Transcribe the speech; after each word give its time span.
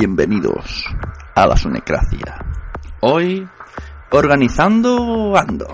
Bienvenidos 0.00 0.84
a 1.34 1.44
la 1.44 1.56
Sunecracia. 1.56 2.38
Hoy, 3.00 3.48
organizando 4.12 5.36
ando. 5.36 5.66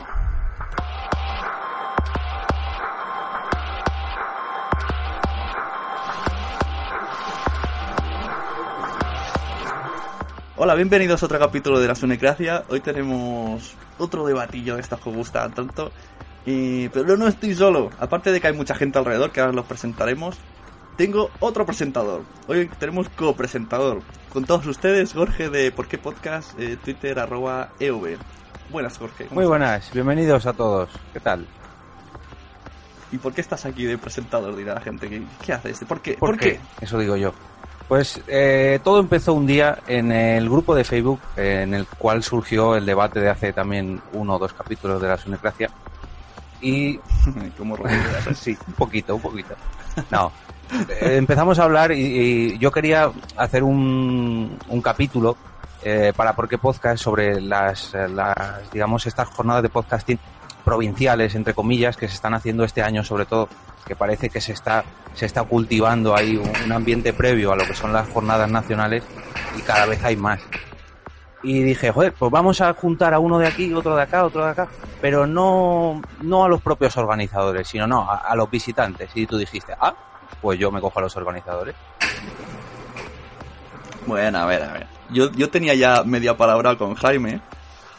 Hola, 10.57 10.75
bienvenidos 10.75 11.23
a 11.23 11.27
otro 11.27 11.39
capítulo 11.39 11.79
de 11.79 11.89
la 11.89 11.95
Sunecracia. 11.95 12.65
Hoy 12.71 12.81
tenemos 12.81 13.77
otro 13.99 14.25
debatillo 14.25 14.77
de 14.77 14.81
estas 14.81 15.01
que 15.01 15.11
gustan 15.11 15.53
tanto. 15.53 15.93
Y, 16.47 16.89
pero 16.89 17.19
no 17.19 17.29
estoy 17.29 17.55
solo. 17.55 17.91
Aparte 18.01 18.33
de 18.33 18.41
que 18.41 18.47
hay 18.47 18.55
mucha 18.55 18.75
gente 18.75 18.99
alrededor, 18.99 19.33
que 19.33 19.41
ahora 19.41 19.53
los 19.53 19.67
presentaremos, 19.67 20.39
tengo 20.97 21.31
otro 21.41 21.67
presentador. 21.67 22.23
Hoy 22.47 22.71
tenemos 22.79 23.09
copresentador. 23.11 24.03
Con 24.33 24.45
todos 24.45 24.67
ustedes, 24.67 25.13
Jorge 25.13 25.49
de 25.49 25.71
Por 25.73 25.87
qué 25.87 25.99
Podcast, 25.99 26.59
eh, 26.59 26.77
Twitter, 26.83 27.19
arroba 27.19 27.71
EV. 27.79 28.19
Buenas, 28.71 28.99
Jorge. 28.99 29.29
Muy 29.31 29.45
buenas, 29.45 29.93
bienvenidos 29.93 30.47
a 30.47 30.53
todos. 30.53 30.91
¿Qué 31.13 31.21
tal? 31.21 31.47
¿Y 33.13 33.19
por 33.19 33.33
qué 33.33 33.41
estás 33.41 33.65
aquí 33.65 33.85
de 33.85 33.97
presentador? 33.97 34.57
Dirá 34.57 34.75
la 34.75 34.81
gente. 34.81 35.09
¿Qué, 35.09 35.23
qué 35.45 35.53
haces? 35.53 35.85
¿Por 35.87 36.01
qué? 36.01 36.15
¿Por, 36.15 36.37
qué? 36.37 36.59
Eso 36.81 36.99
digo 36.99 37.17
yo. 37.17 37.33
Pues 37.87 38.21
eh, 38.27 38.81
todo 38.83 38.99
empezó 38.99 39.35
un 39.35 39.47
día 39.47 39.79
en 39.87 40.11
el 40.11 40.49
grupo 40.49 40.75
de 40.75 40.85
Facebook 40.85 41.21
eh, 41.37 41.61
en 41.63 41.75
el 41.75 41.87
cual 41.87 42.23
surgió 42.23 42.77
el 42.77 42.87
debate 42.87 43.21
de 43.21 43.29
hace 43.29 43.53
también 43.53 44.01
uno 44.15 44.37
o 44.37 44.39
dos 44.39 44.55
capítulos 44.55 45.01
de 45.03 45.09
la 45.09 45.19
sunecracia. 45.19 45.71
Y... 46.61 46.99
¿Cómo 47.59 47.77
Sí, 48.35 48.57
un 48.67 48.73
poquito, 48.73 49.17
un 49.17 49.23
poquito. 49.23 49.55
No, 50.11 50.33
eh, 51.01 51.17
empezamos 51.17 51.59
a 51.59 51.65
hablar 51.65 51.93
y, 51.93 52.59
yo 52.59 52.71
quería 52.73 53.11
hacer 53.37 53.63
un, 53.63 54.59
un 54.69 54.83
capítulo 54.83 55.37
eh, 55.83 56.13
para 56.17 56.35
Por 56.35 56.49
qué 56.49 56.59
Podcast 56.59 57.03
sobre 57.03 57.41
las, 57.41 57.93
las, 57.93 58.73
digamos, 58.73 59.07
estas 59.07 59.29
jornadas 59.29 59.63
de 59.63 59.69
podcasting 59.69 60.19
provinciales, 60.65 61.35
entre 61.35 61.53
comillas, 61.53 61.97
que 61.97 62.09
se 62.09 62.15
están 62.15 62.35
haciendo 62.35 62.65
este 62.65 62.83
año 62.83 63.05
sobre 63.05 63.27
todo, 63.27 63.49
que 63.87 63.95
parece 63.95 64.31
que 64.31 64.41
se 64.41 64.53
está, 64.53 64.83
se 65.15 65.27
está 65.27 65.43
cultivando 65.45 66.17
ahí 66.17 66.37
un, 66.37 66.73
ambiente 66.73 67.13
previo 67.13 67.53
a 67.53 67.57
lo 67.57 67.67
que 67.67 67.75
son 67.75 67.93
las 67.93 68.09
jornadas 68.09 68.51
nacionales 68.51 69.05
y 69.57 69.61
cada 69.61 69.85
vez 69.87 70.03
hay 70.03 70.17
más. 70.17 70.41
Y 71.45 71.63
dije, 71.63 71.93
joder, 71.93 72.13
pues 72.15 72.33
vamos 72.33 72.61
a 72.63 72.73
juntar 72.73 73.15
a 73.15 73.19
uno 73.19 73.39
de 73.39 73.47
aquí, 73.47 73.73
otro 73.73 73.95
de 73.95 74.03
acá, 74.03 74.25
otro 74.25 74.45
de 74.45 74.51
acá, 74.51 74.67
pero 75.01 75.27
no, 75.27 76.01
no 76.23 76.45
a 76.45 76.49
los 76.49 76.63
propios 76.63 76.97
organizadores, 76.97 77.69
sino 77.69 77.87
no, 77.87 78.11
a, 78.11 78.17
a 78.17 78.35
los 78.35 78.51
visitantes. 78.51 79.11
Y 79.15 79.27
tú 79.27 79.37
dijiste, 79.37 79.75
ah, 79.79 79.95
pues 80.41 80.59
yo 80.59 80.73
me 80.73 80.81
cojo 80.81 80.99
a 80.99 81.03
los 81.03 81.17
organizadores. 81.17 81.75
Bueno, 84.07 84.39
a 84.39 84.47
ver, 84.47 84.63
a 84.63 84.73
ver. 84.73 84.87
Yo, 85.11 85.31
yo 85.33 85.51
tenía 85.51 85.75
ya 85.75 86.03
media 86.05 86.37
palabra 86.37 86.77
con 86.77 86.95
Jaime, 86.95 87.41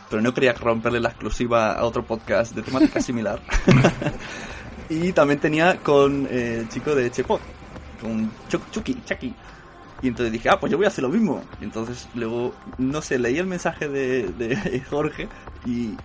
pero 0.09 0.21
no 0.21 0.33
quería 0.33 0.53
romperle 0.53 0.99
la 0.99 1.09
exclusiva 1.09 1.73
a 1.73 1.83
otro 1.83 2.03
podcast 2.03 2.55
de 2.55 2.61
temática 2.61 2.99
similar. 3.01 3.39
y 4.89 5.11
también 5.13 5.39
tenía 5.39 5.77
con 5.77 6.27
eh, 6.29 6.59
el 6.61 6.69
chico 6.69 6.93
de 6.93 7.11
Chepot, 7.11 7.41
con 8.01 8.31
Chucky, 8.49 9.01
Chucky. 9.05 9.33
Y 10.05 10.09
entonces 10.09 10.31
dije, 10.31 10.49
ah, 10.49 10.59
pues 10.59 10.71
yo 10.71 10.77
voy 10.77 10.85
a 10.85 10.89
hacer 10.89 11.03
lo 11.03 11.09
mismo. 11.09 11.41
Y 11.59 11.63
entonces 11.63 12.07
luego, 12.13 12.53
no 12.77 13.01
sé, 13.01 13.17
leí 13.17 13.39
el 13.39 13.47
mensaje 13.47 13.87
de, 13.87 14.83
Jorge 14.91 15.27
y 15.65 15.95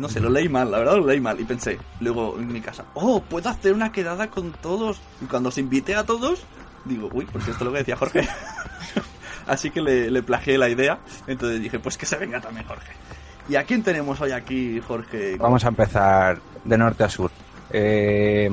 no 0.00 0.08
sé, 0.08 0.18
lo 0.18 0.30
leí 0.30 0.48
mal, 0.48 0.68
la 0.68 0.78
verdad 0.78 0.96
lo 0.96 1.06
leí 1.06 1.20
mal. 1.20 1.38
Y 1.40 1.44
pensé, 1.44 1.78
luego 2.00 2.34
en 2.40 2.52
mi 2.52 2.60
casa, 2.60 2.86
oh, 2.94 3.22
puedo 3.22 3.48
hacer 3.48 3.72
una 3.72 3.92
quedada 3.92 4.30
con 4.30 4.50
todos. 4.50 5.00
Y 5.22 5.26
cuando 5.26 5.50
os 5.50 5.58
invité 5.58 5.94
a 5.94 6.02
todos, 6.02 6.42
digo, 6.86 7.08
uy, 7.12 7.24
porque 7.24 7.52
esto 7.52 7.62
es 7.62 7.66
lo 7.66 7.70
que 7.70 7.78
decía 7.78 7.96
Jorge. 7.96 8.28
Así 9.46 9.70
que 9.70 9.80
le, 9.80 10.10
le 10.10 10.24
plagié 10.24 10.58
la 10.58 10.68
idea. 10.68 10.98
Entonces 11.28 11.62
dije, 11.62 11.78
pues 11.78 11.96
que 11.96 12.04
se 12.04 12.16
venga 12.16 12.40
también 12.40 12.66
Jorge. 12.66 12.90
¿Y 13.48 13.54
a 13.54 13.62
quién 13.62 13.84
tenemos 13.84 14.20
hoy 14.20 14.32
aquí, 14.32 14.80
Jorge? 14.80 15.36
Vamos 15.36 15.64
a 15.64 15.68
empezar 15.68 16.40
de 16.64 16.76
norte 16.76 17.04
a 17.04 17.08
sur. 17.08 17.30
Eh, 17.70 18.48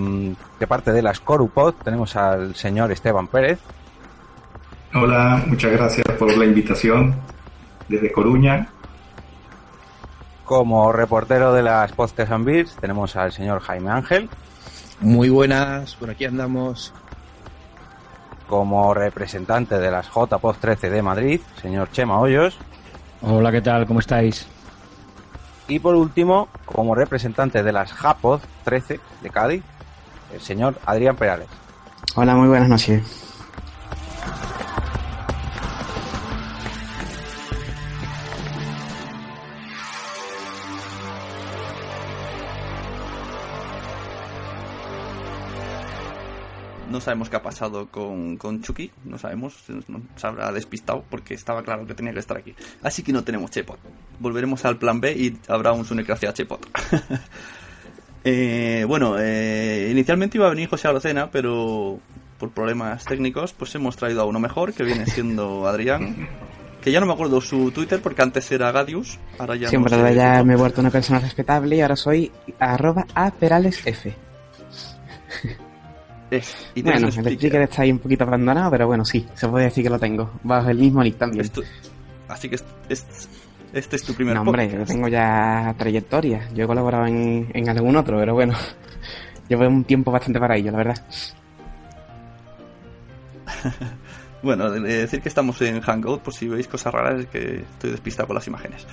de 0.59 0.68
parte 0.68 0.91
de 0.91 1.01
las 1.01 1.19
Corupod 1.19 1.73
tenemos 1.84 2.16
al 2.16 2.53
señor 2.53 2.91
Esteban 2.91 3.25
Pérez. 3.25 3.57
Hola, 4.96 5.44
muchas 5.48 5.72
gracias 5.72 6.06
por 6.20 6.38
la 6.38 6.46
invitación 6.46 7.16
desde 7.90 8.12
Coruña. 8.12 8.68
Como 10.46 10.92
reportero 10.92 11.52
de 11.52 11.64
las 11.64 11.92
Podcast 11.94 12.31
and 12.31 12.46
Beers 12.46 12.76
tenemos 12.80 13.16
al 13.16 13.31
señor 13.31 13.62
Jaime 13.62 13.90
Ángel. 13.90 14.30
Muy 15.00 15.30
buenas, 15.30 15.96
por 15.96 16.12
aquí 16.12 16.26
andamos. 16.26 16.94
Como 18.48 18.94
representante 18.94 19.80
de 19.80 19.90
las 19.90 20.09
JPOD 20.09 20.58
13 20.58 20.92
de 20.92 21.02
Madrid, 21.02 21.42
señor 21.60 21.90
Chema 21.92 22.20
Hoyos. 22.20 22.60
Hola, 23.24 23.52
¿qué 23.52 23.62
tal? 23.62 23.88
¿Cómo 23.88 24.00
estáis? 24.00 24.46
Y 25.68 25.80
por 25.80 25.96
último, 25.96 26.50
como 26.66 26.94
representante 26.94 27.64
de 27.64 27.72
las 27.72 27.92
JAPOD 27.94 28.42
13 28.64 29.00
de 29.22 29.30
Cádiz, 29.31 29.64
el 30.31 30.42
señor 30.42 30.75
Adrián 30.86 31.16
Perales. 31.16 31.48
Hola, 32.16 32.36
muy 32.36 32.50
buenas 32.50 32.70
noches. 32.70 33.32
No 46.94 47.01
sabemos 47.01 47.28
qué 47.28 47.38
ha 47.38 47.41
pasado 47.41 47.88
con, 47.88 48.38
Chucky, 48.62 48.91
no 49.06 49.17
sabemos, 49.17 49.56
se 50.16 50.28
habrá 50.28 50.51
despistado 50.51 51.03
porque 51.09 51.33
estaba 51.33 51.63
claro 51.63 51.88
que 51.88 51.95
tenía 51.95 52.13
que 52.13 52.19
estar 52.19 52.38
aquí. 52.38 52.53
Así 52.83 53.01
que 53.01 53.12
no 53.12 53.23
tenemos 53.23 53.50
Chepot. 53.50 53.79
Volveremos 54.19 54.63
al 54.63 54.78
plan 54.78 55.01
B 55.01 55.12
y 55.12 55.35
habrá 55.47 55.73
un 55.73 55.85
Sunecracia 55.85 56.31
Chepot. 56.33 56.63
eh, 58.23 58.85
bueno, 58.88 59.16
eh, 59.17 59.88
inicialmente 59.89 60.38
iba 60.38 60.45
a 60.45 60.51
venir 60.51 60.69
José 60.69 60.88
Arocena, 60.88 61.31
pero 61.31 62.00
por 62.38 62.51
problemas 62.51 63.05
técnicos, 63.05 63.53
pues 63.53 63.73
hemos 63.75 63.95
traído 63.95 64.21
a 64.21 64.25
uno 64.25 64.39
mejor, 64.39 64.73
que 64.73 64.83
viene 64.83 65.05
siendo 65.05 65.67
Adrián. 65.67 66.27
Que 66.81 66.91
ya 66.91 66.99
no 66.99 67.05
me 67.05 67.13
acuerdo 67.13 67.39
su 67.39 67.71
Twitter 67.71 68.01
porque 68.01 68.21
antes 68.21 68.51
era 68.51 68.71
Gadius, 68.71 69.17
ahora 69.39 69.55
ya 69.55 69.69
Siempre 69.69 69.95
no 69.95 70.05
sé 70.05 70.16
ya 70.16 70.44
me 70.44 70.53
he 70.53 70.57
vuelto 70.57 70.81
una 70.81 70.89
persona 70.89 71.19
respetable 71.19 71.77
y 71.77 71.81
ahora 71.81 71.95
soy 71.95 72.29
arroba 72.59 73.05
a 73.16 73.31
peralesf. 73.31 73.88
y 76.75 76.81
bueno, 76.81 77.07
el 77.07 77.13
sticker 77.13 77.61
está 77.61 77.83
ahí 77.83 77.91
un 77.91 77.99
poquito 77.99 78.25
abandonado, 78.25 78.71
pero 78.71 78.88
bueno, 78.88 79.05
sí, 79.05 79.25
se 79.33 79.47
puede 79.47 79.65
decir 79.65 79.83
que 79.83 79.89
lo 79.89 80.00
tengo. 80.00 80.31
Bajo 80.44 80.69
el 80.69 80.77
mismo 80.77 81.03
nick 81.03 81.17
también. 81.17 81.45
Esto, 81.45 81.61
así 82.27 82.50
que 82.50 82.55
este, 82.55 83.07
este 83.73 83.95
es 83.95 84.03
tu 84.03 84.13
primer 84.13 84.35
No, 84.35 84.41
hombre, 84.41 84.67
podcast. 84.67 84.89
yo 84.89 84.94
tengo 84.94 85.07
ya 85.07 85.73
trayectoria. 85.77 86.50
Yo 86.53 86.65
he 86.65 86.67
colaborado 86.67 87.05
en, 87.05 87.50
en 87.53 87.69
algún 87.69 87.95
otro, 87.95 88.17
pero 88.17 88.33
bueno, 88.33 88.55
llevo 89.47 89.67
un 89.67 89.83
tiempo 89.83 90.11
bastante 90.11 90.39
para 90.39 90.57
ello, 90.57 90.71
la 90.71 90.77
verdad. 90.77 91.05
bueno, 94.44 94.69
de 94.72 94.80
decir 94.80 95.22
que 95.22 95.30
estamos 95.30 95.62
en 95.62 95.81
Hangout, 95.81 96.22
por 96.22 96.34
si 96.34 96.47
veis 96.47 96.68
cosas 96.68 96.94
raras, 96.94 97.22
es 97.22 97.28
que 97.28 97.62
estoy 97.62 97.91
despistado 97.91 98.28
con 98.28 98.36
las 98.36 98.47
imágenes. 98.47 98.86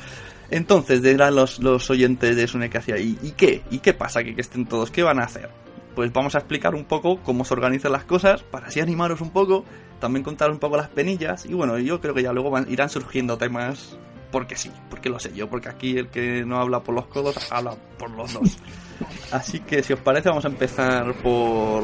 Entonces, 0.51 1.03
dirán 1.03 1.35
los, 1.35 1.61
los 1.61 1.89
oyentes 1.91 2.37
de 2.37 2.47
Sunecracia, 2.47 2.99
¿y, 2.99 3.19
¿y 3.23 3.33
qué? 3.33 3.63
¿Y 3.71 3.79
qué 3.79 3.95
pasa? 3.95 4.25
¿Que, 4.25 4.35
que 4.35 4.41
estén 4.41 4.67
todos? 4.67 4.91
¿Qué 4.91 5.03
van 5.03 5.21
a 5.21 5.25
hacer? 5.25 5.51
pues 5.95 6.13
vamos 6.13 6.35
a 6.35 6.39
explicar 6.39 6.75
un 6.75 6.85
poco 6.85 7.21
cómo 7.23 7.45
se 7.45 7.55
organizan 7.55 7.93
las 7.93 8.05
cosas, 8.05 8.43
para 8.43 8.69
así 8.69 8.81
animaros 8.81 9.21
un 9.21 9.31
poco, 9.31 9.65
también 9.99 10.25
contar 10.25 10.51
un 10.51 10.59
poco 10.59 10.77
las 10.77 10.89
penillas, 10.89 11.45
y 11.47 11.55
bueno, 11.55 11.79
yo 11.79 12.01
creo 12.01 12.15
que 12.15 12.23
ya 12.23 12.33
luego 12.33 12.51
van, 12.51 12.71
irán 12.71 12.89
surgiendo 12.89 13.37
temas 13.37 13.99
porque 14.31 14.57
sí, 14.57 14.71
porque 14.89 15.09
lo 15.09 15.19
sé 15.19 15.33
yo, 15.35 15.51
porque 15.51 15.69
aquí 15.69 15.99
el 15.99 16.09
que 16.09 16.45
no 16.45 16.61
habla 16.61 16.81
por 16.81 16.95
los 16.95 17.07
codos, 17.07 17.37
habla 17.51 17.75
por 17.99 18.11
los 18.11 18.33
dos. 18.33 18.59
Así 19.33 19.61
que 19.61 19.83
si 19.83 19.93
os 19.93 20.01
parece 20.01 20.29
vamos 20.29 20.45
a 20.45 20.49
empezar 20.49 21.15
por 21.23 21.83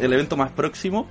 el 0.00 0.12
evento 0.12 0.36
más 0.36 0.52
próximo, 0.52 1.08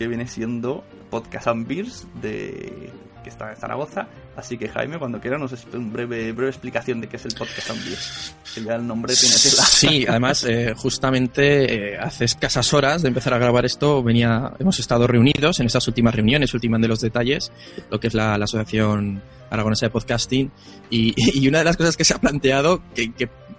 que 0.00 0.08
viene 0.08 0.26
siendo 0.26 0.82
Podcast 1.10 1.48
and 1.48 1.68
Beers 1.68 2.06
de 2.22 2.90
que 3.22 3.28
está 3.28 3.50
en 3.50 3.56
Zaragoza. 3.58 4.08
Así 4.34 4.56
que 4.56 4.66
Jaime, 4.66 4.98
cuando 4.98 5.20
quiera, 5.20 5.36
nos 5.36 5.52
un 5.74 5.92
breve, 5.92 6.32
breve 6.32 6.48
explicación 6.48 7.02
de 7.02 7.06
qué 7.06 7.16
es 7.16 7.26
el 7.26 7.34
podcast 7.34 7.68
and 7.68 7.84
Beers. 7.84 8.34
Que 8.54 8.64
ya 8.64 8.76
el 8.76 8.86
nombre 8.86 9.12
tiene 9.14 9.34
tela. 9.34 9.62
Sí, 9.62 10.06
además, 10.08 10.44
eh, 10.44 10.72
justamente 10.74 11.92
eh, 11.92 11.98
hace 11.98 12.24
escasas 12.24 12.72
horas 12.72 13.02
de 13.02 13.08
empezar 13.08 13.34
a 13.34 13.38
grabar 13.38 13.66
esto, 13.66 14.02
venía, 14.02 14.54
hemos 14.58 14.80
estado 14.80 15.06
reunidos 15.06 15.60
en 15.60 15.66
estas 15.66 15.86
últimas 15.86 16.14
reuniones, 16.14 16.54
últimas 16.54 16.80
de 16.80 16.88
los 16.88 17.02
detalles, 17.02 17.52
lo 17.90 18.00
que 18.00 18.06
es 18.06 18.14
la, 18.14 18.38
la 18.38 18.44
Asociación 18.44 19.20
Aragonesa 19.50 19.86
de 19.86 19.90
Podcasting, 19.90 20.50
y, 20.90 21.48
una 21.48 21.58
de 21.58 21.64
las 21.64 21.76
cosas 21.76 21.96
que 21.96 22.04
se 22.04 22.14
ha 22.14 22.18
planteado, 22.18 22.82
que, 22.94 23.12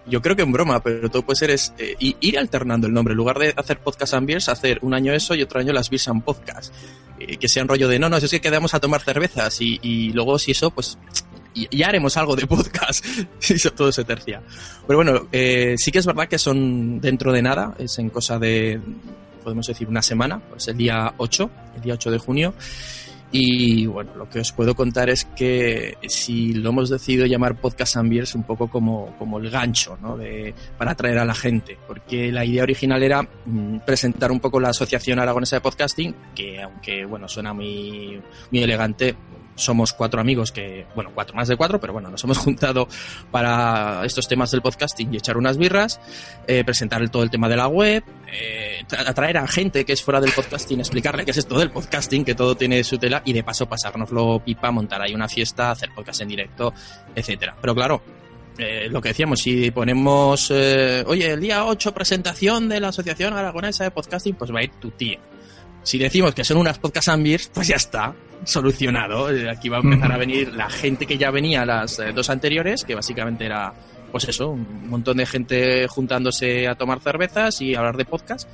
yo 0.07 0.21
creo 0.21 0.35
que 0.35 0.41
en 0.41 0.51
broma, 0.51 0.81
pero 0.81 1.09
todo 1.09 1.21
puede 1.23 1.37
ser 1.37 1.51
es 1.51 1.73
eh, 1.77 1.95
ir 1.99 2.39
alternando 2.39 2.87
el 2.87 2.93
nombre. 2.93 3.11
En 3.13 3.17
lugar 3.17 3.37
de 3.37 3.53
hacer 3.55 3.79
podcast 3.79 4.15
and 4.15 4.27
beers, 4.27 4.49
hacer 4.49 4.79
un 4.81 4.93
año 4.93 5.13
eso 5.13 5.35
y 5.35 5.43
otro 5.43 5.59
año 5.59 5.71
las 5.73 5.89
beers 5.89 6.07
and 6.07 6.23
podcast. 6.23 6.73
Eh, 7.19 7.37
que 7.37 7.47
sea 7.47 7.61
un 7.61 7.69
rollo 7.69 7.87
de 7.87 7.99
no, 7.99 8.09
no, 8.09 8.17
es 8.17 8.29
que 8.29 8.41
quedamos 8.41 8.73
a 8.73 8.79
tomar 8.79 9.01
cervezas 9.01 9.61
y, 9.61 9.79
y 9.83 10.11
luego 10.11 10.39
si 10.39 10.51
eso, 10.51 10.71
pues 10.71 10.97
ya 11.71 11.87
haremos 11.87 12.17
algo 12.17 12.35
de 12.35 12.47
podcast 12.47 13.05
si 13.39 13.57
todo 13.71 13.91
se 13.91 14.03
tercia. 14.03 14.41
Pero 14.87 14.97
bueno, 14.97 15.27
eh, 15.31 15.75
sí 15.77 15.91
que 15.91 15.99
es 15.99 16.05
verdad 16.05 16.27
que 16.27 16.39
son 16.39 16.99
dentro 16.99 17.31
de 17.31 17.41
nada, 17.41 17.75
es 17.77 17.99
en 17.99 18.09
cosa 18.09 18.39
de, 18.39 18.79
podemos 19.43 19.67
decir, 19.67 19.87
una 19.87 20.01
semana, 20.01 20.39
pues 20.39 20.67
el 20.67 20.77
día 20.77 21.13
8, 21.17 21.49
el 21.75 21.81
día 21.81 21.93
8 21.93 22.11
de 22.11 22.17
junio. 22.17 22.53
Y 23.31 23.85
bueno, 23.85 24.13
lo 24.15 24.29
que 24.29 24.39
os 24.39 24.51
puedo 24.51 24.75
contar 24.75 25.09
es 25.09 25.23
que 25.23 25.97
si 26.07 26.53
lo 26.53 26.69
hemos 26.69 26.89
decidido 26.89 27.25
llamar 27.25 27.55
Podcast 27.55 27.95
Ambiers 27.95 28.35
un 28.35 28.43
poco 28.43 28.67
como, 28.67 29.15
como 29.17 29.39
el 29.39 29.49
gancho, 29.49 29.97
¿no? 30.01 30.17
De, 30.17 30.53
para 30.77 30.91
atraer 30.91 31.19
a 31.19 31.25
la 31.25 31.33
gente. 31.33 31.77
Porque 31.87 32.31
la 32.31 32.43
idea 32.43 32.63
original 32.63 33.01
era 33.01 33.21
mm, 33.21 33.79
presentar 33.85 34.31
un 34.31 34.41
poco 34.41 34.59
la 34.59 34.69
Asociación 34.69 35.19
Aragonesa 35.19 35.55
de 35.55 35.61
Podcasting, 35.61 36.15
que 36.35 36.61
aunque, 36.61 37.05
bueno, 37.05 37.29
suena 37.29 37.53
muy, 37.53 38.21
muy 38.51 38.63
elegante, 38.63 39.15
somos 39.63 39.93
cuatro 39.93 40.19
amigos 40.19 40.51
que, 40.51 40.85
bueno, 40.95 41.11
cuatro 41.13 41.35
más 41.35 41.47
de 41.47 41.55
cuatro, 41.55 41.79
pero 41.79 41.93
bueno, 41.93 42.09
nos 42.09 42.23
hemos 42.23 42.37
juntado 42.39 42.87
para 43.31 44.05
estos 44.05 44.27
temas 44.27 44.51
del 44.51 44.61
podcasting 44.61 45.13
y 45.13 45.17
echar 45.17 45.37
unas 45.37 45.57
birras, 45.57 45.99
eh, 46.47 46.63
presentar 46.63 47.07
todo 47.09 47.23
el 47.23 47.29
tema 47.29 47.49
de 47.49 47.55
la 47.55 47.67
web, 47.67 48.03
eh, 48.31 48.83
atraer 49.05 49.37
a 49.37 49.47
gente 49.47 49.85
que 49.85 49.93
es 49.93 50.01
fuera 50.01 50.19
del 50.19 50.31
podcasting, 50.31 50.79
explicarle 50.79 51.25
qué 51.25 51.31
es 51.31 51.37
esto 51.37 51.57
del 51.57 51.71
podcasting, 51.71 52.23
que 52.23 52.35
todo 52.35 52.55
tiene 52.55 52.83
su 52.83 52.97
tela 52.97 53.21
y 53.25 53.33
de 53.33 53.43
paso 53.43 53.67
pasárnoslo 53.67 54.41
pipa, 54.43 54.71
montar 54.71 55.01
ahí 55.01 55.13
una 55.13 55.27
fiesta, 55.27 55.71
hacer 55.71 55.89
podcast 55.95 56.21
en 56.21 56.27
directo, 56.27 56.73
etcétera. 57.15 57.55
Pero 57.59 57.73
claro, 57.73 58.01
eh, 58.57 58.87
lo 58.89 59.01
que 59.01 59.09
decíamos, 59.09 59.39
si 59.39 59.71
ponemos, 59.71 60.51
eh, 60.51 61.03
oye, 61.07 61.31
el 61.31 61.39
día 61.39 61.65
8 61.65 61.93
presentación 61.93 62.67
de 62.67 62.79
la 62.79 62.89
Asociación 62.89 63.33
Aragonesa 63.33 63.85
de 63.85 63.91
Podcasting, 63.91 64.35
pues 64.35 64.53
va 64.53 64.59
a 64.59 64.63
ir 64.63 64.71
tu 64.71 64.91
tía. 64.91 65.19
Si 65.83 65.97
decimos 65.97 66.35
que 66.35 66.43
son 66.43 66.57
unas 66.57 66.77
podcast 66.77 67.09
ambiers, 67.09 67.49
pues 67.53 67.67
ya 67.67 67.75
está, 67.75 68.13
solucionado. 68.43 69.29
Eh, 69.29 69.49
Aquí 69.49 69.69
va 69.69 69.77
a 69.77 69.81
empezar 69.81 70.11
a 70.11 70.17
venir 70.17 70.53
la 70.53 70.69
gente 70.69 71.05
que 71.05 71.17
ya 71.17 71.31
venía 71.31 71.65
las 71.65 71.99
eh, 71.99 72.11
dos 72.13 72.29
anteriores, 72.29 72.83
que 72.83 72.95
básicamente 72.95 73.45
era, 73.45 73.73
pues 74.11 74.27
eso, 74.27 74.49
un 74.49 74.89
montón 74.89 75.17
de 75.17 75.25
gente 75.25 75.87
juntándose 75.87 76.67
a 76.67 76.75
tomar 76.75 76.99
cervezas 76.99 77.61
y 77.61 77.75
hablar 77.75 77.97
de 77.97 78.05
podcast. 78.05 78.49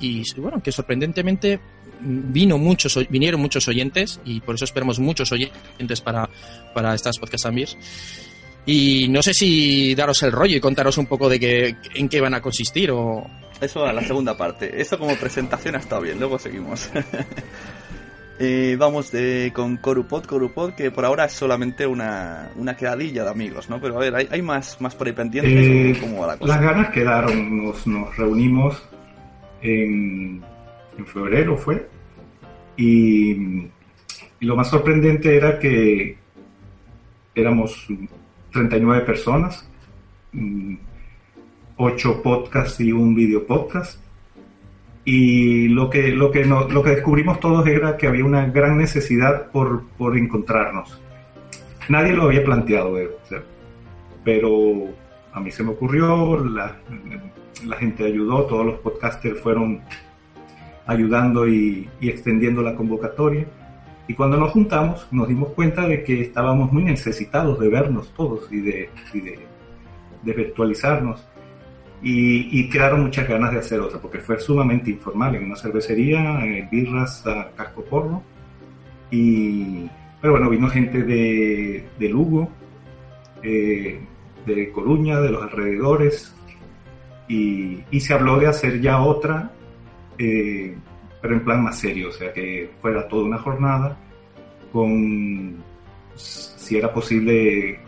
Y 0.00 0.22
bueno, 0.38 0.62
que 0.62 0.72
sorprendentemente 0.72 1.58
vino 2.00 2.58
muchos, 2.58 2.98
vinieron 3.08 3.40
muchos 3.40 3.66
oyentes 3.68 4.20
y 4.24 4.40
por 4.40 4.54
eso 4.54 4.64
esperamos 4.64 4.98
muchos 4.98 5.32
oyentes 5.32 6.00
para, 6.02 6.28
para 6.74 6.94
estas 6.94 7.18
podcast 7.18 7.46
ambiers. 7.46 7.76
Y 8.66 9.06
no 9.08 9.22
sé 9.22 9.32
si 9.32 9.94
daros 9.94 10.22
el 10.24 10.32
rollo 10.32 10.56
y 10.56 10.60
contaros 10.60 10.98
un 10.98 11.06
poco 11.06 11.28
de 11.28 11.38
qué, 11.38 11.76
en 11.94 12.08
qué 12.08 12.20
van 12.20 12.34
a 12.34 12.42
consistir 12.42 12.90
o... 12.90 13.24
Eso 13.60 13.86
a 13.86 13.92
la 13.92 14.02
segunda 14.02 14.36
parte. 14.36 14.80
Esto 14.80 14.98
como 14.98 15.14
presentación 15.16 15.76
ha 15.76 15.78
estado 15.78 16.02
bien, 16.02 16.18
luego 16.18 16.38
seguimos. 16.38 16.90
eh, 18.38 18.76
vamos 18.78 19.10
de, 19.12 19.50
con 19.54 19.76
Corupod, 19.78 20.24
Corupod, 20.24 20.72
que 20.72 20.90
por 20.90 21.04
ahora 21.04 21.24
es 21.24 21.32
solamente 21.32 21.86
una, 21.86 22.50
una 22.56 22.76
quedadilla 22.76 23.24
de 23.24 23.30
amigos, 23.30 23.70
¿no? 23.70 23.80
Pero 23.80 23.96
a 23.96 24.00
ver, 24.00 24.14
hay, 24.14 24.28
hay 24.30 24.42
más, 24.42 24.80
más 24.80 24.94
por 24.94 25.06
ahí 25.06 25.12
pendientes. 25.12 25.52
Eh, 25.52 26.00
¿Cómo 26.00 26.22
va 26.22 26.28
la 26.28 26.36
cosa? 26.38 26.54
las 26.54 26.62
ganas 26.62 26.90
quedaron, 26.90 27.64
nos, 27.64 27.86
nos 27.86 28.16
reunimos 28.16 28.82
en, 29.62 30.42
en 30.98 31.06
febrero, 31.06 31.56
fue. 31.56 31.88
Y, 32.76 33.32
y 34.40 34.46
lo 34.46 34.56
más 34.56 34.68
sorprendente 34.68 35.34
era 35.36 35.58
que 35.58 36.18
éramos 37.34 37.86
39 38.52 39.04
personas, 39.04 39.68
8 41.76 42.22
podcasts 42.22 42.80
y 42.80 42.92
un 42.92 43.14
video 43.14 43.46
podcast. 43.46 44.05
Y 45.08 45.68
lo 45.68 45.88
que, 45.88 46.08
lo 46.08 46.30
que, 46.32 46.44
no- 46.44 46.68
lo 46.68 46.82
que 46.82 46.90
descubrimos 46.90 47.38
todos 47.40 47.64
era 47.66 47.96
que 47.96 48.08
había 48.08 48.24
una 48.24 48.46
gran 48.46 48.76
necesidad 48.76 49.50
por, 49.52 49.84
por 49.96 50.18
encontrarnos. 50.18 51.00
Nadie 51.88 52.12
lo 52.12 52.24
había 52.24 52.42
planteado, 52.44 52.98
eh, 52.98 53.08
pero 54.24 54.88
a 55.32 55.38
mí 55.40 55.50
se 55.52 55.62
me 55.62 55.70
ocurrió, 55.70 56.44
la, 56.44 56.76
la 57.64 57.76
gente 57.76 58.04
ayudó, 58.04 58.46
todos 58.46 58.66
los 58.66 58.78
podcasters 58.80 59.40
fueron 59.40 59.80
ayudando 60.86 61.46
y, 61.48 61.88
y 62.00 62.08
extendiendo 62.08 62.60
la 62.62 62.74
convocatoria. 62.74 63.46
Y 64.08 64.14
cuando 64.14 64.36
nos 64.36 64.50
juntamos 64.50 65.06
nos 65.12 65.28
dimos 65.28 65.50
cuenta 65.50 65.86
de 65.86 66.02
que 66.02 66.20
estábamos 66.20 66.72
muy 66.72 66.82
necesitados 66.84 67.58
de 67.60 67.68
vernos 67.68 68.12
todos 68.16 68.52
y 68.52 68.60
de, 68.60 68.90
y 69.14 69.20
de 69.20 70.32
virtualizarnos. 70.32 71.24
Y, 72.02 72.60
y 72.60 72.68
quedaron 72.68 73.04
muchas 73.04 73.28
ganas 73.28 73.52
de 73.52 73.58
hacer 73.58 73.80
otra, 73.80 73.98
porque 74.00 74.18
fue 74.18 74.38
sumamente 74.38 74.90
informal, 74.90 75.34
en 75.34 75.44
una 75.44 75.56
cervecería, 75.56 76.44
eh, 76.44 76.68
birras 76.70 77.26
a 77.26 77.50
casco 77.56 77.84
porro. 77.84 78.22
Y, 79.10 79.88
pero 80.20 80.34
bueno, 80.34 80.50
vino 80.50 80.68
gente 80.68 81.02
de, 81.02 81.84
de 81.98 82.08
Lugo, 82.08 82.50
eh, 83.42 83.98
de 84.44 84.70
Coruña, 84.70 85.20
de 85.20 85.30
los 85.30 85.42
alrededores, 85.42 86.34
y, 87.28 87.82
y 87.90 88.00
se 88.00 88.14
habló 88.14 88.38
de 88.38 88.46
hacer 88.46 88.80
ya 88.80 89.00
otra, 89.00 89.50
eh, 90.18 90.76
pero 91.20 91.34
en 91.34 91.44
plan 91.44 91.64
más 91.64 91.78
serio, 91.78 92.10
o 92.10 92.12
sea, 92.12 92.32
que 92.32 92.70
fuera 92.80 93.08
toda 93.08 93.24
una 93.24 93.38
jornada 93.38 93.96
con, 94.72 95.56
si 96.14 96.76
era 96.76 96.92
posible, 96.92 97.80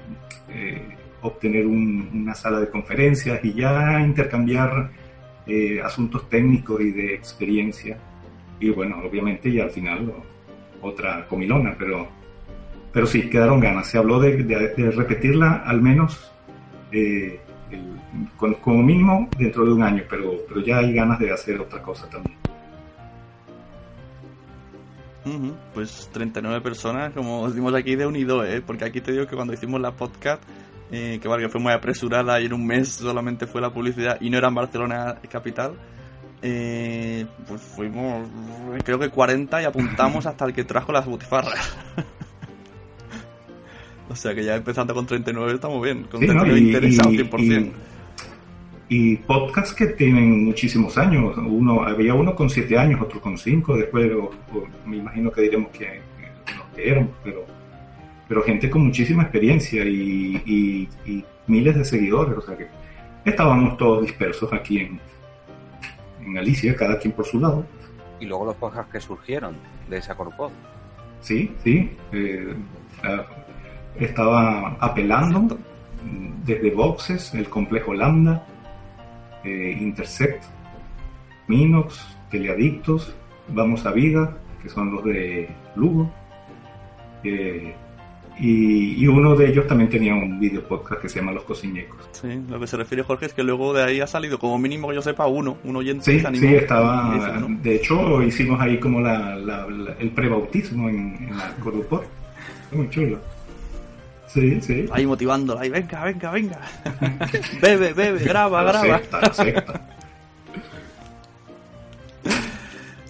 eh, 0.49 0.97
obtener 1.23 1.67
un- 1.67 2.09
una 2.15 2.35
sala 2.35 2.61
de 2.61 2.69
conferencias 2.69 3.41
y 3.45 3.53
ya 3.55 4.01
intercambiar 4.01 4.91
eh, 5.47 5.81
asuntos 5.83 6.29
técnicos 6.29 6.81
y 6.83 6.91
de 6.93 7.15
experiencia. 7.15 7.97
Y 8.61 8.71
bueno, 8.71 8.99
obviamente 9.03 9.51
ya 9.53 9.65
al 9.65 9.71
final 9.71 10.13
otra 10.83 11.27
comilona, 11.27 11.75
pero, 11.79 12.07
pero 12.93 13.07
sí, 13.07 13.31
quedaron 13.31 13.59
ganas. 13.61 13.87
Se 13.89 13.97
habló 13.99 14.21
de, 14.21 14.43
de- 14.45 14.75
de 14.75 14.91
repetirla 14.91 15.63
al 15.65 15.81
menos 15.81 16.31
eh, 16.93 17.41
el- 17.71 17.99
con- 18.37 18.55
como 18.55 18.83
mínimo 18.83 19.29
dentro 19.39 19.65
de 19.65 19.73
un 19.73 19.83
año, 19.83 20.03
pero, 20.09 20.33
pero 20.49 20.61
ya 20.61 20.79
hay 20.79 20.93
ganas 20.93 21.19
de 21.19 21.33
hacer 21.33 21.59
otra 21.61 21.81
cosa 21.83 22.09
también. 22.11 22.37
Pues 25.75 26.09
39 26.13 26.61
personas, 26.63 27.13
como 27.13 27.43
os 27.43 27.55
dimos 27.55 27.75
aquí 27.75 27.97
de 27.97 28.07
unido, 28.07 28.45
¿eh? 28.47 28.63
Porque 28.67 28.85
aquí 28.87 29.01
te 29.03 29.13
digo 29.13 29.27
que 29.27 29.37
cuando 29.37 29.53
hicimos 29.53 29.79
la 29.81 29.93
podcast, 29.93 30.43
eh, 30.91 31.19
que 31.21 31.29
vale, 31.29 31.45
que 31.45 31.49
fue 31.49 31.61
muy 31.61 31.73
apresurada 31.73 32.41
y 32.41 32.47
en 32.47 32.53
un 32.53 32.67
mes 32.67 32.89
solamente 32.89 33.47
fue 33.47 33.61
la 33.61 33.71
publicidad 33.71 34.19
y 34.21 34.31
no 34.31 34.39
era 34.39 34.49
en 34.49 34.55
Barcelona 34.55 35.17
capital, 35.31 35.73
eh, 36.43 37.25
pues 37.47 37.61
fuimos, 37.61 38.29
creo 38.85 38.99
que 38.99 39.09
40 39.09 39.63
y 39.63 39.65
apuntamos 39.65 40.27
hasta 40.27 40.45
el 40.45 40.53
que 40.53 40.65
trajo 40.65 40.93
las 40.93 41.07
butifarras. 41.07 41.77
o 44.09 44.17
sea 44.17 44.35
que 44.35 44.45
ya 44.45 44.57
empezando 44.57 44.95
con 44.95 45.07
39 45.07 45.55
estamos 45.55 45.83
bien, 45.83 46.05
con 46.05 46.21
Sí, 46.21 46.27
¿no? 46.27 46.43
39 46.43 46.61
Y- 46.61 46.65
interesados 46.67 47.13
y- 47.13 47.17
100%. 47.19 47.73
Y 48.91 49.17
podcasts 49.17 49.75
que 49.75 49.89
tienen 49.89 50.47
muchísimos 50.47 50.97
años. 50.97 51.37
Uno, 51.37 51.83
había 51.83 52.15
uno 52.15 52.35
con 52.35 52.49
siete 52.49 52.79
años, 52.79 52.99
otro 53.03 53.21
con 53.21 53.37
cinco. 53.37 53.77
Después 53.77 54.11
o- 54.15 54.31
o 54.57 54.67
me 54.87 54.97
imagino 54.97 55.31
que 55.31 55.43
diremos 55.43 55.69
que, 55.73 56.01
que 56.47 56.55
los 56.55 56.65
que 56.75 56.91
eran, 56.91 57.11
pero, 57.23 57.45
pero 58.29 58.43
gente 58.43 58.69
con 58.71 58.87
muchísima 58.87 59.23
experiencia 59.25 59.85
y, 59.85 60.43
y- 60.47 60.89
y 61.11 61.25
miles 61.47 61.75
de 61.77 61.85
seguidores. 61.85 62.37
O 62.37 62.43
sea 62.43 62.57
que 62.57 62.67
estábamos 63.25 63.77
todos 63.79 64.03
dispersos 64.03 64.53
aquí 64.53 64.79
en, 64.81 65.01
en 66.25 66.35
Galicia, 66.35 66.77
cada 66.77 66.99
quien 66.99 67.13
por 67.15 67.25
su 67.25 67.41
lado. 67.41 67.65
Y 68.21 68.27
luego 68.27 68.45
los 68.47 68.57
podcasts 68.57 68.93
que 68.93 69.01
surgieron 69.01 69.55
de 69.89 69.97
esa 69.99 70.15
Corpod. 70.15 70.51
Sí, 71.21 71.53
sí. 71.65 71.91
eh, 72.13 72.55
estaba 73.99 74.77
apelando 74.81 75.59
desde 76.45 76.71
Boxes, 76.71 77.35
el 77.35 77.49
complejo 77.49 77.93
Lambda, 77.95 78.45
eh, 79.45 79.77
Intersect, 79.81 80.43
Minox, 81.49 82.17
Teleadictos, 82.31 83.15
Vamos 83.51 83.87
a 83.87 83.93
Vida, 83.93 84.37
que 84.63 84.69
son 84.69 84.93
los 84.95 85.05
de 85.05 85.49
Lugo. 85.75 86.11
eh, 87.25 87.75
y, 88.41 89.03
y 89.03 89.07
uno 89.09 89.35
de 89.35 89.49
ellos 89.49 89.67
también 89.67 89.91
tenía 89.91 90.15
un 90.15 90.39
video 90.39 90.63
podcast 90.63 91.03
que 91.03 91.09
se 91.09 91.19
llama 91.21 91.33
Los 91.33 91.45
Cociñecos. 91.45 91.97
Sí, 92.13 92.29
lo 92.49 92.59
que 92.61 92.67
se 92.67 92.77
refiere 92.77 93.03
Jorge 93.03 93.27
es 93.27 93.35
que 93.35 93.43
luego 93.43 93.73
de 93.75 93.83
ahí 93.85 94.01
ha 94.01 94.07
salido, 94.07 94.39
como 94.39 94.59
mínimo 94.59 94.89
que 94.89 94.95
yo 94.97 95.03
sepa, 95.03 95.27
uno, 95.27 95.59
un 95.65 95.77
oyente 95.77 96.05
Sí, 96.05 96.23
que 96.25 96.37
sí, 96.39 96.55
estaba. 96.55 97.39
no. 97.41 97.49
De 97.63 97.77
hecho, 97.77 98.23
hicimos 98.23 98.61
ahí 98.61 98.79
como 98.79 99.01
la, 99.01 99.35
la- 99.37 99.67
la- 99.69 99.95
el 99.99 100.11
prebautismo 100.11 100.89
en, 100.89 101.17
en 101.29 101.37
la 101.37 101.55
Corupod. 101.63 102.03
Fue 102.69 102.79
muy 102.79 102.91
chulo. 102.91 103.19
Sí, 104.27 104.61
sí. 104.61 104.85
Ahí 104.93 105.07
motivándola, 105.07 105.63
ahí, 105.63 105.71
venga, 105.71 106.05
venga, 106.05 106.31
venga. 106.31 106.61
bebe, 107.63 107.93
bebe, 107.95 108.19
graba, 108.25 108.63
graba. 108.63 108.99
secta, 108.99 109.21
la 109.23 109.33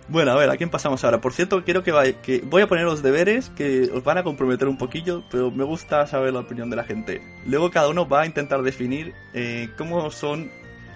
Bueno, 0.08 0.32
a 0.32 0.36
ver, 0.36 0.48
¿a 0.48 0.56
quién 0.56 0.70
pasamos 0.70 1.04
ahora? 1.04 1.20
Por 1.20 1.32
cierto, 1.34 1.62
quiero 1.64 1.82
que, 1.82 1.92
vaya- 1.92 2.14
que 2.22 2.40
voy 2.44 2.62
a 2.62 2.66
poner 2.66 2.84
los 2.86 3.02
deberes 3.02 3.50
que 3.50 3.90
os 3.92 4.02
van 4.02 4.16
a 4.18 4.22
comprometer 4.24 4.66
un 4.66 4.78
poquillo, 4.78 5.22
pero 5.30 5.50
me 5.50 5.64
gusta 5.64 6.06
saber 6.06 6.32
la 6.32 6.40
opinión 6.40 6.70
de 6.70 6.76
la 6.76 6.84
gente. 6.84 7.20
Luego 7.46 7.70
cada 7.70 7.88
uno 7.88 8.08
va 8.08 8.22
a 8.22 8.26
intentar 8.26 8.62
definir 8.62 9.12
eh, 9.34 9.68
cómo 9.76 10.10
son 10.10 10.50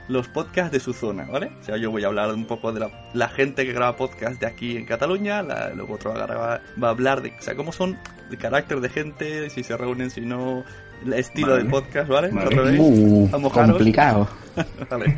los 0.09 0.29
podcasts 0.29 0.73
de 0.73 0.81
su 0.81 0.93
zona, 0.95 1.25
¿vale? 1.31 1.51
O 1.61 1.63
sea, 1.65 1.77
yo 1.77 1.91
voy 1.91 2.05
a 2.05 2.07
hablar 2.09 2.33
un 2.35 2.47
poco 2.47 2.73
de 2.73 2.81
la, 2.81 3.11
la 3.15 3.29
gente 3.29 3.65
que 3.67 3.73
graba 3.73 3.97
podcast 3.97 4.41
de 4.41 4.47
aquí 4.47 4.77
en 4.77 4.87
Cataluña, 4.87 5.43
la- 5.43 5.71
luego 5.75 5.95
otro 5.95 6.13
va 6.15 6.61
va 6.83 6.89
a 6.89 6.91
hablar 6.91 7.21
de, 7.23 7.35
o 7.39 7.43
sea, 7.43 7.55
cómo 7.55 7.71
son 7.73 7.99
el 8.31 8.39
carácter 8.39 8.81
de 8.81 8.89
gente, 8.89 9.51
si 9.51 9.63
se 9.63 9.77
reúnen, 9.77 10.11
si 10.11 10.23
no, 10.23 10.65
el 11.05 11.13
estilo 11.13 11.49
Vale. 11.49 11.63
del 11.63 11.71
podcast, 11.71 12.09
¿vale? 12.09 12.29
¿Lo 12.31 12.37
Vale. 12.45 12.63
veis? 12.63 12.81
Uh, 12.81 13.51
complicado. 13.51 14.27
Vale, 14.91 15.17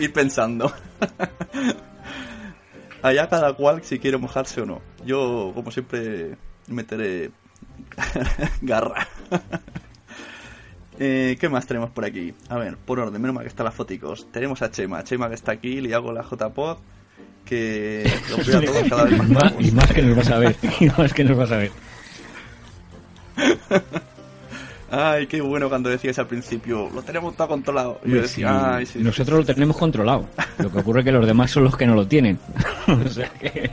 ir 0.00 0.12
pensando. 0.14 0.72
allá 3.04 3.28
cada 3.28 3.52
cual 3.52 3.84
si 3.84 3.98
quiere 3.98 4.16
mojarse 4.16 4.62
o 4.62 4.66
no. 4.66 4.80
Yo, 5.04 5.52
como 5.54 5.70
siempre, 5.70 6.36
meteré 6.68 7.30
garra. 8.62 9.06
Eh, 11.00 11.36
¿Qué 11.40 11.48
más 11.48 11.66
tenemos 11.66 11.90
por 11.90 12.04
aquí? 12.04 12.34
A 12.48 12.56
ver, 12.56 12.76
por 12.76 13.00
orden, 13.00 13.20
menos 13.20 13.34
mal 13.34 13.42
que 13.42 13.48
están 13.48 13.64
las 13.64 13.74
foticos. 13.74 14.30
Tenemos 14.30 14.62
a 14.62 14.70
Chema, 14.70 15.02
Chema 15.02 15.28
que 15.28 15.34
está 15.34 15.50
aquí, 15.50 15.80
le 15.80 15.92
hago 15.92 16.12
la 16.12 16.22
JPod, 16.22 16.78
que 17.44 18.08
lo 18.30 18.36
veo 18.44 18.58
a 18.58 18.62
todos 18.62 18.88
cada 18.88 19.04
vez 19.06 19.18
más. 19.18 19.28
Y 19.28 19.32
más, 19.32 19.42
guapos. 19.42 19.66
y 19.66 19.72
más 19.72 19.92
que 19.92 20.02
nos 20.02 20.16
vas 20.16 20.30
a 20.30 20.38
ver. 20.38 20.56
Y 20.78 20.86
más 20.86 21.12
que 21.12 21.24
nos 21.24 21.36
vas 21.36 21.50
a 21.50 21.56
ver. 21.56 21.72
Ay, 24.96 25.26
qué 25.26 25.40
bueno 25.40 25.68
cuando 25.68 25.88
decías 25.90 26.18
al 26.20 26.28
principio, 26.28 26.88
lo 26.94 27.02
tenemos 27.02 27.36
todo 27.36 27.48
controlado. 27.48 28.00
Y 28.04 28.10
yo 28.10 28.18
Pues 28.18 28.22
decía, 28.30 28.48
sí, 28.48 28.64
ay, 28.64 28.86
sí. 28.86 28.98
nosotros 29.00 29.40
lo 29.40 29.44
tenemos 29.44 29.76
controlado. 29.76 30.26
Lo 30.58 30.70
que 30.70 30.78
ocurre 30.78 31.00
es 31.00 31.06
que 31.06 31.12
los 31.12 31.26
demás 31.26 31.50
son 31.50 31.64
los 31.64 31.76
que 31.76 31.86
no 31.86 31.94
lo 31.94 32.06
tienen. 32.06 32.38
o 32.86 33.08
sea 33.08 33.28
que... 33.30 33.70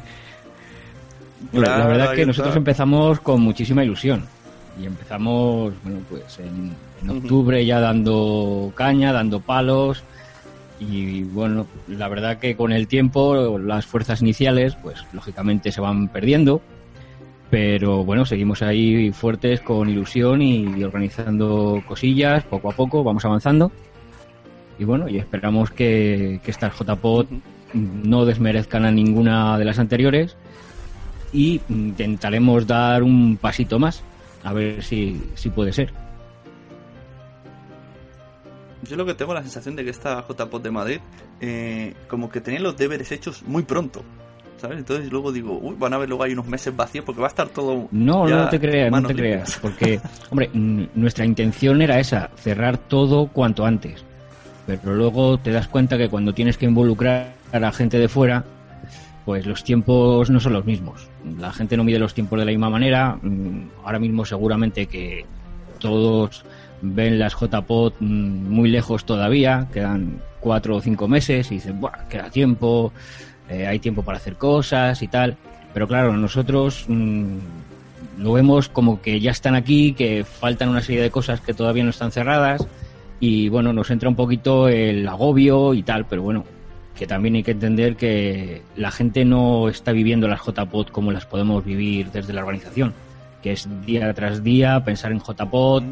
La 1.54 1.86
verdad 1.86 2.12
es 2.12 2.20
que 2.20 2.26
nosotros 2.26 2.56
empezamos 2.56 3.20
con 3.20 3.42
muchísima 3.42 3.84
ilusión. 3.84 4.24
Y 4.82 4.86
empezamos, 4.86 5.74
bueno, 5.84 6.00
pues 6.10 6.40
en, 6.40 6.74
octubre 7.10 7.64
ya 7.66 7.80
dando 7.80 8.72
caña, 8.76 9.12
dando 9.12 9.42
palos. 9.42 10.04
Y 10.80 11.24
bueno, 11.24 11.68
la 11.88 12.08
verdad 12.08 12.40
que 12.40 12.56
con 12.56 12.72
el 12.72 12.88
tiempo 12.88 13.60
las 13.60 13.86
fuerzas 13.86 14.22
iniciales, 14.22 14.76
pues 14.82 15.04
lógicamente 15.14 15.72
se 15.72 15.82
van 15.82 16.08
perdiendo. 16.08 16.62
Pero 17.52 18.06
bueno, 18.06 18.26
seguimos 18.26 18.62
ahí 18.62 19.12
fuertes 19.12 19.60
con 19.60 19.90
ilusión 19.90 20.42
y 20.42 20.84
organizando 20.84 21.84
cosillas, 21.86 22.46
poco 22.46 22.72
a 22.72 22.76
poco, 22.76 23.04
vamos 23.04 23.26
avanzando. 23.26 23.72
Y 24.80 24.86
bueno, 24.86 25.08
y 25.08 25.18
esperamos 25.18 25.70
que, 25.70 26.40
que 26.44 26.50
estas 26.50 26.74
JPOD 26.74 27.26
no 27.74 28.26
desmerezcan 28.26 28.86
a 28.86 28.92
ninguna 28.92 29.58
de 29.58 29.66
las 29.66 29.80
anteriores 29.80 30.38
y 31.34 31.62
intentaremos 31.70 32.68
dar 32.68 33.04
un 33.04 33.38
pasito 33.38 33.80
más, 33.80 34.02
a 34.44 34.54
ver 34.54 34.82
si, 34.82 35.22
si 35.36 35.50
puede 35.50 35.74
ser. 35.74 35.94
Yo 38.84 38.96
lo 38.96 39.06
que 39.06 39.14
tengo 39.14 39.34
la 39.34 39.42
sensación 39.42 39.76
de 39.76 39.84
que 39.84 39.90
esta 39.90 40.26
JPOT 40.28 40.64
de 40.64 40.72
Madrid, 40.72 41.00
eh, 41.42 41.94
como 42.08 42.30
que 42.30 42.42
tenía 42.42 42.62
los 42.62 42.78
deberes 42.78 43.12
hechos 43.12 43.44
muy 43.44 43.64
pronto. 43.64 44.04
¿Sabes? 44.62 44.78
Entonces 44.78 45.12
luego 45.12 45.32
digo, 45.32 45.58
uy, 45.60 45.76
van 45.80 45.92
a 45.96 45.98
ver 45.98 46.08
luego 46.08 46.24
hay 46.24 46.34
unos 46.34 46.46
meses 46.46 46.76
vacíos 46.76 47.04
porque 47.04 47.20
va 47.20 47.26
a 47.26 47.30
estar 47.30 47.50
todo. 47.50 47.88
No, 47.92 48.28
no 48.28 48.48
te 48.48 48.60
creas, 48.60 48.92
no 48.92 49.02
te 49.02 49.16
creas, 49.16 49.58
porque, 49.60 50.00
hombre, 50.30 50.52
nuestra 50.54 51.26
intención 51.26 51.82
era 51.82 52.00
esa, 52.00 52.30
cerrar 52.36 52.78
todo 52.78 53.26
cuanto 53.26 53.66
antes. 53.66 54.06
Pero 54.68 54.94
luego 54.94 55.40
te 55.40 55.50
das 55.50 55.68
cuenta 55.68 55.98
que 55.98 56.10
cuando 56.10 56.34
tienes 56.34 56.60
que 56.60 56.68
involucrar 56.68 57.34
a 57.52 57.72
gente 57.72 57.98
de 57.98 58.08
fuera, 58.08 58.46
pues 59.26 59.48
los 59.48 59.64
tiempos 59.64 60.30
no 60.30 60.40
son 60.40 60.54
los 60.54 60.64
mismos. 60.64 61.10
La 61.40 61.52
gente 61.52 61.76
no 61.76 61.84
mide 61.84 61.98
los 61.98 62.14
tiempos 62.14 62.38
de 62.38 62.46
la 62.46 62.52
misma 62.52 62.70
manera. 62.70 63.18
Mm, 63.20 63.64
Ahora 63.84 63.98
mismo 63.98 64.26
seguramente 64.26 64.86
que 64.86 65.26
todos 65.80 66.46
ven 66.84 67.18
las 67.18 67.34
JPOT 67.34 67.96
mm, 68.00 68.06
muy 68.48 68.70
lejos 68.70 69.06
todavía, 69.06 69.68
quedan 69.74 70.22
cuatro 70.40 70.76
o 70.76 70.82
cinco 70.82 71.08
meses 71.08 71.52
y 71.52 71.56
dicen, 71.56 71.80
Buah, 71.80 72.08
queda 72.10 72.30
tiempo, 72.30 72.94
eh, 73.52 73.68
hay 73.68 73.80
tiempo 73.80 74.02
para 74.02 74.18
hacer 74.18 74.36
cosas 74.36 75.02
y 75.02 75.08
tal. 75.08 75.38
Pero 75.74 75.88
claro, 75.88 76.16
nosotros 76.16 76.86
mm, 76.88 77.38
lo 78.20 78.34
vemos 78.34 78.70
como 78.70 79.02
que 79.02 79.20
ya 79.20 79.32
están 79.32 79.56
aquí, 79.56 79.94
que 79.94 80.24
faltan 80.24 80.70
una 80.70 80.82
serie 80.82 81.02
de 81.02 81.12
cosas 81.12 81.42
que 81.42 81.54
todavía 81.54 81.84
no 81.84 81.90
están 81.90 82.12
cerradas 82.12 82.66
y 83.20 83.50
bueno, 83.50 83.74
nos 83.74 83.92
entra 83.92 84.10
un 84.10 84.16
poquito 84.16 84.68
el 84.68 85.08
agobio 85.08 85.74
y 85.74 85.84
tal, 85.84 86.06
pero 86.06 86.24
bueno, 86.24 86.44
que 86.98 87.06
también 87.08 87.36
hay 87.36 87.44
que 87.44 87.52
entender 87.52 87.96
que 87.96 88.64
la 88.76 88.92
gente 88.92 89.26
no 89.26 89.70
está 89.70 89.92
viviendo 89.92 90.28
las 90.28 90.42
JPOT 90.42 90.92
como 90.92 91.12
las 91.12 91.26
podemos 91.26 91.64
vivir 91.64 92.12
desde 92.12 92.34
la 92.34 92.42
organización, 92.42 92.94
que 93.44 93.52
es 93.52 93.68
día 93.86 94.14
tras 94.14 94.44
día 94.44 94.84
pensar 94.84 95.12
en 95.12 95.20
JPOT, 95.20 95.84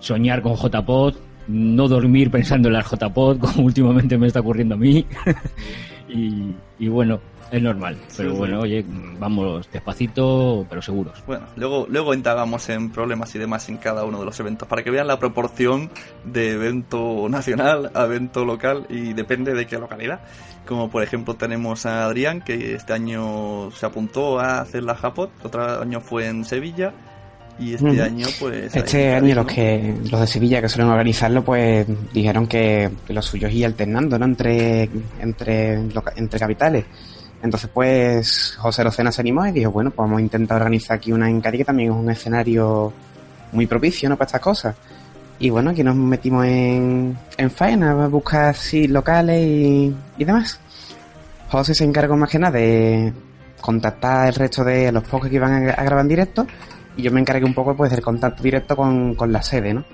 soñar 0.00 0.42
con 0.42 0.56
JPOT, 0.56 1.16
no 1.48 1.88
dormir 1.88 2.30
pensando 2.30 2.68
en 2.68 2.74
las 2.74 2.86
JPOT, 2.90 3.38
como 3.38 3.64
últimamente 3.64 4.18
me 4.18 4.26
está 4.26 4.40
ocurriendo 4.40 4.74
a 4.74 4.78
mí. 4.78 5.06
y, 6.16 6.54
y 6.78 6.88
bueno, 6.88 7.20
es 7.50 7.62
normal. 7.62 7.96
Pero 8.16 8.32
Sí, 8.32 8.36
bueno, 8.36 8.56
sí. 8.56 8.62
oye, 8.64 8.84
vamos 9.20 9.68
despacito, 9.72 10.66
pero 10.68 10.82
seguros. 10.82 11.22
Bueno, 11.26 11.46
luego, 11.56 11.86
luego 11.88 12.12
indagamos 12.14 12.68
en 12.68 12.90
problemas 12.90 13.34
y 13.34 13.38
demás 13.38 13.68
en 13.68 13.76
cada 13.76 14.04
uno 14.04 14.18
de 14.18 14.24
los 14.24 14.38
eventos 14.40 14.66
para 14.66 14.82
que 14.82 14.90
vean 14.90 15.06
la 15.06 15.18
proporción 15.18 15.90
de 16.24 16.52
evento 16.52 17.28
nacional 17.28 17.90
a 17.94 18.04
evento 18.04 18.44
local 18.44 18.86
y 18.88 19.12
depende 19.12 19.54
de 19.54 19.66
qué 19.66 19.78
localidad. 19.78 20.20
Como 20.66 20.90
por 20.90 21.04
ejemplo 21.04 21.34
tenemos 21.34 21.86
a 21.86 22.04
Adrián 22.06 22.40
que 22.42 22.74
este 22.74 22.92
año 22.92 23.70
se 23.70 23.86
apuntó 23.86 24.40
a 24.40 24.60
hacer 24.60 24.82
la 24.82 24.96
Japot, 24.96 25.30
otro 25.44 25.80
año 25.80 26.00
fue 26.00 26.26
en 26.26 26.44
Sevilla 26.44 26.92
y 27.58 27.74
este 27.74 28.02
año 28.02 28.26
pues... 28.38 28.74
Este 28.74 29.14
año 29.14 29.34
los 29.34 29.46
que 29.46 29.94
los 30.10 30.20
de 30.20 30.26
Sevilla 30.26 30.60
que 30.60 30.68
suelen 30.68 30.90
organizarlo 30.90 31.44
pues 31.44 31.86
dijeron 32.12 32.46
que, 32.46 32.90
que 33.06 33.12
lo 33.12 33.22
suyo 33.22 33.48
es 33.48 33.54
ir 33.54 33.66
alternando, 33.66 34.18
¿no? 34.18 34.26
Entre 34.26 34.88
entre 35.20 35.74
entre 36.16 36.38
capitales. 36.38 36.84
Entonces 37.42 37.70
pues 37.72 38.56
José 38.58 38.84
Rocena 38.84 39.12
se 39.12 39.20
animó 39.20 39.46
y 39.46 39.52
dijo, 39.52 39.70
bueno, 39.70 39.90
pues 39.90 40.04
vamos 40.04 40.18
a 40.18 40.22
intentar 40.22 40.58
organizar 40.58 40.96
aquí 40.96 41.12
una 41.12 41.28
en 41.30 41.40
que 41.40 41.64
también 41.64 41.92
es 41.92 41.96
un 41.96 42.10
escenario 42.10 42.92
muy 43.52 43.66
propicio, 43.66 44.08
¿no? 44.08 44.16
Para 44.16 44.26
estas 44.26 44.40
cosas. 44.40 44.76
Y 45.38 45.50
bueno, 45.50 45.70
aquí 45.70 45.84
nos 45.84 45.94
metimos 45.94 46.46
en, 46.46 47.16
en 47.36 47.50
faena 47.50 48.04
a 48.04 48.08
buscar 48.08 48.54
sí, 48.54 48.88
locales 48.88 49.46
y, 49.46 49.94
y 50.18 50.24
demás. 50.24 50.58
José 51.50 51.74
se 51.74 51.84
encargó 51.84 52.16
más 52.16 52.30
que 52.30 52.38
nada 52.38 52.58
de 52.58 53.12
contactar 53.60 54.28
el 54.28 54.34
resto 54.34 54.64
de 54.64 54.90
los 54.92 55.02
pocos 55.04 55.28
que 55.28 55.36
iban 55.36 55.52
a, 55.52 55.72
a 55.72 55.84
grabar 55.84 56.00
en 56.00 56.08
directo 56.08 56.46
y 56.96 57.02
yo 57.02 57.10
me 57.10 57.20
encargué 57.20 57.44
un 57.44 57.54
poco 57.54 57.76
pues 57.76 57.90
del 57.90 58.00
contacto 58.02 58.42
directo 58.42 58.76
con, 58.76 59.14
con 59.14 59.32
la 59.32 59.42
sede, 59.42 59.74
¿no? 59.74 59.84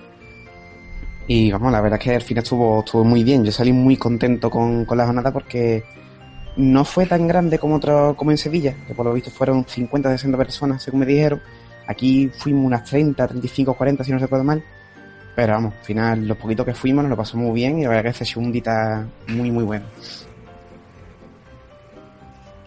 Y 1.26 1.50
vamos, 1.50 1.72
la 1.72 1.80
verdad 1.80 1.98
es 1.98 2.04
que 2.04 2.14
al 2.14 2.22
final 2.22 2.42
estuvo, 2.42 2.80
estuvo 2.80 3.04
muy 3.04 3.24
bien. 3.24 3.44
Yo 3.44 3.52
salí 3.52 3.72
muy 3.72 3.96
contento 3.96 4.50
con, 4.50 4.84
con 4.84 4.98
la 4.98 5.06
jornada 5.06 5.32
porque 5.32 5.84
no 6.56 6.84
fue 6.84 7.06
tan 7.06 7.26
grande 7.26 7.58
como 7.58 7.76
otro, 7.76 8.14
como 8.16 8.30
en 8.30 8.38
Sevilla, 8.38 8.74
que 8.86 8.94
por 8.94 9.06
lo 9.06 9.12
visto 9.12 9.30
fueron 9.30 9.64
50 9.66 10.10
60 10.10 10.36
personas, 10.36 10.82
según 10.82 11.00
me 11.00 11.06
dijeron. 11.06 11.40
Aquí 11.86 12.30
fuimos 12.36 12.64
unas 12.66 12.84
30, 12.84 13.26
35, 13.26 13.74
40, 13.74 14.04
si 14.04 14.12
no 14.12 14.18
recuerdo 14.18 14.44
mal. 14.44 14.62
Pero 15.34 15.54
vamos, 15.54 15.74
al 15.78 15.84
final, 15.84 16.28
los 16.28 16.36
poquitos 16.36 16.66
que 16.66 16.74
fuimos 16.74 17.02
nos 17.02 17.10
lo 17.10 17.16
pasamos 17.16 17.46
muy 17.46 17.54
bien 17.54 17.78
y 17.78 17.84
la 17.84 17.88
verdad 17.90 18.14
que 18.14 18.24
se 18.24 18.38
un 18.38 18.52
dita 18.52 19.06
muy, 19.28 19.50
muy 19.50 19.64
bueno. 19.64 19.86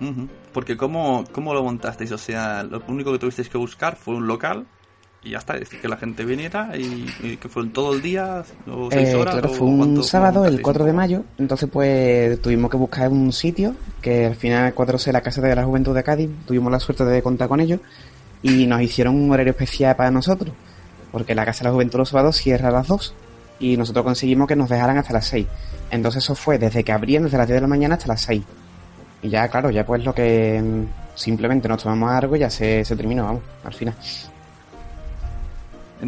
Ujú. 0.02 0.28
Porque 0.56 0.76
¿cómo, 0.76 1.26
¿cómo 1.34 1.54
lo 1.54 1.64
montasteis? 1.64 2.12
O 2.14 2.18
sea, 2.18 2.64
lo 2.64 2.82
único 2.88 3.12
que 3.12 3.20
tuvisteis 3.20 3.50
que 3.50 3.58
buscar 3.60 3.96
fue 3.98 4.16
un 4.16 4.26
local 4.26 4.66
y 5.22 5.32
ya 5.32 5.40
está, 5.40 5.56
es 5.56 5.62
decir, 5.62 5.82
que 5.82 5.88
la 5.90 5.98
gente 5.98 6.24
viniera 6.24 6.78
y, 6.78 7.06
y 7.22 7.38
que 7.38 7.50
fue 7.50 7.66
todo 7.68 7.94
el 7.94 8.02
día 8.02 8.44
o 8.72 8.90
seis 8.92 9.10
Eh, 9.10 9.16
horas. 9.16 9.34
claro, 9.36 9.50
fue 9.50 9.68
un 9.68 9.78
cuánto- 9.80 10.04
sábado, 10.04 10.38
el 10.46 10.52
montasteis? 10.54 10.64
4 10.64 10.86
de 10.86 10.94
mayo, 10.94 11.24
entonces 11.38 11.68
pues 11.72 12.42
tuvimos 12.42 12.72
que 12.72 12.78
buscar 12.78 13.10
un 13.12 13.34
sitio, 13.34 13.76
que 14.02 14.28
al 14.28 14.36
final 14.36 14.74
4C, 14.74 15.12
la 15.12 15.22
Casa 15.22 15.42
de 15.42 15.54
la 15.56 15.64
Juventud 15.66 15.94
de 15.94 16.04
Cádiz, 16.04 16.30
tuvimos 16.48 16.72
la 16.72 16.80
suerte 16.80 17.04
de 17.06 17.22
contar 17.22 17.48
con 17.50 17.60
ellos 17.60 17.80
y 18.44 18.66
nos 18.68 18.82
hicieron 18.82 19.16
un 19.16 19.32
horario 19.32 19.52
especial 19.52 19.96
para 19.96 20.10
nosotros, 20.12 20.54
porque 21.12 21.36
la 21.36 21.44
Casa 21.44 21.60
de 21.64 21.70
la 21.70 21.74
Juventud 21.74 21.98
los 22.00 22.10
sábados 22.10 22.38
cierra 22.38 22.70
a 22.70 22.72
las 22.72 22.88
2 22.88 23.14
y 23.60 23.78
nosotros 23.78 24.06
conseguimos 24.06 24.48
que 24.48 24.56
nos 24.56 24.70
dejaran 24.70 24.98
hasta 25.00 25.12
las 25.14 25.26
6. 25.28 25.48
Entonces 25.92 26.24
eso 26.24 26.36
fue 26.36 26.60
desde 26.60 26.84
que 26.84 26.92
abrían, 26.92 27.24
desde 27.24 27.38
las 27.40 27.48
10 27.48 27.58
de 27.58 27.62
la 27.62 27.68
mañana 27.68 27.96
hasta 27.96 28.08
las 28.10 28.22
6. 28.22 28.44
Y 29.26 29.30
ya, 29.30 29.48
claro, 29.48 29.72
ya 29.72 29.84
pues 29.86 30.04
lo 30.04 30.14
que 30.14 30.62
mm, 30.62 30.86
simplemente 31.16 31.68
nos 31.68 31.82
tomamos 31.82 32.12
algo 32.12 32.36
y 32.36 32.40
ya 32.40 32.50
se, 32.50 32.86
se 32.86 32.96
terminó, 32.96 33.24
vamos, 33.26 33.42
al 33.64 33.74
final. 33.74 33.96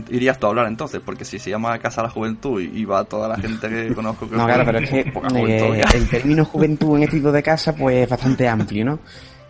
Irías 0.10 0.38
tú 0.38 0.46
a 0.46 0.50
hablar 0.50 0.68
entonces, 0.68 1.02
porque 1.04 1.26
si 1.26 1.40
se 1.40 1.50
llama 1.50 1.80
Casa 1.80 2.04
la 2.04 2.10
Juventud 2.10 2.62
y, 2.62 2.86
va 2.86 3.04
toda 3.06 3.28
la 3.28 3.38
gente 3.38 3.68
que 3.70 3.94
conozco 3.96 4.30
que 4.30 4.36
No, 4.36 4.46
claro, 4.46 4.64
pero 4.66 4.80
es 4.80 4.90
que 4.90 5.12
juventud 5.12 5.50
eh, 5.50 5.82
el 5.96 6.10
término 6.10 6.46
juventud 6.46 6.98
en 6.98 7.04
este 7.04 7.18
tipo 7.18 7.32
de 7.32 7.42
casa 7.42 7.74
pues 7.74 8.04
es 8.04 8.10
bastante 8.10 8.48
amplio, 8.48 8.86
¿no? 8.86 9.00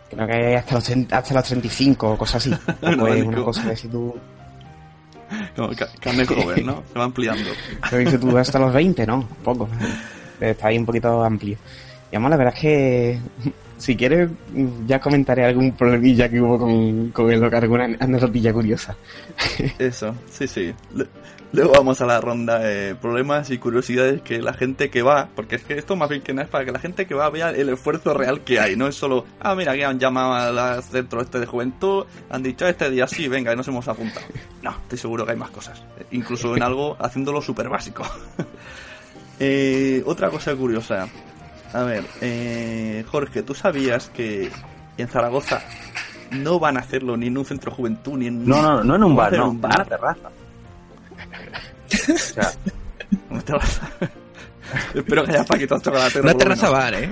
Creo 0.10 0.26
que 0.28 0.56
hasta 0.56 0.76
los, 0.76 0.84
30 0.86 1.18
hasta 1.18 1.34
los 1.34 1.44
35 1.44 2.12
o 2.12 2.18
cosas 2.18 2.36
así. 2.48 2.52
Un 2.52 2.60
Pues 2.80 2.98
abanico. 3.00 3.28
una 3.30 3.44
cosa 3.44 3.70
que 3.70 3.76
si 3.76 3.88
tú, 3.90 4.16
ca- 5.76 5.90
carne 6.00 6.26
joven, 6.26 6.66
¿no? 6.66 6.84
Se 6.94 7.00
va 7.00 7.06
ampliando. 7.06 7.50
que 7.90 8.10
si 8.12 8.18
tú 8.18 8.38
hasta 8.38 8.60
los 8.60 8.72
20, 8.72 9.06
¿no? 9.06 9.28
Poco. 9.44 9.68
Está 10.40 10.68
ahí 10.70 10.78
un 10.78 10.86
poquito 10.86 11.22
amplio. 11.24 11.58
Y 12.12 12.16
vamos, 12.16 12.32
la 12.32 12.38
verdad 12.38 12.54
es 12.56 12.62
que 12.62 13.20
si 13.78 13.96
quieres 13.96 14.30
ya 14.86 15.00
comentaré 15.00 15.46
algún 15.46 15.72
problemilla 15.74 16.30
que 16.30 16.42
hubo 16.42 16.58
con, 16.58 17.10
con 17.12 17.32
el 17.32 17.40
local, 17.40 17.64
alguna 17.64 17.86
anécdotilla 18.00 18.54
curiosa. 18.54 18.96
Eso, 19.80 20.16
sí, 20.30 20.48
sí. 20.48 20.74
Luego 21.54 21.72
vamos 21.72 22.02
a 22.02 22.06
la 22.06 22.20
ronda 22.20 22.60
de 22.60 22.94
problemas 22.96 23.50
y 23.52 23.58
curiosidades 23.58 24.22
que 24.22 24.42
la 24.42 24.54
gente 24.54 24.90
que 24.90 25.02
va, 25.02 25.30
porque 25.34 25.56
es 25.56 25.64
que 25.64 25.78
esto 25.78 25.96
más 25.96 26.10
bien 26.10 26.22
que 26.22 26.34
nada 26.34 26.44
es 26.44 26.50
para 26.50 26.66
que 26.66 26.74
la 26.74 26.80
gente 26.80 27.06
que 27.06 27.14
va 27.16 27.30
vea 27.30 27.52
el 27.52 27.70
esfuerzo 27.70 28.14
real 28.14 28.42
que 28.42 28.60
hay, 28.60 28.76
no 28.76 28.88
es 28.88 28.96
solo, 28.96 29.26
ah, 29.40 29.56
mira, 29.56 29.74
que 29.74 29.86
han 29.86 29.98
llamado 29.98 30.34
al 30.34 30.84
centro 30.84 31.22
este 31.22 31.40
de 31.40 31.46
juventud, 31.46 32.06
han 32.30 32.44
dicho 32.44 32.68
este 32.68 32.90
día 32.90 33.08
sí, 33.08 33.30
venga, 33.30 33.54
y 33.54 33.56
nos 33.56 33.68
hemos 33.70 33.88
apuntado. 33.88 34.26
No, 34.62 34.72
estoy 34.72 34.98
seguro 34.98 35.26
que 35.26 35.32
hay 35.32 35.38
más 35.38 35.52
cosas, 35.52 35.82
incluso 36.12 36.56
en 36.56 36.64
algo 36.64 36.98
haciéndolo 37.00 37.42
súper 37.42 37.70
básico. 37.70 38.04
Eh, 39.40 40.02
otra 40.08 40.32
cosa 40.32 40.56
curiosa, 40.56 41.08
A 41.74 41.84
ver, 41.84 42.06
eh, 42.22 43.04
Jorge, 43.10 43.44
¿tú 43.44 43.54
sabías 43.54 44.10
que 44.10 44.50
en 44.98 45.08
Zaragoza 45.08 45.62
no 46.32 46.60
van 46.60 46.78
a 46.78 46.82
hacerlo 46.82 47.18
ni 47.18 47.28
en 47.28 47.38
un 47.38 47.46
centro 47.46 47.72
de 47.72 47.78
juventud 47.78 48.18
ni 48.18 48.28
en 48.28 48.46
No, 48.48 48.62
no, 48.62 48.84
no 48.84 48.96
en 48.96 49.04
un 49.04 49.16
bar, 49.16 49.32
no, 49.34 49.38
en 49.38 49.44
un 49.44 49.56
en 49.56 49.62
bar. 49.62 49.76
una 49.76 49.86
terraza. 49.86 50.30
O 52.14 52.18
sea, 52.18 52.52
Una 53.30 53.42
terraza. 53.42 53.90
Espero 54.94 55.24
que 55.26 55.32
haya 55.32 55.46
paquitos 55.46 55.82
chocolate. 55.82 56.20
Una 56.22 56.34
terraza 56.34 56.70
bar, 56.70 56.94
¿eh? 56.96 57.12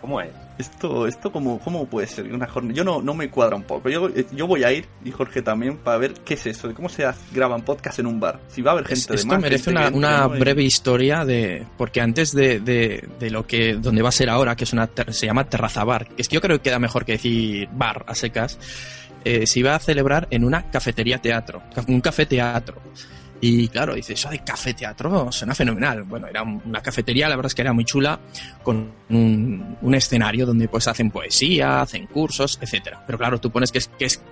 ¿cómo 0.00 0.20
es? 0.20 0.30
Esto, 0.58 1.06
esto 1.06 1.32
cómo, 1.32 1.58
cómo 1.60 1.86
puede 1.86 2.06
ser 2.06 2.32
una 2.32 2.46
jornada. 2.46 2.74
Yo 2.74 2.84
no, 2.84 3.00
no 3.02 3.14
me 3.14 3.30
cuadra 3.30 3.56
un 3.56 3.62
poco. 3.62 3.88
Yo, 3.88 4.08
eh, 4.08 4.26
yo 4.32 4.46
voy 4.46 4.64
a 4.64 4.72
ir 4.72 4.86
y 5.04 5.10
Jorge 5.10 5.42
también 5.42 5.78
para 5.78 5.96
ver 5.98 6.12
qué 6.24 6.34
es 6.34 6.46
eso, 6.46 6.68
de 6.68 6.74
cómo 6.74 6.88
se 6.88 7.04
graban 7.32 7.62
podcast 7.62 7.98
en 7.98 8.06
un 8.06 8.20
bar. 8.20 8.40
Si 8.48 8.60
va 8.62 8.72
a 8.72 8.74
haber 8.74 8.86
gente 8.86 9.00
Es- 9.00 9.08
de 9.08 9.14
Esto 9.16 9.28
más. 9.28 9.40
merece 9.40 9.70
una, 9.70 9.90
no, 9.90 10.28
breve 10.30 10.62
historia 10.62 11.24
de 11.24 11.66
porque 11.78 12.00
antes 12.00 12.32
de, 12.32 12.60
de, 12.60 13.08
de 13.18 13.30
lo 13.30 13.46
que 13.46 13.74
donde 13.74 14.02
va 14.02 14.10
a 14.10 14.12
ser 14.12 14.28
ahora, 14.28 14.54
que 14.54 14.64
es 14.64 14.72
una 14.72 14.88
se 15.08 15.26
llama 15.26 15.44
terraza 15.48 15.84
bar, 15.84 16.06
que 16.08 16.22
es 16.22 16.28
que 16.28 16.34
yo 16.34 16.40
creo 16.40 16.58
que 16.58 16.62
queda 16.64 16.78
mejor 16.78 17.04
que 17.04 17.12
decir 17.12 17.68
bar 17.72 18.04
a 18.06 18.14
secas, 18.14 18.58
eh, 19.24 19.46
se 19.46 19.60
iba 19.60 19.74
a 19.74 19.78
celebrar 19.78 20.28
en 20.30 20.44
una 20.44 20.70
cafetería 20.70 21.18
teatro, 21.18 21.62
un 21.88 22.00
café 22.00 22.26
teatro. 22.26 22.76
Y 23.44 23.66
claro, 23.66 23.94
dice, 23.94 24.12
eso 24.12 24.30
de 24.30 24.38
café 24.38 24.72
teatro 24.72 25.32
suena 25.32 25.52
fenomenal. 25.52 26.04
Bueno, 26.04 26.28
era 26.28 26.42
un- 26.44 26.62
una 26.64 26.80
cafetería, 26.80 27.28
la 27.28 27.34
verdad 27.34 27.48
es 27.50 27.54
que 27.56 27.62
era 27.62 27.72
muy 27.72 27.84
chula, 27.84 28.20
con 28.62 28.88
un, 29.10 29.76
un 29.82 29.94
escenario 29.96 30.46
donde 30.46 30.68
pues 30.68 30.86
hacen 30.86 31.10
poesía, 31.10 31.80
hacen 31.82 32.06
cursos, 32.06 32.56
etcétera. 32.62 33.02
Pero 33.04 33.18
claro, 33.18 33.40
tú 33.40 33.50
pones 33.50 33.72
que 33.72 33.78
es, 33.78 33.88
que 33.98 34.04
es, 34.04 34.22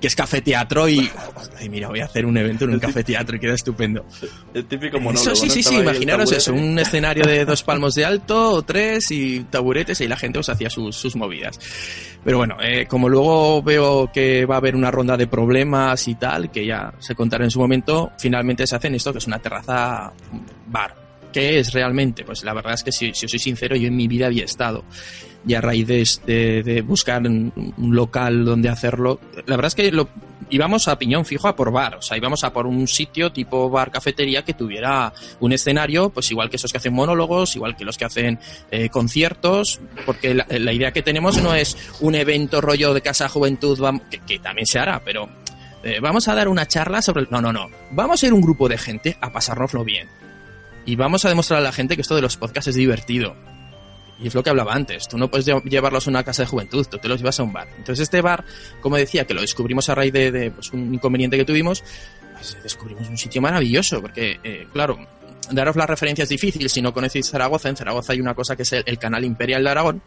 que 0.00 0.06
es 0.06 0.16
café 0.16 0.40
teatro 0.40 0.88
y, 0.88 1.10
ay, 1.58 1.68
mira, 1.68 1.88
voy 1.88 2.00
a 2.00 2.04
hacer 2.04 2.26
un 2.26 2.36
evento 2.36 2.64
en 2.64 2.70
un 2.70 2.78
café 2.78 3.04
teatro 3.04 3.36
y 3.36 3.40
queda 3.40 3.54
estupendo. 3.54 4.04
El 4.52 4.66
típico 4.66 4.98
monólogo. 4.98 5.32
Eso 5.32 5.36
sí, 5.36 5.50
sí, 5.50 5.62
sí, 5.62 5.76
imaginaros 5.76 6.32
eso, 6.32 6.52
un 6.52 6.78
escenario 6.78 7.24
de 7.24 7.44
dos 7.44 7.62
palmos 7.64 7.94
de 7.94 8.04
alto 8.04 8.52
o 8.52 8.62
tres 8.62 9.10
y 9.10 9.40
taburetes 9.44 10.00
y 10.00 10.08
la 10.08 10.16
gente 10.16 10.38
os 10.38 10.48
hacía 10.48 10.70
sus, 10.70 10.96
sus 10.96 11.16
movidas. 11.16 11.58
Pero 12.24 12.38
bueno, 12.38 12.56
eh, 12.62 12.86
como 12.86 13.08
luego 13.08 13.62
veo 13.62 14.10
que 14.12 14.46
va 14.46 14.56
a 14.56 14.58
haber 14.58 14.74
una 14.74 14.90
ronda 14.90 15.16
de 15.16 15.26
problemas 15.26 16.08
y 16.08 16.14
tal, 16.14 16.50
que 16.50 16.66
ya 16.66 16.94
se 16.98 17.14
contará 17.14 17.44
en 17.44 17.50
su 17.50 17.60
momento, 17.60 18.12
finalmente 18.18 18.66
se 18.66 18.76
hacen 18.76 18.94
esto 18.94 19.12
que 19.12 19.18
es 19.18 19.26
una 19.26 19.38
terraza 19.38 20.12
bar. 20.66 21.04
¿Qué 21.32 21.58
es 21.58 21.72
realmente? 21.72 22.24
Pues 22.24 22.44
la 22.44 22.54
verdad 22.54 22.74
es 22.74 22.84
que 22.84 22.92
si, 22.92 23.12
si 23.12 23.26
os 23.26 23.30
soy 23.30 23.40
sincero, 23.40 23.76
yo 23.76 23.88
en 23.88 23.96
mi 23.96 24.06
vida 24.06 24.26
había 24.26 24.44
estado. 24.44 24.84
Y 25.46 25.54
a 25.54 25.60
raíz 25.60 25.86
de, 25.86 26.04
de- 26.26 26.62
de 26.62 26.80
buscar 26.82 27.22
un, 27.22 27.52
local 27.78 28.44
donde 28.44 28.68
hacerlo, 28.68 29.20
la 29.46 29.56
verdad 29.56 29.66
es 29.66 29.74
que 29.74 29.92
lo, 29.92 30.08
íbamos 30.48 30.88
a 30.88 30.98
piñón 30.98 31.24
fijo 31.26 31.48
a 31.48 31.54
por 31.56 31.70
bar, 31.70 31.96
o 31.96 32.02
sea, 32.02 32.16
íbamos 32.16 32.44
a 32.44 32.52
por 32.52 32.66
un 32.66 32.88
sitio 32.88 33.30
tipo 33.30 33.68
bar 33.68 33.90
cafetería 33.90 34.42
que 34.42 34.54
tuviera 34.54 35.12
un 35.40 35.52
escenario, 35.52 36.08
pues 36.10 36.30
igual 36.30 36.48
que 36.48 36.56
esos 36.56 36.72
que 36.72 36.78
hacen 36.78 36.94
monólogos, 36.94 37.56
igual 37.56 37.76
que 37.76 37.84
los 37.84 37.98
que 37.98 38.04
hacen 38.06 38.38
eh, 38.70 38.88
conciertos, 38.88 39.80
porque 40.06 40.34
la, 40.34 40.72
idea 40.72 40.92
que 40.92 41.02
tenemos 41.02 41.42
no 41.42 41.54
es 41.54 41.76
un 42.00 42.14
evento 42.14 42.60
rollo 42.60 42.94
de 42.94 43.02
casa 43.02 43.28
juventud, 43.28 43.78
que, 44.10 44.20
que 44.20 44.38
también 44.38 44.66
se 44.66 44.78
hará, 44.78 45.02
pero 45.04 45.28
eh, 45.82 45.98
vamos 46.00 46.26
a 46.28 46.34
dar 46.34 46.48
una 46.48 46.66
charla 46.66 47.02
sobre... 47.02 47.26
No, 47.30 47.42
no, 47.42 47.52
no, 47.52 47.68
vamos 47.90 48.22
a 48.22 48.26
ir 48.26 48.32
un 48.32 48.40
grupo 48.40 48.68
de 48.68 48.78
gente 48.78 49.18
a 49.20 49.30
pasárnoslo 49.30 49.84
bien. 49.84 50.08
Y 50.86 50.96
vamos 50.96 51.24
a 51.24 51.28
demostrar 51.28 51.60
a 51.60 51.62
la 51.62 51.72
gente 51.72 51.94
que 51.96 52.02
esto 52.02 52.14
de 52.14 52.22
los 52.22 52.36
podcasts 52.38 52.68
es 52.68 52.74
divertido. 52.74 53.36
Y 54.20 54.28
es 54.28 54.34
lo 54.34 54.42
que 54.42 54.50
hablaba 54.50 54.74
antes. 54.74 55.08
Tú 55.08 55.18
no 55.18 55.28
puedes 55.28 55.46
lle- 55.46 55.62
llevarlos 55.64 56.06
a 56.06 56.10
una 56.10 56.22
casa 56.22 56.42
de 56.42 56.46
juventud, 56.46 56.86
tú 56.88 56.98
te 56.98 57.08
los 57.08 57.18
llevas 57.18 57.40
a 57.40 57.42
un 57.42 57.52
bar. 57.52 57.68
Entonces 57.76 58.04
este 58.04 58.20
bar, 58.20 58.44
como 58.80 58.96
decía, 58.96 59.26
que 59.26 59.34
lo 59.34 59.40
descubrimos 59.40 59.88
a 59.88 59.94
raíz 59.94 60.12
de, 60.12 60.52
pues, 60.52 60.72
un 60.72 60.94
inconveniente 60.94 61.36
que 61.36 61.44
tuvimos, 61.44 61.82
pues 62.32 62.56
descubrimos 62.62 63.08
un 63.08 63.18
sitio 63.18 63.42
maravilloso, 63.42 64.00
porque, 64.00 64.38
eh, 64.44 64.66
claro, 64.72 64.98
daros 65.50 65.76
la 65.76 65.86
referencia 65.86 66.22
es 66.22 66.28
difícil 66.28 66.68
si 66.70 66.80
no 66.80 66.92
conocéis 66.94 67.28
Zaragoza. 67.28 67.68
En 67.68 67.76
Zaragoza 67.76 68.12
hay 68.12 68.20
una 68.20 68.34
cosa 68.34 68.54
que 68.54 68.62
es 68.62 68.72
el, 68.72 68.98
canal 68.98 69.24
Imperial 69.24 69.64
de 69.64 69.70
Aragón, 69.70 70.02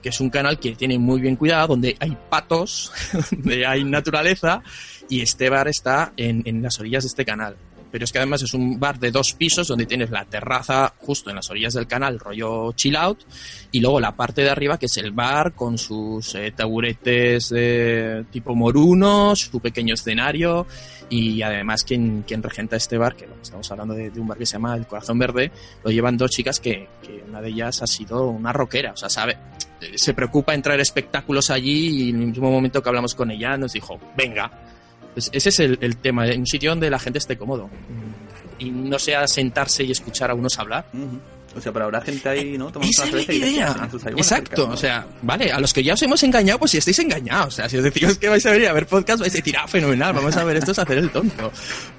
que 0.00 0.10
es 0.10 0.20
un 0.20 0.30
canal 0.30 0.58
que 0.58 0.74
tiene 0.76 0.98
muy 0.98 1.20
bien 1.20 1.36
cuidado, 1.36 1.68
donde 1.68 1.96
hay 1.98 2.16
patos, 2.30 2.92
donde 3.32 3.66
hay 3.66 3.82
naturaleza, 3.84 4.62
y 5.08 5.22
este 5.22 5.50
bar 5.50 5.66
está 5.66 6.12
en 6.16 6.62
las 6.62 6.78
orillas 6.78 7.02
de 7.02 7.08
este 7.08 7.24
canal. 7.24 7.56
Pero 7.90 8.04
es 8.04 8.12
que 8.12 8.18
además 8.18 8.42
es 8.42 8.54
un 8.54 8.78
bar 8.78 8.98
de 8.98 9.10
dos 9.10 9.32
pisos 9.32 9.68
donde 9.68 9.86
tienes 9.86 10.10
la 10.10 10.24
terraza 10.24 10.92
justo 10.98 11.30
en 11.30 11.36
las 11.36 11.50
orillas 11.50 11.74
del 11.74 11.86
canal, 11.86 12.18
rollo 12.18 12.72
chill 12.72 12.96
out, 12.96 13.20
y 13.72 13.80
luego 13.80 14.00
la 14.00 14.12
parte 14.12 14.42
de 14.42 14.50
arriba 14.50 14.78
que 14.78 14.86
es 14.86 14.96
el 14.96 15.12
bar 15.12 15.52
con 15.54 15.78
sus 15.78 16.34
eh, 16.34 16.52
taburetes 16.54 17.48
de 17.50 18.24
tipo 18.30 18.54
morunos, 18.54 19.40
su 19.40 19.60
pequeño 19.60 19.94
escenario, 19.94 20.66
y 21.08 21.42
además 21.42 21.82
quien, 21.82 22.22
quien 22.26 22.42
regenta 22.42 22.76
este 22.76 22.96
bar, 22.96 23.16
que 23.16 23.28
estamos 23.42 23.70
hablando 23.70 23.94
de, 23.94 24.10
un 24.16 24.28
bar 24.28 24.38
que 24.38 24.46
se 24.46 24.54
llama 24.54 24.76
El 24.76 24.86
Corazón 24.86 25.18
Verde, 25.18 25.50
lo 25.84 25.90
llevan 25.90 26.16
dos 26.16 26.30
chicas 26.30 26.60
que, 26.60 26.88
una 27.28 27.40
de 27.40 27.48
ellas 27.48 27.82
ha 27.82 27.86
sido 27.86 28.28
una 28.28 28.52
rockera, 28.52 28.92
o 28.92 28.96
sea, 28.96 29.08
sabe, 29.08 29.36
eh, 29.80 29.92
se 29.96 30.14
preocupa 30.14 30.54
en 30.54 30.62
traer 30.62 30.80
espectáculos 30.80 31.50
allí 31.50 32.04
y 32.04 32.10
en 32.10 32.22
el 32.22 32.26
mismo 32.28 32.50
momento 32.50 32.82
que 32.82 32.88
hablamos 32.88 33.14
con 33.14 33.30
ella 33.30 33.56
nos 33.56 33.72
dijo, 33.72 33.98
venga. 34.16 34.50
Pues 35.14 35.30
ese 35.32 35.48
es 35.48 35.60
el, 35.60 35.78
el 35.80 35.96
tema, 35.96 36.26
un 36.26 36.46
sitio 36.46 36.70
donde 36.70 36.88
la 36.90 36.98
gente 36.98 37.18
esté 37.18 37.36
cómodo 37.36 37.68
y 38.60 38.70
no 38.70 38.98
sea 38.98 39.26
sentarse 39.26 39.82
y 39.82 39.90
escuchar 39.90 40.30
a 40.30 40.34
unos 40.34 40.58
hablar. 40.58 40.84
O 41.56 41.60
sea, 41.60 41.72
pero 41.72 41.86
habrá 41.86 42.00
gente 42.00 42.28
ahí, 42.28 42.56
¿no? 42.56 42.70
Tomando 42.70 42.90
Esa 42.90 43.06
es 43.06 43.28
idea. 43.28 43.88
ahí, 44.06 44.14
Exacto, 44.16 44.68
o 44.68 44.76
sea, 44.76 45.04
vale, 45.22 45.50
a 45.50 45.58
los 45.58 45.72
que 45.72 45.82
ya 45.82 45.94
os 45.94 46.02
hemos 46.02 46.22
engañado, 46.22 46.60
pues 46.60 46.70
si 46.70 46.78
estáis 46.78 47.00
engañados. 47.00 47.48
O 47.48 47.50
sea, 47.50 47.68
si 47.68 47.76
os 47.78 47.82
decimos 47.82 48.18
que 48.18 48.28
vais 48.28 48.44
a 48.46 48.52
venir 48.52 48.68
a 48.68 48.72
ver 48.72 48.86
podcast, 48.86 49.20
vais 49.20 49.34
a 49.34 49.38
decir, 49.38 49.56
ah, 49.58 49.66
fenomenal, 49.66 50.12
vamos 50.12 50.36
a 50.36 50.44
ver 50.44 50.58
esto 50.58 50.70
es 50.70 50.78
hacer 50.78 50.98
el 50.98 51.10
tonto. 51.10 51.50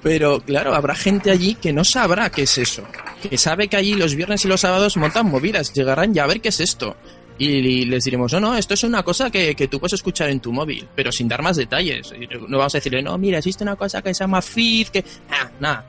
Pero 0.02 0.40
claro, 0.40 0.74
habrá 0.74 0.94
gente 0.94 1.30
allí 1.30 1.54
que 1.56 1.72
no 1.72 1.84
sabrá 1.84 2.30
qué 2.30 2.42
es 2.42 2.56
eso. 2.56 2.82
Que 3.28 3.36
sabe 3.36 3.68
que 3.68 3.76
allí 3.76 3.94
los 3.94 4.14
viernes 4.14 4.42
y 4.44 4.48
los 4.48 4.60
sábados 4.60 4.96
montan 4.96 5.26
movidas, 5.26 5.74
llegarán 5.74 6.14
ya 6.14 6.24
a 6.24 6.28
ver 6.28 6.40
qué 6.40 6.48
es 6.48 6.60
esto. 6.60 6.96
Y 7.38 7.84
les 7.86 8.04
diremos, 8.04 8.32
no, 8.34 8.40
no, 8.40 8.54
esto 8.56 8.74
es 8.74 8.84
una 8.84 9.02
cosa 9.02 9.30
que, 9.30 9.54
que 9.56 9.66
tú 9.68 9.80
puedes 9.80 9.94
escuchar 9.94 10.28
en 10.30 10.40
tu 10.40 10.52
móvil, 10.52 10.86
pero 10.94 11.10
sin 11.10 11.26
dar 11.28 11.42
más 11.42 11.56
detalles. 11.56 12.12
No 12.48 12.58
vamos 12.58 12.74
a 12.74 12.78
decirle, 12.78 13.02
no, 13.02 13.16
mira, 13.18 13.38
existe 13.38 13.64
una 13.64 13.74
cosa 13.76 14.00
que 14.02 14.14
se 14.14 14.22
llama 14.22 14.40
feed, 14.42 14.88
que... 14.88 15.04
Ah, 15.30 15.50
nada, 15.58 15.86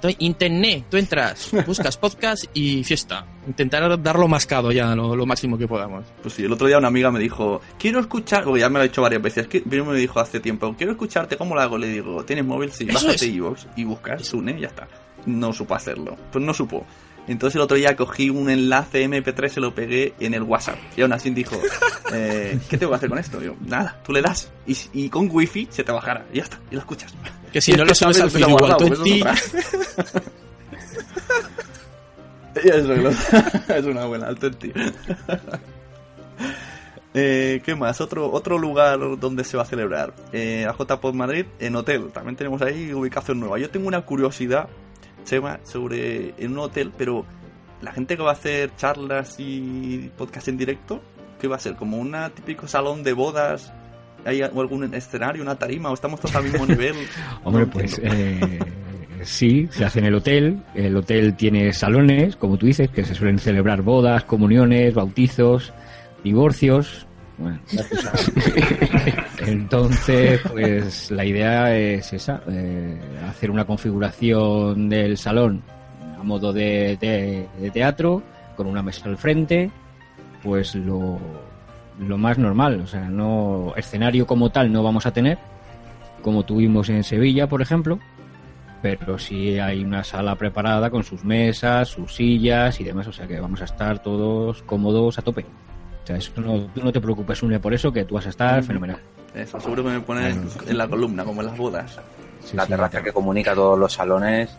Tú- 0.00 0.14
Internet, 0.18 0.84
tú 0.90 0.98
entras, 0.98 1.50
buscas 1.66 1.96
podcast 1.96 2.44
y 2.54 2.84
fiesta. 2.84 3.26
Intentar 3.46 4.00
darlo 4.02 4.28
mascado 4.28 4.70
ya, 4.70 4.94
lo, 4.94 5.16
lo 5.16 5.24
máximo 5.26 5.56
que 5.56 5.66
podamos. 5.66 6.04
Pues 6.22 6.34
sí, 6.34 6.44
el 6.44 6.52
otro 6.52 6.66
día 6.66 6.76
una 6.78 6.88
amiga 6.88 7.10
me 7.10 7.18
dijo, 7.18 7.62
quiero 7.78 8.00
escuchar, 8.00 8.44
porque 8.44 8.60
ya 8.60 8.68
me 8.68 8.74
lo 8.74 8.80
ha 8.80 8.88
dicho 8.88 9.00
varias 9.02 9.22
veces, 9.22 9.48
que 9.48 9.60
primero 9.60 9.86
me 9.92 9.98
dijo 9.98 10.20
hace 10.20 10.38
tiempo, 10.38 10.74
quiero 10.76 10.92
escucharte, 10.92 11.36
¿cómo 11.38 11.54
lo 11.54 11.62
hago? 11.62 11.78
Le 11.78 11.88
digo, 11.88 12.22
¿tienes 12.24 12.44
móvil? 12.44 12.70
Sí, 12.72 12.86
Eso 12.88 13.06
bájate 13.06 13.26
iVoox 13.26 13.66
y 13.76 13.84
buscas, 13.84 14.26
Sune, 14.26 14.56
y 14.58 14.60
ya 14.60 14.68
está. 14.68 14.86
No 15.24 15.52
supo 15.52 15.74
hacerlo, 15.74 16.16
pues 16.30 16.44
no 16.44 16.52
supo. 16.52 16.86
Entonces 17.28 17.56
el 17.56 17.62
otro 17.62 17.76
día 17.76 17.96
cogí 17.96 18.30
un 18.30 18.48
enlace 18.50 19.04
MP3, 19.08 19.48
se 19.48 19.60
lo 19.60 19.74
pegué 19.74 20.14
en 20.20 20.34
el 20.34 20.42
WhatsApp. 20.42 20.78
Y 20.96 21.02
aún 21.02 21.12
así 21.12 21.30
dijo, 21.30 21.56
eh, 22.12 22.58
¿qué 22.68 22.78
tengo 22.78 22.92
que 22.92 22.96
hacer 22.96 23.08
con 23.08 23.18
esto? 23.18 23.40
Digo, 23.40 23.56
nada, 23.60 24.00
tú 24.04 24.12
le 24.12 24.22
das. 24.22 24.50
Y, 24.66 24.76
y 24.92 25.08
con 25.08 25.28
wifi 25.30 25.68
se 25.70 25.82
te 25.82 25.92
bajará. 25.92 26.24
Y 26.32 26.36
ya 26.36 26.44
está, 26.44 26.60
y 26.70 26.74
lo 26.74 26.80
escuchas. 26.80 27.14
Que 27.52 27.60
si 27.60 27.72
no 27.72 27.84
lo 27.84 27.90
al 27.90 27.96
sabes 27.96 28.18
Facebook 28.32 28.64
al 28.64 28.76
20, 28.78 29.24
eso 32.64 32.92
es 33.74 33.84
una 33.84 34.06
buena, 34.06 34.32
20. 34.32 34.72
Eh, 37.18 37.62
¿Qué 37.64 37.74
más? 37.74 38.00
Otro, 38.02 38.30
otro 38.30 38.58
lugar 38.58 38.98
donde 39.18 39.42
se 39.44 39.56
va 39.56 39.62
a 39.62 39.66
celebrar. 39.66 40.14
Eh, 40.32 40.66
AJ 40.68 41.12
Madrid, 41.14 41.46
en 41.58 41.74
hotel. 41.76 42.10
También 42.12 42.36
tenemos 42.36 42.60
ahí 42.60 42.92
ubicación 42.92 43.40
nueva. 43.40 43.58
Yo 43.58 43.70
tengo 43.70 43.88
una 43.88 44.02
curiosidad 44.02 44.68
Chema, 45.26 45.60
sobre 45.64 46.32
en 46.38 46.52
un 46.52 46.58
hotel, 46.60 46.92
pero 46.96 47.26
la 47.82 47.92
gente 47.92 48.16
que 48.16 48.22
va 48.22 48.30
a 48.30 48.34
hacer 48.34 48.74
charlas 48.76 49.36
y 49.38 50.10
podcast 50.16 50.48
en 50.48 50.56
directo, 50.56 51.02
¿qué 51.40 51.48
va 51.48 51.56
a 51.56 51.58
ser? 51.58 51.74
¿Como 51.74 51.98
un 51.98 52.14
típico 52.34 52.66
salón 52.66 53.02
de 53.02 53.12
bodas? 53.12 53.72
¿Hay 54.24 54.42
o 54.42 54.60
algún 54.60 54.94
escenario, 54.94 55.42
una 55.42 55.56
tarima? 55.56 55.90
¿O 55.90 55.94
estamos 55.94 56.18
todos 56.20 56.34
al 56.36 56.44
mismo 56.44 56.64
nivel? 56.66 56.94
Hombre, 57.44 57.66
No 57.66 57.70
pues 57.70 58.00
eh, 58.02 58.58
sí, 59.22 59.68
se 59.70 59.84
hace 59.84 59.98
en 59.98 60.06
el 60.06 60.14
hotel. 60.14 60.62
El 60.74 60.96
hotel 60.96 61.36
tiene 61.36 61.72
salones, 61.72 62.36
como 62.36 62.56
tú 62.56 62.66
dices, 62.66 62.88
que 62.90 63.04
se 63.04 63.14
suelen 63.14 63.38
celebrar 63.38 63.82
bodas, 63.82 64.24
comuniones, 64.24 64.94
bautizos, 64.94 65.72
divorcios. 66.24 67.06
Bueno. 67.38 67.60
Entonces, 69.46 70.40
pues 70.50 71.10
la 71.10 71.24
idea 71.24 71.76
es 71.76 72.12
esa, 72.12 72.42
eh, 72.48 72.98
hacer 73.28 73.50
una 73.50 73.64
configuración 73.64 74.88
del 74.88 75.16
salón 75.16 75.62
a 76.18 76.22
modo 76.22 76.52
de, 76.52 76.96
de- 77.00 77.46
de 77.60 77.70
teatro, 77.70 78.22
con 78.56 78.66
una 78.66 78.82
mesa 78.82 79.08
al 79.08 79.16
frente, 79.18 79.70
pues 80.42 80.74
lo, 80.74 81.18
lo 82.00 82.18
más 82.18 82.38
normal, 82.38 82.80
o 82.80 82.86
sea, 82.86 83.08
no 83.08 83.72
escenario 83.76 84.26
como 84.26 84.50
tal 84.50 84.72
no 84.72 84.82
vamos 84.82 85.06
a 85.06 85.12
tener, 85.12 85.38
como 86.22 86.44
tuvimos 86.44 86.88
en 86.88 87.04
Sevilla, 87.04 87.46
por 87.48 87.60
ejemplo, 87.62 87.98
pero 88.82 89.18
sí 89.18 89.58
hay 89.58 89.84
una 89.84 90.02
sala 90.04 90.34
preparada 90.36 90.90
con 90.90 91.04
sus 91.04 91.24
mesas, 91.24 91.88
sus 91.88 92.14
sillas 92.14 92.80
y 92.80 92.84
demás, 92.84 93.06
o 93.08 93.12
sea 93.12 93.26
que 93.26 93.38
vamos 93.38 93.60
a 93.60 93.64
estar 93.66 93.98
todos 94.02 94.62
cómodos 94.62 95.18
a 95.18 95.22
tope. 95.22 95.44
O 96.02 96.06
sea, 96.06 96.16
eso 96.16 96.32
no, 96.40 96.60
tú 96.66 96.82
no 96.84 96.92
te 96.92 97.00
preocupes, 97.00 97.42
Une, 97.42 97.58
por 97.58 97.74
eso, 97.74 97.92
que 97.92 98.04
tú 98.04 98.14
vas 98.14 98.26
a 98.26 98.30
estar 98.30 98.62
fenomenal. 98.62 99.00
Eso, 99.36 99.60
seguro 99.60 99.84
que 99.84 99.90
me 99.90 100.00
ponen 100.00 100.48
en 100.66 100.78
la 100.78 100.88
columna, 100.88 101.24
como 101.24 101.42
en 101.42 101.48
las 101.48 101.56
bodas. 101.56 102.00
Sí, 102.42 102.56
la 102.56 102.64
sí, 102.64 102.70
terraza 102.70 103.02
que 103.02 103.12
comunica 103.12 103.54
todos 103.54 103.78
los 103.78 103.92
salones. 103.92 104.56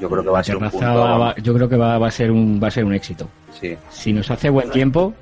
Yo 0.00 0.08
creo 0.10 0.22
que 0.22 0.28
va 0.30 0.40
a 0.40 0.44
ser 0.44 0.56
un 0.56 0.70
punto. 0.70 0.86
va- 0.94 1.34
yo 1.36 1.54
creo 1.54 1.68
que 1.68 1.76
va, 1.76 1.98
va 1.98 2.08
a 2.08 2.10
ser 2.10 2.30
un 2.30 2.60
va 2.62 2.68
a 2.68 2.70
ser 2.70 2.84
un 2.84 2.94
éxito. 2.94 3.28
Sí. 3.58 3.76
Si 3.90 4.12
nos 4.12 4.30
hace 4.30 4.50
buen 4.50 4.70
tiempo, 4.70 5.14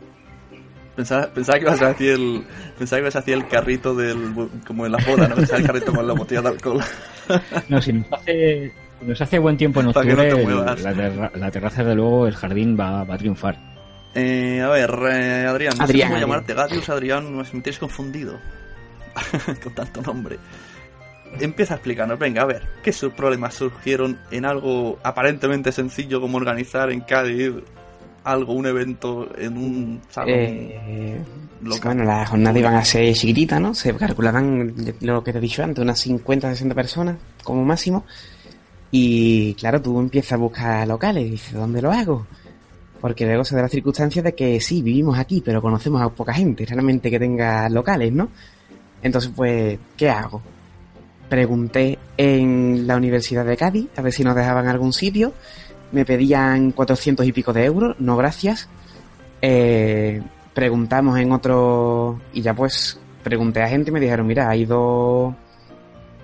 Pensaba, 0.96 1.26
pensaba 1.26 1.58
que 1.58 1.64
ibas 1.64 1.82
a 1.82 1.88
decir 1.88 2.10
el, 2.12 2.44
pensaba 2.78 2.98
que 2.98 3.02
ibas 3.02 3.16
a 3.16 3.18
decir 3.18 3.34
el 3.34 3.48
carrito 3.48 3.96
del, 3.96 4.32
como 4.64 4.86
en 4.86 4.92
la 4.92 4.98
boda, 4.98 5.26
¿no? 5.26 5.34
Pensaba 5.34 5.58
el 5.58 5.66
carrito 5.66 5.92
con 5.92 6.06
la 6.06 6.12
botella 6.12 6.42
de 6.42 6.48
alcohol. 6.50 6.80
no, 7.68 7.82
si 7.82 7.92
nos 7.94 8.12
hace 8.12 8.72
si 9.00 9.04
nos 9.06 9.20
hace 9.20 9.38
buen 9.40 9.56
tiempo 9.56 9.80
en 9.80 9.86
no 9.86 9.90
octubre, 9.90 10.14
te 10.14 10.28
el- 10.40 10.44
muevas. 10.44 10.80
la, 10.82 10.94
terra- 10.94 11.32
la 11.34 11.50
terraza 11.50 11.82
de 11.82 11.94
luego 11.96 12.28
el 12.28 12.36
jardín 12.36 12.76
va, 12.78 13.02
va 13.02 13.14
a 13.14 13.18
triunfar. 13.18 13.73
Eh, 14.14 14.60
a 14.62 14.68
ver, 14.68 14.90
eh, 15.10 15.46
Adrián, 15.46 15.74
no 15.78 15.84
Adrián, 15.84 16.08
sé 16.08 16.12
cómo 16.14 16.20
llamarte, 16.20 16.54
Gadius, 16.54 16.88
Adrián, 16.88 17.36
me 17.36 17.44
tienes 17.44 17.78
confundido 17.78 18.38
con 19.62 19.74
tanto 19.74 20.02
nombre. 20.02 20.38
Empieza 21.40 21.74
a 21.74 21.76
explicarnos, 21.78 22.18
venga, 22.18 22.42
a 22.42 22.46
ver, 22.46 22.62
¿qué 22.82 22.92
sus 22.92 23.12
problemas 23.12 23.54
surgieron 23.54 24.18
en 24.30 24.44
algo 24.44 24.98
aparentemente 25.02 25.72
sencillo 25.72 26.20
como 26.20 26.36
organizar 26.36 26.92
en 26.92 27.00
Cádiz 27.00 27.52
algo, 28.22 28.52
un 28.54 28.66
evento 28.66 29.28
en 29.36 29.56
un 29.58 30.00
salón 30.10 30.30
Eh, 30.32 31.20
local? 31.62 31.94
bueno, 31.96 32.04
las 32.04 32.28
jornadas 32.30 32.56
iban 32.56 32.74
a 32.76 32.84
ser 32.84 33.12
chiquititas, 33.14 33.60
¿no? 33.60 33.74
Se 33.74 33.92
calculaban 33.96 34.74
lo 35.00 35.24
que 35.24 35.32
te 35.32 35.38
he 35.38 35.40
dicho 35.40 35.64
antes, 35.64 35.82
unas 35.82 35.98
50, 35.98 36.50
60 36.50 36.74
personas 36.74 37.16
como 37.42 37.64
máximo. 37.64 38.06
Y 38.92 39.54
claro, 39.54 39.82
tú 39.82 39.98
empiezas 39.98 40.34
a 40.34 40.36
buscar 40.36 40.86
locales 40.86 41.28
dices, 41.28 41.52
¿dónde 41.54 41.82
lo 41.82 41.90
hago? 41.90 42.26
Porque 43.04 43.26
luego 43.26 43.44
se 43.44 43.54
da 43.54 43.60
la 43.60 43.68
circunstancia 43.68 44.22
de 44.22 44.34
que 44.34 44.58
sí, 44.62 44.80
vivimos 44.80 45.18
aquí, 45.18 45.42
pero 45.44 45.60
conocemos 45.60 46.00
a 46.00 46.08
poca 46.08 46.32
gente 46.32 46.64
realmente 46.64 47.10
que 47.10 47.18
tenga 47.18 47.68
locales, 47.68 48.10
¿no? 48.10 48.30
Entonces, 49.02 49.30
pues, 49.36 49.78
¿qué 49.94 50.08
hago? 50.08 50.40
Pregunté 51.28 51.98
en 52.16 52.86
la 52.86 52.96
Universidad 52.96 53.44
de 53.44 53.58
Cádiz 53.58 53.88
a 53.98 54.00
ver 54.00 54.10
si 54.10 54.24
nos 54.24 54.34
dejaban 54.34 54.68
algún 54.68 54.94
sitio. 54.94 55.34
Me 55.92 56.06
pedían 56.06 56.72
400 56.72 57.26
y 57.26 57.32
pico 57.32 57.52
de 57.52 57.66
euros, 57.66 57.94
no 57.98 58.16
gracias. 58.16 58.70
Eh, 59.42 60.22
preguntamos 60.54 61.18
en 61.18 61.30
otro 61.32 62.22
y 62.32 62.40
ya 62.40 62.54
pues 62.54 62.98
pregunté 63.22 63.60
a 63.60 63.68
gente 63.68 63.90
y 63.90 63.92
me 63.92 64.00
dijeron 64.00 64.26
mira 64.26 64.48
hay 64.48 64.64
dos 64.64 65.34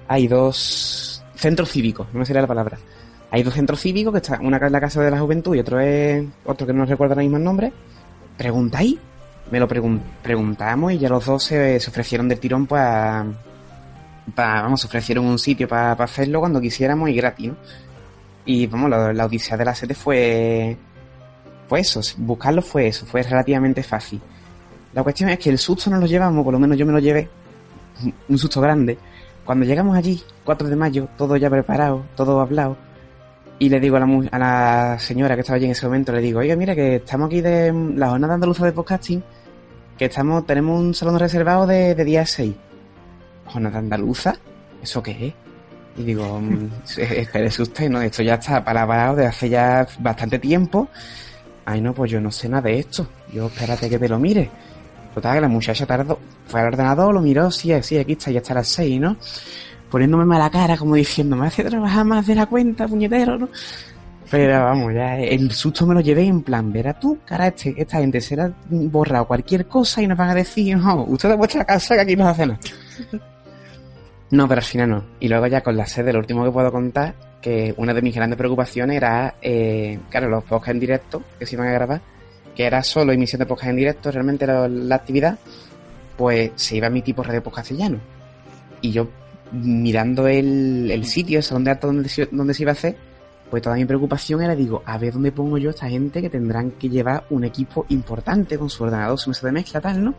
hay 0.09 0.29
dos 0.29 1.23
centros 1.35 1.71
cívicos 1.71 2.07
no 2.15 2.21
me 2.21 2.25
sería 2.25 2.41
la 2.41 2.49
palabra 2.49 2.79
hay 3.31 3.43
dos 3.43 3.55
centros 3.55 3.81
cívicos 3.81 4.13
que 4.13 4.19
están 4.19 4.45
una 4.45 4.57
es 4.59 4.73
la 4.73 4.81
casa 4.81 5.01
de 5.03 5.11
la 5.11 5.21
juventud 5.21 5.55
y 5.55 5.61
otro 5.61 5.81
es 5.81 6.27
otro 6.45 6.67
que 6.67 6.73
no 6.73 6.85
recuerdo 6.85 7.13
ahora 7.15 7.23
mismo 7.23 7.37
el 7.37 7.45
nombre 7.45 7.73
preguntáis 8.37 8.97
me 9.51 9.59
lo 9.61 9.69
pregun- 9.69 10.01
preguntamos 10.23 10.93
y 10.93 10.99
ya 10.99 11.09
los 11.09 11.25
dos 11.27 11.43
se, 11.45 11.77
ofrecieron 11.77 12.29
del 12.29 12.39
tirón 12.41 12.67
para 12.67 13.27
vamos 14.37 14.81
se 14.81 14.87
ofrecieron 14.87 15.27
un 15.27 15.39
sitio 15.39 15.67
para 15.69 15.93
hacerlo 15.93 16.41
cuando 16.41 16.61
quisiéramos 16.61 17.09
y 17.11 17.15
gratis 17.15 17.49
¿no? 17.49 17.57
y 18.45 18.67
vamos 18.67 18.91
la, 18.91 19.13
la 19.13 19.27
odisea 19.27 19.57
de 19.57 19.65
la 19.65 19.75
sede 19.75 19.95
fue 19.95 20.77
fue 21.69 21.81
eso, 21.81 22.01
buscarlo 22.19 22.63
fue 22.63 22.89
eso, 22.89 23.07
fue 23.07 23.23
relativamente 23.23 23.85
fácil. 23.85 24.21
La 24.93 25.05
cuestión 25.05 25.31
es 25.31 25.39
que 25.39 25.51
el 25.51 25.59
susto 25.59 25.89
nos 25.89 26.01
lo 26.01 26.07
llevamos, 26.07 26.43
por 26.43 26.53
lo 26.53 26.59
menos 26.59 26.77
yo 26.77 26.85
me 26.85 26.91
lo 26.91 26.99
llevé, 26.99 27.29
un 28.29 28.39
susto 28.39 28.61
grande. 28.61 28.99
Cuando 29.45 29.65
llegamos 29.65 29.97
allí, 29.97 30.21
4 30.45 30.67
de 30.69 30.75
mayo, 30.75 31.07
todo 31.17 31.37
ya 31.37 31.49
preparado, 31.49 32.03
todo 32.17 32.41
hablado, 32.41 32.77
y 33.61 33.69
le 33.69 33.79
digo 33.79 33.99
a 33.99 34.01
la, 34.01 34.29
a 34.33 34.39
la 34.39 34.99
señora 34.99 35.35
que 35.35 35.43
estaba 35.43 35.57
allí 35.57 35.67
en 35.67 35.73
ese 35.73 35.85
momento, 35.85 36.13
le 36.13 36.23
digo, 36.23 36.41
oiga, 36.41 36.57
mira 36.57 36.75
que 36.75 36.97
estamos 36.97 37.27
aquí 37.27 37.43
de 37.43 37.71
la 37.95 38.09
jornada 38.09 38.33
andaluza 38.35 38.65
de 38.65 38.73
podcasting, 38.73 39.23
que 39.99 40.07
estamos, 40.07 40.47
tenemos 40.47 40.81
un 40.81 40.95
salón 40.95 41.19
reservado 41.19 41.67
de, 41.67 41.95
de 41.95 42.05
día 42.05 42.25
6. 42.25 42.55
¿Jornada 43.45 43.79
andaluza? 43.79 44.35
¿Eso 44.83 45.03
qué 45.03 45.27
es? 45.27 45.35
Y 45.99 46.05
digo, 46.05 46.41
mm, 46.41 46.71
espérese 46.97 47.61
usted, 47.61 47.91
¿no? 47.91 48.01
Esto 48.01 48.23
ya 48.23 48.37
está 48.37 48.65
palabrado 48.65 49.17
de 49.17 49.27
hace 49.27 49.51
ya 49.51 49.87
bastante 49.99 50.39
tiempo. 50.39 50.89
Ay, 51.67 51.83
no, 51.83 51.93
pues 51.93 52.11
yo 52.11 52.19
no 52.19 52.31
sé 52.31 52.49
nada 52.49 52.63
de 52.63 52.79
esto. 52.79 53.07
Yo 53.31 53.49
espérate 53.49 53.91
que 53.91 53.99
te 53.99 54.09
lo 54.09 54.19
mire. 54.19 54.51
Total, 55.13 55.35
que 55.35 55.41
la 55.43 55.49
muchacha 55.49 55.85
tardó. 55.85 56.19
Fue 56.47 56.61
al 56.61 56.69
ordenador, 56.69 57.13
lo 57.13 57.21
miró, 57.21 57.51
sí, 57.51 57.75
sí, 57.83 57.99
aquí 57.99 58.13
está, 58.13 58.31
ya 58.31 58.39
está 58.39 58.55
a 58.55 58.57
las 58.57 58.69
seis, 58.69 58.99
¿no? 58.99 59.19
Poniéndome 59.91 60.25
mala 60.25 60.51
cara, 60.51 60.77
como 60.77 60.95
diciendo, 60.95 61.37
me 61.37 61.47
hace 61.47 61.65
trabajar 61.65 62.05
más 62.05 62.27
de 62.27 62.35
la 62.35 62.47
cuenta, 62.47 62.87
puñetero, 62.87 63.39
¿no? 63.39 63.49
Pero 64.31 64.65
vamos, 64.65 64.95
ya 64.95 65.19
el 65.19 65.51
susto 65.51 65.85
me 65.87 65.95
lo 65.95 66.01
llevé 66.01 66.25
en 66.25 66.43
plan, 66.43 66.73
verá 66.73 66.99
tú, 66.99 67.19
cara, 67.25 67.49
este, 67.49 67.75
esta 67.77 67.99
gente 67.99 68.21
será 68.21 68.53
borrado 68.69 69.27
cualquier 69.27 69.67
cosa 69.67 70.01
y 70.03 70.07
nos 70.07 70.17
van 70.17 70.31
a 70.31 70.35
decir, 70.35 70.77
no, 70.77 71.03
usted 71.03 71.31
de 71.31 71.35
vuestra 71.35 71.65
casa 71.65 71.97
que 71.97 72.01
aquí 72.03 72.15
no 72.15 72.29
hace 72.29 72.47
nada. 72.47 72.61
No, 74.31 74.47
pero 74.47 74.61
al 74.61 74.65
final 74.65 74.91
no. 74.91 75.05
Y 75.19 75.29
luego 75.29 75.49
ya 75.49 75.61
con 75.63 75.77
la 75.77 75.87
sede, 75.87 76.13
lo 76.13 76.21
último 76.21 76.45
que 76.45 76.53
puedo 76.53 76.71
contar, 76.71 77.15
que 77.41 77.75
una 77.77 77.93
de 77.93 78.03
mis 78.03 78.15
grandes 78.15 78.37
preocupaciones 78.37 78.97
era, 78.97 79.35
eh, 79.43 79.99
claro, 80.09 80.29
los 80.29 80.45
podcasts 80.45 80.71
en 80.71 80.81
directo 80.81 81.23
que 81.37 81.47
se 81.47 81.57
iban 81.57 81.67
a 81.67 81.73
grabar, 81.73 82.01
que 82.55 82.65
era 82.65 82.85
solo 82.85 83.13
emisión 83.13 83.41
de 83.41 83.47
podcast 83.47 83.71
en 83.71 83.77
directo, 83.77 84.13
realmente 84.13 84.47
la, 84.47 84.69
la 84.69 84.95
actividad, 84.95 85.37
pues 86.17 86.53
se 86.55 86.77
iba 86.77 86.87
a 86.87 86.91
emitir 86.91 87.17
por 87.17 87.27
Radio 87.27 87.43
Podcast 87.43 87.71
Castellano. 87.71 87.99
Y 88.81 88.93
yo, 88.93 89.09
mirando 89.53 90.27
el, 90.29 90.91
el 90.91 91.05
sitio, 91.05 91.39
el 91.39 91.45
salón 91.45 91.65
de 91.65 91.71
acto 91.71 91.89
donde 91.89 92.09
se, 92.09 92.63
iba 92.63 92.71
a 92.71 92.73
hacer, 92.73 92.97
pues 93.51 93.63
toda 93.63 93.77
mi 93.77 93.85
preocupación 93.85 94.43
era, 94.43 94.55
digo, 94.55 94.83
a 94.87 94.99
ver 94.99 95.13
dónde 95.13 95.33
pongo 95.33 95.59
yo 95.59 95.71
a 95.71 95.73
esta 95.73 95.89
gente 95.89 96.21
que 96.21 96.31
tendrán 96.31 96.73
que 96.73 96.89
llevar 96.89 97.25
un 97.31 97.45
equipo 97.45 97.87
importante 97.89 98.59
con 98.59 98.71
su 98.71 98.85
ordenador, 98.85 99.19
su 99.19 99.31
mesa 99.31 99.47
de 99.47 99.53
mezcla, 99.53 99.81
tal, 99.81 100.05
¿no? 100.05 100.15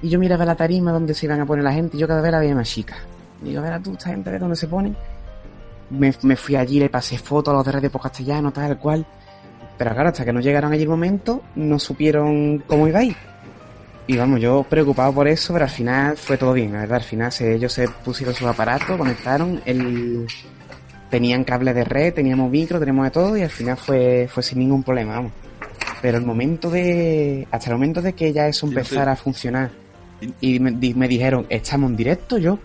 Y 0.00 0.08
yo 0.08 0.18
miraba 0.18 0.44
la 0.44 0.54
tarima 0.54 0.92
donde 0.92 1.12
se 1.14 1.26
iban 1.26 1.40
a 1.40 1.46
poner 1.46 1.64
la 1.64 1.72
gente 1.72 1.96
y 1.96 2.00
yo 2.00 2.06
cada 2.06 2.22
vez 2.22 2.30
la 2.30 2.38
veía 2.38 2.54
más 2.54 2.68
chica. 2.68 2.96
Digo, 3.42 3.62
verá 3.62 3.80
tú, 3.80 3.92
esta 3.92 4.10
gente, 4.10 4.30
¿ves 4.30 4.40
dónde 4.40 4.56
se 4.56 4.68
ponen? 4.68 4.96
Me, 5.90 6.12
me 6.22 6.36
fui 6.36 6.56
allí, 6.56 6.78
le 6.78 6.88
pasé 6.88 7.18
fotos 7.18 7.52
a 7.52 7.56
los 7.56 7.64
de 7.64 7.72
Radio 7.72 7.90
Podcast 7.90 8.16
Castellano, 8.16 8.52
tal 8.52 8.78
cual. 8.78 9.06
Pero 9.76 9.92
claro, 9.92 10.08
hasta 10.08 10.24
que 10.24 10.32
no 10.32 10.40
llegaron 10.40 10.72
allí 10.72 10.82
el 10.82 10.88
momento, 10.88 11.42
no 11.54 11.78
supieron 11.78 12.58
cómo 12.66 12.88
iba 12.88 13.00
a 13.00 13.04
ir. 13.04 13.16
Y 14.08 14.16
vamos, 14.16 14.40
yo 14.40 14.64
preocupado 14.68 15.12
por 15.12 15.28
eso, 15.28 15.52
pero 15.52 15.66
al 15.66 15.70
final 15.70 16.16
fue 16.16 16.36
todo 16.38 16.54
bien, 16.54 16.72
la 16.72 16.80
verdad. 16.80 16.96
Al 16.96 17.04
final 17.04 17.30
se- 17.30 17.54
ellos 17.54 17.72
se 17.72 17.86
pusieron 17.88 18.34
sus 18.34 18.48
aparatos, 18.48 18.96
conectaron, 18.96 19.60
el... 19.66 20.26
tenían 21.10 21.44
cable 21.44 21.74
de 21.74 21.84
red, 21.84 22.14
teníamos 22.14 22.50
micro, 22.50 22.78
teníamos 22.80 23.04
de 23.04 23.10
todo 23.10 23.36
y 23.36 23.42
al 23.42 23.50
final 23.50 23.76
fue, 23.76 24.26
fue 24.32 24.42
sin 24.42 24.58
ningún 24.60 24.82
problema, 24.82 25.16
vamos. 25.16 25.32
Pero 26.00 26.16
el 26.18 26.24
momento 26.24 26.70
de... 26.70 27.46
hasta 27.50 27.70
el 27.70 27.76
momento 27.76 28.00
de 28.00 28.14
que 28.14 28.32
ya 28.32 28.48
eso 28.48 28.66
empezara 28.66 29.12
a 29.12 29.16
funcionar 29.16 29.70
y 30.40 30.58
me, 30.58 30.70
di- 30.72 30.94
me 30.94 31.06
dijeron, 31.06 31.46
estamos 31.50 31.90
en 31.90 31.96
directo, 31.96 32.38
yo, 32.38 32.58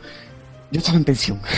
yo 0.71 0.79
estaba 0.79 0.97
en 0.97 1.03
tensión. 1.05 1.41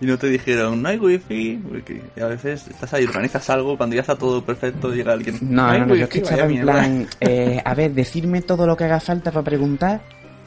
Y 0.00 0.06
no 0.06 0.16
te 0.16 0.28
dijeron, 0.28 0.80
no 0.80 0.88
hay 0.88 0.98
wifi, 0.98 1.60
porque 1.68 2.00
a 2.22 2.26
veces 2.26 2.68
estás 2.68 2.94
ahí, 2.94 3.04
organizas 3.04 3.50
algo, 3.50 3.76
cuando 3.76 3.96
ya 3.96 4.02
está 4.02 4.14
todo 4.16 4.44
perfecto, 4.44 4.94
llega 4.94 5.12
alguien. 5.12 5.38
No, 5.40 5.72
no, 5.76 5.86
no, 5.86 5.94
yo 5.96 6.04
es 6.04 6.08
que 6.10 6.18
estaba 6.20 6.42
en 6.44 6.48
mierda". 6.50 6.72
plan, 6.72 7.06
eh, 7.20 7.60
a 7.64 7.74
ver, 7.74 7.92
decirme 7.92 8.42
todo 8.42 8.64
lo 8.66 8.76
que 8.76 8.84
haga 8.84 9.00
falta 9.00 9.32
para 9.32 9.42
preguntar. 9.44 10.00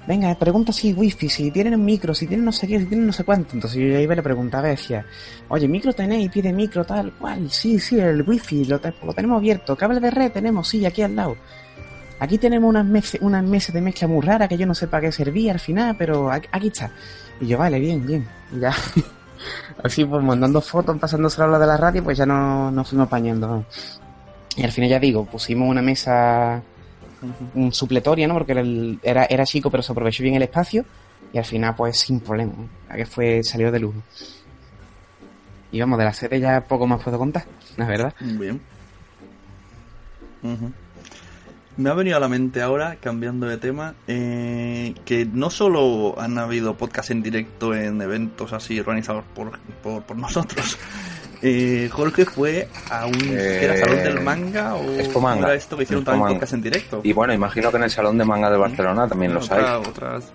Venga, 0.08 0.34
pregunta 0.36 0.72
si 0.72 0.88
hay 0.88 0.94
wifi, 0.94 1.30
si 1.30 1.52
tienen 1.52 1.76
un 1.76 1.86
micro, 1.86 2.16
si 2.16 2.26
tienen 2.28 2.44
no 2.46 2.52
sé 2.52 2.66
qué, 2.68 2.80
si 2.80 2.86
tienen 2.86 3.06
no 3.06 3.14
sé 3.14 3.24
cuánto. 3.24 3.54
Entonces 3.54 3.80
yo 3.80 3.88
ya 3.90 4.00
iba 4.00 4.14
y 4.14 4.16
le 4.16 4.24
preguntaba 4.24 4.68
y 4.68 4.72
decía, 4.72 5.06
oye, 5.50 5.68
micro 5.68 5.94
tenéis, 5.94 6.32
pide 6.32 6.52
micro, 6.54 6.84
tal 6.86 7.12
cual. 7.14 7.52
Sí, 7.52 7.78
sí, 7.80 8.00
el 8.00 8.24
wifi, 8.24 8.66
lo, 8.66 8.80
te- 8.80 8.94
lo 9.06 9.14
tenemos 9.14 9.38
abierto. 9.38 9.76
Cable 9.76 10.00
de 10.00 10.10
red 10.12 10.32
tenemos, 10.32 10.68
sí, 10.70 10.86
aquí 10.86 11.02
al 11.04 11.16
lado. 11.16 11.36
Aquí 12.20 12.38
tenemos 12.38 12.70
unas, 12.70 12.86
mes- 12.86 13.18
unas 13.22 13.44
mesas 13.44 13.74
de 13.76 13.82
mezcla 13.82 14.08
muy 14.08 14.22
raras 14.26 14.48
que 14.48 14.58
yo 14.58 14.66
no 14.66 14.74
sé 14.74 14.88
para 14.88 15.02
qué 15.08 15.12
servía 15.12 15.52
al 15.54 15.60
final, 15.60 15.96
pero 15.98 16.32
aquí, 16.32 16.48
aquí 16.52 16.68
está. 16.70 16.90
Y 17.40 17.48
yo, 17.48 17.58
vale, 17.60 17.80
bien, 17.80 18.06
bien. 18.06 18.26
Y 18.56 18.60
ya, 18.60 18.74
así 19.84 20.06
pues 20.06 20.23
mandando 20.23 20.62
fotos, 20.62 20.97
pasándose 20.99 21.41
a 21.41 21.47
lo 21.47 21.60
de 21.60 21.67
la 21.67 21.77
radio, 21.77 22.04
pues 22.04 22.17
ya 22.17 22.25
no 22.25 22.71
nos 22.71 22.89
fuimos 22.89 23.08
apañando. 23.08 23.65
Y 24.56 24.63
al 24.63 24.71
final 24.71 24.89
ya 24.89 24.99
digo, 24.99 25.25
pusimos 25.25 25.69
una 25.69 25.82
mesa 25.82 26.63
un 27.54 27.71
supletoria, 27.73 28.27
¿no? 28.27 28.34
Porque 28.36 28.54
era, 28.54 28.62
el- 28.62 28.99
era, 29.04 29.25
era 29.25 29.45
chico, 29.45 29.69
pero 29.69 29.84
se 29.84 29.91
aprovechó 29.91 30.23
bien 30.23 30.36
el 30.36 30.43
espacio. 30.43 30.86
Y 31.32 31.38
al 31.38 31.45
final, 31.45 31.75
pues 31.77 31.99
sin 31.99 32.19
problema. 32.21 32.54
La 32.89 32.95
que 32.95 33.06
fue, 33.06 33.43
salió 33.43 33.71
de 33.71 33.80
lujo. 33.80 34.04
Y 35.71 35.80
vamos, 35.80 35.97
de 35.97 36.06
la 36.06 36.13
sede 36.13 36.39
ya 36.39 36.62
poco 36.67 36.86
más 36.86 37.01
puedo 37.01 37.17
contar, 37.17 37.45
la 37.77 37.88
verdad. 37.88 38.13
Bien. 38.19 38.62
Ujú. 40.43 40.73
Me 41.77 41.89
ha 41.89 41.93
venido 41.93 42.17
a 42.17 42.19
la 42.19 42.27
mente 42.27 42.62
ahora, 42.62 42.97
cambiando 43.01 43.47
de 43.47 43.57
tema, 43.57 43.95
eh, 44.07 44.93
que 45.05 45.25
no 45.25 45.49
solo 45.49 46.19
han 46.19 46.38
habido 46.38 46.75
podcasts 46.75 47.12
en 47.12 47.23
directo 47.23 47.73
en 47.73 48.01
eventos 48.01 48.51
así 48.53 48.79
organizados 48.79 49.23
por, 49.34 49.57
por, 49.84 50.03
por 50.03 50.17
nosotros. 50.17 50.77
Eh, 51.43 51.89
Jorge 51.91 52.23
fue 52.25 52.67
a 52.91 53.07
un 53.07 53.13
¿qué 53.17 53.63
era 53.65 53.73
Eh, 53.73 53.79
salón 53.79 54.03
del 54.03 54.21
manga 54.21 54.75
o 54.75 54.84
Expo 54.91 55.27
esto 55.51 55.75
que 55.75 55.81
hicieron 55.81 56.05
también 56.05 56.34
podcast 56.34 56.53
en 56.53 56.62
directo. 56.62 57.01
Y 57.03 57.13
bueno, 57.13 57.34
imagino 57.34 57.71
que 57.71 57.77
en 57.77 57.84
el 57.86 57.89
Salón 57.89 58.19
de 58.19 58.25
Manga 58.25 58.51
de 58.51 58.57
Barcelona 58.57 59.07
también 59.07 59.34
los 59.34 59.45
Otra- 59.45 59.77
hay. 59.77 59.81
otras 59.84 60.31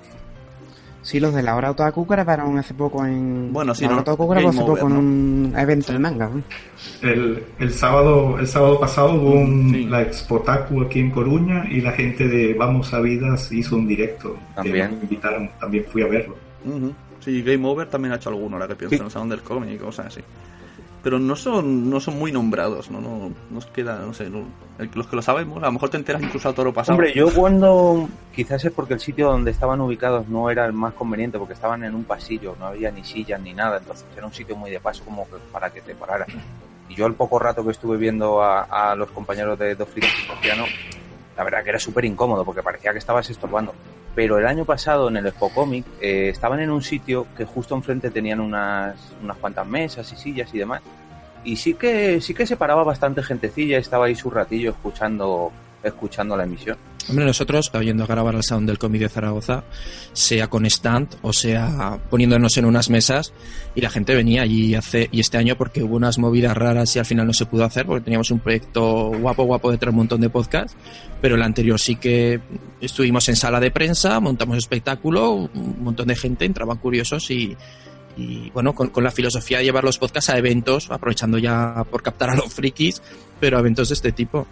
Sí, 1.07 1.21
los 1.21 1.33
de 1.33 1.41
la 1.45 1.55
hora 1.55 1.71
Otaku 1.71 2.05
grabaron 2.05 2.59
hace 2.59 2.75
poco 2.75 3.07
en... 3.07 3.53
Bueno, 3.53 3.77
sí, 3.77 3.83
la 3.85 3.91
hora 3.91 3.97
¿no? 3.97 4.03
Otaku 4.03 4.27
grabó 4.27 4.49
hace 4.49 4.59
poco 4.61 4.89
en 4.89 4.93
¿no? 4.93 4.99
un 4.99 5.53
evento 5.57 5.93
de 5.93 5.99
manga. 6.01 6.29
¿no? 6.29 6.43
El, 7.09 7.45
el 7.61 7.73
sábado 7.73 8.37
el 8.41 8.47
sábado 8.49 8.81
pasado 8.81 9.15
hubo 9.15 9.31
un, 9.35 9.71
Sí. 9.73 9.85
la 9.85 10.03
Expotaku 10.03 10.83
aquí 10.83 10.99
en 10.99 11.13
Coruña 11.13 11.65
y 11.71 11.81
la 11.81 11.93
gente 11.93 12.27
de 12.27 12.55
Vamos 12.55 12.93
a 12.93 12.99
Vidas 13.01 13.53
hizo 13.53 13.77
un 13.77 13.87
directo. 13.87 14.35
que 14.35 14.55
También. 14.57 14.97
me 14.97 15.03
invitaron, 15.05 15.49
también 15.61 15.85
fui 15.85 16.03
a 16.03 16.09
verlo. 16.09 16.35
Ujú. 16.65 16.93
Sí, 17.21 17.41
Game 17.43 17.65
Over 17.69 17.89
también 17.89 18.13
ha 18.13 18.17
hecho 18.17 18.31
alguno, 18.31 18.59
la 18.59 18.67
que 18.67 18.75
pienso, 18.75 18.97
Sí. 18.97 19.01
en 19.01 19.05
el 19.07 19.11
Salón 19.13 19.29
del 19.29 19.43
Cómic 19.43 19.71
y 19.75 19.79
cosas 19.79 20.07
así. 20.07 20.21
Pero 21.07 21.21
no 21.21 21.37
son, 21.37 21.89
no 21.89 22.01
son 22.01 22.19
muy 22.19 22.33
nombrados, 22.33 22.91
¿no? 22.91 23.01
no 23.01 23.31
nos 23.49 23.67
queda, 23.67 24.01
no 24.01 24.13
sé, 24.13 24.29
no- 24.29 24.43
los 24.93 25.07
que 25.07 25.15
lo 25.15 25.23
sabemos, 25.23 25.63
a 25.63 25.67
lo 25.67 25.71
mejor 25.71 25.89
te 25.89 25.99
enteras 25.99 26.21
incluso 26.21 26.49
al 26.49 26.55
toro 26.57 26.73
pasado. 26.73 26.99
Hombre, 26.99 27.15
yo 27.15 27.33
cuando. 27.33 28.09
Quizás 28.35 28.65
es 28.65 28.73
porque 28.73 28.95
el 28.95 28.99
sitio 28.99 29.29
donde 29.29 29.53
estaban 29.53 29.81
ubicados 29.81 30.27
no 30.27 30.51
era 30.51 30.67
el 30.67 30.73
más 30.73 30.95
conveniente, 30.95 31.39
porque 31.39 31.55
estaban 31.55 31.85
en 31.85 31.95
un 31.95 32.03
pasillo, 32.03 32.57
no 32.59 32.67
había 32.67 32.91
ni 32.91 33.05
sillas 33.05 33.41
ni 33.41 33.55
nada, 33.55 33.79
entonces 33.79 34.05
era 34.17 34.27
un 34.27 34.33
sitio 34.35 34.57
muy 34.57 34.69
de 34.73 34.81
paso 34.81 35.05
como 35.05 35.29
para 35.53 35.71
que 35.71 35.81
te 35.81 35.95
pararas. 35.95 36.27
Y 36.89 36.97
yo 36.97 37.07
el 37.07 37.15
poco 37.15 37.39
rato 37.39 37.65
que 37.65 37.71
estuve 37.71 37.97
viendo 37.99 38.43
a, 38.43 38.63
a 38.63 38.97
los 38.97 39.09
compañeros 39.13 39.57
de 39.61 39.77
Dos 39.77 39.89
Frikis 39.89 40.13
y 40.43 40.49
la 40.49 41.45
verdad 41.45 41.63
que 41.63 41.71
era 41.71 41.79
súper 41.79 42.05
incómodo 42.05 42.45
porque 42.45 42.65
parecía 42.65 42.91
que 42.91 42.99
estabas 42.99 43.31
estorbando. 43.31 43.73
Pero 44.17 44.39
el 44.39 44.47
año 44.47 44.65
pasado 44.65 45.09
en 45.09 45.19
el 45.19 45.27
Expo 45.27 45.51
Comic 45.51 45.85
eh, 46.01 46.31
estaban 46.31 46.59
en 46.61 46.71
un 46.71 46.83
sitio 46.83 47.27
que 47.37 47.45
justo 47.45 47.75
enfrente 47.75 48.11
tenían 48.11 48.41
unas, 48.41 48.97
unas 49.23 49.37
cuantas 49.37 49.67
mesas 49.67 50.11
y 50.11 50.17
sillas 50.17 50.53
y 50.55 50.59
demás. 50.59 50.81
Y 51.45 51.57
sí 51.57 51.75
que, 51.75 52.21
sí 52.23 52.33
que 52.33 52.47
se 52.47 52.57
paraba 52.57 52.83
bastante 52.83 53.23
gentecilla, 53.23 53.77
estaba 53.77 54.07
ahí 54.07 54.15
su 54.15 54.31
ratillo 54.31 54.71
escuchando, 54.71 55.53
escuchando 55.83 56.35
la 56.35 56.45
emisión. 56.45 56.79
Hombre, 57.09 57.25
nosotros, 57.25 57.71
yendo 57.83 58.03
a 58.03 58.07
grabar 58.09 58.35
al 58.35 58.43
Sound 58.43 58.67
del 58.67 58.79
Cómic 58.79 59.03
de 59.03 59.09
Zaragoza, 59.09 59.63
sea 60.13 60.49
con 60.49 60.67
stand 60.67 61.17
o 61.23 61.33
sea 61.33 62.01
poniéndonos 62.11 62.57
en 62.57 62.65
unas 62.65 62.91
mesas, 62.91 63.33
y 63.77 63.81
la 63.81 63.91
gente 63.91 64.15
venía 64.15 64.43
allí 64.43 64.75
hace, 64.75 65.09
y 65.13 65.21
este 65.21 65.39
año 65.39 65.57
porque 65.57 65.85
hubo 65.85 65.95
unas 65.95 66.19
movidas 66.19 66.57
raras 66.57 66.97
y 66.97 66.99
al 66.99 67.07
final 67.07 67.27
no 67.27 67.33
se 67.33 67.47
pudo 67.47 67.65
hacer 67.65 67.87
porque 67.87 68.05
teníamos 68.05 68.33
un 68.33 68.41
proyecto 68.41 69.13
guapo, 69.21 69.45
guapo 69.45 69.71
de 69.71 69.79
traer 69.79 69.91
un 69.91 69.99
montón 69.99 70.21
de 70.21 70.31
podcasts, 70.31 70.77
pero 71.21 71.37
el 71.37 71.43
anterior 71.43 71.79
sí 71.79 71.95
que 71.95 72.41
estuvimos 72.81 73.29
en 73.29 73.37
sala 73.37 73.61
de 73.61 73.71
prensa, 73.71 74.19
montamos 74.19 74.59
espectáculo, 74.59 75.33
un 75.33 75.77
montón 75.81 76.09
de 76.09 76.17
gente, 76.17 76.45
entraban 76.45 76.79
curiosos 76.79 77.31
y, 77.31 77.57
bueno, 78.53 78.75
con, 78.75 78.91
la 79.05 79.13
filosofía 79.13 79.59
de 79.59 79.65
llevar 79.65 79.85
los 79.85 79.99
podcasts 79.99 80.31
a 80.31 80.39
eventos, 80.39 80.91
aprovechando 80.91 81.39
ya 81.39 81.85
por 81.89 82.03
captar 82.03 82.31
a 82.31 82.35
los 82.35 82.53
frikis, 82.53 83.01
pero 83.39 83.61
eventos 83.61 83.91
de 83.91 83.95
este 83.95 84.11
tipo. 84.11 84.47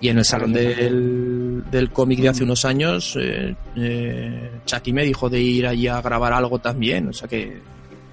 Y 0.00 0.08
en 0.10 0.18
el 0.18 0.24
salón 0.24 0.52
del, 0.52 1.64
del 1.70 1.90
cómic 1.90 2.20
de 2.20 2.28
hace 2.28 2.44
unos 2.44 2.64
años, 2.66 3.16
eh, 3.18 3.54
eh, 3.76 4.50
Chucky 4.66 4.92
me 4.92 5.04
dijo 5.04 5.28
de 5.30 5.40
ir 5.40 5.66
allí 5.66 5.88
a 5.88 6.00
grabar 6.02 6.32
algo 6.34 6.58
también. 6.58 7.08
O 7.08 7.12
sea 7.14 7.26
que 7.28 7.58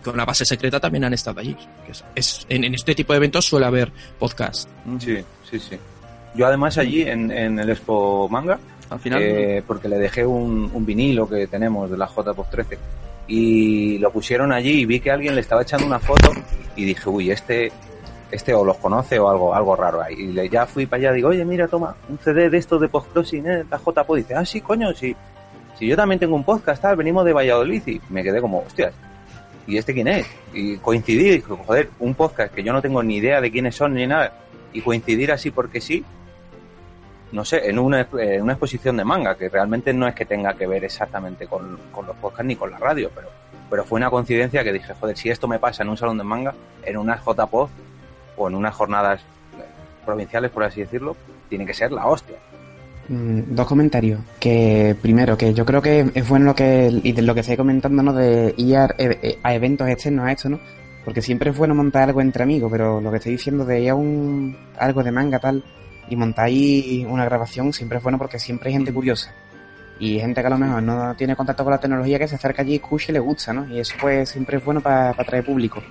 con 0.03 0.15
la 0.15 0.23
base 0.25 0.45
secreta 0.45 0.79
también 0.79 1.03
han 1.03 1.13
estado 1.13 1.39
allí. 1.41 1.55
Es, 1.89 2.03
es- 2.15 2.45
en, 2.49 2.63
en 2.63 2.73
este 2.73 2.95
tipo 2.95 3.11
de 3.13 3.17
eventos 3.17 3.45
suele 3.45 3.65
haber 3.65 3.91
podcast. 4.17 4.69
Ujú. 4.85 4.99
Sí, 5.01 5.17
sí, 5.49 5.59
sí. 5.59 5.75
Yo 6.35 6.47
además 6.47 6.77
allí 6.77 7.01
en, 7.03 7.29
en 7.31 7.59
el 7.59 7.69
Expo 7.69 8.27
Manga, 8.29 8.57
Al 8.89 8.99
final, 8.99 9.21
eh, 9.21 9.63
porque 9.67 9.87
le 9.89 9.97
dejé 9.97 10.25
un, 10.25 10.71
un 10.73 10.85
vinilo 10.85 11.27
que 11.29 11.47
tenemos 11.47 11.91
de 11.91 11.97
la 11.97 12.07
JPOP 12.07 12.49
13 12.49 12.77
y 13.27 13.97
lo 13.99 14.11
pusieron 14.11 14.51
allí 14.51 14.81
y 14.81 14.85
vi 14.85 14.99
que 14.99 15.11
alguien 15.11 15.35
le 15.35 15.41
estaba 15.41 15.61
echando 15.61 15.85
una 15.85 15.99
foto 15.99 16.31
y 16.75 16.85
dije, 16.85 17.07
uy, 17.09 17.29
este, 17.31 17.71
este 18.33 18.53
o 18.53 18.65
los 18.65 18.77
conoce 18.77 19.19
o 19.19 19.29
algo, 19.29 19.53
algo 19.53 19.75
raro 19.75 20.01
ahí. 20.01 20.15
Y 20.15 20.27
le, 20.27 20.49
ya 20.49 20.65
fui 20.65 20.85
para 20.85 21.01
allá, 21.01 21.11
digo, 21.13 21.29
oye, 21.29 21.45
mira, 21.45 21.67
toma, 21.67 21.95
un 22.09 22.17
CD 22.17 22.49
de 22.49 22.57
estos 22.57 22.81
de 22.81 22.87
post-crossing, 22.87 23.45
eh, 23.47 23.63
la 23.69 23.77
JPOP. 23.77 24.15
Dice, 24.15 24.35
ah, 24.35 24.43
sí, 24.43 24.59
coño, 24.61 24.93
sí. 24.93 25.15
Si 25.77 25.87
yo 25.87 25.95
también 25.95 26.19
tengo 26.19 26.35
un 26.35 26.43
podcast, 26.43 26.81
tal, 26.81 26.95
venimos 26.95 27.25
de 27.25 27.33
Valladolid 27.33 27.83
y 27.85 28.01
me 28.09 28.23
quedé 28.23 28.41
como, 28.41 28.59
hostias, 28.59 28.93
¿y 29.67 29.77
este 29.77 29.93
quién 29.93 30.07
es? 30.07 30.27
Y 30.51 30.77
coincidí, 30.77 31.27
y 31.27 31.31
dije, 31.35 31.53
joder, 31.65 31.89
un 31.99 32.15
podcast 32.15 32.53
que 32.53 32.63
yo 32.63 32.73
no 32.73 32.81
tengo 32.81 33.03
ni 33.03 33.17
idea 33.17 33.39
de 33.39 33.51
quiénes 33.51 33.75
son 33.75 33.93
ni 33.93 34.07
nada, 34.07 34.33
y 34.71 34.81
coincidir 34.81 35.31
así 35.31 35.51
porque 35.51 35.79
sí, 35.79 36.03
no 37.31 37.45
sé, 37.45 37.69
en 37.69 37.79
una, 37.79 38.07
en 38.17 38.41
una 38.41 38.53
exposición 38.53 38.97
de 38.97 39.03
manga, 39.03 39.35
que 39.35 39.49
realmente 39.49 39.93
no 39.93 40.07
es 40.07 40.15
que 40.15 40.25
tenga 40.25 40.53
que 40.53 40.67
ver 40.67 40.83
exactamente 40.83 41.47
con, 41.47 41.79
con 41.91 42.05
los 42.05 42.15
podcasts 42.17 42.45
ni 42.45 42.55
con 42.55 42.71
la 42.71 42.77
radio, 42.77 43.09
pero, 43.13 43.29
pero 43.69 43.83
fue 43.83 43.97
una 43.97 44.09
coincidencia 44.09 44.63
que 44.63 44.73
dije, 44.73 44.93
joder, 44.99 45.17
si 45.17 45.29
esto 45.29 45.47
me 45.47 45.59
pasa 45.59 45.83
en 45.83 45.89
un 45.89 45.97
salón 45.97 46.17
de 46.17 46.23
manga, 46.23 46.53
en 46.83 46.97
unas 46.97 47.23
JPOD 47.23 47.69
o 48.37 48.47
en 48.47 48.55
unas 48.55 48.73
jornadas 48.73 49.21
provinciales, 50.05 50.51
por 50.51 50.63
así 50.63 50.81
decirlo, 50.81 51.15
tiene 51.49 51.65
que 51.65 51.73
ser 51.73 51.91
la 51.91 52.07
hostia. 52.07 52.35
Mm, 53.09 53.55
dos 53.55 53.67
comentarios. 53.67 54.21
Que 54.39 54.95
primero, 55.01 55.37
que 55.37 55.53
yo 55.53 55.65
creo 55.65 55.81
que 55.81 56.09
es 56.13 56.27
bueno 56.27 56.45
lo 56.45 56.55
que 56.55 56.91
y 57.03 57.11
de 57.11 57.21
lo 57.21 57.33
que 57.33 57.41
estoy 57.41 57.57
comentando, 57.57 58.01
¿no? 58.03 58.13
De 58.13 58.53
ir 58.57 58.77
a, 58.77 58.87
e- 58.97 59.39
a 59.43 59.53
eventos 59.53 59.87
externos 59.87 60.25
a 60.25 60.31
esto, 60.31 60.49
¿no? 60.49 60.59
Porque 61.03 61.21
siempre 61.21 61.49
es 61.51 61.57
bueno 61.57 61.75
montar 61.75 62.03
algo 62.03 62.21
entre 62.21 62.43
amigos, 62.43 62.71
pero 62.71 63.01
lo 63.01 63.11
que 63.11 63.17
estoy 63.17 63.33
diciendo 63.33 63.65
de 63.65 63.81
ir 63.81 63.89
a 63.89 63.95
un 63.95 64.55
algo 64.77 65.03
de 65.03 65.11
manga 65.11 65.39
tal 65.39 65.63
y 66.09 66.15
montar 66.15 66.45
ahí 66.45 67.05
una 67.09 67.25
grabación 67.25 67.73
siempre 67.73 67.97
es 67.97 68.03
bueno 68.03 68.17
porque 68.17 68.39
siempre 68.39 68.69
hay 68.69 68.75
gente 68.75 68.93
curiosa. 68.93 69.33
Y 69.99 70.19
gente 70.19 70.41
que 70.41 70.47
a 70.47 70.49
lo 70.49 70.57
mejor 70.57 70.81
no 70.81 71.13
tiene 71.15 71.35
contacto 71.35 71.63
con 71.63 71.71
la 71.71 71.79
tecnología 71.79 72.17
que 72.17 72.27
se 72.27 72.35
acerca 72.35 72.61
allí, 72.61 72.75
escucha 72.75 73.11
y 73.11 73.13
le 73.13 73.19
gusta, 73.19 73.53
¿no? 73.53 73.67
Y 73.67 73.79
eso 73.79 73.95
pues 73.99 74.29
siempre 74.29 74.57
es 74.57 74.65
bueno 74.65 74.81
para 74.81 75.09
atraer 75.09 75.45
público. 75.45 75.83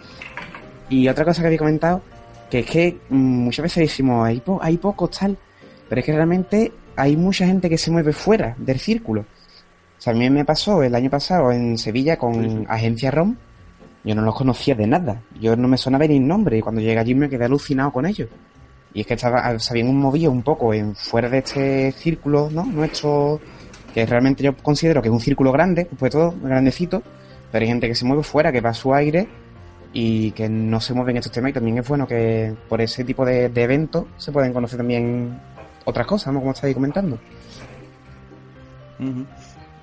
Y 0.88 1.08
otra 1.08 1.24
cosa 1.24 1.40
que 1.42 1.46
había 1.46 1.58
comentado, 1.58 2.02
que 2.52 2.58
es 2.58 2.66
que 2.66 2.98
muchas 3.08 3.62
veces 3.62 3.88
decimos, 3.88 4.26
hay, 4.28 4.40
po- 4.40 4.58
hay 4.62 4.76
pocos 4.76 5.08
tal, 5.10 5.38
pero 5.88 6.00
es 6.00 6.04
que 6.04 6.12
realmente 6.12 6.70
hay 6.96 7.16
mucha 7.16 7.46
gente 7.46 7.70
que 7.70 7.78
se 7.78 7.90
mueve 7.90 8.12
fuera 8.12 8.54
del 8.58 8.78
círculo. 8.78 9.22
O 9.22 9.24
sea, 10.02 10.12
a 10.12 10.16
mí 10.16 10.28
me 10.28 10.44
pasó 10.44 10.82
el 10.82 10.94
año 10.94 11.08
pasado 11.08 11.50
en 11.50 11.78
Sevilla 11.78 12.18
con 12.18 12.66
Agencia 12.68 13.10
ROM, 13.10 13.34
yo 14.04 14.14
no 14.14 14.20
los 14.20 14.34
conocía 14.34 14.74
de 14.74 14.86
nada, 14.86 15.22
yo 15.40 15.56
no 15.56 15.66
me 15.66 15.78
sonaba 15.78 16.06
ni 16.06 16.18
el 16.18 16.26
nombre, 16.26 16.58
y 16.58 16.60
cuando 16.60 16.82
llegué 16.82 16.98
allí 16.98 17.14
me 17.14 17.30
quedé 17.30 17.46
alucinado 17.46 17.90
con 17.90 18.04
ellos. 18.04 18.28
Y 18.92 19.00
es 19.00 19.06
que 19.06 19.14
estaba, 19.14 19.58
se 19.58 19.72
habían 19.72 19.96
movido 19.96 20.30
un 20.30 20.42
poco 20.42 20.74
en 20.74 20.94
fuera 20.94 21.30
de 21.30 21.38
este 21.38 21.92
círculo, 21.92 22.50
¿no? 22.52 22.64
Nuestro, 22.66 23.40
que 23.94 24.04
realmente 24.04 24.42
yo 24.42 24.54
considero 24.58 25.00
que 25.00 25.08
es 25.08 25.12
un 25.14 25.20
círculo 25.20 25.52
grande, 25.52 25.88
pues 25.98 26.12
todo 26.12 26.34
grandecito, 26.42 27.02
pero 27.50 27.62
hay 27.62 27.68
gente 27.68 27.88
que 27.88 27.94
se 27.94 28.04
mueve 28.04 28.22
fuera, 28.22 28.52
que 28.52 28.60
va 28.60 28.68
a 28.70 28.74
su 28.74 28.92
aire 28.92 29.26
y 29.92 30.30
que 30.32 30.48
no 30.48 30.80
se 30.80 30.94
mueven 30.94 31.16
estos 31.18 31.32
temas 31.32 31.50
y 31.50 31.54
también 31.54 31.78
es 31.78 31.86
bueno 31.88 32.06
que 32.06 32.54
por 32.68 32.80
ese 32.80 33.04
tipo 33.04 33.24
de, 33.26 33.48
de 33.50 33.62
eventos 33.62 34.06
se 34.16 34.32
pueden 34.32 34.52
conocer 34.52 34.78
también 34.78 35.38
otras 35.84 36.06
cosas, 36.06 36.32
¿no? 36.32 36.40
Como 36.40 36.52
estáis 36.52 36.74
comentando. 36.74 37.18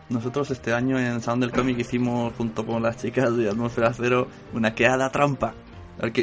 Nosotros 0.10 0.50
este 0.52 0.74
año 0.74 0.98
en 1.00 1.22
Salón 1.22 1.42
del 1.42 1.52
Cómic 1.52 1.78
hicimos 1.80 2.34
junto 2.38 2.66
con 2.66 2.82
las 2.82 2.98
chicas 2.98 3.36
de 3.38 3.50
Atmósfera 3.50 3.94
Cero 3.94 4.28
una 4.54 4.74
quedada 4.74 5.12
trampa. 5.12 5.54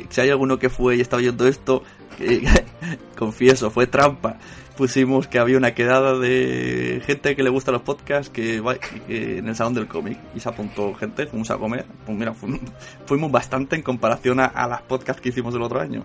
Si 0.08 0.20
hay 0.20 0.30
alguno 0.30 0.58
que 0.58 0.70
fue 0.70 0.96
y 0.96 1.00
está 1.02 1.16
oyendo 1.16 1.46
esto, 1.46 1.82
que- 2.16 2.42
confieso, 3.18 3.70
fue 3.70 3.86
trampa. 3.86 4.38
Pusimos 4.76 5.26
que 5.26 5.38
había 5.38 5.56
una 5.56 5.72
quedada 5.74 6.18
de 6.18 7.02
gente 7.06 7.34
que 7.34 7.42
le 7.42 7.48
gusta 7.48 7.72
los 7.72 7.80
podcasts 7.80 8.28
que, 8.30 8.60
va- 8.60 8.74
que 8.76 9.38
en 9.38 9.48
el 9.48 9.56
Salón 9.56 9.72
del 9.72 9.86
Cómic 9.86 10.18
y 10.34 10.40
se 10.40 10.48
apuntó 10.50 10.92
gente, 10.94 11.26
fuimos 11.26 11.50
a 11.50 11.56
comer. 11.56 11.86
Pues 12.04 12.18
mira, 12.18 12.34
fu- 12.34 12.58
fuimos 13.06 13.32
bastante 13.32 13.74
en 13.76 13.82
comparación 13.82 14.38
a, 14.38 14.44
a 14.46 14.68
las 14.68 14.82
podcasts 14.82 15.22
que 15.22 15.30
hicimos 15.30 15.54
el 15.54 15.62
otro 15.62 15.80
año. 15.80 16.02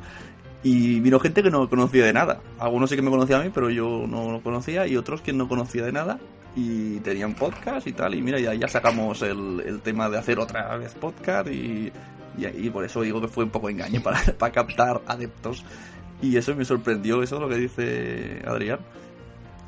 Y 0.63 0.99
vino 1.01 1.19
gente 1.19 1.43
que 1.43 1.49
no 1.51 1.67
conocía 1.69 2.05
de 2.05 2.13
nada. 2.13 2.39
Algunos 2.59 2.89
sí 2.89 2.95
que 2.95 3.01
me 3.01 3.09
conocía 3.09 3.39
a 3.39 3.43
mí, 3.43 3.49
pero 3.53 3.69
yo 3.69 4.05
no 4.07 4.31
lo 4.31 4.41
conocía. 4.41 4.87
Y 4.87 4.95
otros 4.95 5.21
que 5.21 5.33
no 5.33 5.47
conocía 5.49 5.83
de 5.83 5.91
nada. 5.91 6.19
Y 6.55 6.99
tenían 6.99 7.33
podcast 7.33 7.87
y 7.87 7.93
tal. 7.93 8.13
Y 8.15 8.21
mira, 8.21 8.39
ya, 8.39 8.53
ya 8.53 8.67
sacamos 8.67 9.21
el, 9.23 9.61
el 9.65 9.81
tema 9.81 10.07
de 10.09 10.17
hacer 10.19 10.37
otra 10.39 10.77
vez 10.77 10.93
podcast. 10.93 11.49
Y, 11.49 11.91
y, 12.37 12.45
y 12.45 12.69
por 12.69 12.85
eso 12.85 13.01
digo 13.01 13.19
que 13.19 13.27
fue 13.27 13.43
un 13.43 13.49
poco 13.49 13.69
engaño 13.69 14.01
para, 14.03 14.19
para 14.37 14.51
captar 14.53 15.01
adeptos. 15.07 15.65
Y 16.21 16.37
eso 16.37 16.55
me 16.55 16.65
sorprendió, 16.65 17.23
eso 17.23 17.35
es 17.35 17.41
lo 17.41 17.49
que 17.49 17.55
dice 17.55 18.41
Adrián. 18.45 18.79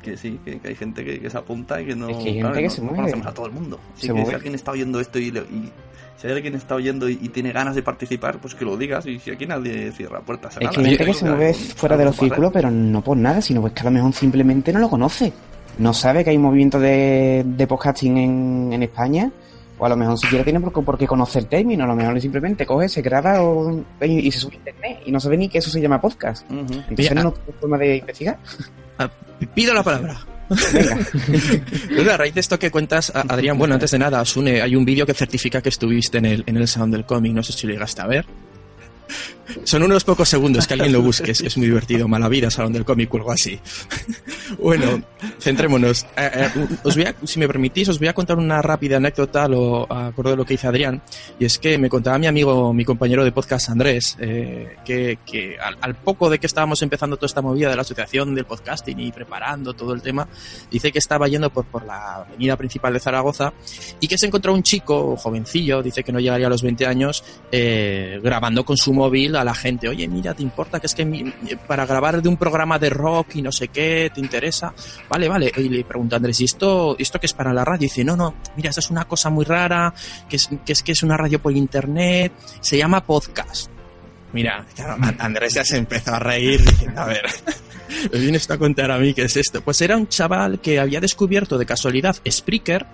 Que 0.02 0.16
sí, 0.18 0.38
que, 0.44 0.58
que 0.60 0.68
hay 0.68 0.74
gente 0.74 1.02
que, 1.04 1.18
que 1.18 1.30
se 1.30 1.38
apunta 1.38 1.80
y 1.80 1.86
que 1.86 1.96
no, 1.96 2.08
Es 2.08 2.16
que 2.18 2.22
hay 2.22 2.24
gente 2.34 2.40
claro, 2.40 2.54
que 2.56 2.62
no- 2.64 2.70
se 2.70 2.80
mueve. 2.82 2.96
conocemos 2.96 3.26
a 3.26 3.34
todo 3.34 3.46
el 3.46 3.52
mundo. 3.52 3.80
Así 3.96 4.06
Se 4.06 4.12
que 4.14 4.26
si 4.26 4.34
alguien 4.34 4.54
está 4.54 4.70
oyendo 4.72 5.00
esto 5.00 5.18
y, 5.18 5.30
le- 5.30 5.40
y 5.40 5.72
si 6.18 6.26
hay 6.26 6.32
alguien 6.34 6.54
está 6.54 6.74
oyendo 6.74 7.08
y, 7.08 7.18
y 7.22 7.28
tiene 7.30 7.52
ganas 7.52 7.74
de 7.74 7.82
participar, 7.82 8.38
pues 8.38 8.54
que 8.54 8.64
lo 8.66 8.76
digas. 8.76 9.06
Y 9.06 9.18
si 9.18 9.30
aquí 9.30 9.46
nadie 9.46 9.90
cierra 9.92 10.20
puertas 10.20 10.56
Es 10.56 10.62
nada. 10.62 10.72
que 10.74 10.80
hay 10.80 10.86
gente 10.90 11.04
que 11.06 11.14
se 11.14 11.24
mueve 11.24 11.54
fuera 11.54 11.96
de 11.96 12.04
los 12.04 12.16
círculos, 12.16 12.52
pero 12.52 12.70
no 12.70 13.02
por 13.02 13.16
nada, 13.16 13.40
sino 13.40 13.62
pues 13.62 13.72
que 13.72 13.80
a 13.80 13.84
lo 13.84 13.90
mejor 13.92 14.12
simplemente 14.12 14.72
no 14.72 14.78
lo 14.78 14.90
conoce. 14.90 15.32
No 15.78 15.92
sabe 15.94 16.22
que 16.22 16.30
hay 16.30 16.38
movimiento 16.38 16.78
de, 16.78 17.42
de 17.44 17.66
podcasting 17.66 18.16
en, 18.18 18.72
en 18.74 18.82
España, 18.82 19.30
o 19.84 19.86
a 19.86 19.90
lo 19.90 19.96
mejor 19.96 20.18
siquiera 20.18 20.42
tiene 20.44 20.60
por, 20.60 20.72
qué- 20.72 20.80
por 20.80 20.96
qué 20.98 21.06
conocer 21.06 21.42
el 21.42 21.48
término, 21.48 21.84
a 21.84 21.86
lo 21.86 21.94
mejor 21.94 22.18
simplemente 22.20 22.64
coge, 22.64 22.88
se 22.88 23.02
graba 23.02 23.42
o- 23.42 23.84
y, 24.00 24.30
se 24.32 24.38
sube 24.38 24.54
a 24.54 24.56
internet 24.56 24.98
y 25.04 25.12
no 25.12 25.20
sabe 25.20 25.36
ni 25.36 25.48
que 25.50 25.58
eso 25.58 25.70
se 25.70 25.80
llama 25.80 26.00
podcast. 26.00 26.50
Ujú. 26.50 26.60
Entonces 26.88 27.10
Oye, 27.10 27.14
no 27.22 27.32
tiene 27.32 27.58
forma 27.60 27.76
de 27.78 27.96
investigar. 27.98 28.38
Ah, 28.98 29.10
Pido 29.54 29.74
la 29.74 29.82
palabra. 29.82 30.16
Venga. 30.72 30.98
A 32.14 32.16
raíz 32.16 32.34
de 32.34 32.40
esto 32.40 32.58
que 32.58 32.70
cuentas, 32.70 33.12
Adrián, 33.14 33.58
bueno, 33.58 33.74
antes 33.74 33.90
de 33.90 33.98
nada, 33.98 34.20
Asune, 34.20 34.62
hay 34.62 34.74
un 34.76 34.84
vídeo 34.84 35.04
que 35.04 35.12
certifica 35.14 35.60
que 35.60 35.68
estuviste 35.70 36.18
en 36.18 36.24
el, 36.26 36.44
en 36.46 36.56
el 36.56 36.66
Sound 36.68 36.92
del 36.94 37.04
cómic, 37.04 37.32
no 37.34 37.42
sé 37.42 37.52
si 37.52 37.66
lo 37.66 37.72
llegaste 37.74 38.00
a 38.02 38.06
ver. 38.06 38.24
Son 39.64 39.82
unos 39.82 40.04
pocos 40.04 40.28
segundos 40.28 40.66
que 40.66 40.74
alguien 40.74 40.92
lo 40.92 41.02
busque, 41.02 41.30
es, 41.30 41.40
es 41.40 41.56
muy 41.56 41.66
divertido. 41.66 42.08
Mala 42.08 42.28
vida, 42.28 42.50
Salón 42.50 42.72
del 42.72 42.84
Cómic 42.84 43.12
o 43.12 43.16
algo 43.18 43.32
así. 43.32 43.58
bueno, 44.58 45.02
centrémonos. 45.40 46.04
Eh, 46.16 46.30
eh, 46.34 46.66
os 46.82 46.94
voy 46.94 47.04
a, 47.04 47.14
si 47.24 47.38
me 47.38 47.46
permitís, 47.46 47.88
os 47.88 47.98
voy 47.98 48.08
a 48.08 48.12
contar 48.14 48.38
una 48.38 48.62
rápida 48.62 48.96
anécdota, 48.96 49.48
lo 49.48 49.90
acuerdo 49.92 50.32
de 50.32 50.36
lo 50.36 50.44
que 50.44 50.54
dice 50.54 50.66
Adrián, 50.66 51.02
y 51.38 51.44
es 51.44 51.58
que 51.58 51.78
me 51.78 51.88
contaba 51.88 52.18
mi 52.18 52.26
amigo, 52.26 52.72
mi 52.72 52.84
compañero 52.84 53.24
de 53.24 53.32
podcast 53.32 53.70
Andrés, 53.70 54.16
eh, 54.20 54.76
que, 54.84 55.18
que 55.24 55.56
al, 55.58 55.76
al 55.80 55.94
poco 55.94 56.30
de 56.30 56.38
que 56.38 56.46
estábamos 56.46 56.82
empezando 56.82 57.16
toda 57.16 57.26
esta 57.26 57.42
movida 57.42 57.68
de 57.68 57.76
la 57.76 57.82
asociación 57.82 58.34
del 58.34 58.44
podcasting 58.44 58.98
y 59.00 59.12
preparando 59.12 59.74
todo 59.74 59.92
el 59.92 60.02
tema, 60.02 60.28
dice 60.70 60.90
que 60.92 60.98
estaba 60.98 61.28
yendo 61.28 61.50
por, 61.50 61.64
por 61.66 61.84
la 61.84 62.16
avenida 62.16 62.56
principal 62.56 62.92
de 62.92 63.00
Zaragoza 63.00 63.52
y 64.00 64.08
que 64.08 64.18
se 64.18 64.26
encontró 64.26 64.54
un 64.54 64.62
chico 64.62 65.16
jovencillo, 65.16 65.82
dice 65.82 66.02
que 66.02 66.12
no 66.12 66.20
llegaría 66.20 66.46
a 66.46 66.50
los 66.50 66.62
20 66.62 66.86
años, 66.86 67.24
eh, 67.50 68.20
grabando 68.22 68.64
con 68.64 68.76
su 68.76 68.92
móvil 68.92 69.33
a 69.38 69.44
la 69.44 69.54
gente, 69.54 69.88
oye, 69.88 70.06
mira, 70.08 70.34
¿te 70.34 70.42
importa 70.42 70.80
que 70.80 70.86
es 70.86 70.94
que 70.94 71.32
para 71.66 71.86
grabar 71.86 72.20
de 72.22 72.28
un 72.28 72.36
programa 72.36 72.78
de 72.78 72.90
rock 72.90 73.36
y 73.36 73.42
no 73.42 73.52
sé 73.52 73.68
qué, 73.68 74.10
te 74.12 74.20
interesa? 74.20 74.74
Vale, 75.08 75.28
vale. 75.28 75.52
Y 75.56 75.68
le 75.68 75.84
pregunta 75.84 76.16
Andrés, 76.16 76.40
¿y 76.40 76.44
esto, 76.44 76.96
esto 76.98 77.20
qué 77.20 77.26
es 77.26 77.32
para 77.32 77.52
la 77.52 77.64
radio? 77.64 77.84
Y 77.84 77.88
dice, 77.88 78.04
no, 78.04 78.16
no, 78.16 78.34
mira, 78.56 78.70
esta 78.70 78.80
es 78.80 78.90
una 78.90 79.04
cosa 79.04 79.30
muy 79.30 79.44
rara, 79.44 79.92
que 80.28 80.36
es, 80.36 80.82
que 80.82 80.92
es 80.92 81.02
una 81.02 81.16
radio 81.16 81.40
por 81.40 81.52
internet, 81.52 82.32
se 82.60 82.76
llama 82.76 83.04
podcast. 83.04 83.70
Mira, 84.32 84.66
claro, 84.74 84.96
Andrés 85.18 85.54
ya 85.54 85.64
se 85.64 85.76
empezó 85.76 86.14
a 86.14 86.18
reír 86.18 86.60
diciendo, 86.60 87.00
a 87.00 87.06
ver, 87.06 87.24
me 88.12 88.18
viene 88.18 88.36
esto 88.36 88.54
a 88.54 88.58
contar 88.58 88.90
a 88.90 88.98
mí 88.98 89.14
qué 89.14 89.22
es 89.22 89.36
esto. 89.36 89.62
Pues 89.62 89.80
era 89.80 89.96
un 89.96 90.08
chaval 90.08 90.60
que 90.60 90.80
había 90.80 91.00
descubierto 91.00 91.56
de 91.56 91.66
casualidad 91.66 92.16
Spreaker 92.28 92.84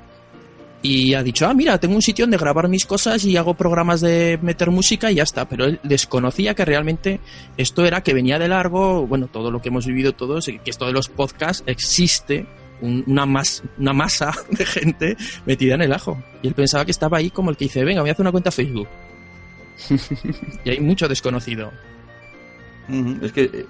y 0.83 1.13
ha 1.15 1.23
dicho, 1.23 1.47
ah, 1.47 1.53
mira, 1.55 1.79
tengo 1.79 1.95
un 1.95 2.01
sitio 2.03 2.25
donde 2.25 2.39
grabar 2.39 2.69
mis 2.69 2.87
cosas 2.87 3.25
y 3.25 3.37
hago 3.37 3.53
programas 3.55 4.01
de 4.01 4.39
meter 4.41 4.71
música 4.71 5.11
y 5.11 5.17
ya 5.17 5.25
está. 5.25 5.47
Pero 5.49 5.67
él 5.67 5.81
desconocía 5.83 6.55
que 6.55 6.65
realmente 6.65 7.21
esto 7.59 7.85
era 7.85 8.03
que 8.03 8.15
venía 8.15 8.39
de 8.39 8.49
largo, 8.49 9.07
bueno, 9.07 9.27
todo 9.27 9.51
lo 9.51 9.61
que 9.61 9.69
hemos 9.69 9.85
vivido 9.87 10.13
todos, 10.13 10.47
que 10.47 10.61
esto 10.71 10.87
de 10.87 10.93
los 10.93 11.09
podcasts 11.09 11.63
existe 11.67 12.47
un- 12.81 13.05
una, 13.07 13.27
mas- 13.27 13.63
una 13.79 13.93
masa 13.93 14.33
de 14.51 14.65
gente 14.65 15.17
metida 15.45 15.75
en 15.75 15.83
el 15.83 15.93
ajo. 15.93 16.23
Y 16.43 16.49
él 16.49 16.55
pensaba 16.55 16.87
que 16.87 16.93
estaba 16.93 17.19
ahí 17.19 17.29
como 17.31 17.51
el 17.51 17.57
que 17.59 17.67
dice, 17.67 17.85
venga, 17.85 18.01
voy 18.01 18.09
a 18.09 18.13
hacer 18.15 18.23
una 18.25 18.33
cuenta 18.33 18.51
Facebook. 18.51 18.89
y 20.65 20.71
hay 20.71 20.81
mucho 20.81 21.09
desconocido. 21.09 21.71
Es 23.23 23.33
que 23.33 23.67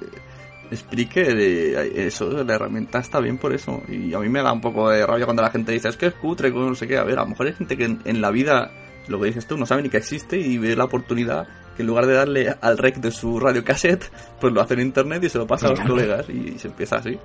Spreaker, 0.73 1.37
eh, 1.39 2.07
eso, 2.07 2.45
la 2.45 2.55
herramienta 2.55 2.99
está 2.99 3.21
bien 3.21 3.39
por 3.39 3.53
eso. 3.53 3.83
Y 3.89 4.15
a 4.15 4.19
mí 4.19 4.29
me 4.29 4.43
da 4.43 4.53
un 4.53 4.61
poco 4.61 4.91
de 4.91 5.05
rabia 5.07 5.25
cuando 5.25 5.43
la 5.43 5.51
gente 5.51 5.73
dice, 5.73 5.89
es 5.89 5.97
que 5.97 6.07
es 6.07 6.15
cutre, 6.15 6.53
que 6.53 6.59
no 6.59 6.75
sé 6.75 6.87
qué. 6.87 6.99
A 6.99 7.05
ver, 7.05 7.19
a 7.19 7.23
lo 7.23 7.29
mejor 7.29 7.47
hay 7.47 7.53
gente 7.55 7.77
que 7.77 7.85
en, 7.85 8.01
en 8.05 8.21
la 8.21 8.31
vida, 8.31 8.71
lo 9.09 9.21
que 9.21 9.27
dices 9.27 9.47
tú, 9.47 9.57
no 9.57 9.67
sabe 9.67 9.83
ni 9.83 9.89
que 9.89 9.97
existe 9.97 10.39
y 10.39 10.59
ve 10.59 10.77
la 10.77 10.85
oportunidad 10.85 11.49
que 11.77 11.83
en 11.83 11.89
lugar 11.89 12.07
de 12.07 12.15
darle 12.15 12.55
al 12.61 12.79
rec 12.79 12.97
de 12.97 13.11
su 13.11 13.41
radio 13.41 13.65
cassette, 13.65 14.11
pues 14.41 14.53
lo 14.53 14.61
hace 14.61 14.75
en 14.75 14.81
internet 14.81 15.25
y 15.25 15.29
se 15.29 15.39
lo 15.39 15.47
pasa 15.47 15.67
a 15.67 15.71
los 15.71 15.81
colegas 15.81 16.29
y 16.29 16.59
se 16.59 16.69
empieza 16.69 16.97
así. 16.97 17.19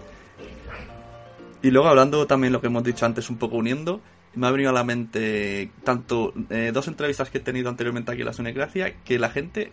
Y 1.62 1.72
luego 1.72 1.88
hablando 1.88 2.28
también 2.28 2.54
lo 2.54 2.62
que 2.62 2.68
hemos 2.68 2.84
dicho 2.84 3.06
antes, 3.06 3.30
un 3.30 3.38
poco 3.38 3.58
uniendo, 3.58 4.02
me 4.36 4.48
ha 4.48 4.52
venido 4.52 4.70
a 4.70 4.74
la 4.74 4.84
mente 4.84 5.72
tanto 5.84 6.34
eh, 6.50 6.72
dos 6.74 6.88
entrevistas 6.88 7.30
que 7.30 7.40
he 7.40 7.42
tenido 7.42 7.70
anteriormente 7.70 8.12
aquí 8.12 8.22
en 8.22 8.28
la 8.28 8.34
Sunecracia, 8.34 9.02
que 9.04 9.18
la 9.18 9.30
gente 9.30 9.72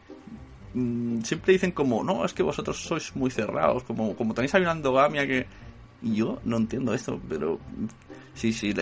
mm, 0.74 1.22
siempre 1.22 1.52
dicen 1.52 1.72
como, 1.72 2.02
no, 2.02 2.24
es 2.24 2.32
que 2.32 2.42
vosotros 2.42 2.82
sois 2.82 3.14
muy 3.16 3.30
cerrados, 3.30 3.82
como, 3.84 4.16
como 4.16 4.34
tenéis 4.34 4.54
ahí 4.54 4.62
una 4.62 4.72
endogamia 4.72 5.26
que... 5.26 5.46
Yo 6.04 6.40
no 6.44 6.56
entiendo 6.56 6.92
esto, 6.94 7.20
pero 7.28 7.58
mm, 7.58 7.86
sí, 8.34 8.52
sí, 8.52 8.74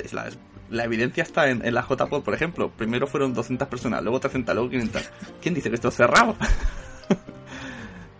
la, 0.71 0.85
evidencia 0.85 1.23
está 1.23 1.51
en, 1.51 1.63
la 1.75 1.83
JPod, 1.83 2.23
por 2.23 2.33
ejemplo. 2.33 2.71
Primero 2.71 3.07
fueron 3.07 3.35
200 3.35 3.69
personas, 3.69 4.03
luego 4.03 4.21
300, 4.21 4.55
luego 4.55 4.71
500. 4.71 5.11
¿Quién 5.43 5.55
dice 5.55 5.69
que 5.69 5.75
esto 5.75 5.89
es 5.89 5.95
cerrado? 5.97 6.35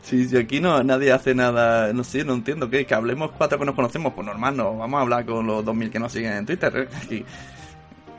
Sí, 0.03 0.29
si 0.29 0.37
aquí 0.37 0.59
no 0.59 0.83
nadie 0.83 1.13
hace 1.13 1.37
nada, 1.37 1.93
no 1.93 2.03
sé, 2.03 2.25
no 2.25 2.35
entiendo 2.35 2.69
que, 2.69 2.85
que 2.85 2.95
hablemos 2.95 3.31
cuatro 3.31 3.61
que 3.61 3.65
nos 3.65 3.77
conocemos, 3.77 4.13
pues 4.13 4.27
normal, 4.27 4.57
no 4.57 4.77
vamos 4.77 4.99
a 4.99 5.03
hablar 5.03 5.25
con 5.25 5.47
los 5.47 5.65
2000 5.65 5.89
que 5.89 6.01
nos 6.01 6.11
siguen 6.11 6.33
en 6.33 6.47
Twitter. 6.47 6.89
¿eh? 7.09 7.25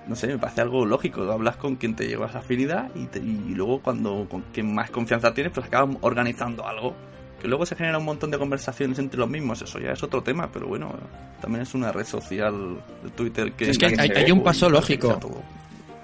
No 0.07 0.15
sé, 0.15 0.27
me 0.27 0.37
parece 0.39 0.61
algo 0.61 0.85
lógico, 0.85 1.31
hablas 1.31 1.57
con 1.57 1.75
quien 1.75 1.95
te 1.95 2.07
llevas 2.07 2.35
afinidad 2.35 2.89
y, 2.95 3.05
te- 3.05 3.19
y 3.19 3.53
luego 3.55 3.81
cuando 3.81 4.27
con 4.29 4.41
quien 4.53 4.73
más 4.73 4.89
confianza 4.89 5.33
tienes, 5.33 5.53
pues 5.53 5.67
acabas 5.67 5.95
organizando 6.01 6.67
algo. 6.67 6.95
Que 7.39 7.47
luego 7.47 7.65
se 7.65 7.75
genera 7.75 7.97
un 7.97 8.05
montón 8.05 8.29
de 8.29 8.37
conversaciones 8.37 8.99
entre 8.99 9.19
los 9.19 9.29
mismos, 9.29 9.61
eso 9.61 9.79
ya 9.79 9.91
es 9.91 10.03
otro 10.03 10.21
tema, 10.21 10.49
pero 10.51 10.67
bueno, 10.67 10.91
también 11.41 11.63
es 11.63 11.73
una 11.73 11.91
red 11.91 12.05
social 12.05 12.53
de 13.03 13.09
Twitter 13.11 13.51
que... 13.53 13.69
Es 13.71 13.77
que 13.77 13.85
hay- 13.87 14.31
un 14.31 14.43
paso 14.43 14.69
lógico. 14.69 15.19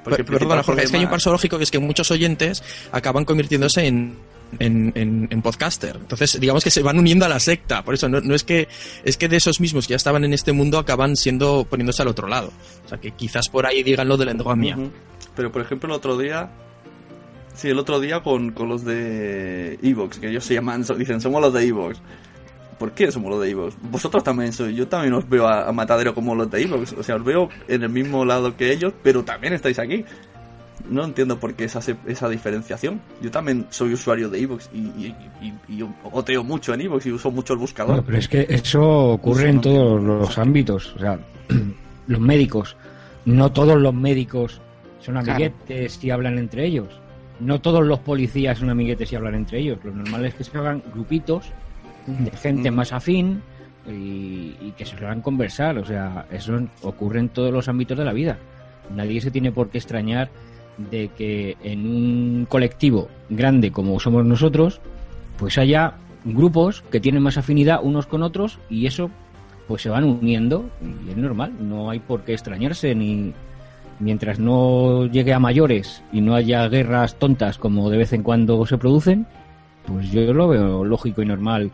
Porque 0.03 0.23
Perdona, 0.23 0.63
Jorge, 0.63 0.83
es 0.85 0.91
que 0.91 0.97
hay 0.97 1.03
un 1.03 1.09
paso 1.09 1.31
lógico 1.31 1.57
que 1.57 1.65
es 1.65 1.71
que 1.71 1.79
muchos 1.79 2.09
oyentes 2.11 2.63
acaban 2.93 3.25
convirtiéndose 3.25 3.85
en, 3.87 4.17
en, 4.59 4.91
en- 4.95 5.27
en 5.31 5.41
podcaster. 5.41 5.95
Entonces, 5.97 6.39
digamos 6.39 6.63
que 6.63 6.69
se 6.71 6.81
van 6.81 6.97
uniendo 6.99 7.25
a 7.25 7.29
la 7.29 7.39
secta. 7.39 7.83
Por 7.83 7.93
eso, 7.93 8.07
no, 8.09 8.21
no 8.21 8.35
es 8.35 8.43
que 8.43 8.67
es 9.03 9.17
que 9.17 9.27
de 9.27 9.37
esos 9.37 9.59
mismos 9.59 9.87
que 9.87 9.91
ya 9.91 9.95
estaban 9.97 10.23
en 10.23 10.33
este 10.33 10.51
mundo 10.53 10.77
acaban 10.79 11.15
siendo 11.15 11.65
poniéndose 11.69 12.01
al 12.01 12.07
otro 12.07 12.27
lado. 12.27 12.51
O 12.85 12.89
sea, 12.89 12.97
que 12.99 13.11
quizás 13.11 13.49
por 13.49 13.65
ahí 13.65 13.83
digan 13.83 14.07
lo 14.07 14.17
de 14.17 14.25
la 14.25 14.31
endogamia. 14.31 14.77
Pero 15.35 15.51
por 15.51 15.61
ejemplo 15.61 15.87
el 15.89 15.95
otro 15.95 16.17
día, 16.17 16.49
sí, 17.53 17.69
el 17.69 17.79
otro 17.79 17.99
día 17.99 18.21
con, 18.23 18.51
con 18.51 18.69
los 18.69 18.83
de 18.83 19.77
Evox, 19.83 20.19
que 20.19 20.29
ellos 20.29 20.43
se 20.43 20.53
llaman, 20.55 20.83
dicen, 20.97 21.21
somos 21.21 21.41
los 21.41 21.53
de 21.53 21.65
Evox. 21.67 21.99
¿Por 22.79 22.91
qué 22.91 23.11
somos 23.11 23.31
los 23.31 23.41
de 23.41 23.49
Evox? 23.49 23.75
Vosotros 23.89 24.23
también 24.23 24.53
sois, 24.53 24.75
yo 24.75 24.87
también 24.87 25.13
os 25.13 25.27
veo 25.27 25.47
a, 25.47 25.67
a 25.67 25.71
Matadero 25.71 26.13
como 26.13 26.35
los 26.35 26.49
de 26.51 26.61
Evox, 26.61 26.93
o 26.93 27.03
sea, 27.03 27.15
os 27.15 27.23
veo 27.23 27.49
en 27.67 27.81
el 27.83 27.89
mismo 27.89 28.23
lado 28.23 28.55
que 28.55 28.71
ellos, 28.71 28.93
pero 29.03 29.23
también 29.23 29.53
estáis 29.53 29.79
aquí. 29.79 30.05
No 30.89 31.03
entiendo 31.03 31.39
por 31.39 31.53
qué 31.55 31.65
esa, 31.65 31.79
esa 32.05 32.29
diferenciación. 32.29 33.01
Yo 33.21 33.29
también 33.31 33.65
soy 33.69 33.93
usuario 33.93 34.29
de 34.29 34.39
Evox 34.41 34.69
y, 34.73 34.77
y, 34.77 35.15
y, 35.41 35.53
y 35.67 35.77
yo 35.77 35.89
oteo 36.11 36.43
mucho 36.43 36.73
en 36.73 36.81
Evox 36.81 37.05
y 37.07 37.11
uso 37.11 37.31
mucho 37.31 37.53
el 37.53 37.59
buscador. 37.59 37.91
Bueno, 37.93 38.03
pero 38.05 38.17
es 38.19 38.27
que 38.27 38.45
eso 38.49 39.11
ocurre 39.13 39.41
Eso 39.41 39.49
en 39.49 39.55
no 39.55 39.61
todos 39.61 39.91
entiendo. 39.99 40.19
los 40.19 40.37
ámbitos. 40.37 40.93
O 40.95 40.99
sea, 40.99 41.19
los 42.07 42.19
médicos, 42.19 42.75
no 43.25 43.51
todos 43.51 43.81
los 43.81 43.93
médicos 43.93 44.61
son 45.01 45.15
Claro. 45.15 45.31
amiguetes 45.31 46.03
y 46.03 46.11
hablan 46.11 46.37
entre 46.37 46.65
ellos. 46.65 46.87
No 47.39 47.59
todos 47.61 47.85
los 47.85 47.99
policías 47.99 48.57
son 48.59 48.69
amiguetes 48.69 49.11
y 49.11 49.15
hablan 49.15 49.35
entre 49.35 49.59
ellos. 49.59 49.79
Lo 49.83 49.91
normal 49.91 50.25
es 50.25 50.33
que 50.35 50.43
se 50.43 50.57
hagan 50.57 50.81
grupitos 50.93 51.45
de 52.07 52.31
gente 52.31 52.69
Ujú. 52.69 52.77
más 52.77 52.93
afín 52.93 53.41
y, 53.87 54.55
y 54.61 54.73
que 54.77 54.85
se 54.85 54.95
hagan 54.95 55.21
conversar. 55.21 55.77
O 55.77 55.85
sea, 55.85 56.25
eso 56.31 56.59
ocurre 56.81 57.19
en 57.19 57.29
todos 57.29 57.51
los 57.53 57.67
ámbitos 57.67 57.97
de 57.97 58.05
la 58.05 58.13
vida. 58.13 58.37
Nadie 58.95 59.19
se 59.21 59.31
tiene 59.31 59.51
por 59.51 59.69
qué 59.69 59.77
extrañar 59.79 60.29
de 60.77 61.09
que 61.09 61.57
en 61.63 61.87
un 61.87 62.45
colectivo 62.47 63.09
grande 63.29 63.71
como 63.71 63.99
somos 63.99 64.25
nosotros, 64.25 64.81
pues 65.37 65.57
haya 65.57 65.95
grupos 66.23 66.83
que 66.91 66.99
tienen 66.99 67.23
más 67.23 67.37
afinidad 67.37 67.79
unos 67.83 68.05
con 68.05 68.23
otros 68.23 68.59
y 68.69 68.85
eso 68.85 69.09
pues 69.67 69.81
se 69.81 69.89
van 69.89 70.03
uniendo 70.03 70.69
y 70.81 71.11
es 71.11 71.17
normal, 71.17 71.53
no 71.59 71.89
hay 71.89 71.99
por 71.99 72.21
qué 72.21 72.33
extrañarse 72.33 72.95
ni 72.95 73.33
mientras 73.99 74.39
no 74.39 75.07
llegue 75.07 75.33
a 75.33 75.39
mayores 75.39 76.03
y 76.11 76.21
no 76.21 76.35
haya 76.35 76.67
guerras 76.69 77.15
tontas 77.15 77.57
como 77.57 77.89
de 77.89 77.97
vez 77.97 78.13
en 78.13 78.23
cuando 78.23 78.65
se 78.65 78.77
producen, 78.77 79.27
pues 79.85 80.11
yo 80.11 80.33
lo 80.33 80.47
veo 80.47 80.85
lógico 80.85 81.21
y 81.21 81.25
normal 81.25 81.71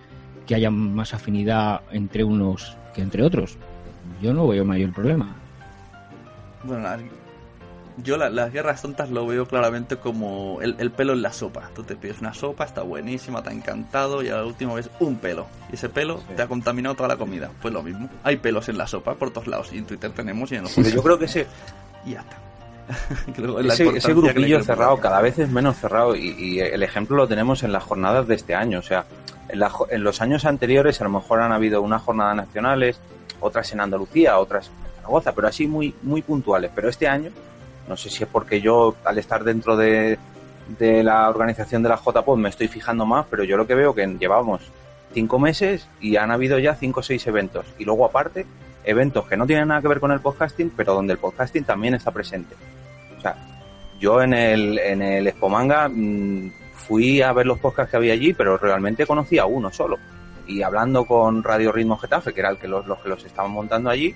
que 0.48 0.56
haya 0.56 0.70
más 0.70 1.14
afinidad 1.14 1.82
entre 1.92 2.24
unos 2.24 2.78
que 2.94 3.02
entre 3.02 3.24
otros. 3.24 3.58
Yo 4.22 4.34
no 4.34 4.48
veo 4.48 4.64
mayor 4.66 4.94
problema. 4.94 5.36
Bueno, 6.64 6.88
yo 7.98 8.18
la- 8.18 8.30
las 8.30 8.52
guerras 8.52 8.82
tontas 8.82 9.10
lo 9.10 9.26
veo 9.28 9.46
claramente 9.46 9.98
como 9.98 10.60
el, 10.62 10.76
el 10.80 10.92
pelo 10.92 11.14
en 11.14 11.22
la 11.22 11.32
sopa. 11.34 11.70
Tú 11.76 11.84
te 11.84 11.96
pides 11.96 12.20
una 12.22 12.34
sopa, 12.34 12.64
está 12.66 12.82
buenísima, 12.82 13.44
te 13.44 13.50
ha 13.50 13.54
encantado 13.54 14.24
y 14.24 14.30
a 14.30 14.38
la 14.38 14.46
última 14.46 14.74
vez 14.74 14.90
un 15.00 15.18
pelo. 15.18 15.46
Y 15.72 15.76
ese 15.76 15.90
pelo 15.90 16.18
Sí. 16.20 16.34
te 16.36 16.42
ha 16.42 16.48
contaminado 16.48 16.96
toda 16.96 17.10
la 17.10 17.18
comida. 17.18 17.50
Pues 17.62 17.74
lo 17.74 17.84
mismo. 17.84 18.10
Hay 18.24 18.38
pelos 18.38 18.70
en 18.70 18.78
la 18.78 18.88
sopa 18.88 19.16
por 19.16 19.32
todos 19.32 19.48
lados 19.48 19.72
y 19.74 19.78
en 19.78 19.86
Twitter 19.86 20.12
tenemos 20.12 20.52
y 20.52 20.56
en 20.56 20.64
los 20.64 20.74
Pero 20.74 20.90
yo 20.90 21.04
creo 21.04 21.20
que 21.20 21.26
ese, 21.26 21.48
y 22.06 22.12
ya 22.12 22.22
está. 22.22 22.38
Ese, 23.74 23.88
ese 23.98 24.08
que 24.10 24.14
grupillo 24.14 24.62
cerrado 24.62 24.98
cada 25.00 25.22
vez 25.22 25.40
es 25.40 25.50
menos 25.50 25.78
cerrado 25.78 26.16
y, 26.18 26.36
y 26.38 26.60
el 26.60 26.84
ejemplo 26.84 27.16
lo 27.16 27.28
tenemos 27.30 27.64
en 27.64 27.72
las 27.72 27.82
jornadas 27.84 28.28
de 28.28 28.36
este 28.36 28.56
año. 28.56 28.80
O 28.80 28.82
sea, 28.82 29.06
en, 29.48 29.60
la 29.60 29.72
en 29.90 30.04
los 30.04 30.22
años 30.22 30.44
anteriores 30.46 31.00
a 31.00 31.06
lo 31.06 31.10
mejor 31.12 31.40
han 31.40 31.54
habido 31.54 31.82
unas 31.82 32.02
jornadas 32.02 32.36
nacionales, 32.36 33.00
otras 33.40 33.72
en 33.72 33.80
Andalucía, 33.80 34.38
otras 34.38 34.68
en 34.68 34.96
Zaragoza, 34.98 35.32
pero 35.34 35.48
así 35.48 35.66
muy, 35.66 35.96
muy 36.02 36.22
puntuales. 36.24 36.72
Pero 36.76 36.90
este 36.90 37.08
año, 37.08 37.30
no 37.88 37.98
sé 37.98 38.10
si 38.10 38.24
es 38.24 38.30
porque 38.30 38.62
yo 38.62 38.96
al 39.04 39.18
estar 39.18 39.44
dentro 39.44 39.76
de, 39.76 40.18
la 40.80 41.30
organización 41.30 41.84
de 41.84 41.90
la 41.90 41.98
JPOD 41.98 42.38
me 42.38 42.50
estoy 42.50 42.68
fijando 42.68 43.06
más, 43.06 43.26
pero 43.30 43.44
yo 43.44 43.58
lo 43.58 43.68
que 43.68 43.76
veo 43.76 43.94
que 43.94 44.06
llevamos 44.20 44.62
cinco 45.14 45.38
meses 45.40 45.88
y 46.00 46.16
han 46.16 46.32
habido 46.32 46.58
ya 46.60 46.76
cinco 46.76 47.02
o 47.02 47.04
seis 47.04 47.26
eventos. 47.28 47.66
Y 47.78 47.86
luego 47.86 48.06
aparte, 48.06 48.46
eventos 48.84 49.28
que 49.28 49.38
no 49.38 49.46
tienen 49.46 49.68
nada 49.68 49.82
que 49.82 49.88
ver 49.88 50.00
con 50.00 50.12
el 50.12 50.22
podcasting, 50.22 50.72
pero 50.76 50.94
donde 50.94 51.14
el 51.14 51.20
podcasting 51.20 51.64
también 51.66 51.94
está 51.94 52.12
presente. 52.12 52.56
O 53.18 53.22
sea, 53.22 53.36
yo 54.00 54.22
en 54.22 54.34
el, 54.34 54.80
en 54.80 55.02
el 55.02 55.28
Expo 55.28 55.50
Manga 55.50 55.88
mm, 55.90 56.52
fui 56.74 57.22
a 57.22 57.32
ver 57.34 57.46
los 57.46 57.60
podcasts 57.60 57.92
que 57.92 57.98
había 57.98 58.14
allí, 58.14 58.34
pero 58.34 58.58
realmente 58.58 59.06
conocía 59.06 59.46
uno 59.46 59.72
solo. 59.72 59.98
Y 60.48 60.62
hablando 60.62 61.06
con 61.06 61.44
Radio 61.44 61.72
Ritmo 61.72 61.98
Getafe, 61.98 62.34
que 62.34 62.42
era 62.42 62.50
el 62.50 62.58
que 62.58 62.68
los, 62.68 62.86
los 62.86 63.00
que 63.00 63.10
los 63.10 63.24
estaban 63.24 63.52
montando 63.52 63.90
allí, 63.90 64.14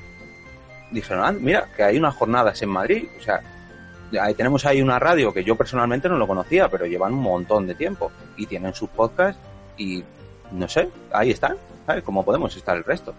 dijeron, 0.91 1.23
ah, 1.23 1.31
mira, 1.31 1.69
que 1.75 1.83
hay 1.83 1.97
unas 1.97 2.15
jornadas 2.15 2.61
en 2.61 2.69
Madrid. 2.69 3.07
O 3.17 3.21
sea, 3.21 3.41
tenemos 4.35 4.65
ahí 4.65 4.81
una 4.81 4.99
radio 4.99 5.33
que 5.33 5.43
yo 5.43 5.55
personalmente 5.55 6.09
no 6.09 6.17
lo 6.17 6.27
conocía, 6.27 6.69
pero 6.69 6.85
llevan 6.85 7.13
un 7.13 7.21
montón 7.21 7.67
de 7.67 7.75
tiempo 7.75 8.11
y 8.37 8.45
tienen 8.45 8.73
sus 8.73 8.89
podcasts 8.89 9.41
y 9.77 10.03
no 10.51 10.67
sé, 10.67 10.89
ahí 11.11 11.31
están, 11.31 11.57
¿sabes? 11.85 12.03
Como 12.03 12.23
podemos 12.23 12.55
estar 12.55 12.77
el 12.77 12.83
resto. 12.83 13.13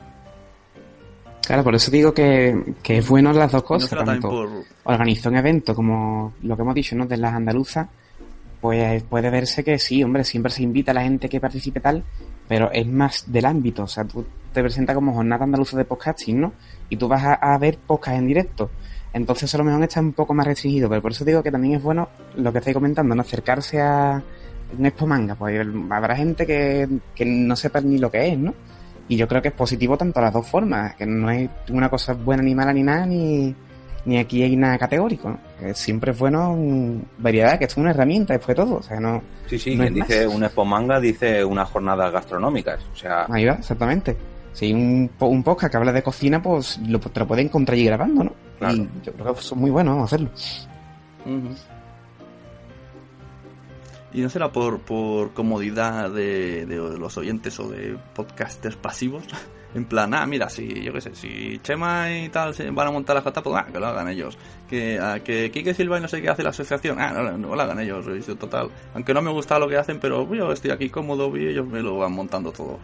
Claro, 1.47 1.65
por 1.65 1.75
eso 1.75 1.91
digo 1.91 2.13
que, 2.13 2.75
que 2.83 2.99
es 2.99 3.09
bueno 3.09 3.33
las 3.33 3.53
dos 3.53 3.63
cosas. 3.63 4.05
Tanto 4.05 4.29
por... 4.29 4.51
Organizó 4.85 5.31
un 5.31 5.37
evento, 5.37 5.75
como 5.75 6.35
lo 6.43 6.57
que 6.57 6.63
hemos 6.63 6.75
dicho, 6.75 6.95
¿no? 6.95 7.07
De 7.07 7.17
las 7.17 7.33
andaluzas, 7.33 7.89
pues 8.61 9.03
eh, 9.03 9.05
puede 9.09 9.31
verse 9.31 9.65
que 9.65 9.79
sí, 9.79 10.03
hombre, 10.03 10.25
siempre 10.25 10.53
se 10.53 10.63
invita 10.63 10.91
a 10.91 10.95
la 10.95 11.03
gente 11.03 11.29
que 11.29 11.41
participe 11.41 11.81
tal, 11.81 12.05
pero 12.47 12.71
es 12.71 12.87
más 12.87 13.33
del 13.33 13.47
ámbito. 13.47 13.85
O 13.85 13.87
sea, 13.87 14.05
tú 14.05 14.27
te 14.53 14.63
presentas 14.63 14.95
como 14.95 15.15
Jornada 15.15 15.45
Andaluza 15.45 15.77
de 15.77 15.85
Podcasting, 15.85 16.41
¿no? 16.41 16.53
Y 16.91 16.97
tú 16.97 17.09
vas 17.09 17.25
a, 17.25 17.35
a 17.35 17.57
ver 17.57 17.79
podcast 17.79 18.19
en 18.19 18.27
directo. 18.27 18.71
Entonces 19.13 19.55
a 19.55 19.59
lo 19.59 19.65
mejor 19.65 19.83
está 19.83 20.01
un 20.01 20.13
poco 20.13 20.35
más 20.35 20.47
restringido, 20.47 20.89
pero 20.89 21.01
por 21.01 21.13
eso 21.13 21.25
digo 21.25 21.43
que 21.43 21.51
también 21.51 21.75
es 21.77 21.83
bueno 21.83 22.09
lo 22.37 22.53
que 22.53 22.59
estáis 22.59 22.75
comentando, 22.75 23.15
no 23.15 23.23
acercarse 23.23 23.81
a 23.81 24.23
un 24.77 24.87
expo 24.87 25.07
manga, 25.07 25.35
pues 25.35 25.67
habrá 25.91 26.15
gente 26.15 26.47
que, 26.47 26.89
que 27.15 27.25
no 27.25 27.57
sepa 27.57 27.81
ni 27.81 27.99
lo 27.99 28.11
que 28.11 28.29
es, 28.29 28.39
¿no? 28.39 28.55
Y 29.09 29.17
yo 29.17 29.27
creo 29.27 29.41
que 29.41 29.49
es 29.49 29.55
positivo 29.55 29.97
tanto 29.97 30.21
las 30.21 30.33
dos 30.33 30.47
formas, 30.47 30.95
que 30.95 31.07
no 31.07 31.31
es 31.31 31.49
una 31.71 31.89
cosa 31.89 32.13
buena 32.13 32.43
ni 32.43 32.55
mala 32.55 32.75
ni 32.75 32.83
nada, 32.83 33.07
ni, 33.07 33.55
ni 34.05 34.19
aquí 34.19 34.43
hay 34.43 34.55
nada 34.55 34.77
categórico. 34.79 35.31
¿no? 35.31 35.75
Siempre 35.75 36.13
es 36.13 36.19
bueno 36.19 36.57
variedad, 37.17 37.59
que 37.59 37.65
es 37.65 37.77
una 37.79 37.91
herramienta 37.91 38.35
después 38.35 38.57
de 38.57 38.65
todo. 38.65 38.77
O 38.77 38.83
sea, 38.83 39.01
no, 39.01 39.23
sí, 39.47 39.59
sí, 39.59 39.77
quien 39.77 39.95
dice 39.95 40.27
un 40.27 40.45
expo 40.45 40.65
manga 40.65 41.01
dice 41.01 41.43
unas 41.43 41.71
jornadas 41.71 42.13
gastronómicas. 42.13 42.81
O 42.93 42.97
sea... 42.97 43.27
Ahí 43.31 43.47
va, 43.47 43.55
exactamente 43.55 44.17
si 44.59 44.73
un, 44.73 45.09
un 45.21 45.43
podcast 45.45 45.71
que 45.71 45.77
habla 45.77 45.93
de 45.93 46.03
cocina, 46.03 46.43
pues 46.43 46.81
lo, 46.85 46.99
te 46.99 47.21
lo 47.21 47.29
pueden 47.29 47.47
encontrar 47.47 47.79
y 47.79 47.85
grabando, 47.85 48.25
¿no? 48.25 48.33
Claro. 48.59 48.89
Yo 49.05 49.13
creo 49.13 49.33
que 49.33 49.41
son 49.41 49.61
muy 49.61 49.71
buenos, 49.71 50.03
hacerlo. 50.03 50.31
Uh 51.25 51.55
¿Y 54.13 54.21
no 54.23 54.31
será 54.31 54.51
por, 54.51 54.81
por 54.81 55.33
comodidad 55.33 56.11
de, 56.11 56.67
de, 56.67 56.77
los 56.77 57.17
oyentes 57.19 57.61
o 57.61 57.69
de 57.69 57.97
podcasters 58.15 58.75
pasivos? 58.75 59.23
en 59.77 59.85
plan, 59.85 60.13
ah, 60.15 60.27
mira, 60.27 60.49
si 60.49 60.83
yo 60.83 60.93
qué 60.93 61.03
sé, 61.03 61.15
si 61.15 61.61
Chema 61.63 62.11
y 62.11 62.29
tal 62.29 62.53
se 62.53 62.69
van 62.71 62.89
a 62.89 62.91
montar 62.91 63.15
la 63.15 63.23
jata, 63.23 63.43
pues 63.43 63.55
ah, 63.57 63.67
que 63.71 63.79
lo 63.79 63.87
hagan 63.87 64.09
ellos. 64.09 64.37
Que, 64.69 64.99
ah, 65.01 65.21
que 65.23 65.53
Quique 65.53 65.73
Silva 65.73 65.99
y 65.99 66.01
no 66.01 66.09
sé 66.09 66.21
qué 66.21 66.31
hace 66.31 66.43
la 66.43 66.51
asociación, 66.51 66.99
ah, 66.99 67.13
no, 67.13 67.55
lo 67.55 67.63
hagan 67.63 67.79
ellos, 67.79 68.07
total. 68.39 68.71
Aunque 68.95 69.15
no 69.15 69.23
me 69.23 69.31
gusta 69.31 69.57
lo 69.59 69.69
que 69.69 69.77
hacen, 69.77 70.01
pero 70.01 70.35
yo 70.35 70.51
estoy 70.51 70.73
aquí 70.73 70.89
cómodo 70.89 71.37
y 71.37 71.47
ellos 71.47 71.69
me 71.69 71.81
lo 71.81 71.99
van 71.99 72.13
montando 72.13 72.51
todo 72.51 72.81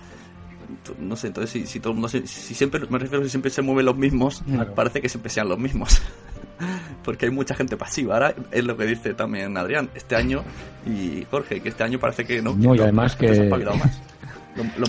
no 0.99 1.17
sé, 1.17 1.29
entonces 1.29 1.69
si, 1.69 1.81
todo 1.81 1.91
el 1.91 1.95
mundo 1.95 2.09
se, 2.09 2.27
si 2.27 2.55
siempre 2.55 2.81
me 2.89 2.99
refiero 2.99 3.25
si 3.25 3.31
siempre 3.31 3.51
se 3.51 3.63
mueven 3.63 3.87
los 3.87 3.97
mismos, 3.97 4.43
parece 4.75 5.01
que 5.01 5.09
siempre 5.09 5.31
sean 5.31 5.49
los 5.49 5.59
mismos. 5.59 6.01
Porque 7.05 7.27
hay 7.27 7.33
mucha 7.33 7.55
gente 7.55 7.77
pasiva. 7.77 8.15
Ahora 8.15 8.35
es 8.51 8.65
lo 8.65 8.77
que 8.77 8.87
dice 8.87 9.15
también 9.15 9.57
Adrián, 9.57 9.91
este 9.95 10.17
año 10.17 10.45
y 10.87 11.27
Jorge, 11.31 11.61
que 11.61 11.69
este 11.69 11.85
año 11.85 11.99
parece 11.99 12.25
que 12.25 12.41
no. 12.41 12.55
No, 12.55 12.75
y 12.75 12.81
además 12.81 13.17
que. 13.17 13.51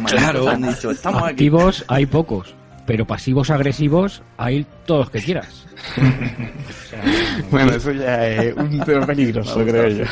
claro. 0.05 0.49
han 0.49 0.61
dicho, 0.61 0.91
estamos 0.91 1.23
Activos 1.23 1.82
aquí. 1.82 1.86
hay 1.89 2.05
pocos, 2.05 2.53
pero 2.86 3.05
pasivos 3.05 3.49
agresivos 3.49 4.21
hay 4.38 4.65
todos 4.86 5.09
que 5.09 5.19
quieras. 5.19 5.67
bueno, 7.51 7.73
eso 7.73 7.91
ya 7.91 8.28
es 8.28 8.55
un 8.55 8.80
tema 8.82 9.05
peligroso, 9.05 9.63
creo 9.65 9.88
yo. 9.89 10.05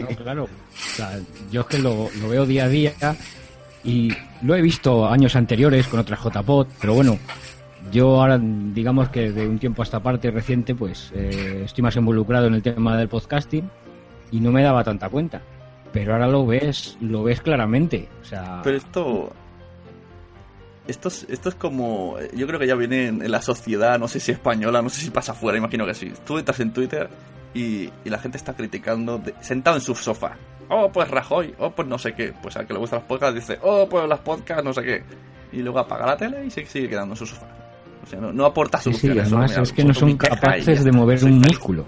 No, 0.00 0.06
claro. 0.08 0.44
O 0.44 0.48
sea, 0.96 1.18
yo 1.50 1.60
es 1.60 1.66
que 1.66 1.78
lo, 1.78 2.08
lo 2.20 2.28
veo 2.28 2.46
día 2.46 2.64
a 2.64 2.68
día 2.68 2.92
y 3.84 4.12
lo 4.42 4.56
he 4.56 4.62
visto 4.62 5.06
años 5.06 5.36
anteriores 5.36 5.86
con 5.88 6.00
otras 6.00 6.18
JPOT, 6.20 6.68
pero 6.80 6.94
bueno, 6.94 7.18
yo 7.92 8.20
ahora, 8.20 8.38
digamos 8.38 9.10
que 9.10 9.30
de 9.30 9.46
un 9.46 9.58
tiempo 9.58 9.82
hasta 9.82 10.00
parte 10.00 10.30
reciente, 10.30 10.74
pues 10.74 11.12
eh, 11.14 11.62
estoy 11.64 11.82
más 11.82 11.96
involucrado 11.96 12.46
en 12.46 12.54
el 12.54 12.62
tema 12.62 12.96
del 12.96 13.08
podcasting 13.08 13.68
y 14.30 14.40
no 14.40 14.50
me 14.50 14.62
daba 14.62 14.82
tanta 14.82 15.08
cuenta. 15.08 15.42
Pero 15.92 16.14
ahora 16.14 16.26
lo 16.26 16.46
ves, 16.46 16.96
lo 17.00 17.22
ves 17.22 17.40
claramente. 17.40 18.08
O 18.22 18.24
sea... 18.24 18.62
Pero 18.64 18.76
esto, 18.76 19.32
esto 20.88 21.08
es, 21.08 21.26
esto 21.28 21.50
es 21.50 21.54
como. 21.54 22.16
Yo 22.34 22.46
creo 22.46 22.58
que 22.58 22.66
ya 22.66 22.74
viene 22.74 23.06
en, 23.06 23.30
la 23.30 23.40
sociedad, 23.40 23.98
no 23.98 24.08
sé 24.08 24.18
si 24.18 24.32
española, 24.32 24.82
no 24.82 24.88
sé 24.88 25.02
si 25.02 25.10
pasa 25.10 25.32
afuera, 25.32 25.56
imagino 25.56 25.86
que 25.86 25.94
sí. 25.94 26.12
Tú 26.26 26.38
entras 26.38 26.58
en 26.60 26.72
Twitter 26.72 27.08
y, 27.54 27.90
y 28.04 28.10
la 28.10 28.18
gente 28.18 28.38
está 28.38 28.54
criticando, 28.54 29.22
sentado 29.40 29.76
en 29.76 29.82
su 29.82 29.94
sofá, 29.94 30.36
oh, 30.68 30.90
pues 30.92 31.08
Rajoy, 31.10 31.54
oh, 31.58 31.70
pues 31.70 31.88
no 31.88 31.98
sé 31.98 32.14
qué. 32.14 32.32
Pues 32.42 32.56
al 32.56 32.66
que 32.66 32.72
le 32.72 32.78
gustan 32.78 33.00
las 33.00 33.08
podcasts 33.08 33.34
dice, 33.34 33.58
oh, 33.62 33.88
pues 33.88 34.08
las 34.08 34.20
podcasts, 34.20 34.64
no 34.64 34.72
sé 34.72 34.82
qué. 34.82 35.02
Y 35.52 35.62
luego 35.62 35.78
apaga 35.78 36.06
la 36.06 36.16
tele 36.16 36.44
y 36.46 36.50
se 36.50 36.64
sigue 36.66 36.88
quedando 36.88 37.14
en 37.14 37.16
su 37.16 37.26
sofá. 37.26 37.46
O 38.02 38.06
sea, 38.06 38.20
no, 38.20 38.44
aporta 38.44 38.80
soluciones. 38.80 39.28
Sí, 39.28 39.34
además 39.34 39.56
es 39.56 39.72
que 39.72 39.84
no 39.84 39.94
son 39.94 40.16
capaces 40.16 40.84
de 40.84 40.92
mover 40.92 41.24
un 41.24 41.38
músculo. 41.38 41.86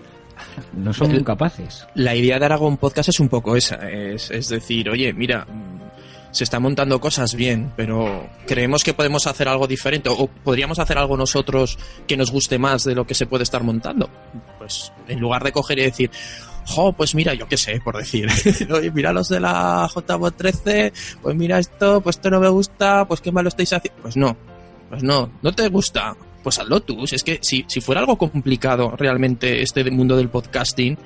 No 0.72 0.92
son 0.92 1.10
el, 1.10 1.24
capaces. 1.24 1.86
La 1.94 2.14
idea 2.14 2.38
de 2.38 2.44
Aragón 2.44 2.76
Podcast 2.76 3.08
es 3.10 3.20
un 3.20 3.28
poco 3.28 3.56
esa. 3.56 3.76
Es, 3.88 4.30
es 4.30 4.48
decir, 4.48 4.88
oye, 4.88 5.12
mira, 5.12 5.46
se 6.36 6.44
están 6.44 6.62
montando 6.62 7.00
cosas 7.00 7.34
bien, 7.34 7.72
pero 7.76 8.28
creemos 8.46 8.84
que 8.84 8.92
podemos 8.92 9.26
hacer 9.26 9.48
algo 9.48 9.66
diferente 9.66 10.10
o 10.10 10.26
podríamos 10.26 10.78
hacer 10.78 10.98
algo 10.98 11.16
nosotros 11.16 11.78
que 12.06 12.16
nos 12.18 12.30
guste 12.30 12.58
más 12.58 12.84
de 12.84 12.94
lo 12.94 13.06
que 13.06 13.14
se 13.14 13.26
puede 13.26 13.44
estar 13.44 13.62
montando. 13.62 14.10
Pues 14.58 14.92
en 15.08 15.18
lugar 15.18 15.42
de 15.44 15.52
coger 15.52 15.78
y 15.78 15.84
decir, 15.84 16.10
jo, 16.66 16.92
pues 16.92 17.14
mira, 17.14 17.34
yo 17.34 17.48
qué 17.48 17.56
sé, 17.56 17.80
por 17.80 17.96
decir, 17.96 18.28
mira 18.94 19.12
los 19.12 19.28
de 19.28 19.40
la 19.40 19.88
JBot 19.94 20.36
13, 20.36 20.92
pues 21.22 21.36
mira 21.36 21.58
esto, 21.58 22.00
pues 22.00 22.16
esto 22.16 22.30
no 22.30 22.40
me 22.40 22.48
gusta, 22.48 23.06
pues 23.06 23.20
qué 23.20 23.32
malo 23.32 23.48
estáis 23.48 23.72
haciendo. 23.72 24.02
Pues 24.02 24.16
no, 24.16 24.36
pues 24.88 25.02
no, 25.02 25.30
no 25.42 25.52
te 25.52 25.68
gusta. 25.68 26.16
Pues 26.42 26.60
al 26.60 26.68
Lotus, 26.68 27.12
es 27.12 27.24
que 27.24 27.40
si, 27.42 27.64
si 27.66 27.80
fuera 27.80 28.00
algo 28.00 28.16
complicado 28.16 28.94
realmente 28.96 29.62
este 29.62 29.90
mundo 29.90 30.16
del 30.16 30.28
podcasting, 30.28 30.96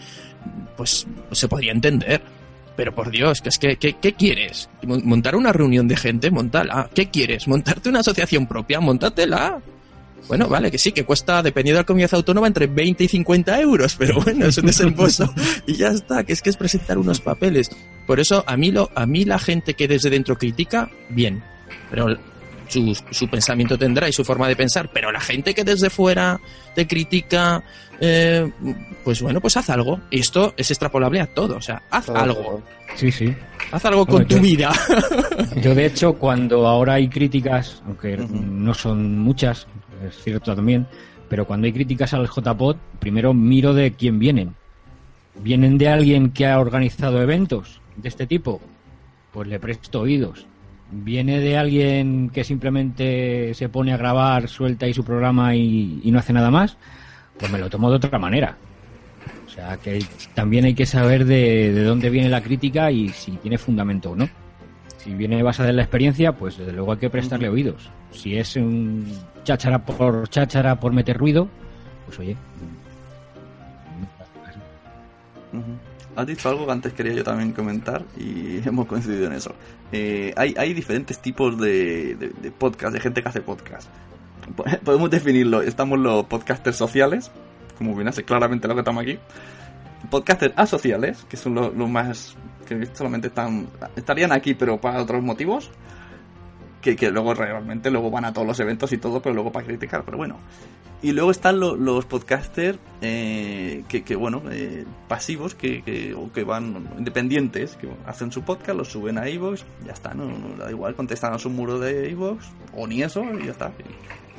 pues, 0.76 1.06
se 1.32 1.48
podría 1.48 1.72
entender. 1.72 2.22
Pero 2.76 2.94
por 2.94 3.10
Dios, 3.10 3.40
que 3.40 3.48
es 3.48 3.58
que, 3.58 3.76
¿qué, 3.76 3.94
¿qué 3.94 4.14
quieres? 4.14 4.68
¿Montar 4.82 5.36
una 5.36 5.52
reunión 5.52 5.88
de 5.88 5.96
gente? 5.96 6.30
Montala. 6.30 6.90
¿Qué 6.94 7.10
quieres? 7.10 7.48
¿Montarte 7.48 7.88
una 7.88 8.00
asociación 8.00 8.46
propia? 8.46 8.80
Montátela. 8.80 9.60
Bueno, 10.28 10.48
vale, 10.48 10.70
que 10.70 10.78
sí, 10.78 10.92
que 10.92 11.04
cuesta, 11.04 11.42
dependiendo 11.42 11.78
de 11.78 11.82
la 11.82 11.86
comunidad 11.86 12.14
autónoma, 12.14 12.46
entre 12.46 12.66
20 12.66 13.04
y 13.04 13.08
50 13.08 13.60
euros, 13.60 13.96
pero 13.98 14.20
bueno, 14.20 14.46
es 14.46 14.58
un 14.58 14.66
desembolso 14.66 15.32
y 15.66 15.74
ya 15.74 15.88
está, 15.88 16.24
que 16.24 16.32
es 16.32 16.42
que 16.42 16.50
es 16.50 16.56
presentar 16.56 16.98
unos 16.98 17.20
papeles. 17.20 17.70
Por 18.06 18.20
eso, 18.20 18.44
a 18.46 18.56
mí, 18.56 18.70
lo, 18.70 18.90
a 18.94 19.06
mí 19.06 19.24
la 19.24 19.38
gente 19.38 19.74
que 19.74 19.88
desde 19.88 20.10
dentro 20.10 20.36
critica, 20.36 20.90
bien, 21.08 21.42
pero 21.90 22.16
su, 22.70 22.96
su 23.10 23.28
pensamiento 23.28 23.76
tendrá 23.76 24.08
y 24.08 24.12
su 24.12 24.24
forma 24.24 24.48
de 24.48 24.56
pensar, 24.56 24.90
pero 24.92 25.10
la 25.10 25.20
gente 25.20 25.54
que 25.54 25.64
desde 25.64 25.90
fuera 25.90 26.40
te 26.74 26.86
critica, 26.86 27.62
eh, 28.00 28.50
pues 29.04 29.20
bueno, 29.20 29.40
pues 29.40 29.56
haz 29.56 29.70
algo. 29.70 30.00
Y 30.10 30.20
esto 30.20 30.54
es 30.56 30.70
extrapolable 30.70 31.20
a 31.20 31.26
todo, 31.26 31.56
o 31.56 31.60
sea, 31.60 31.82
haz 31.90 32.08
algo. 32.10 32.62
Sí, 32.94 33.10
sí. 33.10 33.34
Haz 33.72 33.84
algo 33.84 34.06
con 34.06 34.26
tu 34.26 34.38
vida. 34.40 34.72
yo, 35.62 35.74
de 35.74 35.86
hecho, 35.86 36.14
cuando 36.14 36.66
ahora 36.66 36.94
hay 36.94 37.08
críticas, 37.08 37.82
aunque 37.86 38.16
no 38.16 38.74
son 38.74 39.18
muchas, 39.18 39.66
es 40.06 40.16
cierto 40.22 40.54
también, 40.54 40.86
pero 41.28 41.46
cuando 41.46 41.66
hay 41.66 41.72
críticas 41.72 42.12
al 42.14 42.28
JPOD, 42.28 42.76
primero 42.98 43.34
miro 43.34 43.74
de 43.74 43.92
quién 43.92 44.18
vienen. 44.18 44.54
¿Vienen 45.42 45.78
de 45.78 45.88
alguien 45.88 46.30
que 46.30 46.46
ha 46.46 46.58
organizado 46.58 47.22
eventos 47.22 47.80
de 47.96 48.08
este 48.08 48.26
tipo? 48.26 48.60
Pues 49.32 49.48
le 49.48 49.60
presto 49.60 50.00
oídos. 50.00 50.46
¿Viene 50.90 51.38
de 51.38 51.56
alguien 51.56 52.30
que 52.30 52.42
simplemente 52.42 53.54
se 53.54 53.68
pone 53.68 53.92
a 53.92 53.96
grabar, 53.96 54.48
suelta 54.48 54.86
ahí 54.86 54.92
su 54.92 55.04
programa 55.04 55.54
y, 55.54 56.02
no 56.04 56.18
hace 56.18 56.32
nada 56.32 56.50
más? 56.50 56.76
Pues 57.38 57.50
me 57.52 57.58
lo 57.58 57.70
tomo 57.70 57.90
de 57.90 57.96
otra 57.96 58.18
manera. 58.18 58.56
O 59.46 59.48
sea, 59.48 59.76
que 59.76 60.04
también 60.34 60.64
hay 60.64 60.74
que 60.74 60.86
saber 60.86 61.24
de, 61.24 61.72
de 61.72 61.84
dónde 61.84 62.10
viene 62.10 62.28
la 62.28 62.42
crítica 62.42 62.90
y 62.90 63.10
si 63.10 63.32
tiene 63.32 63.56
fundamento 63.56 64.10
o 64.10 64.16
no 64.16 64.28
si 65.02 65.14
viene 65.14 65.42
basada 65.42 65.70
en 65.70 65.76
la 65.76 65.82
experiencia, 65.82 66.32
pues 66.32 66.58
desde 66.58 66.72
luego 66.72 66.92
hay 66.92 66.98
que 66.98 67.10
prestarle 67.10 67.48
oídos. 67.48 67.90
Si 68.10 68.36
es 68.36 68.56
un, 68.56 69.06
cháchara 69.44 69.78
por 69.78 70.28
cháchara 70.28 70.78
por 70.78 70.92
meter 70.92 71.16
ruido, 71.16 71.48
pues 72.06 72.18
oye. 72.18 72.36
Has 76.16 76.26
dicho 76.26 76.48
algo 76.48 76.66
que 76.66 76.72
antes 76.72 76.92
quería 76.92 77.14
yo 77.14 77.24
también 77.24 77.52
comentar 77.52 78.04
y 78.16 78.58
hemos 78.66 78.86
coincidido 78.86 79.26
en 79.26 79.32
eso. 79.32 79.54
Eh, 79.92 80.32
hay, 80.36 80.54
hay, 80.56 80.74
diferentes 80.74 81.18
tipos 81.18 81.58
de, 81.58 82.14
de, 82.16 82.50
podcast, 82.50 82.92
de 82.92 83.00
gente 83.00 83.22
que 83.22 83.28
hace 83.28 83.40
podcast. 83.40 83.88
Podemos 84.84 85.10
definirlo, 85.10 85.62
estamos 85.62 85.98
los 85.98 86.24
podcasters 86.26 86.76
sociales, 86.76 87.30
como 87.78 87.94
bien 87.94 88.08
hace 88.08 88.24
claramente 88.24 88.68
lo 88.68 88.74
que 88.74 88.80
estamos 88.80 89.02
aquí. 89.02 89.18
Podcasters 90.10 90.54
asociales, 90.56 91.24
que 91.28 91.36
son 91.36 91.54
los 91.54 91.88
más 91.88 92.36
que 92.66 92.86
solamente 92.94 93.28
están 93.28 93.68
estarían 93.96 94.32
aquí 94.32 94.54
pero 94.54 94.80
para 94.80 95.02
otros 95.02 95.22
motivos 95.22 95.70
que, 96.80 96.96
que 96.96 97.10
luego 97.10 97.34
realmente 97.34 97.90
luego 97.90 98.10
van 98.10 98.24
a 98.24 98.32
todos 98.32 98.46
los 98.46 98.58
eventos 98.60 98.92
y 98.92 98.98
todo, 98.98 99.20
pero 99.20 99.34
luego 99.34 99.52
para 99.52 99.66
criticar, 99.66 100.02
pero 100.04 100.16
bueno. 100.16 100.36
Y 101.02 101.12
luego 101.12 101.30
están 101.30 101.58
lo- 101.60 101.76
los 101.76 102.04
podcasters 102.04 102.78
eh, 103.00 103.84
que, 103.88 104.02
que, 104.02 104.16
bueno, 104.16 104.42
eh, 104.50 104.84
pasivos, 105.08 105.54
que, 105.54 105.80
que, 105.82 106.12
o 106.14 106.30
que 106.30 106.44
van 106.44 106.88
independientes, 106.98 107.76
que 107.76 107.88
hacen 108.06 108.30
su 108.30 108.42
podcast, 108.42 108.76
lo 108.76 108.84
suben 108.84 109.16
a 109.16 109.26
iVoox, 109.28 109.62
ya 109.86 109.92
está, 109.92 110.12
no, 110.12 110.26
no 110.26 110.56
da 110.58 110.70
igual, 110.70 110.94
contestan 110.94 111.32
a 111.32 111.38
su 111.38 111.48
muro 111.48 111.78
de 111.78 112.10
iVoox, 112.10 112.44
o 112.76 112.86
ni 112.86 113.02
eso, 113.02 113.22
y 113.40 113.46
ya 113.46 113.52
está. 113.52 113.72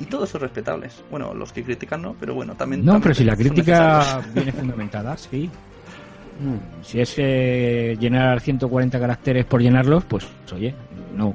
Y, 0.00 0.04
todos 0.06 0.30
son 0.30 0.40
respetables. 0.40 1.02
Bueno, 1.10 1.34
los 1.34 1.52
que 1.52 1.62
critican 1.64 2.02
no, 2.02 2.14
pero 2.18 2.34
bueno, 2.34 2.54
también... 2.54 2.84
No, 2.84 2.92
también 2.92 3.02
pero 3.02 3.14
si 3.16 3.24
la 3.24 3.36
crítica 3.36 4.20
viene 4.34 4.52
fundamentada, 4.52 5.16
sí. 5.16 5.50
Mm, 6.40 6.82
Si 6.84 7.00
es 7.00 7.14
eh, 7.18 7.96
llenar 8.00 8.40
140 8.40 8.98
caracteres 9.00 9.44
por 9.46 9.60
llenarlos, 9.60 10.04
pues 10.04 10.26
oye, 10.54 10.74
no. 11.16 11.34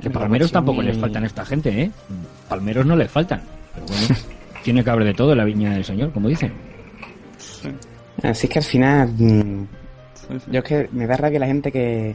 Que 0.00 0.10
palmeros 0.10 0.48
sí, 0.48 0.52
tampoco 0.52 0.76
muy- 0.76 0.86
les 0.86 0.96
faltan 0.98 1.24
a 1.24 1.26
esta 1.26 1.44
gente, 1.44 1.82
¿eh? 1.82 1.90
Palmeros 2.48 2.86
no 2.86 2.96
les 2.96 3.10
faltan. 3.10 3.42
Pero 3.74 3.86
bueno, 3.86 4.06
tiene 4.62 4.84
que 4.84 4.90
haber 4.90 5.04
de 5.04 5.14
todo 5.14 5.32
en 5.32 5.38
la 5.38 5.44
viña 5.44 5.72
del 5.72 5.84
señor, 5.84 6.12
como 6.12 6.28
dicen. 6.28 6.52
Así 8.22 8.48
que 8.48 8.58
al 8.58 8.64
final, 8.64 9.08
mm, 9.16 9.66
Sí, 10.14 10.34
sí. 10.40 10.50
yo 10.50 10.58
es 10.58 10.64
que 10.64 10.88
me 10.92 11.06
da 11.06 11.16
rabia 11.16 11.38
la 11.40 11.46
gente 11.46 11.70
que, 11.72 12.14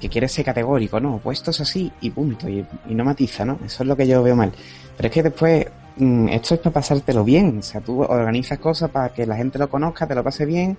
que 0.00 0.08
quiere 0.08 0.28
ser 0.28 0.44
categórico, 0.44 0.98
¿no? 1.00 1.18
Pues 1.22 1.38
esto 1.38 1.50
es 1.50 1.60
así 1.60 1.90
y 2.00 2.10
punto, 2.10 2.48
y, 2.48 2.64
y 2.88 2.94
no 2.94 3.04
matiza, 3.04 3.44
¿no? 3.44 3.58
Eso 3.64 3.82
es 3.82 3.88
lo 3.88 3.96
que 3.96 4.06
yo 4.06 4.22
veo 4.22 4.34
mal. 4.34 4.52
Pero 4.96 5.08
es 5.08 5.12
que 5.14 5.22
después, 5.22 5.66
mm, 5.96 6.28
esto 6.28 6.54
es 6.54 6.60
para 6.60 6.74
pasártelo 6.74 7.24
bien, 7.24 7.58
o 7.58 7.62
sea, 7.62 7.80
tú 7.80 8.02
organizas 8.02 8.58
cosas 8.58 8.90
para 8.90 9.10
que 9.10 9.26
la 9.26 9.36
gente 9.36 9.58
lo 9.58 9.68
conozca, 9.68 10.06
te 10.06 10.14
lo 10.14 10.24
pase 10.24 10.46
bien 10.46 10.76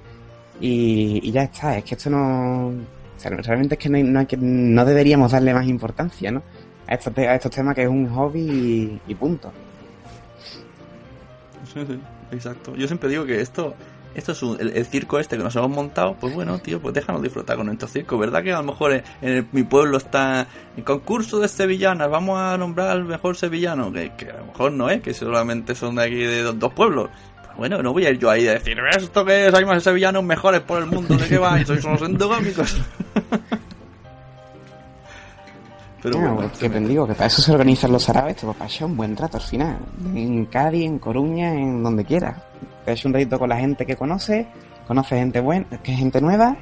y, 0.60 1.22
y 1.28 1.32
ya 1.32 1.44
está. 1.44 1.78
Es 1.78 1.84
que 1.84 1.96
esto 1.96 2.10
no... 2.10 2.72
O 3.20 3.22
sea, 3.22 3.32
realmente 3.32 3.76
es 3.76 3.80
que 3.80 3.90
no, 3.90 3.98
hay- 3.98 4.04
no, 4.04 4.20
hay 4.20 4.26
que, 4.26 4.38
no 4.38 4.86
deberíamos 4.86 5.34
darle 5.34 5.54
más 5.54 5.68
importancia, 5.68 6.32
¿no? 6.32 6.42
A 6.88 6.96
estos, 6.96 7.16
a 7.18 7.36
estos 7.36 7.52
temas 7.52 7.76
que 7.76 7.84
es 7.84 7.90
un 7.90 8.08
hobby 8.10 9.00
y, 9.06 9.16
punto. 9.16 9.52
Sí, 11.74 11.84
sí, 11.86 12.00
exacto. 12.32 12.76
Yo 12.76 12.88
siempre 12.88 13.10
digo 13.10 13.26
que 13.26 13.42
esto, 13.42 13.76
esto 14.16 14.32
es 14.32 14.42
un- 14.42 14.58
el, 14.60 14.86
circo 14.86 15.20
este 15.20 15.38
que 15.38 15.44
nos 15.44 15.56
hemos 15.56 15.70
montado, 15.70 16.16
pues 16.20 16.34
bueno, 16.34 16.58
tío, 16.60 16.80
pues 16.82 16.94
déjanos 16.94 17.22
disfrutar 17.22 17.58
con 17.58 17.66
nuestro 17.68 17.90
circo. 17.90 18.18
¿Verdad 18.18 18.42
que 18.42 18.54
a 18.54 18.58
lo 18.58 18.64
mejor 18.64 19.04
en, 19.22 19.48
mi 19.52 19.64
pueblo 19.64 19.98
está 19.98 20.48
el 20.78 20.84
concurso 20.86 21.40
de 21.40 21.50
sevillanas, 21.50 22.10
vamos 22.10 22.40
a 22.40 22.58
nombrar 22.58 22.90
al 22.90 23.04
mejor 23.04 23.36
sevillano? 23.36 23.92
Que, 23.92 24.12
a 24.34 24.40
lo 24.40 24.46
mejor 24.46 24.72
no 24.72 24.90
es, 24.90 25.02
que 25.02 25.14
solamente 25.14 25.76
son 25.76 25.96
de 25.96 26.04
aquí 26.04 26.16
de 26.16 26.42
dos 26.44 26.74
pueblos. 26.74 27.10
Bueno, 27.60 27.84
no 27.84 27.92
voy 27.92 28.06
a 28.06 28.10
ir 28.12 28.18
yo 28.18 28.30
ahí 28.30 28.48
a 28.48 28.54
decir, 28.54 28.78
¿esto 28.96 29.26
que 29.26 29.48
es? 29.48 29.54
Hay 29.54 29.66
más 29.66 29.84
sevillanos 29.84 30.24
mejores 30.24 30.62
por 30.62 30.80
el 30.82 30.86
mundo, 30.86 31.18
¿de 31.18 31.28
qué 31.28 31.38
vais? 31.38 31.68
Sois 31.68 31.84
unos 31.84 32.02
endogámicos. 32.04 32.82
Pero 36.02 36.20
Ah, 36.20 36.32
bueno, 36.32 36.50
que 36.58 36.70
te 36.70 36.80
digo 36.80 37.06
que 37.06 37.16
para 37.16 37.26
eso 37.26 37.42
se 37.42 37.52
organizan 37.52 37.92
los 37.92 38.08
árabes, 38.08 38.38
te 38.38 38.48
pasar 38.48 38.86
un 38.86 38.96
buen 38.96 39.18
rato 39.18 39.36
al 39.36 39.44
final. 39.44 39.78
En 40.16 40.46
Cádiz, 40.46 40.86
en 40.86 41.00
Coruña, 41.00 41.54
en 41.54 41.84
donde 41.84 42.06
quieras. 42.06 42.38
Te 42.86 42.94
echas 42.94 43.04
un 43.04 43.14
ratito 43.14 43.38
con 43.38 43.50
la 43.50 43.58
gente 43.58 43.86
que 43.86 43.98
conoces, 43.98 44.48
conoces 44.88 45.20
gente 45.20 45.42
buena, 45.42 45.66
que 45.84 45.92
es 45.92 46.00
gente 46.00 46.22
nueva, 46.22 46.56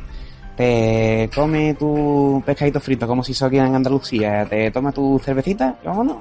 te 0.55 1.29
come 1.35 1.75
tu 1.75 2.41
pescadito 2.43 2.79
frito 2.79 3.05
como 3.05 3.23
si 3.23 3.35
sos 3.35 3.49
aquí 3.49 3.59
en 3.59 3.75
Andalucía, 3.75 4.47
te 4.49 4.71
toma 4.71 4.91
tu 4.91 5.21
cervecita 5.23 5.77
y 5.83 5.85
vámonos. 5.85 6.17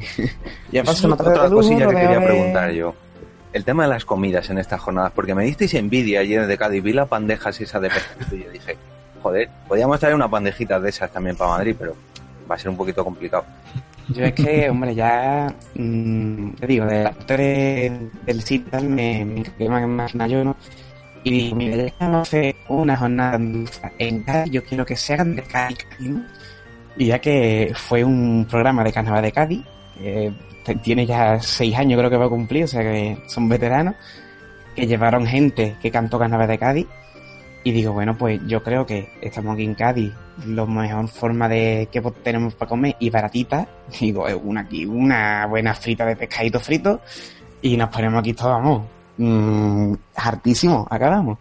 ya 0.72 0.84
pasa 0.84 1.06
una 1.06 1.16
otra 1.16 1.48
cosilla 1.48 1.88
que 1.88 1.94
quería 1.94 2.22
preguntar 2.22 2.70
yo. 2.72 2.94
El 3.52 3.64
tema 3.64 3.82
de 3.84 3.88
las 3.88 4.04
comidas 4.04 4.48
en 4.50 4.58
estas 4.58 4.80
jornadas, 4.80 5.12
porque 5.14 5.34
me 5.34 5.44
disteis 5.44 5.74
envidia 5.74 6.20
ayer 6.20 6.46
de 6.46 6.56
Cádiz, 6.56 6.82
vi 6.82 6.92
las 6.92 7.08
bandejas 7.08 7.60
esa 7.60 7.80
de 7.80 7.88
pescadito 7.90 8.36
y 8.36 8.44
yo 8.44 8.50
dije, 8.50 8.76
joder, 9.22 9.48
podríamos 9.66 9.98
traer 9.98 10.14
unas 10.14 10.30
bandejitas 10.30 10.80
de 10.82 10.88
esas 10.90 11.10
también 11.10 11.36
para 11.36 11.50
Madrid, 11.50 11.74
pero 11.78 11.96
va 12.48 12.54
a 12.54 12.58
ser 12.58 12.70
un 12.70 12.76
poquito 12.76 13.02
complicado. 13.04 13.44
Yo 14.08 14.24
es 14.24 14.32
que, 14.34 14.68
hombre, 14.70 14.94
ya, 14.94 15.52
mm, 15.74 16.50
te 16.52 16.66
digo, 16.66 16.84
de 16.86 17.04
la 17.04 17.12
parte 17.12 17.36
de- 17.36 18.10
del 18.26 18.42
sitio 18.42 18.80
me, 18.82 19.24
me 19.24 19.38
encargué 19.40 19.68
más, 19.68 20.12
yo, 20.28 20.44
¿no? 20.44 20.56
Y 21.22 21.30
digo, 21.30 21.56
mira, 21.56 21.76
ya 21.76 21.92
vamos 22.00 22.30
una 22.68 22.96
jornada 22.96 23.38
en 23.98 24.22
Cádiz, 24.22 24.52
yo 24.52 24.64
quiero 24.64 24.86
que 24.86 24.96
se 24.96 25.14
hagan 25.14 25.36
de 25.36 25.42
Cádiz. 25.42 25.78
Y 26.96 27.06
ya 27.06 27.18
que 27.20 27.72
fue 27.74 28.02
un 28.04 28.46
programa 28.50 28.82
de 28.84 28.92
carnaval 28.92 29.22
de 29.22 29.32
Cádiz, 29.32 29.64
te- 30.64 30.74
tiene 30.76 31.06
ya 31.06 31.40
seis 31.40 31.76
años 31.76 31.98
creo 31.98 32.10
que 32.10 32.16
va 32.16 32.26
a 32.26 32.30
cumplir, 32.30 32.64
o 32.64 32.68
sea 32.68 32.82
que 32.82 33.18
son 33.26 33.48
veteranos, 33.48 33.94
que 34.74 34.86
llevaron 34.86 35.26
gente 35.26 35.76
que 35.80 35.90
cantó 35.90 36.18
carnaval 36.18 36.48
de 36.48 36.58
Cádiz, 36.58 36.86
y 37.62 37.72
digo, 37.72 37.92
bueno, 37.92 38.16
pues 38.16 38.40
yo 38.46 38.62
creo 38.62 38.86
que 38.86 39.10
estamos 39.20 39.54
aquí 39.54 39.64
en 39.64 39.74
Cádiz, 39.74 40.12
la 40.46 40.64
mejor 40.64 41.08
forma 41.08 41.46
de 41.48 41.88
que 41.92 42.00
po- 42.00 42.12
tenemos 42.12 42.54
para 42.54 42.68
comer 42.70 42.96
y 42.98 43.10
baratita, 43.10 43.66
digo, 44.00 44.26
es 44.26 44.36
una 44.42 44.62
aquí, 44.62 44.86
una 44.86 45.46
buena 45.46 45.74
frita 45.74 46.06
de 46.06 46.16
pescadito 46.16 46.58
frito 46.60 47.00
y 47.60 47.76
nos 47.76 47.90
ponemos 47.90 48.20
aquí 48.20 48.32
todos, 48.32 48.52
vamos, 48.52 48.82
mm, 49.18 49.92
hartísimo, 50.16 50.86
acabamos. 50.90 51.38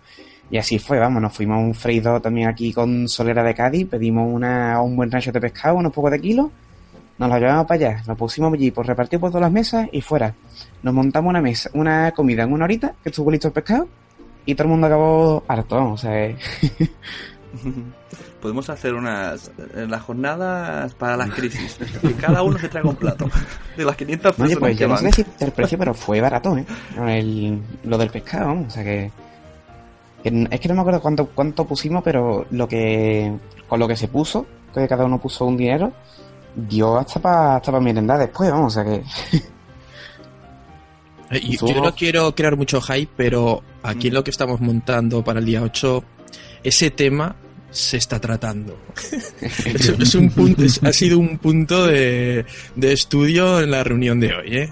Y 0.52 0.58
así 0.58 0.80
fue, 0.80 0.98
vamos, 1.00 1.22
nos 1.22 1.32
fuimos 1.34 1.58
a 1.58 1.60
un 1.62 1.74
freidor 1.76 2.20
también 2.22 2.50
aquí 2.50 2.74
con 2.74 3.08
Solera 3.08 3.44
de 3.44 3.54
Cádiz, 3.54 3.88
pedimos 3.88 4.28
una, 4.30 4.82
un 4.82 4.96
buen 4.98 5.10
rancho 5.12 5.32
de 5.32 5.40
pescado, 5.40 5.76
unos 5.78 5.94
pocos 5.94 6.12
de 6.12 6.20
kilos, 6.20 6.48
nos 7.20 7.30
lo 7.30 7.38
llevamos 7.38 7.66
para 7.68 7.90
allá, 7.90 8.04
lo 8.08 8.16
pusimos 8.16 8.52
allí, 8.54 8.72
por 8.72 8.88
repartir 8.88 9.20
por 9.20 9.30
todas 9.30 9.42
las 9.44 9.52
mesas 9.52 9.88
y 9.92 10.02
fuera. 10.02 10.34
Nos 10.82 10.94
montamos 10.94 11.30
una 11.30 11.42
mesa, 11.42 11.70
una 11.74 12.12
comida 12.12 12.44
en 12.44 12.52
una 12.54 12.66
horita, 12.66 12.94
que 13.04 13.10
estuvo 13.10 13.30
listo 13.30 13.48
el 13.50 13.54
pescado, 13.54 13.88
y 14.46 14.56
todo 14.56 14.64
el 14.64 14.70
mundo 14.72 14.88
acabó 14.88 15.44
harto, 15.48 15.92
o 15.92 15.98
sea, 15.98 16.26
eh, 16.26 16.38
Podemos 18.42 18.70
hacer 18.70 18.94
unas 18.94 19.52
eh, 19.76 19.86
las 19.90 20.02
jornadas 20.04 20.94
para 20.94 21.18
las 21.18 21.30
crisis. 21.32 21.78
Que 22.00 22.14
cada 22.14 22.42
uno 22.42 22.58
se 22.58 22.70
traiga 22.70 22.90
un 22.90 22.96
plato. 22.96 23.30
De 23.76 23.84
las 23.84 23.98
500 23.98 24.28
personas 24.36 24.52
Oye, 24.52 24.60
pues 24.60 24.78
que 24.78 24.82
yo 24.82 24.88
no 24.88 24.98
sé 24.98 25.06
decirte 25.08 25.46
el 25.46 25.52
precio, 25.52 25.78
pero 25.78 25.94
fue 25.94 26.22
barato, 26.22 26.56
¿eh? 26.56 26.66
El- 26.98 27.62
lo 27.84 27.98
del 27.98 28.10
pescado, 28.10 28.48
vamos, 28.48 28.68
o 28.68 28.70
sea 28.70 28.84
que, 28.84 29.12
Es 30.24 30.60
que 30.60 30.68
no 30.70 30.76
me 30.76 30.82
acuerdo 30.82 31.02
cuánto, 31.02 31.28
cuánto 31.28 31.66
pusimos, 31.66 32.02
pero 32.04 32.46
lo 32.52 32.68
que... 32.68 33.34
Con 33.68 33.80
lo 33.80 33.88
que 33.88 33.96
se 33.98 34.08
puso, 34.08 34.46
que 34.74 34.88
cada 34.88 35.06
uno 35.06 35.20
puso 35.20 35.46
un 35.46 35.58
dinero, 35.58 35.92
dio 36.56 36.98
hasta 36.98 37.20
para 37.22 37.56
hasta 37.58 37.72
pa 37.72 37.80
merendar 37.80 38.20
después, 38.20 38.50
vamos, 38.52 38.76
o 38.78 38.82
sea 38.82 38.86
que... 38.86 39.04
Eh, 41.32 41.42
Yo 41.62 41.82
no 41.82 41.94
quiero 41.94 42.34
crear 42.34 42.56
mucho 42.58 42.82
hype, 42.82 43.12
pero 43.16 43.62
aquí 43.84 44.08
en 44.08 44.16
lo 44.16 44.24
que 44.24 44.32
estamos 44.32 44.60
montando 44.62 45.24
para 45.24 45.40
el 45.40 45.46
día 45.46 45.62
8, 45.62 46.04
ese 46.64 46.90
tema 46.90 47.36
se 47.70 47.98
está 47.98 48.20
tratando. 48.20 48.80
es, 49.42 49.90
es 49.90 50.16
un 50.16 50.32
punto, 50.32 50.64
es- 50.64 50.82
ha 50.84 50.92
sido 50.92 51.20
un 51.20 51.38
punto 51.38 51.86
de, 51.86 52.46
de 52.76 52.94
estudio 52.94 53.62
en 53.62 53.70
la 53.70 53.84
reunión 53.84 54.20
de 54.20 54.34
hoy, 54.34 54.58
¿eh? 54.58 54.70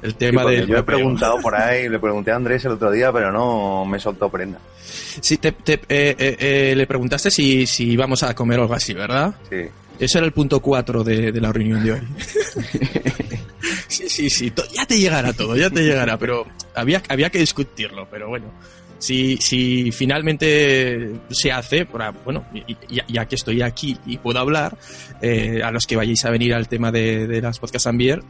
El 0.00 0.12
Sí, 0.12 0.16
tema 0.16 0.40
porque 0.42 0.56
del 0.56 0.66
yo 0.68 0.78
he 0.78 0.82
preguntado 0.82 1.36
por 1.42 1.54
ahí, 1.54 1.86
le 1.86 1.98
pregunté 1.98 2.30
a 2.30 2.36
Andrés 2.36 2.64
el 2.64 2.72
otro 2.72 2.90
día, 2.90 3.12
pero 3.12 3.30
no 3.30 3.84
me 3.84 3.98
soltó 4.00 4.30
prenda. 4.30 4.58
Sí, 4.82 5.36
te- 5.36 5.52
te- 5.52 5.74
eh, 5.74 6.16
eh, 6.18 6.36
eh, 6.40 6.74
le 6.74 6.86
preguntaste 6.86 7.30
si, 7.30 7.66
si 7.66 7.90
íbamos 7.90 8.22
a 8.22 8.34
comer 8.34 8.58
o 8.60 8.62
algo 8.62 8.72
así, 8.74 8.94
¿verdad? 8.94 9.34
Sí. 9.50 9.66
Ese 10.00 10.18
era 10.18 10.26
el 10.26 10.32
punto 10.32 10.60
4 10.60 11.04
de, 11.04 11.30
de 11.30 11.40
la 11.40 11.52
reunión 11.52 11.84
de 11.84 11.92
hoy. 11.92 12.00
sí, 13.88 14.08
sí, 14.08 14.30
sí. 14.30 14.52
Ya 14.74 14.86
te 14.86 14.98
llegará 14.98 15.32
todo, 15.32 15.56
ya 15.56 15.70
te 15.70 15.82
llegará, 15.82 16.16
pero 16.18 16.46
había, 16.74 17.02
había 17.08 17.30
que 17.30 17.38
discutirlo, 17.38 18.08
pero 18.10 18.28
bueno. 18.28 18.50
Si, 18.98 19.38
si 19.38 19.92
finalmente 19.92 21.10
se 21.30 21.50
hace, 21.50 21.86
para- 21.86 22.10
bueno, 22.10 22.44
ya, 22.90 23.04
ya 23.08 23.24
que 23.26 23.34
estoy 23.34 23.62
aquí 23.62 23.96
y 24.06 24.18
puedo 24.18 24.38
hablar, 24.40 24.76
eh, 25.22 25.62
a 25.64 25.70
los 25.70 25.86
que 25.86 25.96
vayáis 25.96 26.22
a 26.26 26.30
venir 26.30 26.52
al 26.54 26.68
tema 26.68 26.92
de, 26.92 27.26
de 27.26 27.40
las 27.40 27.58
podcast 27.58 27.86
Ambier, 27.86 28.20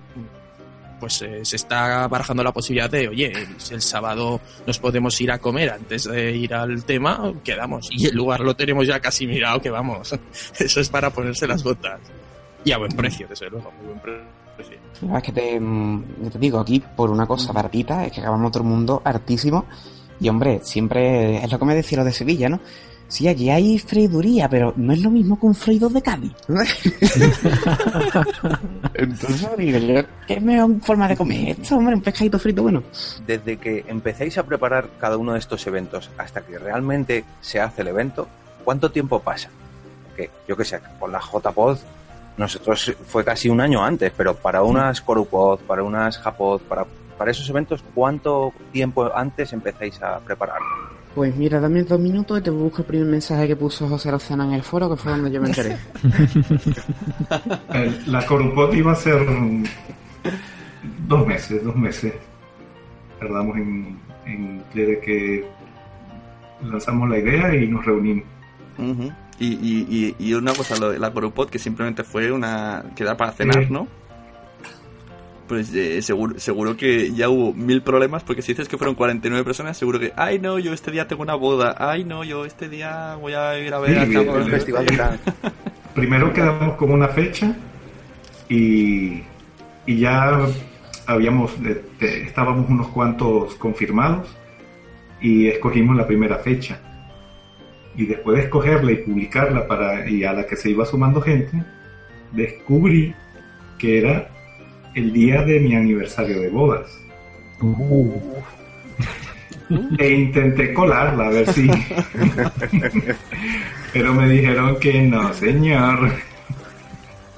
pues 1.01 1.23
eh, 1.23 1.41
se 1.45 1.57
está 1.57 2.07
barajando 2.07 2.45
la 2.45 2.53
posibilidad 2.53 2.91
de, 2.91 3.09
oye, 3.09 3.27
el, 3.33 3.49
el 3.71 3.81
sábado 3.83 4.41
nos 4.67 4.79
podemos 4.79 5.19
ir 5.21 5.33
a 5.33 5.39
comer 5.39 5.71
antes 5.71 6.05
de 6.05 6.31
ir 6.37 6.55
al 6.55 6.85
tema, 6.85 7.33
quedamos. 7.43 7.89
Y 7.91 8.07
el 8.07 8.15
lugar 8.15 8.41
lo 8.41 8.55
tenemos 8.55 8.87
ya 8.87 9.01
casi 9.01 9.27
mirado, 9.27 9.61
que 9.61 9.71
vamos. 9.71 10.13
Eso 10.59 10.81
es 10.81 10.89
para 10.91 11.11
ponerse 11.11 11.47
las 11.47 11.65
botas. 11.65 11.99
Y 12.65 12.73
a 12.73 12.79
buen 12.79 12.93
precio, 12.93 13.27
desde 13.27 13.49
luego, 13.49 13.73
muy 13.79 13.87
buen 13.87 14.01
pre- 14.01 14.21
precio. 14.57 14.77
Verdad 15.01 15.17
es 15.19 15.23
que 15.25 15.33
te, 15.33 15.59
mm, 15.59 16.29
te 16.31 16.39
digo, 16.39 16.61
aquí 16.61 16.83
por 16.95 17.11
una 17.11 17.27
cosa 17.27 17.53
baratita, 17.53 18.05
es 18.05 18.13
que 18.13 18.21
acabamos 18.21 18.53
todo 18.53 18.63
el 18.63 18.69
mundo 18.69 19.01
hartísimo. 19.05 19.65
Y 20.21 20.29
hombre, 20.29 20.61
siempre 20.63 21.43
es 21.43 21.51
lo 21.51 21.59
que 21.59 21.65
me 21.65 21.75
decía 21.75 21.97
lo 21.99 22.05
de 22.05 22.13
Sevilla, 22.13 22.51
¿no? 22.51 22.61
Sí, 23.11 23.27
aquí 23.27 23.51
hay 23.51 23.77
freiduría, 23.77 24.49
pero 24.49 24.73
no 24.77 24.93
es 24.93 25.03
lo 25.03 25.11
mismo 25.11 25.39
que 25.39 25.47
un 25.47 25.55
freidor 25.55 25.91
de 25.93 26.01
Cádiz. 26.01 26.33
Entonces 28.95 29.49
digo 29.59 30.05
¿qué 30.29 30.41
mejor 30.41 30.81
forma 30.81 31.09
de 31.09 31.17
comer 31.17 31.49
esto, 31.59 31.77
hombre? 31.77 31.97
Un 31.97 32.03
pescadito 32.03 32.39
frito, 32.39 32.63
bueno. 32.63 32.85
Desde 33.27 33.57
que 33.57 33.85
empecéis 33.89 34.39
a 34.39 34.45
preparar 34.45 34.91
cada 35.01 35.17
uno 35.17 35.33
de 35.33 35.41
estos 35.41 35.67
eventos 35.67 36.09
hasta 36.19 36.43
que 36.43 36.57
realmente 36.57 37.25
se 37.41 37.59
hace 37.59 37.83
el 37.83 37.89
evento, 37.89 38.29
¿cuánto 38.63 38.93
tiempo 38.93 39.19
pasa? 39.19 39.51
Porque 40.07 40.31
yo 40.47 40.57
que 40.57 40.65
sé, 40.65 40.79
con 41.01 41.11
la 41.11 41.19
JPod, 41.21 41.79
nosotros 42.37 42.95
fue 43.09 43.25
casi 43.25 43.49
un 43.49 43.61
año 43.61 43.85
antes, 43.85 44.13
pero 44.17 44.37
para 44.37 44.63
unas 44.63 45.01
Corupod, 45.01 45.59
para 45.63 45.83
unas 45.83 46.17
Japod, 46.17 46.61
para, 46.61 46.87
para 47.19 47.33
esos 47.33 47.51
eventos, 47.51 47.83
¿cuánto 47.93 48.53
tiempo 48.71 49.11
antes 49.13 49.53
empezáis 49.53 50.01
a 50.01 50.21
preparar? 50.21 50.61
Pues 51.15 51.35
mira, 51.37 51.59
dame 51.59 51.83
dos 51.83 51.99
minutos 51.99 52.39
y 52.39 52.43
te 52.43 52.51
busco 52.51 52.79
el 52.83 52.85
primer 52.87 53.07
mensaje 53.09 53.49
que 53.49 53.57
puso 53.57 53.89
José 53.89 54.11
Lozana 54.13 54.45
en 54.45 54.53
el 54.53 54.63
foro, 54.63 54.89
que 54.89 54.97
fue 54.97 55.11
donde 55.13 55.31
yo 55.33 55.41
me 55.43 55.49
enteré. 55.49 55.77
El- 57.75 58.13
La 58.13 58.25
Corupot 58.25 58.73
iba 58.75 58.93
a 58.93 58.95
ser 58.97 59.27
dos 61.09 61.27
meses, 61.27 61.65
dos 61.65 61.75
meses. 61.77 62.15
Tardamos 63.19 63.57
en, 63.57 63.99
en 64.25 64.63
desde 64.73 65.01
que 65.01 65.45
lanzamos 66.65 67.09
la 67.11 67.19
idea 67.19 67.55
y 67.57 67.67
nos 67.67 67.85
reunimos. 67.85 68.25
Y, 69.39 69.47
y, 69.55 69.87
y, 70.19 70.25
y 70.29 70.35
una 70.35 70.53
cosa, 70.55 70.77
lo 70.79 70.91
de 70.91 70.99
la 70.99 71.13
Corupod, 71.13 71.49
que 71.51 71.59
simplemente 71.59 72.05
fue 72.05 72.31
una. 72.31 72.85
quedar 72.95 73.17
para 73.17 73.33
cenar, 73.33 73.65
Sí. 73.67 73.73
¿no? 73.73 73.89
Pues 75.51 75.75
eh, 75.75 76.01
seguro, 76.01 76.39
seguro 76.39 76.77
que 76.77 77.13
ya 77.13 77.29
hubo 77.29 77.53
mil 77.53 77.83
problemas, 77.83 78.23
porque 78.23 78.41
si 78.41 78.53
dices 78.53 78.69
que 78.69 78.79
fueron 78.79 78.95
49 78.95 79.43
personas, 79.43 79.77
seguro 79.77 79.99
que, 79.99 80.13
ay 80.15 80.39
no, 80.39 80.61
yo 80.61 80.73
este 80.73 80.93
día 80.93 81.09
tengo 81.09 81.23
una 81.23 81.35
boda, 81.35 81.75
ay 81.77 82.05
no, 82.05 82.23
yo 82.23 82.45
este 82.45 82.69
día 82.69 83.17
voy 83.17 83.33
a 83.33 83.59
ir 83.59 83.75
a 83.75 83.81
ver 83.81 84.07
Sí, 84.07 84.15
a 84.15 84.23
bien. 84.23 84.47
festival 84.47 84.87
de 84.87 84.97
tal. 84.97 85.19
Primero 85.97 86.33
quedamos 86.33 86.77
con 86.77 86.93
una 86.93 87.09
fecha 87.09 87.53
y, 88.49 89.25
y 89.87 89.99
ya 89.99 90.39
habíamos 91.07 91.51
estábamos 91.99 92.71
unos 92.71 92.87
cuantos 92.87 93.57
confirmados 93.57 94.29
y 95.21 95.49
escogimos 95.49 95.97
la 95.97 96.07
primera 96.07 96.39
fecha. 96.39 96.79
Y 97.97 98.07
después 98.07 98.37
de 98.37 98.45
escogerla 98.45 98.93
y 98.93 98.99
publicarla 98.99 99.67
para 99.67 100.09
y 100.09 100.23
a 100.23 100.33
la 100.33 100.47
que 100.47 100.55
se 100.55 100.71
iba 100.71 100.87
sumando 100.87 101.21
gente, 101.21 101.61
descubrí 102.31 103.13
que 103.81 103.99
era 103.99 104.29
el 104.95 105.13
día 105.13 105.43
de 105.43 105.61
mi 105.61 105.75
aniversario 105.75 106.41
de 106.41 106.49
bodas. 106.49 106.99
E 109.99 110.09
intenté 110.09 110.75
colarla 110.75 111.27
a 111.29 111.31
ver 111.31 111.53
si. 111.53 111.71
Pero 113.93 114.15
me 114.15 114.29
dijeron 114.29 114.79
que 114.81 115.03
no, 115.03 115.33
señor. 115.33 116.13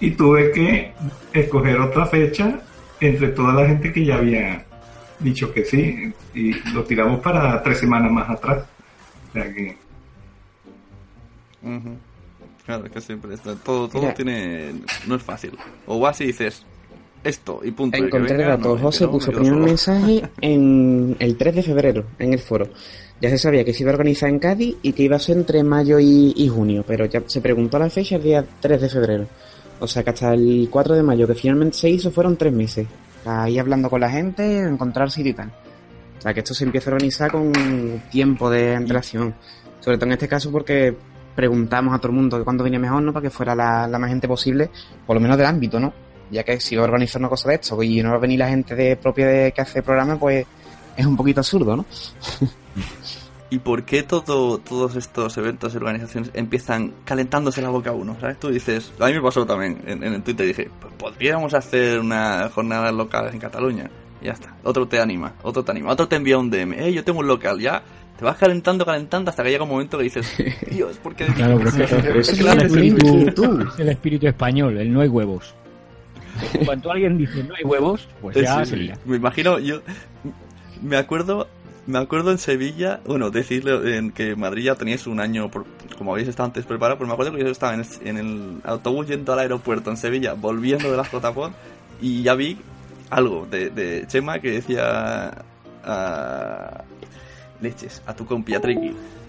Y 0.00 0.12
tuve 0.12 0.50
que 0.52 0.92
escoger 1.32 1.78
otra 1.80 2.06
fecha 2.06 2.60
entre 3.00 3.28
toda 3.28 3.52
la 3.54 3.66
gente 3.66 3.92
que 3.92 4.04
ya 4.04 4.16
había 4.16 4.64
dicho 5.18 5.52
que 5.52 5.64
sí. 5.64 6.12
Y 6.34 6.54
lo 6.70 6.84
tiramos 6.84 7.20
para 7.20 7.62
tres 7.62 7.78
semanas 7.78 8.10
más 8.10 8.30
atrás. 8.30 8.64
O 9.28 9.32
sea 9.32 9.52
que. 9.52 9.76
Claro, 12.64 12.86
es 12.86 12.92
que 12.92 13.00
siempre 13.00 13.34
está, 13.34 13.54
todo, 13.56 13.88
todo 13.88 14.02
Mira. 14.02 14.14
tiene. 14.14 14.72
no 15.06 15.16
es 15.16 15.22
fácil. 15.22 15.58
O 15.86 16.00
vas 16.00 16.20
y 16.20 16.26
dices 16.26 16.64
esto 17.24 17.60
y 17.62 17.70
punto. 17.70 17.96
Encontré 17.96 18.36
el 18.36 18.48
dato. 18.48 18.76
no, 18.76 18.82
José 18.82 19.08
puso 19.08 19.30
el 19.30 19.38
primer 19.38 19.54
solo. 19.54 19.66
mensaje 19.66 20.22
en 20.40 21.16
el 21.18 21.36
3 21.36 21.54
de 21.54 21.62
febrero, 21.62 22.04
en 22.18 22.32
el 22.32 22.38
foro. 22.38 22.68
Ya 23.20 23.30
se 23.30 23.38
sabía 23.38 23.64
que 23.64 23.72
se 23.72 23.84
iba 23.84 23.92
a 23.92 23.94
organizar 23.94 24.28
en 24.28 24.38
Cádiz 24.40 24.76
y 24.82 24.92
que 24.92 25.04
iba 25.04 25.16
a 25.16 25.20
ser 25.20 25.36
entre 25.36 25.62
mayo 25.62 26.00
y, 26.00 26.32
y 26.36 26.48
junio, 26.48 26.84
pero 26.86 27.06
ya 27.06 27.22
se 27.26 27.40
preguntó 27.40 27.78
la 27.78 27.88
fecha 27.88 28.16
el 28.16 28.22
día 28.22 28.44
3 28.60 28.80
de 28.80 28.88
febrero. 28.88 29.26
O 29.78 29.86
sea 29.86 30.02
que 30.02 30.10
hasta 30.10 30.34
el 30.34 30.68
4 30.70 30.94
de 30.94 31.02
mayo, 31.02 31.26
que 31.26 31.34
finalmente 31.34 31.76
se 31.76 31.90
hizo, 31.90 32.10
fueron 32.10 32.36
tres 32.36 32.52
meses. 32.52 32.86
Ahí 33.24 33.58
hablando 33.58 33.88
con 33.88 34.00
la 34.00 34.10
gente, 34.10 34.60
encontrar 34.60 35.10
sitio 35.10 35.30
y 35.30 35.34
tal. 35.34 35.52
O 36.18 36.22
sea 36.22 36.34
que 36.34 36.40
esto 36.40 36.54
se 36.54 36.64
empieza 36.64 36.90
a 36.90 36.94
organizar 36.94 37.30
con 37.30 37.52
tiempo 38.10 38.48
de 38.48 38.76
antelación. 38.76 39.34
Sobre 39.80 39.96
todo 39.96 40.06
en 40.06 40.12
este 40.12 40.28
caso 40.28 40.52
porque 40.52 40.96
preguntamos 41.34 41.94
a 41.94 41.98
todo 41.98 42.08
el 42.08 42.14
mundo 42.14 42.38
que 42.38 42.44
cuándo 42.44 42.62
venía 42.62 42.78
mejor, 42.78 43.02
¿no? 43.02 43.12
Para 43.12 43.24
que 43.24 43.30
fuera 43.30 43.56
la, 43.56 43.88
la 43.88 43.98
más 43.98 44.10
gente 44.10 44.28
posible, 44.28 44.70
por 45.06 45.16
lo 45.16 45.20
menos 45.20 45.36
del 45.36 45.46
ámbito, 45.46 45.80
¿no? 45.80 45.92
Ya 46.32 46.42
que 46.44 46.58
si 46.60 46.74
va 46.76 46.82
a 46.82 46.84
organizar 46.86 47.20
una 47.20 47.28
cosa 47.28 47.48
de 47.50 47.54
esto 47.56 47.80
y 47.82 48.02
no 48.02 48.10
va 48.10 48.16
a 48.16 48.18
venir 48.18 48.38
la 48.40 48.48
gente 48.48 48.74
de 48.74 48.96
propia 48.96 49.26
de 49.28 49.52
que 49.52 49.60
hace 49.60 49.78
el 49.80 49.84
programa, 49.84 50.18
pues 50.18 50.44
es 50.96 51.06
un 51.06 51.16
poquito 51.16 51.40
absurdo, 51.40 51.76
¿no? 51.76 51.84
¿Y 53.50 53.58
por 53.58 53.84
qué 53.84 54.02
todo, 54.02 54.56
todos 54.56 54.96
estos 54.96 55.36
eventos 55.36 55.74
y 55.74 55.76
organizaciones 55.76 56.30
empiezan 56.32 56.94
calentándose 57.04 57.60
la 57.60 57.68
boca 57.68 57.90
a 57.90 57.92
uno? 57.92 58.16
¿Sabes? 58.18 58.40
Tú 58.40 58.48
dices, 58.48 58.90
a 58.98 59.06
mí 59.08 59.12
me 59.12 59.20
pasó 59.20 59.44
también 59.44 59.78
en, 59.86 60.02
en 60.02 60.14
el 60.14 60.22
Twitter, 60.22 60.46
dije, 60.46 60.70
pues 60.80 60.94
podríamos 60.94 61.52
hacer 61.52 62.00
una 62.00 62.48
jornada 62.54 62.90
local 62.90 63.28
en 63.30 63.38
Cataluña. 63.38 63.90
Y 64.22 64.26
ya 64.26 64.32
está. 64.32 64.54
Otro 64.64 64.88
te 64.88 64.98
anima, 65.00 65.34
otro 65.42 65.62
te 65.62 65.70
anima, 65.70 65.90
otro 65.92 66.08
te 66.08 66.16
envía 66.16 66.38
un 66.38 66.48
DM, 66.50 66.72
eh, 66.78 66.92
yo 66.94 67.04
tengo 67.04 67.18
un 67.20 67.26
local, 67.26 67.60
ya. 67.60 67.82
Te 68.18 68.24
vas 68.24 68.36
calentando, 68.38 68.86
calentando 68.86 69.28
hasta 69.30 69.42
que 69.42 69.50
llega 69.50 69.64
un 69.64 69.70
momento 69.70 69.98
que 69.98 70.04
dices, 70.04 70.32
Dios, 70.70 70.96
¿por 70.96 71.14
qué? 71.14 71.26
Claro, 71.26 71.58
pero 71.58 71.68
es 71.68 71.74
que- 71.74 72.18
es 72.20 72.28
es 72.30 72.38
el 72.38 72.46
la 72.46 72.54
espíritu- 72.54 73.06
inquietud. 73.06 73.66
es 73.74 73.78
el 73.80 73.88
espíritu 73.90 74.26
español, 74.28 74.78
el 74.78 74.90
no 74.90 75.02
hay 75.02 75.08
huevos. 75.08 75.54
Cuando 76.64 76.90
alguien 76.92 77.18
dice 77.18 77.42
no 77.44 77.54
hay 77.54 77.64
huevos, 77.64 78.08
pues 78.20 78.36
ya 78.36 78.64
sí, 78.64 78.70
se. 78.88 78.94
Me 79.04 79.16
imagino, 79.16 79.58
yo 79.58 79.80
me 80.82 80.96
acuerdo, 80.96 81.48
me 81.86 81.98
acuerdo 81.98 82.30
en 82.30 82.38
Sevilla, 82.38 83.00
bueno, 83.06 83.30
decirle 83.30 83.96
en 83.98 84.10
que 84.12 84.34
Madrid 84.36 84.64
ya 84.64 84.74
teníais 84.74 85.06
un 85.06 85.20
año, 85.20 85.50
por- 85.50 85.66
como 85.98 86.12
habéis 86.12 86.28
estado 86.28 86.46
antes 86.46 86.64
preparado, 86.64 86.98
pero 86.98 87.06
me 87.08 87.12
acuerdo 87.14 87.32
que 87.32 87.40
yo 87.44 87.48
estaba 87.50 87.74
en 87.74 87.80
el, 87.80 87.86
en 88.08 88.16
el 88.18 88.56
autobús 88.64 89.06
yendo 89.08 89.32
al 89.32 89.38
aeropuerto 89.40 89.90
en 89.90 89.96
Sevilla, 89.96 90.34
volviendo 90.34 90.90
de 90.90 90.96
la 90.96 91.04
JPod, 91.04 91.50
y 92.00 92.22
ya 92.22 92.34
vi 92.34 92.58
algo 93.10 93.46
de, 93.50 93.70
de 93.70 94.06
Chema 94.08 94.40
que 94.40 94.52
decía 94.52 95.44
a 95.84 96.84
leches, 97.60 98.02
a 98.06 98.14
tu 98.14 98.26
compi, 98.26 98.54
a 98.54 98.60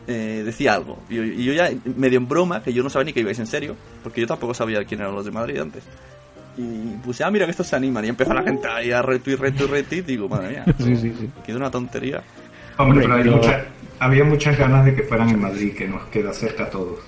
eh, 0.08 0.42
decía 0.46 0.74
algo. 0.76 1.00
Y, 1.10 1.16
yo- 1.16 1.24
y 1.24 1.44
yo 1.46 1.54
ya 1.54 1.70
medio 1.96 2.18
en 2.18 2.28
broma 2.28 2.62
que 2.64 2.74
yo 2.74 2.84
no 2.84 2.90
sabía 2.90 3.06
ni 3.06 3.14
que 3.14 3.22
ibais 3.22 3.40
en 3.40 3.48
serio 3.48 3.76
porque 4.04 4.20
yo 4.22 4.28
tampoco 4.28 4.54
sabía 4.54 4.84
quién 4.86 5.00
eran 5.02 5.16
los 5.16 5.24
de 5.26 5.32
Madrid 5.32 5.60
antes 5.60 5.84
y 6.58 6.96
puse, 7.04 7.24
ah, 7.24 7.32
mira 7.32 7.46
que 7.46 7.52
estos 7.52 7.68
se 7.68 7.76
animan. 7.76 8.06
Y 8.06 8.10
empezó 8.10 8.34
la 8.34 8.44
gente 8.44 8.68
ahí 8.68 8.92
a 8.92 9.02
retweet, 9.02 9.38
retweet, 9.38 9.68
retweet. 9.70 10.04
Digo, 10.04 10.30
madre 10.30 10.50
mía, 10.50 10.66
Sí, 10.78 10.96
sí, 10.98 11.14
sí. 11.20 11.30
que 11.46 11.52
es 11.52 11.58
una 11.58 11.72
tontería. 11.72 12.22
Hombre, 12.78 13.02
pero 13.02 13.16
hay 13.16 13.24
pero- 13.24 13.36
mucha- 13.38 13.66
había 14.00 14.24
muchas 14.24 14.58
ganas 14.58 14.86
de 14.86 14.96
que 14.96 15.04
fueran 15.04 15.30
en 15.30 15.40
Madrid, 15.42 15.74
que 15.76 15.88
nos 15.88 16.04
queda 16.08 16.34
cerca 16.34 16.64
a 16.66 16.70
todos. 16.70 17.00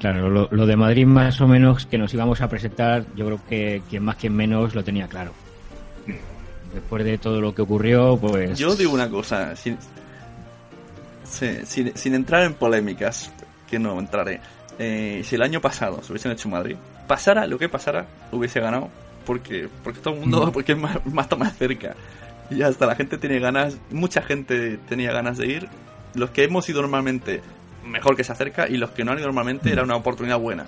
Claro, 0.00 0.28
lo, 0.30 0.48
lo 0.50 0.66
de 0.66 0.76
Madrid 0.76 1.06
más 1.06 1.40
o 1.40 1.48
menos 1.48 1.84
que 1.86 1.98
nos 1.98 2.14
íbamos 2.14 2.40
a 2.40 2.48
presentar, 2.48 3.04
yo 3.16 3.26
creo 3.26 3.40
que 3.48 3.82
quien 3.90 4.04
más 4.04 4.16
quien 4.16 4.34
menos 4.36 4.74
lo 4.74 4.84
tenía 4.84 5.08
claro. 5.08 5.32
Después 6.72 7.04
de 7.04 7.18
todo 7.18 7.40
lo 7.40 7.54
que 7.54 7.62
ocurrió, 7.62 8.16
pues... 8.16 8.56
Yo 8.58 8.76
digo 8.76 8.92
una 8.92 9.08
cosa, 9.08 9.56
sin, 9.56 9.76
sí, 11.24 11.48
sin, 11.64 11.96
sin 11.96 12.14
entrar 12.14 12.44
en 12.44 12.54
polémicas, 12.54 13.32
que 13.68 13.78
no 13.78 13.98
entraré. 13.98 14.40
Eh, 14.78 15.22
si 15.24 15.34
el 15.34 15.42
año 15.42 15.60
pasado 15.60 16.02
se 16.02 16.12
hubiesen 16.12 16.32
hecho 16.32 16.46
en 16.48 16.52
Madrid, 16.52 16.76
pasara 17.08 17.48
lo 17.48 17.58
que 17.58 17.68
pasara, 17.68 18.06
hubiese 18.30 18.60
ganado. 18.60 18.88
Porque, 19.26 19.68
porque 19.82 20.00
todo 20.00 20.14
el 20.14 20.20
mundo, 20.20 20.52
porque 20.52 20.72
es 20.72 20.78
más, 20.78 21.04
más, 21.06 21.26
está 21.26 21.36
más 21.36 21.56
cerca. 21.56 21.94
Y 22.50 22.62
hasta 22.62 22.86
la 22.86 22.94
gente 22.94 23.18
tiene 23.18 23.40
ganas, 23.40 23.76
mucha 23.90 24.22
gente 24.22 24.78
tenía 24.88 25.12
ganas 25.12 25.36
de 25.36 25.46
ir. 25.48 25.68
Los 26.14 26.30
que 26.30 26.44
hemos 26.44 26.66
ido 26.68 26.80
normalmente, 26.80 27.42
mejor 27.84 28.16
que 28.16 28.24
se 28.24 28.32
acerca. 28.32 28.68
Y 28.68 28.76
los 28.78 28.90
que 28.90 29.04
no 29.04 29.12
han 29.12 29.18
ido 29.18 29.26
normalmente, 29.26 29.70
era 29.70 29.82
una 29.82 29.96
oportunidad 29.96 30.38
buena. 30.38 30.66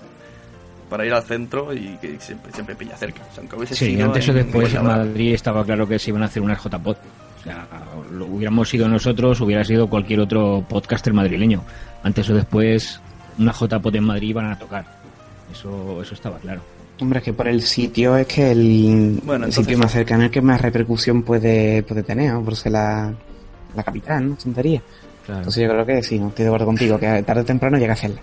Para 0.91 1.07
ir 1.07 1.13
al 1.13 1.23
centro 1.23 1.73
y 1.73 1.97
que 2.03 2.19
siempre, 2.21 2.53
siempre 2.53 2.75
pilla 2.75 2.97
cerca. 2.97 3.23
O 3.23 3.33
sea, 3.33 3.41
aunque 3.41 3.57
hubiese 3.57 3.77
Sí, 3.77 4.01
antes 4.01 4.29
o 4.29 4.33
después 4.33 4.75
en. 4.75 4.85
Madrid 4.85 5.35
estaba 5.35 5.65
claro 5.65 5.87
que 5.87 5.99
se 5.99 6.11
iban 6.11 6.23
a 6.23 6.27
hacer 6.27 6.43
unas 6.43 6.63
JPod. 6.63 6.97
O 6.97 7.43
sea, 7.43 7.67
lo 8.13 8.27
hubiéramos 8.27 8.69
sido 8.69 8.89
nosotros, 8.89 9.41
hubiera 9.41 9.65
sido 9.65 9.89
cualquier 9.89 10.21
otro 10.21 10.63
podcaster 10.69 11.15
madrileño. 11.15 11.65
Antes 12.03 12.29
o 12.29 12.35
después, 12.35 13.01
una 13.39 13.53
JPod 13.53 13.95
en 13.95 14.05
Madrid 14.05 14.29
iban 14.31 14.51
a 14.51 14.59
tocar. 14.59 15.00
Eso, 15.53 16.03
eso 16.03 16.15
estaba 16.15 16.39
claro. 16.39 16.61
Hombre, 17.01 17.19
es 17.21 17.25
que 17.25 17.33
por 17.33 17.49
el 17.49 17.63
sitio 17.63 18.17
es 18.17 18.27
que 18.27 18.51
el, 18.51 19.21
Bueno, 19.25 19.45
el 19.47 19.51
entonces- 19.51 19.65
sitio 19.65 19.79
más 19.79 19.93
cercano 19.93 20.23
es 20.23 20.27
el 20.27 20.33
que 20.33 20.43
más 20.43 20.61
repercusión 20.61 21.23
puede, 21.23 21.83
puede 21.83 22.03
tener, 22.03 22.33
¿no? 22.33 22.45
por 22.45 22.55
ser 22.57 22.73
la, 22.73 23.13
la 23.75 23.83
capital, 23.83 24.29
¿no? 24.29 24.37
Tontería. 24.37 24.83
Claro. 25.25 25.41
Entonces 25.41 25.63
yo 25.63 25.69
creo 25.71 25.87
que 25.87 26.03
sí, 26.03 26.19
no 26.19 26.29
estoy 26.29 26.43
de 26.45 26.49
acuerdo 26.49 26.67
contigo, 26.67 26.99
que 26.99 27.23
tarde 27.23 27.43
o 27.43 27.45
temprano 27.45 27.79
llega 27.79 27.93
a 27.93 27.95
hacerla. 27.95 28.21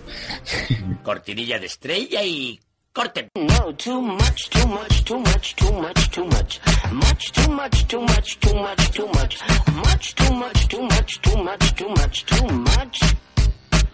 Cortinilla 1.02 1.58
de 1.58 1.66
estrella 1.66 2.22
y 2.22 2.58
corte. 2.92 3.28
No, 3.34 3.74
too 3.74 4.00
much, 4.00 4.48
too 4.50 4.66
much, 4.68 5.02
too 5.04 5.18
much, 5.18 5.54
too 5.54 5.72
much, 5.72 6.08
too 6.10 6.24
much. 6.24 6.60
Much, 6.92 7.32
too 7.32 7.50
much, 7.52 7.86
too 7.86 8.00
much, 8.00 8.38
too 8.38 8.54
much, 8.54 8.90
too 8.92 9.06
much. 9.08 9.38
Much, 9.74 10.14
too 10.14 10.32
much, 10.34 10.68
too 10.68 10.82
much, 10.82 11.20
too 11.20 11.36
much, 11.42 11.74
too 11.76 11.88
much, 11.88 12.24
too 12.26 12.46
much. 12.46 12.68
Much, 12.78 13.14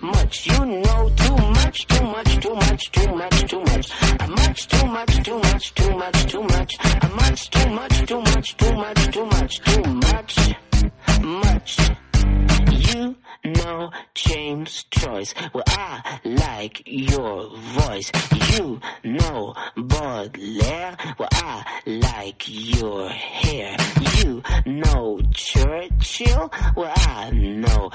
you 0.05 0.67
know, 0.67 1.09
too 1.17 1.37
much, 1.37 1.87
too 1.87 2.05
much, 2.05 2.41
too 2.41 2.55
much, 2.55 2.91
too 2.93 3.07
much, 3.15 3.51
too 3.51 3.61
much. 3.61 3.91
A 4.21 4.29
much, 4.29 4.69
too 4.69 4.87
much, 4.87 5.23
too 5.25 5.39
much, 5.39 5.75
too 5.75 5.91
much, 5.97 6.27
too 6.27 6.43
much. 6.43 6.77
A 7.03 7.09
much, 7.09 7.51
too 7.51 7.71
much, 7.71 8.07
too 8.07 8.21
much, 8.21 8.57
too 8.59 8.75
much, 8.75 9.11
too 9.13 9.25
much, 9.25 9.61
too 9.61 9.83
much. 9.95 10.55
Much. 11.23 11.79
You 12.71 13.17
know 13.45 13.91
James 14.15 14.85
Joyce. 14.91 15.35
Well, 15.55 15.65
I 15.69 16.21
like 16.25 16.83
your 16.85 17.57
voice. 17.57 18.13
You 18.59 18.81
know 19.05 19.55
Baudelaire. 19.75 20.97
Well, 21.19 21.29
I 21.33 21.81
like 21.87 22.43
your 22.47 23.09
hair. 23.09 23.77
You 24.19 24.43
know 24.67 25.21
Churchill. 25.33 26.53
Well, 26.77 26.93
I 26.95 27.31
know 27.31 27.91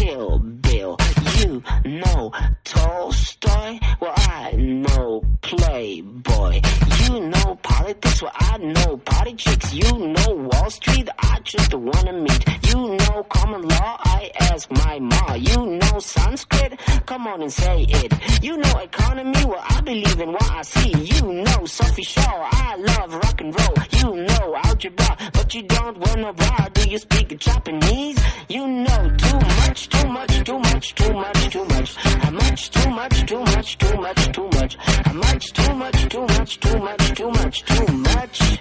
Kill 0.00 0.38
Bill. 0.38 0.96
You 1.38 1.62
know 1.84 2.32
Tolstoy. 2.64 3.78
Well, 4.00 4.14
I 4.16 4.52
know 4.56 5.22
Playboy. 5.42 6.60
You 7.04 7.20
know 7.28 7.58
politics, 7.62 8.22
well, 8.22 8.32
I 8.34 8.56
know 8.56 8.96
party 8.96 9.34
chicks. 9.34 9.74
You 9.74 9.92
know 9.98 10.48
Wall 10.50 10.70
Street, 10.70 11.08
I 11.18 11.40
just 11.44 11.74
wanna 11.74 12.14
meet. 12.14 12.44
You 12.68 12.96
know 12.96 13.24
common 13.28 13.60
law, 13.68 13.96
I 14.18 14.30
ask 14.40 14.70
my 14.70 14.98
ma. 15.00 15.34
You 15.34 15.66
know 15.66 15.98
Sanskrit, 15.98 16.80
come 17.04 17.26
on 17.26 17.42
and 17.42 17.52
say 17.52 17.82
it. 17.86 18.42
You 18.42 18.56
know 18.56 18.78
economy, 18.78 19.44
well, 19.44 19.62
I 19.68 19.82
believe 19.82 20.18
in 20.18 20.32
what 20.32 20.50
I 20.50 20.62
see. 20.62 20.92
You 21.12 21.32
know 21.44 21.66
Sophie 21.66 22.04
Shaw, 22.04 22.48
I 22.52 22.76
love 22.76 23.12
rock 23.12 23.38
and 23.42 23.54
roll. 23.60 23.76
You 23.98 24.24
know 24.24 24.56
algebra, 24.64 25.16
but 25.34 25.54
you 25.54 25.62
don't 25.64 25.98
no 26.20 26.32
bra. 26.32 26.68
Do 26.72 26.88
you 26.88 26.98
speak 26.98 27.38
Japanese? 27.38 28.18
You 28.48 28.66
know 28.66 29.16
too 29.16 29.38
much, 29.62 29.88
too 29.90 30.08
much, 30.08 30.44
too 30.44 30.58
much, 30.58 30.94
too 30.94 31.12
much, 31.12 31.50
too 31.50 31.64
much. 31.64 31.94
How 31.96 32.30
much, 32.30 32.70
too 32.70 32.90
much, 32.90 33.26
too 33.26 33.40
much, 33.40 33.78
too 33.78 33.96
much, 33.96 34.32
too 34.32 34.48
much. 34.54 34.76
How 34.76 35.12
much, 35.12 35.52
too 35.52 35.74
much, 35.74 36.08
too 36.08 36.26
much, 36.26 36.60
too 36.60 36.78
much, 36.78 37.14
too 37.14 37.30
much, 37.30 37.64
too 37.64 37.92
much, 37.92 38.60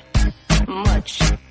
much. 0.68 1.49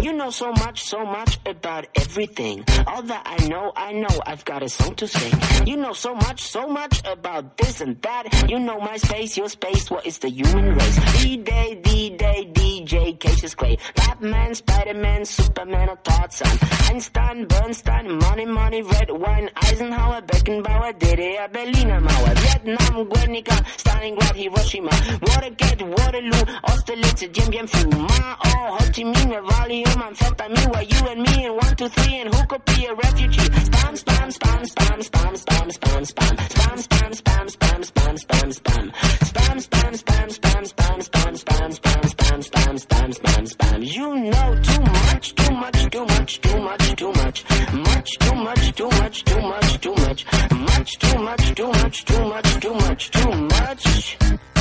You 0.00 0.12
know 0.12 0.30
so 0.30 0.52
much, 0.52 0.84
so 0.84 1.04
much 1.04 1.38
about 1.44 1.86
everything. 1.96 2.64
All 2.86 3.02
that 3.02 3.22
I 3.26 3.46
know, 3.48 3.72
I 3.76 3.92
know 3.92 4.20
I've 4.24 4.44
got 4.44 4.62
a 4.62 4.68
song 4.68 4.94
to 4.96 5.08
sing. 5.08 5.32
You 5.66 5.76
know 5.76 5.92
so 5.92 6.14
much, 6.14 6.42
so 6.42 6.68
much 6.68 7.02
about 7.06 7.56
this 7.56 7.80
and 7.80 8.00
that. 8.02 8.48
You 8.48 8.60
know 8.60 8.78
my 8.80 8.96
space, 8.96 9.36
your 9.36 9.48
space, 9.48 9.90
what 9.90 10.06
is 10.06 10.18
the 10.18 10.30
human 10.30 10.76
race? 10.76 11.22
D-Day, 11.22 11.80
D-Day, 11.82 12.50
DJ, 12.52 13.18
Cassius 13.18 13.54
Clay. 13.56 13.76
Batman, 13.96 14.54
Spider-Man, 14.54 15.24
Superman, 15.24 15.88
or 15.88 15.96
Tarzan. 15.96 16.58
Einstein, 16.90 17.46
Bernstein, 17.46 18.18
money, 18.18 18.46
money, 18.46 18.82
red 18.82 19.10
wine. 19.10 19.50
Eisenhower, 19.56 20.22
Beckenbauer, 20.22 20.98
Didier, 20.98 21.48
Berliner 21.52 22.00
Mauer. 22.00 22.34
Vietnam, 22.38 23.08
Guernica, 23.08 23.56
Stalingrad, 23.76 24.36
Hiroshima. 24.36 24.90
Watergate, 25.22 25.82
Waterloo, 25.82 26.44
Austerlitz, 26.64 27.32
Jim 27.32 27.50
Bien 27.50 27.66
Phu. 27.66 27.90
Ma, 27.98 28.36
oh, 28.44 28.77
Minh, 29.04 29.30
Valium, 29.48 30.02
amphetamine. 30.02 30.74
Were 30.74 30.82
you 30.82 31.06
and 31.08 31.22
me 31.22 31.46
in 31.46 31.52
one, 31.54 31.76
two, 31.76 31.88
three, 31.88 32.20
and 32.20 32.34
who 32.34 32.46
could 32.46 32.64
be 32.64 32.86
a 32.86 32.94
refugee? 32.94 33.38
Spam, 33.40 33.94
spam, 33.94 34.28
spam, 34.32 34.62
spam, 34.64 34.98
spam, 35.08 35.32
spam, 35.36 35.70
spam, 35.72 36.02
spam. 36.10 36.36
Spam, 36.48 36.78
spam, 36.82 37.12
spam, 37.14 37.46
spam, 37.48 37.80
spam, 37.84 38.16
spam, 38.18 38.48
spam. 38.58 38.92
Spam, 39.28 39.56
spam, 39.60 39.92
spam, 39.98 40.28
spam, 40.28 40.62
spam, 40.68 41.02
spam, 41.02 41.32
spam, 41.38 41.72
spam, 41.78 42.10
spam, 42.10 42.42
spam, 42.42 42.78
spam, 42.78 43.12
spam, 43.14 43.44
spam. 43.46 43.94
You 43.94 44.16
know 44.16 44.62
too 44.62 44.80
much, 44.80 45.34
too 45.34 45.52
much, 45.54 45.90
too 45.90 46.04
much, 46.04 46.40
too 46.40 46.58
much, 46.58 46.96
too 46.96 47.12
much. 47.12 47.44
Much, 47.72 48.18
too 48.18 48.34
much, 48.34 48.74
too 48.74 48.88
much, 48.90 49.24
too 49.24 49.40
much, 49.40 49.80
too 49.80 49.94
much. 49.94 50.26
Much, 50.52 50.98
too 50.98 51.18
much, 51.18 51.54
too 51.54 51.68
much, 51.68 52.04
too 52.04 52.24
much, 52.24 52.60
too 52.60 52.74
much. 52.74 53.10
Too 53.10 53.30
much. 53.30 54.57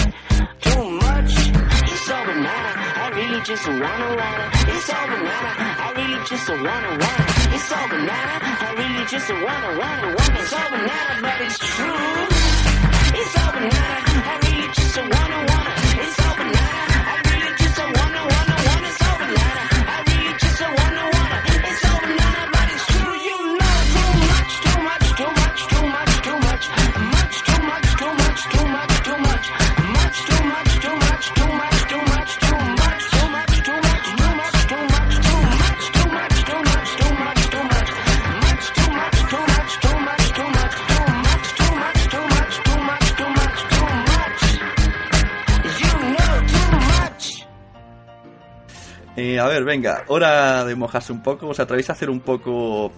It's 1.97 2.09
all 2.15 2.25
banana. 2.25 2.71
I 3.03 3.09
really 3.15 3.41
just 3.41 3.67
wanna 3.67 4.09
wanna. 4.19 4.45
It's 4.73 4.89
all 4.95 5.07
banana. 5.07 5.51
I 5.85 5.93
really 5.97 6.19
just 6.25 6.49
wanna 6.49 6.91
wanna. 7.03 7.25
It's 7.55 7.71
all 7.71 7.87
banana. 7.89 8.35
I 8.67 8.73
really 8.79 9.05
just 9.07 9.29
wanna 9.29 9.71
wanna 9.81 10.07
wanna. 10.17 10.39
It's 10.39 10.53
all 10.53 10.69
banana, 10.71 11.13
but 11.21 11.41
it's 11.45 11.59
true. 11.59 12.17
It's 13.19 13.35
all 13.41 13.51
banana. 13.51 13.99
I 14.31 14.33
really 14.45 14.69
just 14.77 14.97
wanna 14.97 15.39
wanna. 15.51 15.73
It's 16.03 16.19
all 16.25 16.35
banana. 16.39 16.95
I 17.13 17.26
Eh, 49.17 49.39
a 49.39 49.47
ver, 49.47 49.63
venga, 49.63 50.03
hora 50.09 50.63
de 50.63 50.75
mojarse 50.75 51.11
un 51.11 51.23
poco. 51.23 51.47
¿Os 51.47 51.59
atrevéis 51.59 51.89
a 51.89 51.93
hacer 51.93 52.07
un 52.07 52.19
poco, 52.19 52.93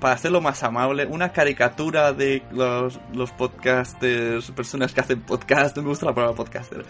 para 0.00 0.14
hacerlo 0.14 0.40
más 0.40 0.64
amable, 0.64 1.06
una 1.06 1.30
caricatura 1.30 2.12
de 2.12 2.42
los, 2.50 2.98
los 3.14 3.30
podcasters, 3.30 4.50
personas 4.50 4.92
que 4.92 5.00
hacen 5.00 5.20
podcast, 5.20 5.76
no 5.76 5.84
me 5.84 5.90
gusta 5.90 6.06
la 6.06 6.14
palabra 6.14 6.34
podcaster, 6.34 6.84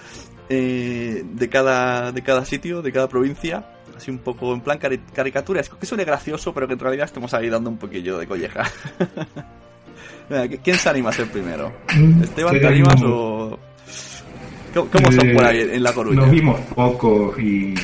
eh, 0.49 1.23
de, 1.23 1.49
cada, 1.51 2.11
de 2.11 2.23
cada 2.23 2.47
sitio, 2.47 2.81
de 2.81 2.91
cada 2.91 3.07
provincia? 3.07 3.67
Así 3.95 4.11
un 4.11 4.21
poco 4.21 4.55
en 4.55 4.63
plan 4.63 4.79
cari 4.79 4.97
caricatura. 5.13 5.61
Es 5.61 5.69
que 5.69 5.85
suene 5.85 6.07
gracioso, 6.07 6.55
pero 6.55 6.67
que 6.67 6.73
en 6.73 6.79
realidad 6.79 7.05
estemos 7.05 7.35
ahí 7.35 7.51
dando 7.51 7.69
un 7.69 7.77
poquillo 7.77 8.17
de 8.17 8.27
colleja. 8.27 8.65
¿Quién 10.65 10.79
se 10.79 10.89
anima 10.89 11.11
a 11.11 11.13
ser 11.13 11.31
primero? 11.31 11.71
¿Esteban, 12.23 12.59
te 12.59 12.67
animas 12.67 13.03
o...? 13.03 13.59
¿Cómo, 14.73 14.89
cómo 14.91 15.13
son 15.13 15.33
por 15.35 15.45
ahí 15.45 15.69
en 15.71 15.83
La 15.83 15.93
Coruña? 15.93 16.21
Nos 16.23 16.31
vimos 16.31 16.61
poco 16.75 17.35
y 17.39 17.75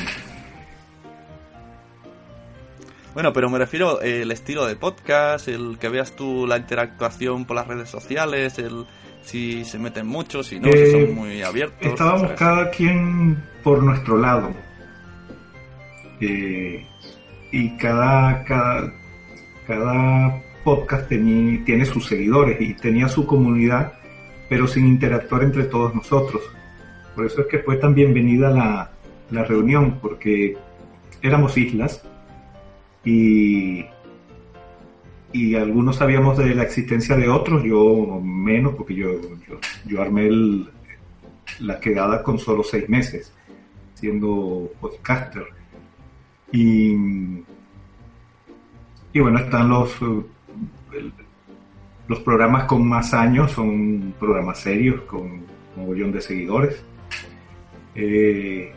Bueno, 3.17 3.33
pero 3.33 3.49
me 3.49 3.57
refiero 3.57 3.99
eh, 4.03 4.21
el 4.21 4.31
estilo 4.31 4.67
de 4.67 4.75
podcast, 4.75 5.47
el 5.47 5.79
que 5.79 5.89
veas 5.89 6.15
tú 6.15 6.45
la 6.45 6.55
interactuación 6.57 7.45
por 7.45 7.55
las 7.55 7.65
redes 7.65 7.89
sociales, 7.89 8.59
el 8.59 8.85
si 9.23 9.65
se 9.65 9.79
meten 9.79 10.05
mucho, 10.05 10.43
si 10.43 10.59
no, 10.59 10.71
si 10.71 10.77
Eh, 10.77 10.91
son 10.91 11.15
muy 11.15 11.41
abiertos. 11.41 11.79
estábamos 11.81 12.21
¿sabes? 12.21 12.37
cada 12.37 12.69
quien 12.69 13.43
por 13.63 13.81
nuestro 13.81 14.19
lado. 14.19 14.51
Eh, 16.21 16.85
y 17.51 17.75
cada, 17.77 18.43
cada, 18.43 18.93
cada 19.65 20.39
podcast 20.63 21.09
teni- 21.09 21.65
tiene 21.65 21.85
sus 21.85 22.05
seguidores 22.05 22.61
y 22.61 22.75
tenía 22.75 23.09
su 23.09 23.25
comunidad, 23.25 23.93
pero 24.47 24.67
sin 24.67 24.85
interactuar 24.85 25.41
entre 25.41 25.63
todos 25.63 25.95
nosotros. 25.95 26.43
Por 27.15 27.25
eso 27.25 27.41
es 27.41 27.47
que 27.47 27.57
fue 27.57 27.77
tan 27.77 27.95
bienvenida 27.95 28.51
la, 28.51 28.91
la 29.31 29.43
reunión, 29.43 29.97
porque 30.03 30.55
éramos 31.23 31.57
islas 31.57 32.03
y, 33.07 33.85
y 35.31 35.55
algunos 35.55 35.95
sabíamos 35.95 36.37
de 36.37 36.53
la 36.53 36.63
existencia 36.63 37.15
de 37.15 37.29
otros, 37.29 37.63
yo 37.63 38.19
menos, 38.21 38.75
porque 38.75 38.95
yo, 38.95 39.13
yo, 39.47 39.59
yo 39.85 40.01
armé 40.01 40.27
el, 40.27 40.69
la 41.59 41.79
quedada 41.79 42.21
con 42.21 42.37
solo 42.37 42.63
seis 42.63 42.89
meses, 42.89 43.33
siendo 43.93 44.69
podcaster. 44.81 45.45
Y, 46.51 46.91
y 49.13 49.19
bueno, 49.21 49.39
están 49.39 49.69
los, 49.69 49.95
los 52.09 52.19
programas 52.19 52.65
con 52.65 52.85
más 52.85 53.13
años, 53.13 53.53
son 53.53 54.15
programas 54.19 54.59
serios, 54.59 55.01
con 55.03 55.21
un 55.21 55.45
mogollón 55.77 56.11
de 56.11 56.19
seguidores. 56.19 56.83
Eh, 57.95 58.73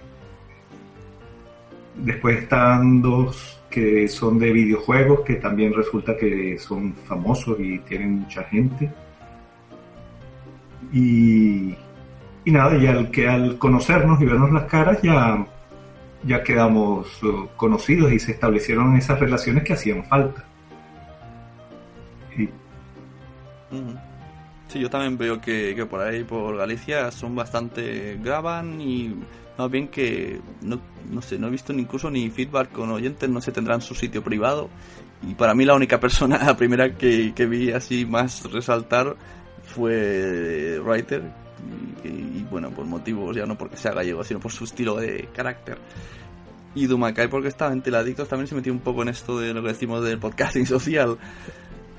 después 1.97 2.39
están 2.39 3.03
dos 3.03 3.60
que 3.71 4.09
son 4.09 4.39
de 4.39 4.53
videojuegos, 4.53 5.21
que 5.21 5.37
también 5.37 5.73
resulta 5.73 6.17
que 6.17 6.59
son 6.59 6.95
famosos 7.07 7.59
y 7.61 7.79
tienen 7.79 8.21
mucha 8.21 8.43
gente. 8.45 8.93
Y, 10.93 11.77
y 12.45 12.51
nada, 12.51 12.77
y 12.77 12.87
al, 12.87 13.11
que 13.11 13.29
al 13.29 13.59
conocernos 13.59 14.21
y 14.21 14.25
vernos 14.25 14.51
las 14.51 14.65
caras 14.65 15.01
ya, 15.03 15.47
ya 16.25 16.43
quedamos 16.43 17.07
eh, 17.23 17.49
conocidos 17.57 18.13
y 18.13 18.19
se 18.19 18.33
establecieron 18.33 18.97
esas 18.97 19.21
relaciones 19.21 19.63
que 19.63 19.75
hacían 19.75 20.05
falta. 20.05 20.45
Y. 22.37 22.49
Sí, 24.67 24.81
yo 24.81 24.91
también 24.91 25.17
veo 25.17 25.41
que, 25.41 25.75
que 25.77 25.87
por 25.87 26.01
ahí, 26.01 26.25
por 26.25 26.57
Galicia, 26.57 27.11
son 27.13 27.37
bastante. 27.37 28.19
graban 28.21 28.81
y. 28.81 29.15
Más 29.61 29.71
bien 29.71 29.89
que. 29.89 30.41
No, 30.63 30.81
no 31.11 31.21
sé, 31.21 31.39
no 31.39 31.49
he 31.49 31.51
visto 31.51 31.75
ni 31.75 31.83
incluso 31.83 32.11
ni 32.11 32.31
feedback 32.31 32.73
con 32.73 32.91
oyentes, 32.91 33.29
no 33.29 33.43
sé, 33.43 33.53
tendrán 33.53 33.83
su 33.83 33.95
sitio 33.95 34.25
privado. 34.25 34.71
Y 35.23 35.35
para 35.35 35.55
mí, 35.55 35.67
la 35.67 35.75
única 35.75 36.01
persona, 36.01 36.39
la 36.47 36.57
primera 36.57 36.95
que, 36.97 37.35
que 37.35 37.45
vi 37.45 37.71
así 37.71 38.07
más 38.07 38.51
resaltar 38.51 39.17
fue 39.63 40.81
Writer. 40.83 41.31
Y, 42.03 42.09
y, 42.09 42.47
bueno, 42.51 42.71
por 42.71 42.87
motivos 42.87 43.37
ya 43.37 43.45
no 43.45 43.59
porque 43.59 43.77
sea 43.77 43.93
gallego, 43.93 44.25
sino 44.25 44.41
por 44.41 44.51
su 44.51 44.65
estilo 44.65 44.97
de 44.97 45.29
carácter. 45.35 45.77
Y 46.75 46.87
Dumacay, 46.87 47.29
porque 47.29 47.49
estaba 47.49 47.75
en 47.75 47.83
Teladictos, 47.83 48.29
también 48.29 48.47
se 48.47 48.55
metió 48.55 48.73
un 48.73 48.79
poco 48.79 49.03
en 49.03 49.11
esto 49.11 49.39
de 49.39 49.53
lo 49.53 49.61
que 49.61 49.69
decimos 49.69 50.03
del 50.03 50.19
podcasting 50.19 50.65
social. 50.67 51.19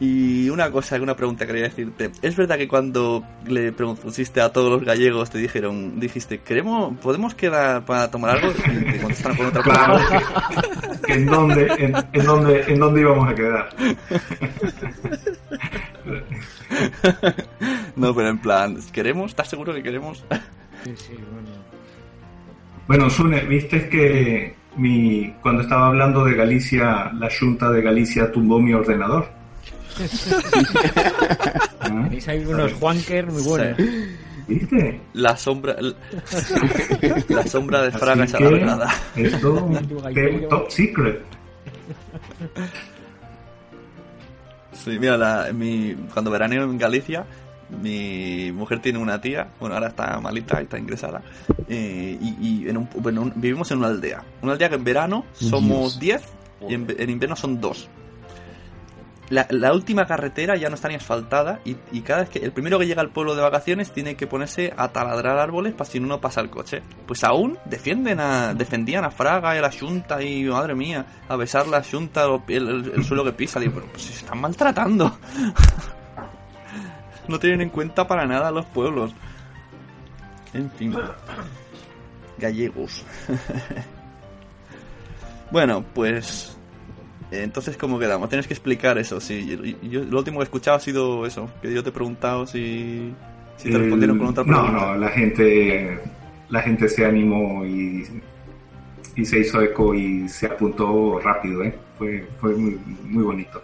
Y 0.04 0.50
una 0.50 0.72
cosa, 0.72 1.00
una 1.00 1.16
pregunta 1.16 1.46
quería 1.46 1.62
decirte. 1.66 2.10
¿Es 2.24 2.36
verdad 2.36 2.58
que 2.58 2.68
cuando 2.68 3.24
le 3.46 3.72
pusiste 3.72 4.42
a 4.42 4.50
todos 4.52 4.72
los 4.72 4.84
gallegos 4.84 5.30
te 5.30 5.38
dijeron, 5.38 6.00
dijiste, 6.00 6.40
queremos, 6.40 6.98
podemos 6.98 7.36
quedar 7.36 7.86
para 7.86 8.10
tomar 8.10 8.38
algo? 8.38 8.52
Y 8.52 8.94
te 8.94 9.00
contestaron 9.00 9.38
con 9.38 9.46
otra 9.46 9.62
Claro. 9.62 10.00
pregunta. 10.10 10.62
¿En 11.08 11.26
dónde, 11.28 11.68
en, 11.78 11.94
en 12.14 12.26
dónde, 12.26 12.64
en 12.68 12.80
dónde 12.80 13.02
íbamos 13.02 13.30
a 13.30 13.36
quedar? 13.36 13.70
No, 17.96 18.16
pero 18.16 18.30
en 18.30 18.38
plan, 18.40 18.78
¿queremos? 18.92 19.32
¿Estás 19.32 19.50
seguro 19.50 19.74
que 19.74 19.84
queremos? 19.84 20.24
Sí, 20.84 20.94
sí, 20.96 21.14
bueno. 21.32 21.50
Bueno, 22.88 23.10
Sune, 23.10 23.42
viste 23.42 23.88
que 23.88 24.56
mi, 24.78 25.32
cuando 25.44 25.62
estaba 25.62 25.88
hablando 25.88 26.26
de 26.26 26.34
Galicia, 26.34 27.12
la 27.14 27.30
Junta 27.40 27.70
de 27.70 27.82
Galicia 27.84 28.32
tumbó 28.32 28.60
mi 28.60 28.74
ordenador. 28.74 29.30
Tenéis 31.84 32.28
ahí 32.28 32.46
unos 32.46 32.74
Juanker 32.74 33.28
muy 33.28 33.42
buenos. 33.44 33.78
¿Viste? 34.48 35.02
La 35.14 35.38
sombra. 35.38 35.76
La 37.30 37.46
sombra 37.48 37.84
de 37.84 37.92
Fraga 37.92 38.24
es 38.26 38.34
alargada. 38.34 38.90
Esto 39.16 39.70
que 40.14 40.48
top 40.50 40.70
secret. 40.72 41.22
Sí, 44.74 44.98
mira, 45.00 45.18
la- 45.18 45.52
mi, 45.54 45.94
cuando 46.14 46.32
veraneo 46.32 46.64
en 46.64 46.78
Galicia, 46.78 47.26
mi 47.82 48.52
mujer 48.52 48.80
tiene 48.82 48.98
una 49.00 49.22
tía, 49.22 49.48
bueno, 49.60 49.76
ahora 49.76 49.90
está 49.90 50.20
malita, 50.20 50.60
está 50.60 50.78
ingresada, 50.80 51.22
eh, 51.70 52.18
y, 52.20 52.64
y 52.66 52.70
en 52.70 52.78
un- 52.78 52.90
en 53.06 53.18
un- 53.20 53.34
vivimos 53.36 53.70
en 53.72 53.78
una 53.80 53.88
aldea. 53.88 54.24
Una 54.42 54.54
aldea 54.54 54.70
que 54.70 54.76
en 54.76 54.84
verano 54.84 55.26
somos 55.34 56.00
10 56.00 56.22
y 56.68 56.74
en, 56.74 56.88
en 56.98 57.10
invierno 57.10 57.36
son 57.36 57.62
2. 57.62 57.90
La, 59.32 59.74
última 59.74 60.06
carretera 60.06 60.58
ya 60.58 60.68
no 60.68 60.76
está 60.76 60.90
ni 60.90 60.96
asfaltada 60.96 61.62
y, 61.64 62.02
cada 62.02 62.22
vez 62.22 62.30
que 62.30 62.40
el 62.40 62.52
primero 62.52 62.78
que 62.78 62.86
llega 62.86 63.02
al 63.02 63.12
pueblo 63.12 63.34
de 63.34 63.42
vacaciones 63.42 63.94
tiene 63.94 64.16
que 64.16 64.28
ponerse 64.28 64.74
a 64.76 64.90
taladrar 64.90 65.38
árboles 65.38 65.74
para 65.74 65.90
si 65.90 66.02
no 66.02 66.20
pasa 66.20 66.42
el 66.42 66.50
coche. 66.50 66.82
Pues 67.08 67.24
aún 67.24 67.58
defienden 67.64 68.20
a, 68.20 68.54
defendían 68.54 69.06
a 69.06 69.12
Fraga 69.12 69.56
y 69.56 69.60
a 69.60 69.62
la 69.62 69.72
Junta 69.72 70.22
y 70.22 70.44
madre 70.44 70.76
mía, 70.76 71.06
a 71.30 71.38
besar 71.38 71.68
la 71.68 71.82
Junta 71.82 72.26
el, 72.50 72.68
el- 72.68 72.92
el 72.94 73.04
suelo 73.06 73.24
que 73.24 73.32
pisa. 73.32 73.62
Digo, 73.62 73.72
pero 73.76 73.86
pues 73.88 74.04
se 74.04 74.14
están 74.14 74.42
maltratando. 74.42 75.18
no 77.30 77.40
tienen 77.40 77.62
en 77.62 77.70
cuenta 77.70 78.06
para 78.06 78.26
nada 78.26 78.52
los 78.52 78.66
pueblos. 78.66 79.14
En 80.54 80.70
fin. 80.72 80.94
Gallegos. 82.38 83.06
bueno, 85.52 85.84
pues 85.94 86.58
Entonces, 87.32 87.78
¿cómo 87.78 87.98
quedamos? 87.98 88.28
Tienes 88.30 88.46
que 88.48 88.54
explicar 88.54 88.98
eso. 88.98 89.22
Sí, 89.22 89.48
yo, 89.48 89.64
yo- 89.90 90.04
lo 90.04 90.18
último 90.20 90.40
que 90.40 90.44
he 90.44 90.46
escuchado 90.46 90.78
ha 90.78 90.80
sido 90.82 91.26
eso, 91.26 91.50
que 91.62 91.74
yo 91.74 91.82
te 91.82 91.90
he 91.90 91.94
preguntado 91.94 92.46
si, 92.46 93.14
si 93.58 93.70
te 93.70 93.76
El- 93.76 93.82
respondieron 93.84 94.18
con 94.18 94.28
otra 94.28 94.44
Eh, 94.44 94.48
no, 94.48 94.62
pregunta. 94.64 94.86
no, 94.88 94.96
la 94.98 95.10
gente, 95.10 96.00
la 96.50 96.62
gente 96.62 96.90
se 96.90 97.06
animó 97.06 97.66
y, 97.66 98.06
y 99.16 99.26
se 99.26 99.40
hizo 99.40 99.62
eco 99.62 99.96
y 99.96 100.28
se 100.28 100.48
apuntó 100.48 101.20
rápido, 101.20 101.64
¿eh? 101.64 101.74
Fue, 101.98 102.28
fue 102.42 102.54
muy, 102.56 102.78
muy 103.06 103.24
bonito. 103.24 103.64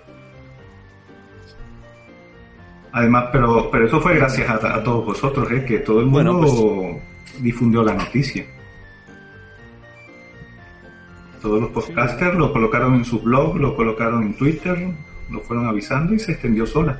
Además, 2.94 3.26
pero, 3.32 3.70
pero 3.70 3.86
eso 3.86 4.00
fue 4.00 4.16
gracias 4.16 4.50
a, 4.50 4.76
a 4.76 4.84
todos 4.84 5.06
vosotros, 5.06 5.52
¿eh? 5.52 5.66
Que 5.66 5.80
todo 5.80 6.00
el 6.00 6.06
mundo 6.08 6.34
Bueno, 6.38 7.00
difundió 7.42 7.84
la 7.84 7.94
noticia. 7.94 8.46
Todos 11.42 11.62
los 11.62 11.70
podcasters 11.72 12.36
lo 12.36 12.52
colocaron 12.52 12.96
en 12.96 13.06
sus 13.06 13.24
blogs, 13.24 13.60
lo 13.60 13.76
colocaron 13.76 14.24
en 14.24 14.38
Twitter, 14.38 14.90
lo 15.30 15.42
fueron 15.42 15.68
avisando 15.68 16.14
y 16.14 16.20
se 16.20 16.34
extendió 16.34 16.66
sola. 16.66 17.00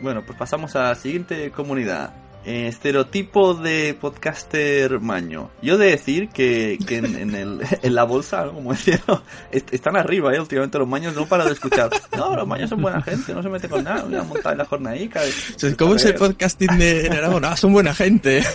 Bueno, 0.00 0.22
pues 0.22 0.38
pasamos 0.38 0.74
a 0.76 0.84
la 0.84 0.94
siguiente 0.94 1.50
comunidad. 1.50 2.21
Eh, 2.44 2.66
estereotipo 2.66 3.54
de 3.54 3.94
podcaster 4.00 4.98
maño. 4.98 5.50
Yo 5.62 5.78
de 5.78 5.90
decir 5.90 6.28
que, 6.28 6.76
que 6.86 6.96
en, 6.96 7.14
en 7.16 7.34
el, 7.36 7.60
en 7.82 7.94
la 7.94 8.02
bolsa, 8.02 8.44
¿no? 8.46 8.54
como 8.54 8.72
decía, 8.72 9.00
¿no? 9.06 9.22
Est- 9.52 9.72
están 9.72 9.96
arriba, 9.96 10.34
¿eh? 10.34 10.40
últimamente 10.40 10.76
los 10.78 10.88
maños 10.88 11.14
no 11.14 11.26
para 11.26 11.44
de 11.44 11.52
escuchar. 11.52 11.90
No, 12.16 12.34
los 12.34 12.46
maños 12.48 12.68
son 12.70 12.82
buena 12.82 13.00
gente, 13.00 13.32
no 13.32 13.42
se 13.42 13.48
mete 13.48 13.68
con 13.68 13.84
nada, 13.84 14.02
voy 14.04 14.16
a 14.16 14.24
montar 14.24 14.52
en 14.52 14.58
la 14.58 14.64
jornadica. 14.64 15.20
Sea, 15.56 15.76
¿Cómo 15.76 15.94
es 15.94 16.04
el 16.04 16.14
podcasting 16.14 16.78
de 16.78 17.08
Aragón? 17.10 17.44
Ah, 17.44 17.56
son 17.56 17.72
buena 17.72 17.94
gente. 17.94 18.42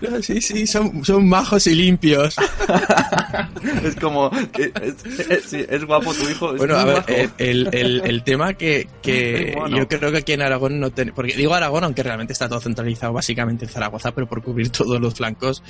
No, 0.00 0.22
sí, 0.22 0.40
sí, 0.40 0.66
son, 0.66 1.04
son 1.04 1.28
majos 1.28 1.66
y 1.66 1.74
limpios. 1.74 2.36
Es 3.84 3.96
como, 3.96 4.30
es, 4.58 5.30
es- 5.30 5.52
es 5.52 5.84
guapo 5.84 6.12
tu 6.14 6.28
hijo. 6.28 6.54
Bueno, 6.56 6.76
a 6.76 6.84
ver, 6.84 7.30
el, 7.38 7.68
el, 7.72 8.00
el- 8.04 8.22
tema 8.22 8.54
que, 8.54 8.88
que 9.02 9.54
bueno. 9.58 9.76
yo 9.78 9.88
creo 9.88 10.10
que 10.12 10.18
aquí 10.18 10.32
en 10.32 10.42
Aragón 10.42 10.78
no 10.80 10.90
tenemos... 10.90 11.16
Porque 11.16 11.34
digo 11.34 11.54
Aragón, 11.54 11.84
aunque 11.84 12.02
realmente 12.02 12.32
está 12.32 12.48
todo 12.48 12.60
centralizado 12.60 13.12
básicamente 13.12 13.64
en 13.64 13.70
Zaragoza, 13.70 14.12
pero 14.12 14.28
por 14.28 14.42
cubrir 14.42 14.70
todos 14.70 15.00
los 15.00 15.14
flancos, 15.14 15.62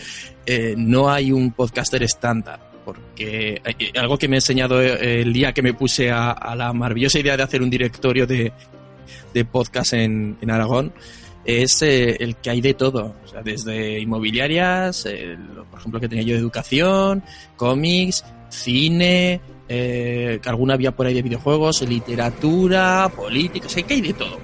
eh, 0.46 0.74
no 0.76 1.10
hay 1.10 1.32
un 1.32 1.52
podcaster 1.52 2.02
estándar. 2.02 2.60
Porque 2.84 3.60
algo 3.98 4.16
que 4.18 4.28
me 4.28 4.36
he 4.36 4.38
enseñado 4.38 4.80
eh, 4.82 5.20
el 5.22 5.32
día 5.32 5.52
que 5.52 5.62
me 5.62 5.74
puse 5.74 6.10
a, 6.10 6.30
a 6.30 6.54
la 6.56 6.72
maravillosa 6.72 7.18
idea 7.18 7.36
de 7.36 7.42
hacer 7.42 7.60
un 7.62 7.68
directorio 7.70 8.26
de, 8.26 8.52
de 9.34 9.44
podcast 9.44 9.92
en, 9.92 10.38
en 10.40 10.50
Aragón 10.50 10.92
es 11.48 11.80
eh, 11.80 12.18
el 12.20 12.36
que 12.36 12.50
hay 12.50 12.60
de 12.60 12.74
todo, 12.74 13.16
o 13.24 13.26
sea, 13.26 13.40
desde 13.40 13.98
inmobiliarias, 13.98 15.06
eh, 15.06 15.34
por 15.70 15.80
ejemplo, 15.80 15.98
que 15.98 16.06
tenía 16.06 16.22
yo 16.22 16.34
de 16.34 16.40
educación, 16.40 17.24
cómics, 17.56 18.22
cine, 18.50 19.40
eh, 19.66 20.40
que 20.42 20.48
alguna 20.50 20.74
había 20.74 20.94
por 20.94 21.06
ahí 21.06 21.14
de 21.14 21.22
videojuegos, 21.22 21.80
literatura, 21.88 23.10
política, 23.16 23.66
o 23.66 23.86
que 23.86 23.94
hay 23.94 24.02
de 24.02 24.12
todo. 24.12 24.38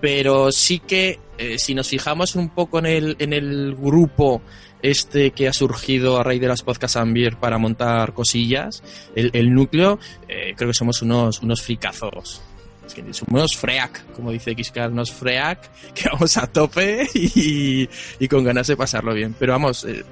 Pero 0.00 0.50
sí 0.50 0.80
que 0.80 1.20
eh, 1.38 1.60
si 1.60 1.76
nos 1.76 1.86
fijamos 1.86 2.34
un 2.34 2.48
poco 2.48 2.80
en 2.80 2.86
el, 2.86 3.16
en 3.20 3.32
el 3.32 3.76
grupo 3.76 4.42
este 4.82 5.30
que 5.30 5.46
ha 5.46 5.52
surgido 5.52 6.18
a 6.18 6.24
raíz 6.24 6.40
de 6.40 6.48
las 6.48 6.62
podcasts 6.62 6.96
Ambir 6.96 7.36
para 7.36 7.58
montar 7.58 8.14
cosillas, 8.14 8.82
el, 9.14 9.30
el 9.32 9.54
núcleo, 9.54 10.00
creo 10.26 10.70
que 10.70 10.74
somos 10.74 11.02
unos, 11.02 11.40
unos 11.40 11.62
fricazos. 11.62 12.42
Es 12.88 12.94
que 12.94 13.02
somos 13.12 13.32
unos 13.32 13.56
freak, 13.56 14.12
como 14.12 14.32
dice 14.32 14.56
Xcar, 14.58 14.90
unos 14.90 15.12
freak, 15.12 15.70
que 15.94 16.08
vamos 16.10 16.36
a 16.38 16.46
tope 16.46 17.06
y, 17.14 17.88
y 18.18 18.28
con 18.28 18.42
ganas 18.44 18.66
de 18.66 18.76
pasarlo 18.76 19.12
bien. 19.14 19.34
Pero 19.38 19.52
vamos, 19.52 19.84
eh, 19.84 20.04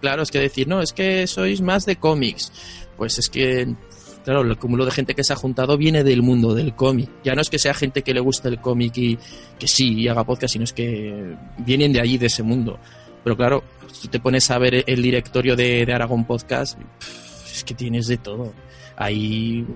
claro, 0.00 0.22
es 0.22 0.30
que 0.30 0.38
decir, 0.38 0.68
no, 0.68 0.82
es 0.82 0.92
que 0.92 1.26
sois 1.26 1.60
más 1.62 1.86
de 1.86 1.96
cómics. 1.96 2.52
Pues 2.98 3.18
es 3.18 3.30
que, 3.30 3.74
claro, 4.24 4.42
el 4.42 4.58
cúmulo 4.58 4.84
de 4.84 4.90
gente 4.90 5.14
que 5.14 5.24
se 5.24 5.32
ha 5.32 5.36
juntado 5.36 5.78
viene 5.78 6.04
del 6.04 6.22
mundo 6.22 6.54
del 6.54 6.74
cómic. 6.74 7.08
Ya 7.24 7.34
no 7.34 7.40
es 7.40 7.48
que 7.48 7.58
sea 7.58 7.72
gente 7.72 8.02
que 8.02 8.12
le 8.12 8.20
gusta 8.20 8.48
el 8.48 8.60
cómic 8.60 8.96
y 8.98 9.18
que 9.58 9.66
sí 9.66 9.94
y 9.94 10.08
haga 10.08 10.24
podcast, 10.24 10.52
sino 10.52 10.64
es 10.64 10.74
que 10.74 11.34
vienen 11.58 11.92
de 11.92 12.00
allí, 12.00 12.18
de 12.18 12.26
ese 12.26 12.42
mundo. 12.42 12.78
Pero 13.24 13.36
claro, 13.36 13.64
si 13.90 14.02
tú 14.02 14.08
te 14.08 14.20
pones 14.20 14.50
a 14.50 14.58
ver 14.58 14.84
el 14.86 15.02
directorio 15.02 15.56
de, 15.56 15.86
de 15.86 15.94
Aragón 15.94 16.26
Podcast, 16.26 16.78
es 17.50 17.64
que 17.64 17.74
tienes 17.74 18.06
de 18.06 18.18
todo. 18.18 18.52
Hay, 18.96 19.66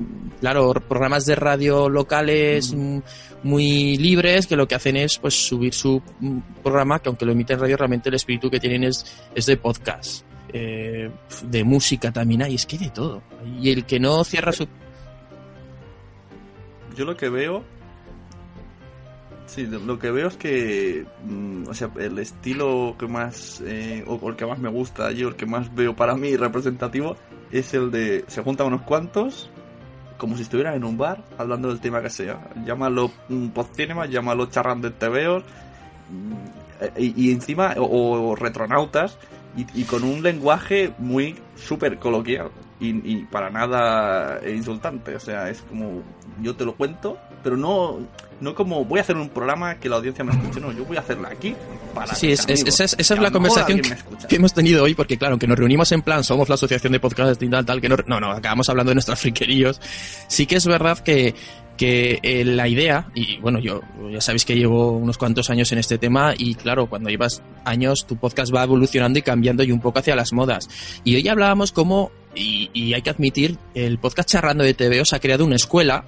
claro, 0.40 0.72
programas 0.74 1.26
de 1.26 1.34
radio 1.34 1.88
locales 1.88 2.74
mm, 2.74 2.98
muy 3.42 3.96
libres 3.96 4.46
que 4.46 4.56
lo 4.56 4.66
que 4.68 4.74
hacen 4.74 4.96
es 4.96 5.18
pues 5.18 5.34
subir 5.34 5.74
su 5.74 6.02
mm, 6.20 6.38
programa, 6.62 6.98
que 6.98 7.08
aunque 7.08 7.24
lo 7.24 7.32
emite 7.32 7.54
en 7.54 7.60
radio, 7.60 7.76
realmente 7.76 8.08
el 8.08 8.14
espíritu 8.14 8.50
que 8.50 8.60
tienen 8.60 8.84
es, 8.84 9.04
es 9.34 9.46
de 9.46 9.56
podcast. 9.56 10.24
Eh, 10.52 11.10
de 11.42 11.64
música 11.64 12.12
también 12.12 12.42
hay, 12.42 12.54
es 12.54 12.66
que 12.66 12.76
hay 12.76 12.84
de 12.84 12.90
todo. 12.90 13.22
Y 13.60 13.70
el 13.70 13.84
que 13.84 13.98
no 13.98 14.24
cierra 14.24 14.52
su... 14.52 14.66
Yo 16.96 17.04
lo 17.04 17.16
que 17.16 17.28
veo. 17.28 17.62
Sí, 19.46 19.64
lo 19.66 19.98
que 19.98 20.10
veo 20.10 20.28
es 20.28 20.36
que. 20.36 21.06
mm, 21.24 21.68
o 21.68 21.74
sea, 21.74 21.90
el 21.98 22.18
estilo 22.18 22.96
que 22.98 23.06
más. 23.06 23.62
eh, 23.64 24.04
o 24.06 24.14
o 24.14 24.28
el 24.30 24.36
que 24.36 24.44
más 24.44 24.58
me 24.58 24.68
gusta, 24.68 25.12
yo 25.12 25.28
el 25.28 25.36
que 25.36 25.46
más 25.46 25.72
veo 25.74 25.94
para 25.94 26.16
mí 26.16 26.36
representativo, 26.36 27.16
es 27.50 27.74
el 27.74 27.90
de. 27.90 28.24
Se 28.28 28.42
juntan 28.42 28.68
unos 28.68 28.82
cuantos. 28.82 29.50
Como 30.18 30.36
si 30.36 30.42
estuvieran 30.42 30.74
en 30.74 30.84
un 30.84 30.96
bar, 30.96 31.22
hablando 31.36 31.68
del 31.68 31.80
tema 31.80 32.00
que 32.00 32.08
sea. 32.08 32.48
Llámalo 32.64 33.10
postcinema, 33.52 34.06
llámalo 34.06 34.46
charrando 34.46 34.88
de 34.88 34.96
tebeos. 34.96 35.44
mm, 36.10 36.98
Y, 36.98 37.32
encima, 37.32 37.74
o, 37.78 38.34
retronautas, 38.34 39.18
y, 39.56 39.66
y 39.80 39.84
con 39.84 40.04
un 40.04 40.22
lenguaje 40.22 40.92
muy 40.98 41.36
súper 41.54 41.98
coloquial 41.98 42.50
y, 42.80 43.12
y 43.12 43.24
para 43.24 43.50
nada 43.50 44.40
insultante. 44.48 45.16
O 45.16 45.20
sea, 45.20 45.48
es 45.50 45.62
como 45.62 46.02
yo 46.40 46.54
te 46.56 46.64
lo 46.64 46.74
cuento, 46.74 47.18
pero 47.42 47.56
no, 47.56 47.98
no 48.40 48.54
como 48.54 48.84
voy 48.84 48.98
a 48.98 49.02
hacer 49.02 49.16
un 49.16 49.28
programa 49.28 49.76
que 49.76 49.88
la 49.88 49.96
audiencia 49.96 50.24
me 50.24 50.32
escuche. 50.32 50.60
No, 50.60 50.72
yo 50.72 50.84
voy 50.84 50.96
a 50.96 51.00
hacerla 51.00 51.28
aquí 51.28 51.54
para 51.94 52.14
Sí, 52.14 52.32
es- 52.32 52.40
esa 52.48 52.52
es- 52.84 52.94
esa 52.94 52.96
es 52.98 53.08
Que 53.08 53.14
a 53.14 53.22
la 53.22 53.30
conversación 53.30 53.80
que 54.28 54.36
hemos 54.36 54.52
tenido 54.52 54.84
hoy, 54.84 54.94
porque 54.94 55.16
claro, 55.16 55.32
aunque 55.34 55.46
nos 55.46 55.58
reunimos 55.58 55.90
en 55.92 56.02
plan, 56.02 56.22
somos 56.24 56.48
la 56.48 56.54
asociación 56.56 56.92
de 56.92 57.00
podcast 57.00 57.42
y 57.42 57.48
tal, 57.48 57.64
tal, 57.64 57.80
que 57.80 57.88
no, 57.88 57.96
no, 58.06 58.20
no, 58.20 58.30
acabamos 58.32 58.68
hablando 58.68 58.90
de 58.90 58.96
nuestras 58.96 59.18
friqueríos. 59.20 59.80
Sí 60.28 60.46
que 60.46 60.56
es 60.56 60.66
verdad 60.66 60.98
que, 60.98 61.34
que 61.76 62.18
eh, 62.22 62.44
la 62.44 62.68
idea, 62.68 63.08
y 63.14 63.38
bueno, 63.38 63.58
yo 63.58 63.80
ya 64.10 64.20
sabéis 64.20 64.44
que 64.44 64.54
llevo 64.56 64.92
unos 64.92 65.18
cuantos 65.18 65.50
años 65.50 65.70
en 65.72 65.78
este 65.78 65.98
tema, 65.98 66.34
y 66.36 66.54
claro, 66.54 66.86
cuando 66.88 67.10
llevas 67.10 67.42
años, 67.64 68.06
tu 68.06 68.16
podcast 68.16 68.54
va 68.54 68.62
evolucionando 68.64 69.18
y 69.18 69.22
cambiando 69.22 69.62
y 69.62 69.72
un 69.72 69.80
poco 69.80 69.98
hacia 69.98 70.16
las 70.16 70.32
modas. 70.32 70.68
Y 71.04 71.16
hoy 71.16 71.28
hablábamos 71.28 71.72
cómo, 71.72 72.10
y, 72.34 72.70
y 72.74 72.94
hay 72.94 73.02
que 73.02 73.10
admitir, 73.10 73.58
el 73.74 73.98
podcast 73.98 74.28
charrando 74.28 74.64
de 74.64 74.74
TVO 74.74 75.04
se 75.04 75.16
ha 75.16 75.20
creado 75.20 75.44
una 75.44 75.56
escuela 75.56 76.04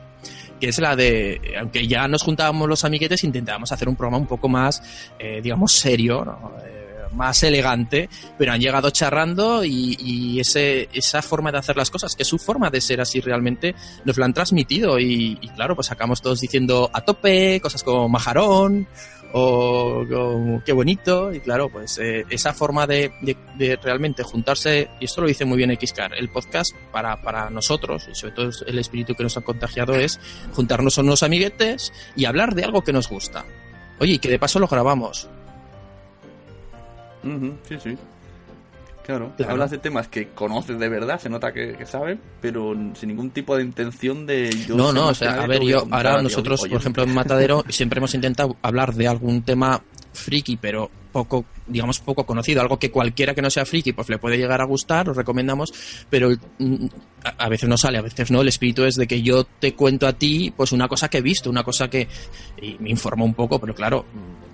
que 0.61 0.69
es 0.69 0.79
la 0.79 0.97
de, 0.97 1.41
aunque 1.59 1.87
ya 1.87 2.07
nos 2.09 2.23
juntábamos 2.23 2.69
los 2.69 2.85
amiguetes, 2.85 3.25
intentábamos 3.25 3.73
hacer 3.73 3.89
un 3.89 3.97
programa 3.97 4.19
un 4.19 4.27
poco 4.27 4.49
más, 4.49 4.83
eh, 5.19 5.41
digamos, 5.43 5.73
serio, 5.73 6.25
¿no? 6.25 6.53
Eh, 6.65 6.89
más 7.13 7.43
elegante, 7.43 8.09
pero 8.37 8.53
han 8.53 8.61
llegado 8.61 8.91
charrando 8.91 9.65
y, 9.65 9.97
y 9.99 10.41
ese, 10.41 10.89
esa 10.93 11.23
forma 11.23 11.51
de 11.51 11.59
hacer 11.59 11.77
las 11.77 11.91
cosas, 11.91 12.15
que 12.15 12.23
es 12.23 12.29
su 12.29 12.39
forma 12.39 12.71
de 12.71 12.81
ser 12.81 13.01
así 13.01 13.21
realmente, 13.21 13.75
nos 14.05 14.17
lo 14.17 14.25
han 14.25 14.35
transmitido 14.35 14.99
y, 14.99 15.39
y 15.41 15.49
claro, 15.49 15.75
pues 15.75 15.91
acabamos 15.91 16.23
todos 16.23 16.41
diciendo 16.41 16.91
a 16.93 17.01
tope, 17.01 17.61
cosas 17.61 17.83
como 17.83 18.09
majarón, 18.09 18.89
o, 19.33 20.61
qué 20.65 20.73
bonito 20.73 21.33
y 21.33 21.41
claro 21.41 21.69
pues 21.69 21.99
eh, 21.99 22.25
esa 22.31 22.53
forma 22.55 22.87
de, 22.87 23.13
de, 23.57 23.77
realmente 23.77 24.23
juntarse 24.23 24.89
y 25.01 25.05
esto 25.05 25.21
lo 25.21 25.29
dice 25.29 25.45
muy 25.45 25.59
bien 25.59 25.77
Xcar 25.77 26.15
el 26.15 26.31
podcast 26.31 26.75
para, 26.93 27.21
para 27.21 27.51
nosotros 27.51 28.09
y 28.11 28.15
sobre 28.15 28.35
todo 28.35 28.51
el 28.67 28.79
espíritu 28.79 29.15
que 29.15 29.23
nos 29.23 29.37
ha 29.37 29.43
contagiado 29.43 29.95
es 29.95 30.19
juntarnos 30.55 30.97
con 30.97 31.07
unos 31.07 31.23
amiguetes 31.23 31.93
y 32.17 32.25
hablar 32.25 32.55
de 32.55 32.65
algo 32.65 32.83
que 32.83 32.93
nos 32.93 33.09
gusta 33.09 33.45
oye 33.99 34.15
y 34.15 34.19
que 34.19 34.31
de 34.31 34.39
paso 34.39 34.59
lo 34.59 34.67
grabamos 34.67 35.29
sí, 37.23 37.77
sí. 37.83 37.99
Claro, 39.09 39.33
Claro. 39.39 39.53
hablas 39.53 39.71
de 39.71 39.79
temas 39.79 40.07
que 40.07 40.29
conoces 40.35 40.79
de 40.79 40.87
verdad, 40.91 41.19
se 41.19 41.31
nota 41.31 41.51
que, 41.51 41.73
que 41.79 41.87
saben, 41.87 42.21
pero 42.43 42.75
sin 42.93 43.09
ningún 43.09 43.31
tipo 43.31 43.57
de 43.57 43.63
intención 43.63 44.27
de... 44.27 44.51
yo 44.67 44.77
no, 44.77 44.93
no, 44.93 45.09
o 45.09 45.15
sea, 45.15 45.43
a 45.43 45.47
ver, 45.47 45.63
yo 45.63 45.87
ahora 45.91 46.21
nosotros, 46.21 46.61
oye, 46.63 46.73
por 46.73 46.81
ejemplo, 46.83 47.05
en 47.05 47.15
Matadero 47.15 47.65
siempre 47.71 48.01
hemos 48.01 48.13
intentado 48.15 48.57
hablar 48.61 48.93
de 48.93 49.09
algún 49.09 49.41
tema 49.45 49.83
friki, 50.13 50.59
pero 50.59 50.91
poco, 51.11 51.47
digamos, 51.67 52.01
poco 52.01 52.27
conocido, 52.27 52.61
algo 52.61 52.79
que 52.79 52.91
cualquiera 52.91 53.35
que 53.35 53.41
no 53.41 53.49
sea 53.49 53.65
friki, 53.65 53.95
pues 53.95 54.11
le 54.11 54.19
puede 54.19 54.37
llegar 54.37 54.61
a 54.61 54.67
gustar, 54.67 55.09
os 55.09 55.17
recomendamos, 55.17 55.73
pero 56.11 56.29
mm, 56.59 56.87
a, 57.25 57.47
a 57.47 57.49
veces 57.49 57.67
no 57.67 57.79
sale, 57.79 57.97
a 57.97 58.03
veces 58.03 58.31
no, 58.31 58.43
el 58.43 58.49
espíritu 58.49 58.85
es 58.85 58.97
de 58.97 59.07
que 59.07 59.23
yo 59.23 59.45
te 59.45 59.73
cuento 59.75 60.07
a 60.07 60.13
ti, 60.13 60.53
pues 60.55 60.73
una 60.73 60.87
cosa 60.87 61.09
que 61.09 61.17
he 61.17 61.23
visto, 61.23 61.49
una 61.49 61.65
cosa 61.65 61.89
que 61.89 62.09
y 62.61 62.77
me 62.79 62.91
informo 62.91 63.25
un 63.25 63.33
poco, 63.33 63.59
pero 63.59 63.75
claro, 63.75 64.05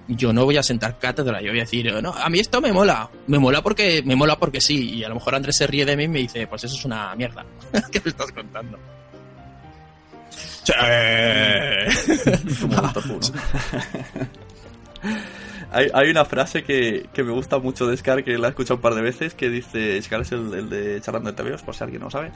yo 0.09 0.33
no 0.33 0.45
voy 0.45 0.57
a 0.57 0.63
sentar 0.63 0.99
cátedra, 0.99 1.41
yo 1.41 1.51
voy 1.51 1.61
a 1.61 1.65
decir, 1.65 1.93
no, 2.03 2.13
a 2.13 2.29
mí 2.29 2.39
esto 2.39 2.61
me 2.61 2.73
mola, 2.73 3.11
me 3.27 3.39
mola 3.39 3.63
porque, 3.63 4.03
me 4.05 4.17
mola 4.17 4.37
porque 4.39 4.61
sí, 4.61 4.97
y 4.97 5.05
a 5.05 5.09
lo 5.09 5.15
mejor 5.15 5.35
Andrés 5.35 5.57
se 5.57 5.67
ríe 5.67 5.85
de 5.85 5.97
mí 5.97 6.05
y 6.05 6.09
me 6.09 6.19
dice, 6.21 6.47
pues 6.47 6.65
eso 6.65 6.75
es 6.77 6.85
una 6.85 7.15
mierda, 7.15 7.45
¿qué 7.93 8.01
me 8.05 8.11
estás 8.11 8.31
contando? 8.33 8.79
¿no? 8.79 8.95
hay, 15.71 15.89
hay 15.93 16.11
una 16.11 16.25
frase 16.25 16.65
que, 16.65 17.09
que 17.13 17.23
me 17.23 17.33
gusta 17.33 17.59
mucho 17.59 17.87
de 17.87 17.97
Scar, 17.97 18.25
que 18.25 18.39
la 18.39 18.49
he 18.49 18.51
escuchado 18.51 18.77
un 18.77 18.83
par 18.83 18.95
de 18.95 19.03
veces, 19.03 19.35
que 19.35 19.51
dice, 19.51 20.01
Scar 20.01 20.23
es 20.23 20.33
el, 20.33 20.55
el 20.55 20.71
de 20.71 21.01
Charlando 21.01 21.33
de 21.33 21.43
TVOs, 21.43 21.63
por 21.63 21.75
si 21.75 21.85
alguien 21.85 22.01
no 22.01 22.07
lo 22.07 22.11
sabe, 22.11 22.33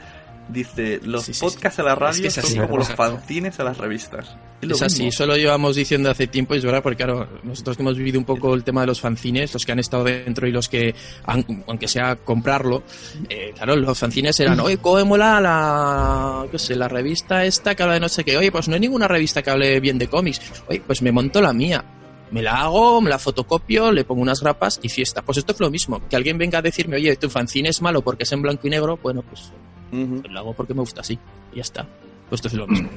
dice, 0.48 1.00
los 1.04 1.24
Sí, 1.24 1.34
sí, 1.34 1.40
podcasts 1.40 1.76
sí. 1.76 1.82
a 1.82 1.84
la 1.84 1.92
Es 1.92 1.98
radio 1.98 2.22
que 2.22 2.28
es 2.28 2.38
así, 2.38 2.54
son 2.54 2.66
como 2.66 2.78
los 2.78 2.88
fanzines 2.94 3.58
a 3.60 3.64
las 3.64 3.78
revistas. 3.78 4.36
lo 4.62 4.74
Es 4.74 4.82
así, 4.82 5.04
mismo. 5.04 5.08
eso 5.10 5.26
lo 5.26 5.36
llevamos 5.36 5.76
diciendo 5.76 6.10
hace 6.10 6.26
tiempo 6.26 6.54
y 6.54 6.58
es 6.58 6.64
verdad, 6.64 6.82
porque 6.82 6.96
claro, 6.96 7.28
nosotros 7.44 7.76
que 7.76 7.82
hemos 7.82 7.96
vivido 7.96 8.18
un 8.18 8.24
poco 8.24 8.54
el 8.54 8.64
tema 8.64 8.80
de 8.82 8.88
los 8.88 9.00
fanzines, 9.00 9.52
los 9.54 9.64
que 9.64 9.72
han 9.72 9.78
estado 9.78 10.04
dentro 10.04 10.46
y 10.48 10.52
los 10.52 10.68
que, 10.68 10.94
han, 11.24 11.44
aunque 11.66 11.86
sea 11.88 12.16
comprarlo, 12.16 12.82
eh, 13.28 13.52
claro, 13.54 13.76
los 13.76 13.98
fanzines 13.98 14.38
eran, 14.40 14.58
oye, 14.60 14.78
¿cómo 14.78 15.04
mola 15.04 15.40
la, 15.40 16.46
qué 16.50 16.58
sé, 16.58 16.74
la 16.76 16.88
revista 16.88 17.44
esta 17.44 17.74
que 17.74 17.82
habla 17.82 17.94
de 17.94 18.00
no 18.00 18.08
sé 18.08 18.24
qué? 18.24 18.36
Oye, 18.36 18.50
pues 18.50 18.68
no 18.68 18.74
hay 18.74 18.80
ninguna 18.80 19.06
revista 19.08 19.42
que 19.42 19.50
hable 19.50 19.78
bien 19.80 19.98
de 19.98 20.08
cómics. 20.08 20.40
Oye, 20.68 20.82
pues 20.86 21.02
me 21.02 21.12
monto 21.12 21.40
la 21.40 21.52
mía. 21.52 21.84
Me 22.30 22.42
la 22.42 22.62
hago, 22.62 23.00
me 23.00 23.08
la 23.10 23.18
fotocopio, 23.18 23.90
le 23.90 24.04
pongo 24.04 24.20
unas 24.22 24.40
grapas 24.42 24.78
y 24.82 24.88
fiesta. 24.88 25.22
Pues 25.22 25.38
esto 25.38 25.52
es 25.52 25.60
lo 25.60 25.70
mismo. 25.70 26.00
Que 26.08 26.16
alguien 26.16 26.36
venga 26.38 26.58
a 26.58 26.62
decirme, 26.62 26.96
oye, 26.96 27.16
tu 27.16 27.30
fanzine 27.30 27.68
es 27.70 27.80
malo 27.80 28.02
porque 28.02 28.24
es 28.24 28.32
en 28.32 28.42
blanco 28.42 28.66
y 28.66 28.70
negro, 28.70 28.98
bueno, 29.02 29.22
pues 29.22 29.52
Ujú. 29.92 30.22
lo 30.28 30.38
hago 30.38 30.52
porque 30.52 30.74
me 30.74 30.80
gusta 30.80 31.00
así. 31.00 31.18
Y 31.52 31.56
ya 31.56 31.62
está. 31.62 31.86
Pues 32.28 32.38
esto 32.38 32.48
es 32.48 32.54
lo 32.54 32.66
mismo. 32.66 32.88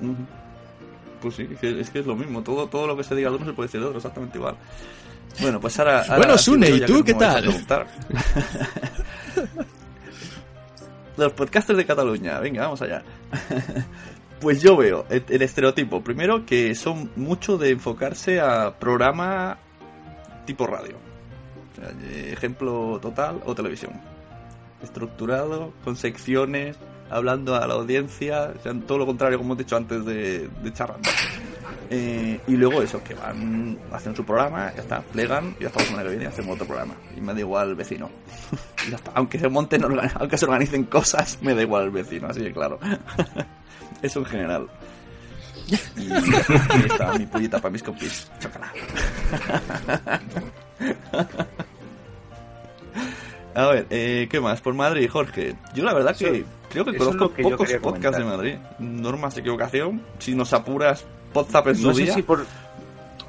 Pues 1.20 1.36
sí, 1.36 1.46
es 1.52 1.58
que, 1.60 1.80
es 1.80 1.88
que 1.90 2.00
es 2.00 2.06
lo 2.06 2.16
mismo. 2.16 2.42
Todo, 2.42 2.66
todo 2.66 2.88
lo 2.88 2.96
que 2.96 3.04
se 3.04 3.14
diga 3.14 3.30
de 3.30 3.36
uno 3.36 3.46
se 3.46 3.52
puede 3.52 3.68
decir 3.68 3.78
de 3.78 3.86
otro, 3.86 3.98
exactamente 3.98 4.38
igual. 4.38 4.56
Bueno, 5.40 5.60
pues 5.60 5.78
ahora. 5.78 6.00
ahora 6.00 6.16
Bueno, 6.16 6.36
Sune, 6.36 6.68
¿y 6.68 6.80
tú 6.80 7.04
qué 7.04 7.14
tal? 7.14 7.44
Los 11.16 11.32
podcasters 11.34 11.76
de 11.76 11.86
Cataluña, 11.86 12.40
venga, 12.40 12.62
vamos 12.64 12.82
allá. 12.82 13.04
Pues 14.42 14.60
yo 14.60 14.76
veo 14.76 15.06
el, 15.08 15.40
estereotipo. 15.40 16.02
Primero, 16.02 16.44
que 16.44 16.74
son 16.74 17.12
mucho 17.14 17.58
de 17.58 17.70
enfocarse 17.70 18.40
a 18.40 18.76
programa 18.76 19.56
tipo 20.44 20.66
radio. 20.66 20.96
Ejemplo 22.26 22.98
total 23.00 23.40
o 23.46 23.54
televisión. 23.54 23.92
Estructurado, 24.82 25.72
con 25.84 25.94
secciones, 25.94 26.76
hablando 27.08 27.54
a 27.54 27.64
la 27.68 27.74
audiencia, 27.74 28.52
o 28.58 28.62
sea, 28.62 28.74
todo 28.84 28.98
lo 28.98 29.06
contrario, 29.06 29.38
como 29.38 29.52
hemos 29.52 29.58
dicho 29.58 29.76
antes 29.76 30.04
de, 30.04 30.48
de. 30.48 30.72
Eh, 31.88 32.40
y 32.48 32.56
luego 32.56 32.82
eso, 32.82 33.00
que 33.04 33.14
van, 33.14 33.78
hacen 33.92 34.16
su 34.16 34.24
programa, 34.24 34.72
ya 34.74 34.82
está, 34.82 35.02
plegan 35.02 35.54
y 35.60 35.66
hasta 35.66 35.78
la 35.78 35.86
semana 35.86 36.02
que 36.02 36.10
viene 36.10 36.26
hacemos 36.26 36.54
otro 36.54 36.66
programa. 36.66 36.94
Y 37.16 37.20
me 37.20 37.32
da 37.32 37.38
igual 37.38 37.68
el 37.68 37.74
vecino. 37.76 38.10
y. 38.88 39.12
Aunque 39.14 39.38
se 39.38 39.48
monten, 39.48 39.84
aunque 40.14 40.36
se 40.36 40.46
organicen 40.46 40.84
cosas, 40.84 41.38
me 41.42 41.54
da 41.54 41.62
igual 41.62 41.84
el 41.84 41.90
vecino, 41.90 42.26
así 42.26 42.42
de 42.42 42.52
claro. 42.52 42.80
eso 44.02 44.20
en 44.20 44.24
general. 44.26 44.68
Y 45.96 46.12
ahí 46.12 46.86
está 46.86 47.16
mi 47.18 47.26
pullita 47.26 47.58
para 47.58 47.72
mis 47.72 47.82
compis. 47.82 48.30
Chócala. 48.40 48.72
A 53.54 53.66
ver, 53.66 53.86
eh, 53.90 54.28
¿qué 54.30 54.40
más? 54.40 54.60
Por 54.60 54.74
Madrid, 54.74 55.08
Jorge. 55.10 55.54
Yo 55.74 55.84
la 55.84 55.92
verdad 55.94 56.16
que 56.16 56.44
creo 56.70 56.84
que 56.84 56.96
conozco 56.96 57.32
que 57.34 57.42
pocos 57.42 57.72
podcasts 57.74 58.18
de. 58.18 58.24
Madrid. 58.24 58.54
Normas 58.78 59.34
de 59.34 59.40
equivocación. 59.42 60.02
Si 60.18 60.34
nos 60.34 60.52
apuras, 60.52 61.04
Podzap 61.32 61.68
en 61.68 61.76
su 61.76 61.88
No 61.88 61.94
sé 61.94 62.02
día. 62.04 62.14
si 62.14 62.22
por, 62.22 62.44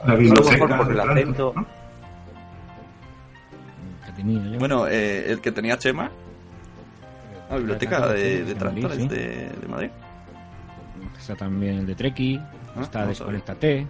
La 0.05 0.15
mejor 0.15 0.77
por 0.77 0.91
el 0.91 0.99
acento. 0.99 1.53
Bueno, 4.59 4.87
eh, 4.87 5.29
el 5.31 5.41
que 5.41 5.51
tenía 5.51 5.77
Chema. 5.77 6.09
La 7.49 7.57
biblioteca 7.57 8.07
de, 8.07 8.43
de 8.45 8.53
de, 8.53 9.49
de 9.61 9.67
Madrid. 9.67 9.89
Está 11.23 11.35
también 11.37 11.77
el 11.79 11.85
de 11.85 11.95
Treki, 11.95 12.37
Ah, 12.75 12.81
está. 12.81 13.05
Desconectate, 13.07 13.87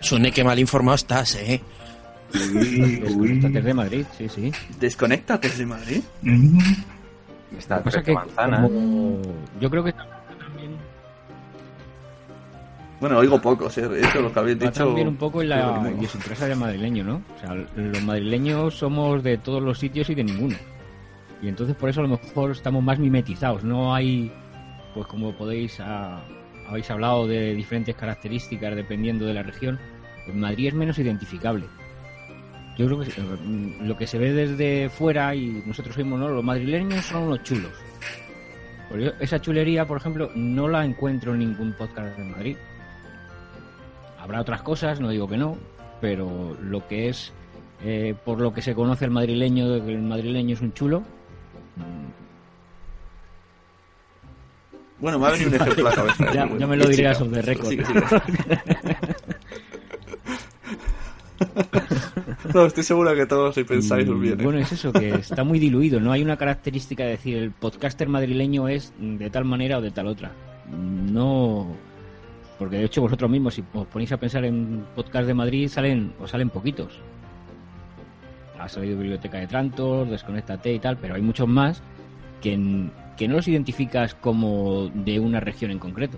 Sune, 0.00 0.32
que 0.32 0.42
mal 0.42 0.58
informado 0.58 0.94
estás, 0.94 1.34
eh. 1.36 1.60
Uy, 2.32 2.96
Desconectate 3.00 3.60
de 3.60 3.74
Madrid, 3.74 4.06
sí, 4.16 4.28
sí. 4.30 4.50
Desconéctate 4.78 5.50
de 5.50 5.66
Madrid. 5.66 6.00
Mm. 6.22 6.58
Está 7.58 7.82
Lo 7.84 8.02
que 8.02 8.14
como- 8.14 9.20
yo 9.60 9.68
creo 9.68 9.84
que 9.84 9.92
también 9.92 10.70
Bueno, 12.98 13.18
oigo 13.18 13.38
pocos, 13.42 13.76
eh. 13.76 13.88
Eso 14.00 14.22
lo 14.22 14.32
que 14.32 14.38
habéis 14.38 14.56
va 14.58 14.66
dicho. 14.70 14.84
también 14.86 15.08
un 15.08 15.16
poco 15.16 15.42
en 15.42 15.50
la 15.50 15.92
idiosincrasia 15.98 16.46
del 16.46 16.56
madrileño, 16.58 17.04
¿no? 17.04 17.22
O 17.36 17.40
sea, 17.40 17.54
los 17.76 18.02
madrileños 18.04 18.74
somos 18.74 19.22
de 19.22 19.36
todos 19.36 19.62
los 19.62 19.78
sitios 19.78 20.08
y 20.08 20.14
de 20.14 20.24
ninguno. 20.24 20.56
Y 21.42 21.48
entonces 21.48 21.76
por 21.76 21.90
eso 21.90 22.00
a 22.00 22.04
lo 22.04 22.10
mejor 22.10 22.52
estamos 22.52 22.82
más 22.82 22.98
mimetizados. 22.98 23.64
No 23.64 23.94
hay, 23.94 24.32
pues 25.00 25.08
como 25.08 25.32
podéis, 25.32 25.80
habéis 25.80 26.90
hablado 26.90 27.26
de 27.26 27.54
diferentes 27.54 27.96
características 27.96 28.76
dependiendo 28.76 29.24
de 29.24 29.32
la 29.32 29.42
región. 29.42 29.78
Pues 30.26 30.36
Madrid 30.36 30.68
es 30.68 30.74
menos 30.74 30.98
identificable. 30.98 31.64
Yo 32.76 32.84
creo 32.84 33.00
que 33.00 33.08
eh, 33.08 33.78
lo 33.80 33.96
que 33.96 34.06
se 34.06 34.18
ve 34.18 34.34
desde 34.34 34.90
fuera 34.90 35.34
y 35.34 35.62
nosotros 35.64 35.96
vimos, 35.96 36.20
¿no? 36.20 36.28
Los 36.28 36.44
madrileños 36.44 37.02
son 37.06 37.30
los 37.30 37.42
chulos. 37.44 37.72
Esa 39.20 39.40
chulería, 39.40 39.86
por 39.86 39.96
ejemplo, 39.96 40.30
no 40.34 40.68
la 40.68 40.84
encuentro 40.84 41.32
en 41.32 41.38
ningún 41.38 41.72
podcast 41.72 42.18
de 42.18 42.24
Madrid. 42.24 42.56
Habrá 44.18 44.42
otras 44.42 44.60
cosas, 44.60 45.00
no 45.00 45.08
digo 45.08 45.26
que 45.26 45.38
no, 45.38 45.56
pero 46.02 46.58
lo 46.60 46.86
que 46.86 47.08
es, 47.08 47.32
eh, 47.82 48.14
por 48.22 48.38
lo 48.38 48.52
que 48.52 48.60
se 48.60 48.74
conoce 48.74 49.06
el 49.06 49.12
madrileño, 49.12 49.66
de 49.70 49.82
que 49.82 49.92
el 49.92 50.02
madrileño 50.02 50.52
es 50.52 50.60
un 50.60 50.74
chulo, 50.74 51.00
mm, 51.00 52.29
Bueno, 55.00 55.18
me 55.18 55.26
ha 55.26 55.30
venido 55.30 55.48
un 55.48 55.54
ejemplo 55.56 55.86
a 55.86 55.90
la 55.90 55.96
cabeza. 55.96 56.32
Ya- 56.32 56.44
Bueno, 56.44 56.60
ya 56.60 56.66
me 56.66 56.76
lo 56.76 56.86
dirás. 56.88 57.18
Sigue, 57.18 57.84
sigue. 57.84 57.84
no, 62.54 62.66
estoy 62.66 62.82
seguro 62.84 63.14
que 63.14 63.26
todos 63.26 63.54
si 63.54 63.64
pensáis 63.64 64.08
os 64.08 64.20
viene. 64.20 64.42
bueno, 64.42 64.58
es 64.58 64.72
eso, 64.72 64.92
que 64.92 65.10
está 65.10 65.42
muy 65.44 65.58
diluido, 65.58 66.00
no 66.00 66.12
hay 66.12 66.22
una 66.22 66.36
característica 66.36 67.04
de 67.04 67.10
decir 67.10 67.36
el 67.38 67.50
podcaster 67.50 68.08
madrileño 68.08 68.68
es 68.68 68.92
de 68.98 69.30
tal 69.30 69.44
manera 69.44 69.78
o 69.78 69.80
de 69.80 69.90
tal 69.90 70.06
otra. 70.06 70.32
No, 70.70 71.66
porque 72.58 72.76
de 72.76 72.84
hecho 72.84 73.00
vosotros 73.00 73.30
mismos, 73.30 73.54
si 73.54 73.64
os 73.72 73.86
ponéis 73.86 74.12
a 74.12 74.18
pensar 74.18 74.44
en 74.44 74.84
podcast 74.94 75.26
de 75.26 75.34
Madrid, 75.34 75.68
salen 75.68 76.12
o 76.20 76.26
salen 76.28 76.50
poquitos. 76.50 76.98
Ha 78.58 78.68
salido 78.68 78.98
Biblioteca 78.98 79.38
de 79.38 79.46
Trantor, 79.46 80.06
Desconéctate 80.08 80.74
y 80.74 80.78
tal, 80.78 80.98
pero 80.98 81.14
hay 81.14 81.22
muchos 81.22 81.48
más 81.48 81.82
que, 82.42 82.58
que 83.20 83.28
no 83.28 83.34
los 83.36 83.48
identificas 83.48 84.14
como 84.14 84.88
de 84.94 85.20
una 85.20 85.40
región 85.40 85.70
en 85.70 85.78
concreto. 85.78 86.16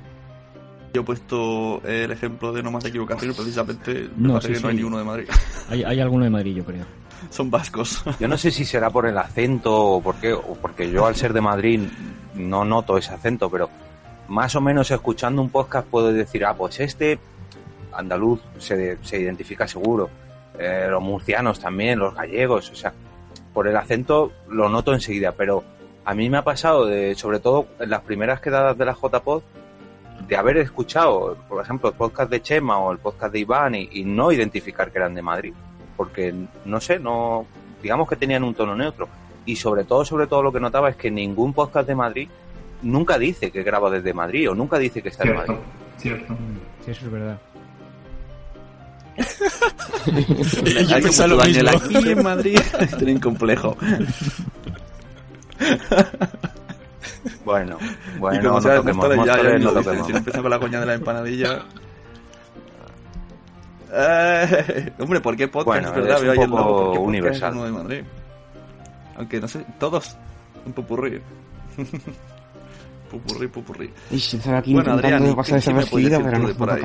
Yo 0.94 1.00
he 1.00 1.04
puesto 1.04 1.82
el 1.84 2.12
ejemplo 2.12 2.52
de 2.52 2.62
no 2.62 2.70
más 2.70 2.84
equivocación 2.84 3.32
y 3.32 3.34
precisamente 3.34 4.08
me 4.16 4.28
No, 4.28 4.34
parece 4.34 4.54
sí, 4.54 4.54
que 4.54 4.60
no 4.62 4.68
hay 4.68 4.74
sí. 4.76 4.80
ni 4.82 4.86
uno 4.86 4.98
de 4.98 5.04
Madrid. 5.04 5.28
Hay, 5.68 5.82
hay 5.82 5.98
alguno 5.98 6.22
de 6.22 6.30
Madrid, 6.30 6.54
yo 6.54 6.64
creo. 6.64 6.84
Son 7.28 7.50
vascos. 7.50 8.04
Yo 8.20 8.28
no 8.28 8.38
sé 8.38 8.52
si 8.52 8.64
será 8.64 8.88
por 8.90 9.06
el 9.06 9.18
acento 9.18 9.74
o 9.76 10.00
por 10.00 10.14
qué, 10.20 10.32
o 10.32 10.54
porque 10.62 10.92
yo 10.92 11.04
al 11.04 11.16
ser 11.16 11.32
de 11.32 11.40
Madrid 11.40 11.80
no 12.36 12.64
noto 12.64 12.96
ese 12.96 13.12
acento, 13.12 13.50
pero 13.50 13.68
más 14.28 14.54
o 14.54 14.60
menos 14.60 14.88
escuchando 14.92 15.42
un 15.42 15.50
podcast 15.50 15.88
puedo 15.88 16.12
decir, 16.12 16.44
ah, 16.44 16.54
pues 16.54 16.78
este 16.78 17.18
andaluz 17.92 18.40
se, 18.58 18.96
se 19.02 19.20
identifica 19.20 19.66
seguro. 19.66 20.08
Eh, 20.56 20.86
los 20.88 21.02
murcianos 21.02 21.58
también, 21.58 21.98
los 21.98 22.14
gallegos, 22.14 22.70
o 22.70 22.76
sea, 22.76 22.92
por 23.52 23.66
el 23.66 23.76
acento 23.76 24.30
lo 24.48 24.68
noto 24.68 24.94
enseguida, 24.94 25.32
pero 25.32 25.64
a 26.04 26.14
mí 26.14 26.28
me 26.30 26.38
ha 26.38 26.44
pasado, 26.44 26.86
de, 26.86 27.14
sobre 27.14 27.38
todo 27.40 27.66
en 27.80 27.90
las 27.90 28.00
primeras 28.02 28.40
quedadas 28.40 28.76
de 28.76 28.84
la 28.84 28.94
JPod, 28.94 29.42
de 30.26 30.36
haber 30.36 30.56
escuchado, 30.58 31.36
por 31.48 31.62
ejemplo, 31.62 31.90
el 31.90 31.94
podcast 31.96 32.30
de 32.30 32.40
Chema 32.42 32.78
o 32.78 32.92
el 32.92 32.98
podcast 32.98 33.32
de 33.32 33.40
Iván 33.40 33.74
y, 33.74 33.88
y 33.92 34.04
no 34.04 34.30
identificar 34.32 34.90
que 34.90 34.98
eran 34.98 35.14
de 35.14 35.22
Madrid, 35.22 35.52
porque 35.96 36.32
no 36.64 36.80
sé, 36.80 36.98
no, 36.98 37.46
digamos 37.82 38.08
que 38.08 38.16
tenían 38.16 38.44
un 38.44 38.54
tono 38.54 38.74
neutro. 38.74 39.08
Y 39.44 39.56
sobre 39.56 39.82
todo, 39.84 40.04
sobre 40.04 40.28
todo 40.28 40.42
lo 40.42 40.52
que 40.52 40.60
notaba 40.60 40.88
es 40.90 40.96
que 40.96 41.10
ningún 41.10 41.52
podcast 41.52 41.88
de 41.88 41.96
Madrid 41.96 42.28
nunca 42.82 43.18
dice 43.18 43.50
que 43.50 43.62
graba 43.64 43.90
desde 43.90 44.14
Madrid 44.14 44.50
o 44.50 44.54
nunca 44.54 44.78
dice 44.78 45.02
que 45.02 45.08
está 45.08 45.24
en 45.24 45.30
Cierto, 45.30 45.52
Madrid. 45.52 45.64
cierto. 45.98 46.36
Sí, 46.84 46.90
eso 46.92 47.06
es 47.06 47.12
verdad. 47.12 47.38
Hay 50.94 51.02
Yo 51.12 51.26
lo 51.26 51.36
mismo. 51.44 51.70
aquí 51.70 52.08
en 52.10 52.22
Madrid 52.22 52.58
tienen 52.98 53.20
complejo. 53.20 53.76
Bueno, 57.44 57.78
y 58.14 58.18
bueno, 58.18 58.50
como 58.50 58.60
no 58.60 58.68
de 58.68 58.76
toquemos, 58.76 59.26
ya, 59.26 59.42
ya 59.42 59.58
no 59.58 59.72
toquemos. 59.72 60.06
Si 60.06 60.12
no 60.12 60.18
empieza 60.18 60.42
con 60.42 60.50
la 60.50 60.58
coña 60.58 60.80
de 60.80 60.86
la 60.86 60.94
empanadilla. 60.94 61.62
Eh, 63.92 64.92
hombre, 64.98 65.20
¿por 65.20 65.36
qué 65.36 65.48
podcast? 65.48 65.66
Bueno, 65.66 65.88
es 65.88 65.94
verdad, 65.94 66.16
es 66.16 66.22
veo 66.22 66.32
un 66.32 66.38
ahí 66.38 66.44
el 66.44 66.50
logo, 66.50 66.62
poco 66.62 66.76
¿por 66.76 66.92
qué 66.92 66.98
podcast 66.98 67.08
universal. 67.08 67.50
es 67.50 67.54
uno 67.54 67.64
de 67.64 67.72
Madrid? 67.72 68.02
Aunque 69.16 69.40
no 69.40 69.48
sé, 69.48 69.66
todos. 69.78 70.16
Un 70.64 70.72
pupurrí. 70.72 71.20
pupurrí, 73.10 73.48
pupurrí. 73.48 73.92
Y 74.10 74.16
estaba 74.16 74.58
aquí 74.58 74.72
Bueno, 74.72 74.94
intentando 74.94 75.16
Adrián, 75.16 75.32
¿y 75.32 75.36
pasar 75.36 75.54
desapercibido, 75.56 76.22
pero 76.22 76.38
no 76.38 76.54
por 76.54 76.70
ahí? 76.70 76.82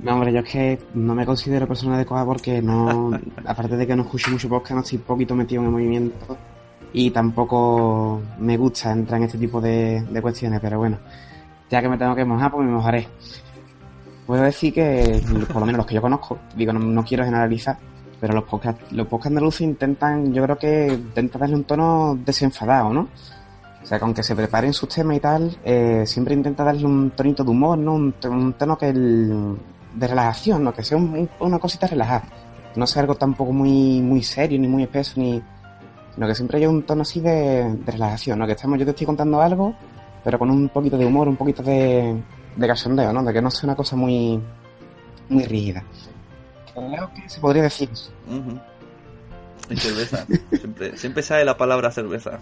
No, 0.00 0.14
hombre, 0.14 0.32
yo 0.32 0.40
es 0.40 0.50
que 0.50 0.78
no 0.94 1.14
me 1.14 1.26
considero 1.26 1.66
persona 1.66 1.96
adecuada 1.96 2.24
porque 2.24 2.62
no, 2.62 3.10
aparte 3.46 3.76
de 3.76 3.86
que 3.86 3.96
no 3.96 4.02
escucho 4.02 4.30
mucho 4.30 4.48
podcast, 4.48 4.72
no 4.72 4.80
estoy 4.80 4.98
poquito 4.98 5.34
metido 5.34 5.60
en 5.62 5.66
el 5.66 5.72
movimiento 5.72 6.38
y 6.92 7.10
tampoco 7.10 8.20
me 8.38 8.56
gusta 8.56 8.92
entrar 8.92 9.18
en 9.20 9.26
este 9.26 9.38
tipo 9.38 9.60
de, 9.60 10.04
cuestiones, 10.22 10.60
pero 10.60 10.78
bueno, 10.78 10.98
ya 11.70 11.80
que 11.82 11.88
me 11.88 11.98
tengo 11.98 12.14
que 12.14 12.24
mojar, 12.24 12.50
pues 12.50 12.66
me 12.66 12.72
mojaré. 12.72 13.06
Puedo 14.26 14.42
decir 14.42 14.74
que, 14.74 15.22
por 15.52 15.60
lo 15.60 15.66
menos 15.66 15.78
los 15.78 15.86
que 15.86 15.94
yo 15.94 16.02
conozco, 16.02 16.38
digo, 16.54 16.72
no, 16.72 16.80
no 16.80 17.04
quiero 17.04 17.24
generalizar, 17.24 17.78
pero 18.20 18.34
los 18.34 18.44
podcasts, 18.44 18.92
los 18.92 19.06
podcasts 19.06 19.28
andaluces 19.28 19.60
intentan, 19.62 20.32
yo 20.32 20.42
creo 20.44 20.58
que 20.58 20.86
intentan 20.92 21.40
darle 21.40 21.56
un 21.56 21.64
tono 21.64 22.18
desenfadado, 22.24 22.92
¿no? 22.92 23.08
O 23.82 23.86
sea, 23.86 23.98
que 23.98 24.04
aunque 24.04 24.22
se 24.22 24.36
preparen 24.36 24.74
sus 24.74 24.88
temas 24.90 25.16
y 25.16 25.20
tal, 25.20 25.56
eh, 25.64 26.02
siempre 26.04 26.34
intenta 26.34 26.62
darle 26.64 26.84
un 26.84 27.10
tonito 27.12 27.42
de 27.42 27.50
humor, 27.50 27.78
¿no? 27.78 27.94
Un, 27.94 28.14
un 28.28 28.52
tono 28.52 28.76
que 28.76 28.88
el- 28.90 29.56
de 29.94 30.06
relajación, 30.06 30.62
¿no? 30.64 30.74
Que 30.74 30.82
sea 30.82 30.98
un- 30.98 31.08
un- 31.16 31.30
una 31.40 31.58
cosita 31.58 31.86
relajada. 31.86 32.24
Que 32.74 32.80
no 32.80 32.86
sea 32.86 33.00
algo 33.02 33.14
tampoco 33.14 33.52
muy, 33.52 34.02
muy 34.02 34.22
serio, 34.22 34.58
ni 34.58 34.68
muy 34.68 34.82
espeso, 34.82 35.14
ni... 35.18 35.42
Sino 36.18 36.26
que 36.26 36.34
siempre 36.34 36.58
haya 36.58 36.68
un 36.68 36.82
tono 36.82 37.02
así 37.02 37.20
de, 37.20 37.76
de 37.76 37.92
relajación, 37.92 38.40
¿no? 38.40 38.46
Que 38.46 38.54
estamos, 38.54 38.76
yo 38.76 38.84
te 38.84 38.90
estoy 38.90 39.06
contando 39.06 39.40
algo, 39.40 39.72
pero 40.24 40.36
con 40.36 40.50
un 40.50 40.68
poquito 40.68 40.98
de 40.98 41.06
humor, 41.06 41.28
un 41.28 41.36
poquito 41.36 41.62
de, 41.62 42.12
de 42.56 42.66
cachondeo, 42.66 43.12
¿no? 43.12 43.22
De 43.22 43.32
que 43.32 43.40
no 43.40 43.52
sea 43.52 43.68
una 43.68 43.76
cosa 43.76 43.94
muy, 43.94 44.40
muy 45.28 45.44
rígida. 45.44 45.84
Creo 46.74 47.08
que 47.14 47.28
se 47.28 47.38
podría 47.38 47.62
decir. 47.62 47.88
Y 49.70 49.76
cerveza. 49.76 50.26
siempre, 50.58 50.96
siempre 50.96 51.22
sale 51.22 51.44
la 51.44 51.56
palabra 51.56 51.92
cerveza. 51.92 52.40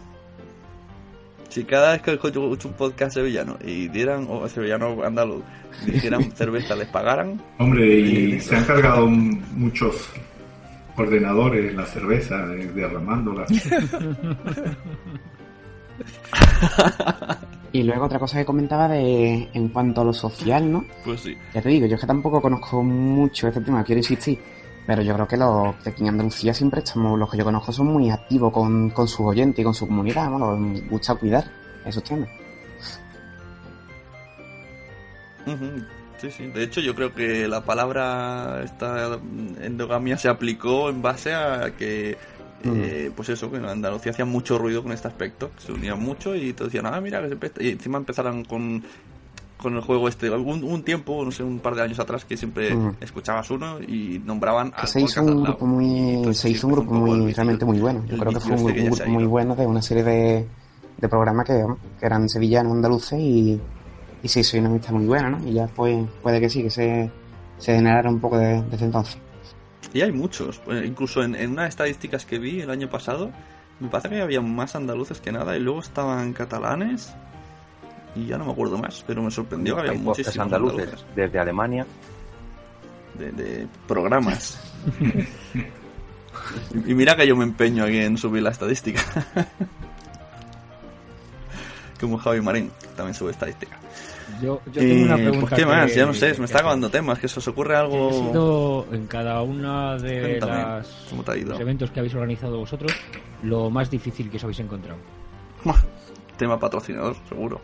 Si 1.51 1.64
cada 1.64 1.93
vez 1.93 2.01
que 2.01 2.14
escucho 2.14 2.41
un 2.41 2.74
podcast 2.79 3.12
sevillano 3.12 3.59
y 3.62 3.89
dieran, 3.89 4.27
o 4.31 4.49
sevillano 4.49 5.05
andaluz, 5.05 5.45
dijeran 5.85 6.33
cerveza, 6.35 6.77
les 6.77 6.89
pagaran, 6.89 7.43
Hombre, 7.59 7.87
y 7.87 8.41
se 8.41 8.57
han 8.57 8.64
cargado 8.64 9.07
muchos 9.07 10.09
ordenadores, 10.97 11.74
la 11.74 11.86
cerveza, 11.86 12.47
derramándola. 12.47 13.47
Y 17.72 17.82
luego 17.82 18.07
otra 18.07 18.18
cosa 18.18 18.38
que 18.38 18.47
comentaba 18.47 18.88
de 18.88 19.51
en 19.53 19.68
cuanto 19.68 20.01
a 20.01 20.05
lo 20.05 20.14
social, 20.14 20.72
¿no? 20.72 20.86
pues 21.05 21.20
sí. 21.20 21.36
Ya 21.53 21.61
te 21.61 21.68
digo, 21.68 21.86
yo 21.86 21.97
es 21.97 22.01
que 22.01 22.07
tampoco 22.07 22.40
conozco 22.40 22.82
mucho 22.82 23.49
este 23.49 23.61
tema, 23.61 23.84
quiero 23.84 23.99
insistir, 23.99 24.38
pero 24.86 25.03
yo 25.03 25.12
creo 25.12 25.28
que 25.28 25.36
los 25.36 25.74
que 25.76 25.90
aquí 25.90 26.03
en 26.03 26.09
Andalucía 26.09 26.55
siempre 26.55 26.80
estamos, 26.80 27.18
los 27.18 27.30
que 27.30 27.36
yo 27.36 27.44
conozco 27.44 27.72
son 27.72 27.88
muy 27.88 28.09
activos 28.09 28.51
con, 28.51 28.88
con 28.90 29.07
sus 29.07 29.20
oyentes 29.20 29.61
y 29.61 29.64
con 29.64 29.74
su 29.74 29.86
comunidad, 29.86 30.30
¿no? 30.30 30.59
Les 30.59 30.88
gusta 30.88 31.16
cuidar 31.16 31.44
esos 31.84 32.03
temas. 32.03 32.30
Sí, 36.20 36.30
sí. 36.30 36.46
De 36.46 36.62
hecho, 36.62 36.80
yo 36.80 36.94
creo 36.94 37.14
que 37.14 37.46
la 37.46 37.60
palabra 37.62 38.62
esta 38.64 39.18
endogamia 39.62 40.16
se 40.16 40.28
aplicó 40.28 40.88
en 40.88 41.02
base 41.02 41.34
a 41.34 41.72
que, 41.76 42.16
eh, 42.64 43.10
pues 43.14 43.28
eso, 43.28 43.50
que 43.50 43.58
en 43.58 43.66
Andalucía 43.66 44.12
hacían 44.12 44.28
mucho 44.28 44.58
ruido 44.58 44.82
con 44.82 44.92
este 44.92 45.08
aspecto. 45.08 45.50
Se 45.58 45.72
unían 45.72 46.00
mucho 46.00 46.34
y 46.34 46.52
te 46.52 46.64
decían, 46.64 46.86
ah, 46.86 47.00
mira, 47.00 47.22
que 47.22 47.28
se. 47.28 47.64
Y 47.64 47.70
encima 47.70 47.98
empezaron 47.98 48.44
con, 48.44 48.82
con 49.58 49.76
el 49.76 49.82
juego 49.82 50.08
este. 50.08 50.30
Un, 50.30 50.64
un 50.64 50.82
tiempo, 50.82 51.22
no 51.22 51.30
sé, 51.30 51.42
un 51.42 51.58
par 51.58 51.74
de 51.74 51.82
años 51.82 51.98
atrás, 51.98 52.24
que 52.24 52.36
siempre 52.36 52.74
Ujú. 52.74 52.94
escuchabas 53.00 53.50
uno 53.50 53.78
y 53.80 54.18
nombraban 54.24 54.72
al 54.74 54.88
se 54.88 55.02
hizo 55.02 55.22
un 55.22 55.44
grupo 55.44 55.66
muy, 55.66 56.14
Entonces, 56.14 56.40
se 56.40 56.50
hizo 56.50 56.66
un 56.66 56.72
grupo 56.72 56.94
muy, 56.94 57.32
realmente 57.34 57.66
muy 57.66 57.78
bueno. 57.78 58.04
Yo 58.08 58.16
creo 58.16 58.32
que 58.32 58.40
fue 58.40 58.56
un, 58.56 58.70
este 58.70 58.80
un 58.80 58.90
grupo 58.90 59.10
muy 59.10 59.26
bueno 59.26 59.54
de 59.54 59.66
una 59.66 59.82
serie 59.82 60.02
de, 60.02 60.48
de 60.96 61.08
programas 61.08 61.46
que, 61.46 61.62
que 62.00 62.06
eran 62.06 62.26
sevillanos, 62.28 62.72
andaluces 62.72 63.18
y, 63.20 63.60
y 64.27 64.29
se 64.29 64.41
hizo 64.41 64.59
una 64.59 64.68
amistad 64.68 64.93
muy 64.93 65.07
buena, 65.07 65.31
¿no? 65.31 65.49
Y 65.49 65.53
ya 65.55 65.66
pues 65.68 66.05
puede 66.22 66.41
que 66.41 66.51
sí, 66.51 66.62
que 66.62 66.70
se, 66.70 67.11
se 67.59 67.74
generara 67.74 68.11
un 68.11 68.20
poco 68.20 68.39
de- 68.39 68.62
desde 68.70 68.85
entonces. 68.87 69.16
Y 69.95 70.01
hay 70.03 70.12
muchos. 70.12 70.59
Pues, 70.59 70.85
incluso 70.85 71.22
en, 71.22 71.35
en 71.35 71.53
unas 71.53 71.68
estadísticas 71.68 72.27
que 72.27 72.39
vi 72.39 72.61
el 72.61 72.70
año 72.70 72.89
pasado, 72.91 73.31
me 73.81 73.89
parece 73.89 74.11
que 74.11 74.20
había 74.20 74.41
más 74.41 74.74
andaluces 74.77 75.20
que 75.20 75.33
nada 75.33 75.57
y 75.57 75.61
luego 75.61 75.81
estaban 75.81 76.33
catalanes 76.33 77.12
y 78.14 78.27
ya 78.27 78.39
no 78.39 78.47
me 78.47 78.53
acuerdo 78.53 78.79
más, 78.79 79.05
pero 79.07 79.22
me 79.22 79.31
sorprendió 79.31 79.74
que 79.74 79.81
había 79.81 79.93
Hay 79.93 79.99
muchísimos 79.99 80.39
andaluces 80.39 80.81
andaluces 80.81 81.07
desde 81.14 81.39
Alemania. 81.39 81.87
de, 83.18 83.33
de 83.33 83.66
programas. 83.87 84.59
y, 86.74 86.91
y 86.91 86.95
mira 86.95 87.14
que 87.16 87.27
yo 87.27 87.37
me 87.37 87.45
empeño 87.45 87.85
aquí 87.85 87.99
en 87.99 88.16
subir 88.18 88.43
la 88.43 88.51
estadística. 88.51 89.03
Como 92.01 92.18
Javi 92.18 92.41
Marín, 92.43 92.70
que 92.81 92.87
también 92.89 93.14
sube 93.14 93.31
estadística. 93.31 93.77
Yo, 94.41 94.61
yo 94.66 94.81
tengo 94.81 95.05
una 95.05 95.14
Eh, 95.14 95.18
pregunta. 95.22 95.41
pues 95.41 95.51
qué 95.51 95.57
que- 95.57 95.66
más, 95.66 95.95
ya 95.95 96.05
no 96.07 96.12
sé, 96.14 96.35
me 96.39 96.45
está 96.47 96.59
acabando 96.59 96.91
temas, 96.91 97.18
que 97.18 97.29
se 97.29 97.39
os 97.39 97.47
ocurre 97.49 97.70
¿Qué 97.74 97.77
algo... 97.77 98.09
ha 98.09 98.12
sido 98.12 98.87
en 98.93 99.07
cada 99.07 99.43
una 99.43 99.97
de 99.99 100.41
las 100.41 101.12
los 101.12 101.61
eventos 101.61 101.91
que 101.91 102.01
habéis 102.01 102.14
organizado 102.14 102.59
vosotros 102.59 102.93
lo 103.43 103.70
más 103.70 103.91
difícil 103.91 104.29
que 104.31 104.37
os 104.39 104.43
habéis 104.45 104.61
encontrado? 104.61 104.99
Tema 106.37 106.59
patrocinador, 106.59 107.16
seguro. 107.29 107.61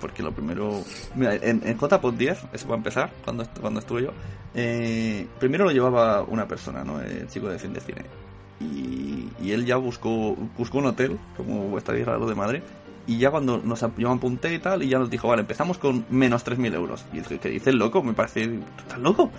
Porque 0.00 0.22
lo 0.22 0.32
primero. 0.32 0.82
Mira, 1.14 1.34
en, 1.36 1.62
en 1.64 1.78
JPod 1.78 2.14
10, 2.14 2.44
eso 2.52 2.68
va 2.68 2.74
a 2.74 2.78
empezar, 2.78 3.10
cuando, 3.24 3.44
cuando 3.60 3.80
estuve 3.80 4.02
yo. 4.02 4.10
eh, 4.54 5.26
primero 5.38 5.64
lo 5.64 5.70
llevaba 5.70 6.22
una 6.22 6.46
persona, 6.46 6.84
¿no? 6.84 7.00
El 7.00 7.28
chico 7.28 7.48
de 7.48 7.58
fin 7.58 7.72
de 7.72 7.80
cine. 7.80 8.02
Y, 8.60 9.28
y 9.42 9.52
él 9.52 9.64
ya 9.64 9.76
buscó, 9.76 10.34
buscó 10.58 10.78
un 10.78 10.86
hotel, 10.86 11.18
como 11.36 11.76
isla 11.78 12.16
lo 12.18 12.26
de 12.26 12.34
Madrid. 12.34 12.60
Y 13.06 13.18
ya 13.18 13.30
cuando 13.30 13.58
nos, 13.58 13.80
yo 13.80 14.08
me 14.08 14.14
apunté 14.14 14.54
y 14.54 14.58
tal, 14.58 14.82
y 14.82 14.88
ya 14.88 14.98
nos 14.98 15.10
dijo, 15.10 15.28
vale, 15.28 15.42
empezamos 15.42 15.76
con 15.78 16.06
menos 16.08 16.44
3.000 16.44 16.74
euros. 16.74 17.04
Y 17.12 17.18
dije, 17.18 17.38
¿qué 17.38 17.50
dice 17.50 17.70
el 17.70 17.76
loco? 17.76 18.02
Me 18.02 18.14
parece. 18.14 18.46
¿Tú 18.46 18.62
estás 18.78 18.98
loco? 18.98 19.30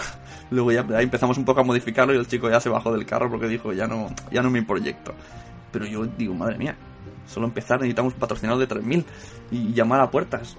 Luego 0.50 0.72
ya 0.72 0.84
empezamos 1.00 1.38
un 1.38 1.44
poco 1.44 1.60
a 1.60 1.64
modificarlo 1.64 2.14
y 2.14 2.18
el 2.18 2.26
chico 2.26 2.50
ya 2.50 2.60
se 2.60 2.68
bajó 2.68 2.92
del 2.92 3.06
carro 3.06 3.30
porque 3.30 3.48
dijo, 3.48 3.72
ya 3.72 3.86
no, 3.86 4.08
ya 4.30 4.42
no 4.42 4.50
mi 4.50 4.60
proyecto. 4.60 5.14
Pero 5.72 5.86
yo 5.86 6.04
digo, 6.04 6.34
madre 6.34 6.58
mía, 6.58 6.76
solo 7.26 7.46
empezar 7.46 7.80
necesitamos 7.80 8.12
un 8.12 8.20
patrocinador 8.20 8.66
de 8.66 8.74
3.000 8.74 9.04
y 9.50 9.72
llamar 9.72 10.00
a 10.00 10.10
puertas. 10.10 10.56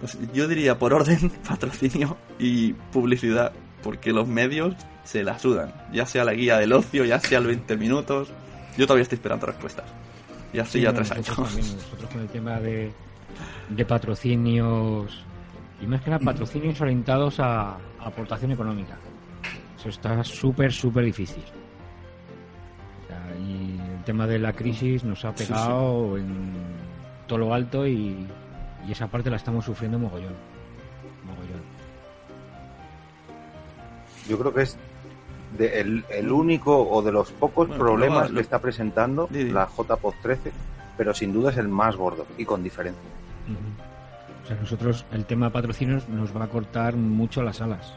Pues 0.00 0.18
yo 0.34 0.46
diría 0.48 0.78
por 0.78 0.92
orden, 0.92 1.30
patrocinio 1.48 2.16
y 2.38 2.74
publicidad, 2.92 3.52
porque 3.82 4.12
los 4.12 4.28
medios 4.28 4.74
se 5.04 5.24
la 5.24 5.38
sudan, 5.38 5.72
ya 5.92 6.06
sea 6.06 6.24
la 6.24 6.34
guía 6.34 6.58
del 6.58 6.72
ocio, 6.72 7.04
ya 7.04 7.18
sea 7.18 7.38
el 7.38 7.46
20 7.46 7.76
minutos. 7.76 8.28
Yo 8.76 8.86
todavía 8.86 9.02
estoy 9.02 9.16
esperando 9.16 9.46
respuestas. 9.46 9.86
Y 10.52 10.58
así 10.58 10.80
ya 10.80 10.92
tres 10.92 11.10
nosotros 11.10 11.38
años. 11.38 11.48
también, 11.54 11.76
nosotros 11.76 12.10
con 12.10 12.20
el 12.22 12.28
tema 12.28 12.60
de, 12.60 12.92
de 13.70 13.84
patrocinios 13.86 15.24
y 15.80 15.86
más 15.86 16.00
que 16.02 16.10
nada 16.10 16.24
patrocinios 16.24 16.80
orientados 16.80 17.40
a, 17.40 17.70
a 17.72 17.78
aportación 18.04 18.52
económica. 18.52 18.96
Eso 19.78 19.88
está 19.88 20.22
súper, 20.22 20.72
súper 20.72 21.04
difícil. 21.04 21.42
O 23.02 23.06
sea, 23.08 23.36
y 23.38 23.80
el 23.96 24.04
tema 24.04 24.26
de 24.26 24.38
la 24.38 24.52
crisis 24.52 25.02
nos 25.04 25.24
ha 25.24 25.32
Sí, 25.36 25.44
sí. 25.44 25.52
pegado 25.52 26.16
en 26.18 26.52
todo 27.26 27.38
lo 27.38 27.54
alto 27.54 27.86
y, 27.86 28.26
y 28.86 28.92
esa 28.92 29.06
parte 29.08 29.30
la 29.30 29.36
estamos 29.36 29.64
sufriendo 29.64 29.98
mogollón. 29.98 30.34
Mogollón. 31.26 31.62
Yo 34.28 34.38
creo 34.38 34.54
que 34.54 34.62
es 34.62 34.76
de 35.58 35.80
el, 35.80 36.04
el 36.10 36.30
único 36.32 36.88
o 36.88 37.02
de 37.02 37.12
los 37.12 37.30
pocos 37.32 37.68
Bueno, 37.68 37.84
problemas 37.84 38.22
luego- 38.30 38.34
que 38.36 38.40
está 38.40 38.58
presentando 38.60 39.28
Di, 39.30 39.44
di. 39.44 39.50
la 39.50 39.66
JPOD 39.68 40.14
13, 40.22 40.52
pero 40.96 41.12
sin 41.14 41.32
duda 41.32 41.50
es 41.50 41.56
el 41.58 41.68
más 41.68 41.96
gordo 41.96 42.26
y 42.38 42.44
con 42.44 42.62
diferencia. 42.62 43.02
O 44.44 44.46
sea, 44.46 44.56
nosotros 44.56 45.04
el 45.12 45.24
tema 45.24 45.50
patrocinios 45.50 46.08
nos 46.08 46.34
va 46.36 46.44
a 46.44 46.48
cortar 46.48 46.96
mucho 46.96 47.42
las 47.42 47.60
alas. 47.60 47.92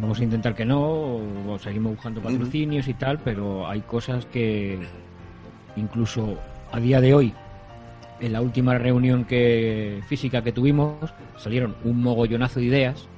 Vamos 0.00 0.20
a 0.20 0.24
intentar 0.24 0.54
que 0.54 0.64
no, 0.64 0.80
o 0.80 1.58
seguimos 1.60 1.94
buscando 1.94 2.20
patrocinios 2.20 2.86
y 2.88 2.94
tal, 2.94 3.18
pero 3.18 3.66
hay 3.68 3.80
cosas 3.80 4.26
que 4.26 4.78
incluso 5.76 6.38
a 6.70 6.78
día 6.78 7.00
de 7.00 7.14
hoy, 7.14 7.34
en 8.20 8.32
la 8.32 8.40
última 8.42 8.78
reunión 8.78 9.24
que 9.24 10.00
física 10.08 10.42
que 10.42 10.52
tuvimos, 10.52 11.12
salieron 11.36 11.74
un 11.84 12.00
mogollonazo 12.02 12.60
de 12.60 12.66
ideas 12.66 13.08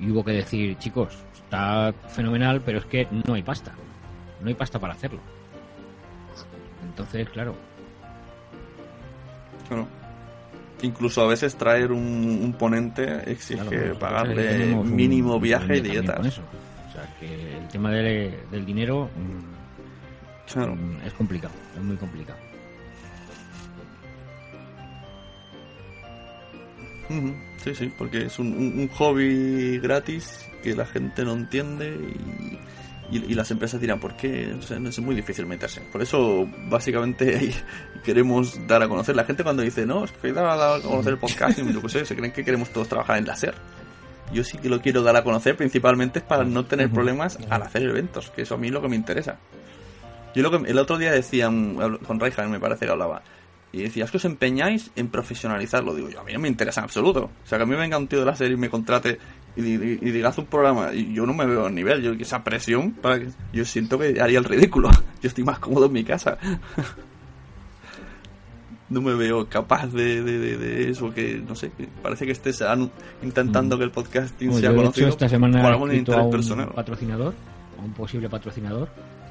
y 0.00 0.10
hubo 0.10 0.24
que 0.24 0.32
decir, 0.32 0.76
chicos, 0.78 1.16
está 1.34 1.92
fenomenal, 2.08 2.60
pero 2.64 2.78
es 2.78 2.84
que 2.86 3.06
no 3.26 3.34
hay 3.34 3.42
pasta. 3.42 3.72
No 4.40 4.48
hay 4.48 4.54
pasta 4.54 4.78
para 4.78 4.92
hacerlo. 4.94 5.20
Entonces, 6.88 7.28
claro, 7.30 7.54
Claro. 9.68 9.86
Incluso 10.82 11.22
a 11.22 11.26
veces 11.26 11.56
traer 11.56 11.90
un, 11.90 12.40
un 12.42 12.52
ponente 12.52 13.30
exige 13.30 13.66
Claro, 13.66 13.98
pagarle 13.98 14.66
mínimo 14.84 15.36
un 15.36 15.42
viaje 15.42 15.78
y 15.78 15.80
dietas. 15.80 16.24
eso. 16.26 16.42
O 16.88 16.92
sea, 16.92 17.08
que 17.18 17.56
el 17.56 17.66
tema 17.68 17.90
del, 17.90 18.36
del 18.50 18.64
dinero 18.66 19.08
mm, 19.16 20.52
Claro. 20.52 20.76
mm, 20.76 20.98
es 21.06 21.12
complicado, 21.14 21.54
es 21.74 21.82
muy 21.82 21.96
complicado. 21.96 22.38
Sí, 27.62 27.74
sí, 27.74 27.92
porque 27.96 28.26
es 28.26 28.38
un, 28.38 28.48
un- 28.48 28.78
un 28.80 28.88
hobby 28.88 29.78
gratis 29.78 30.44
que 30.62 30.74
la 30.74 30.86
gente 30.86 31.24
no 31.24 31.32
entiende 31.32 31.96
y, 33.10 33.16
y- 33.16 33.24
y 33.28 33.34
las 33.34 33.50
empresas 33.50 33.80
dirán, 33.80 34.00
¿por 34.00 34.16
qué? 34.16 34.54
O 34.58 34.62
sea, 34.62 34.78
es 34.78 34.98
muy 35.00 35.14
difícil 35.14 35.46
meterse. 35.46 35.80
Por 35.92 36.02
eso, 36.02 36.48
básicamente, 36.68 37.52
queremos 38.04 38.66
dar 38.66 38.82
a 38.82 38.88
conocer. 38.88 39.14
La 39.16 39.24
gente 39.24 39.42
cuando 39.44 39.62
dice, 39.62 39.86
no, 39.86 40.04
es 40.04 40.12
que 40.12 40.32
dar 40.32 40.46
a 40.46 40.80
conocer 40.82 41.12
el 41.14 41.18
podcast, 41.18 41.58
yo 41.60 41.82
qué 41.82 41.88
sé, 41.88 42.04
se 42.04 42.16
creen 42.16 42.32
que 42.32 42.44
queremos 42.44 42.70
todos 42.70 42.88
trabajar 42.88 43.18
en 43.18 43.26
láser. 43.26 43.54
Yo 44.32 44.42
sí 44.42 44.58
que 44.58 44.68
lo 44.68 44.80
quiero 44.80 45.02
dar 45.02 45.14
a 45.16 45.22
conocer, 45.22 45.56
principalmente 45.56 46.20
para 46.20 46.42
no 46.44 46.64
tener 46.64 46.90
problemas 46.90 47.38
al 47.48 47.62
hacer 47.62 47.82
eventos, 47.84 48.30
que 48.30 48.42
eso 48.42 48.56
a 48.56 48.58
mí 48.58 48.66
es 48.66 48.72
lo 48.72 48.82
que 48.82 48.88
me 48.88 48.96
interesa. 48.96 49.38
Yo 50.34 50.42
lo 50.42 50.50
que 50.50 50.68
el 50.68 50.78
otro 50.78 50.98
día 50.98 51.12
decía 51.12 51.48
un- 51.48 51.78
hablo- 51.80 52.00
con 52.00 52.18
Raihan, 52.18 52.50
me 52.50 52.58
parece 52.58 52.86
que 52.86 52.90
hablaba, 52.92 53.22
y 53.80 53.82
decía, 53.82 54.04
es 54.04 54.10
que 54.10 54.16
os 54.16 54.24
empeñáis 54.24 54.90
en 54.96 55.08
profesionalizarlo. 55.08 55.94
Digo 55.94 56.08
yo, 56.10 56.20
a 56.20 56.24
mí 56.24 56.32
no 56.32 56.38
me 56.40 56.48
interesa 56.48 56.80
en 56.80 56.84
absoluto. 56.84 57.30
O 57.44 57.46
sea, 57.46 57.58
que 57.58 57.64
a 57.64 57.66
mí 57.66 57.74
venga 57.76 57.98
un 57.98 58.08
tío 58.08 58.20
de 58.20 58.26
la 58.26 58.34
serie 58.36 58.54
y 58.54 58.56
me 58.58 58.68
contrate 58.70 59.18
y, 59.56 59.60
y 59.62 59.76
diga, 60.10 60.28
haz 60.30 60.38
un 60.38 60.46
programa, 60.46 60.92
y 60.92 61.12
yo 61.14 61.24
no 61.26 61.32
me 61.34 61.46
veo 61.46 61.66
a 61.66 61.70
nivel. 61.70 62.02
Yo, 62.02 62.12
esa 62.12 62.42
presión, 62.44 62.92
para 62.92 63.18
que, 63.20 63.28
yo 63.52 63.64
siento 63.64 63.98
que 63.98 64.20
haría 64.20 64.38
el 64.38 64.44
ridículo. 64.44 64.90
Yo 65.22 65.28
estoy 65.28 65.44
más 65.44 65.58
cómodo 65.58 65.86
en 65.86 65.92
mi 65.92 66.04
casa. 66.04 66.36
No 68.88 69.00
me 69.02 69.14
veo 69.14 69.48
capaz 69.48 69.88
de, 69.88 70.22
de, 70.22 70.38
de- 70.38 70.56
de 70.58 70.90
eso, 70.90 71.12
que 71.12 71.42
no 71.44 71.56
sé, 71.56 71.72
que 71.76 71.88
parece 72.02 72.24
que 72.24 72.30
estés 72.30 72.62
intentando 73.20 73.76
que 73.78 73.82
el 73.82 73.90
podcasting 73.90 74.52
sea 74.52 74.60
yo 74.62 74.70
he 74.70 74.76
conocido 74.76 75.06
hecho 75.08 75.14
esta 75.14 75.28
semana 75.28 75.60
por 75.60 75.72
algún 75.72 75.90
escrito 75.90 76.12
a 76.12 76.14
interés 76.22 76.24
un 76.26 76.30
personal. 76.30 76.68
patrocinador, 76.72 77.34
a 77.80 77.82
un 77.84 77.92
posible 77.94 78.28
patrocinador, 78.28 78.88